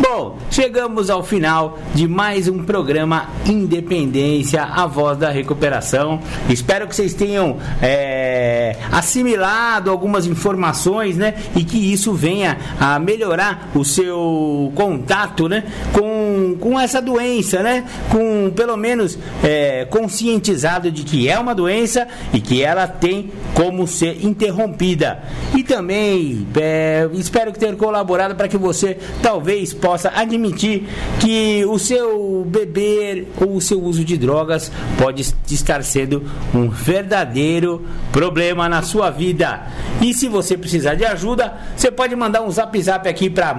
Bom, 0.00 0.38
chegamos 0.50 1.10
ao 1.10 1.22
final 1.22 1.78
de 1.94 2.08
mais 2.08 2.48
um 2.48 2.64
programa 2.64 3.28
Independência, 3.46 4.62
a 4.62 4.86
voz 4.86 5.16
da 5.18 5.30
recuperação. 5.30 6.20
Espero 6.48 6.86
que 6.86 6.94
vocês 6.94 7.14
tenham. 7.14 7.58
É, 7.80 8.76
assimilado 8.90 9.90
algumas 9.90 10.26
informações, 10.26 11.16
né? 11.16 11.34
E 11.54 11.64
que 11.64 11.92
isso 11.92 12.12
venha 12.12 12.58
a 12.80 12.98
melhorar 12.98 13.70
o 13.74 13.84
seu 13.84 14.72
contato, 14.74 15.48
né? 15.48 15.64
Com, 15.92 16.27
com 16.54 16.78
essa 16.78 17.00
doença, 17.00 17.62
né? 17.62 17.84
Com 18.10 18.50
pelo 18.54 18.76
menos 18.76 19.18
é, 19.42 19.84
conscientizado 19.86 20.90
de 20.90 21.02
que 21.02 21.28
é 21.28 21.38
uma 21.38 21.54
doença 21.54 22.06
e 22.32 22.40
que 22.40 22.62
ela 22.62 22.86
tem 22.86 23.30
como 23.54 23.86
ser 23.86 24.24
interrompida. 24.24 25.22
E 25.56 25.62
também 25.62 26.46
é, 26.56 27.08
espero 27.12 27.52
tenha 27.58 27.74
colaborado 27.74 28.34
para 28.34 28.48
que 28.48 28.56
você 28.56 28.96
talvez 29.22 29.74
possa 29.74 30.12
admitir 30.14 30.84
que 31.20 31.64
o 31.66 31.78
seu 31.78 32.46
beber 32.46 33.28
ou 33.40 33.56
o 33.56 33.60
seu 33.60 33.82
uso 33.82 34.04
de 34.04 34.16
drogas 34.16 34.70
pode 34.96 35.22
estar 35.50 35.82
sendo 35.82 36.22
um 36.54 36.68
verdadeiro 36.68 37.84
problema 38.12 38.68
na 38.68 38.82
sua 38.82 39.10
vida. 39.10 39.66
E 40.00 40.14
se 40.14 40.28
você 40.28 40.56
precisar 40.56 40.94
de 40.94 41.04
ajuda, 41.04 41.52
você 41.76 41.90
pode 41.90 42.14
mandar 42.14 42.42
um 42.42 42.50
zap 42.50 42.80
zap 42.80 43.08
aqui 43.08 43.28
para 43.28 43.56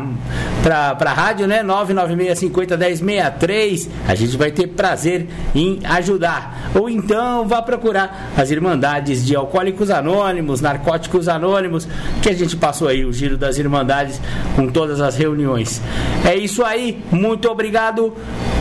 pra 0.64 1.14
rádio, 1.14 1.48
né? 1.48 1.64
996501063. 2.80 3.88
A 4.08 4.16
gente 4.16 4.38
vai 4.38 4.52
ter 4.52 4.68
prazer 4.68 5.28
em 5.54 5.80
ajudar. 5.84 6.72
Ou 6.76 6.90
então 6.90 7.48
vá 7.48 7.62
procurar 7.62 8.32
as 8.38 8.52
Irmandades 8.52 9.26
de 9.26 9.36
Alcoólicos 9.36 9.90
Anônimos, 9.90 10.62
Narcóticos 10.62 11.28
Anônimos, 11.28 11.88
que 12.22 12.30
a 12.30 12.34
gente 12.34 12.56
passou 12.56 12.88
aí 12.88 13.06
o 13.06 13.14
giro 13.14 13.38
das 13.38 13.58
Irmandades 13.58 14.20
com 14.56 14.68
todas 14.68 15.02
as 15.02 15.16
reuniões. 15.16 15.82
É 16.26 16.36
isso 16.36 16.64
aí, 16.64 17.02
muito 17.12 17.50
obrigado. 17.50 18.14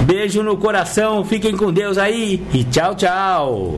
Beijo 0.05 0.43
no 0.43 0.57
coração, 0.57 1.25
fiquem 1.25 1.57
com 1.57 1.73
Deus 1.73 1.99
aí 1.99 2.43
e 2.53 2.65
tchau, 2.65 2.95
tchau. 2.95 3.78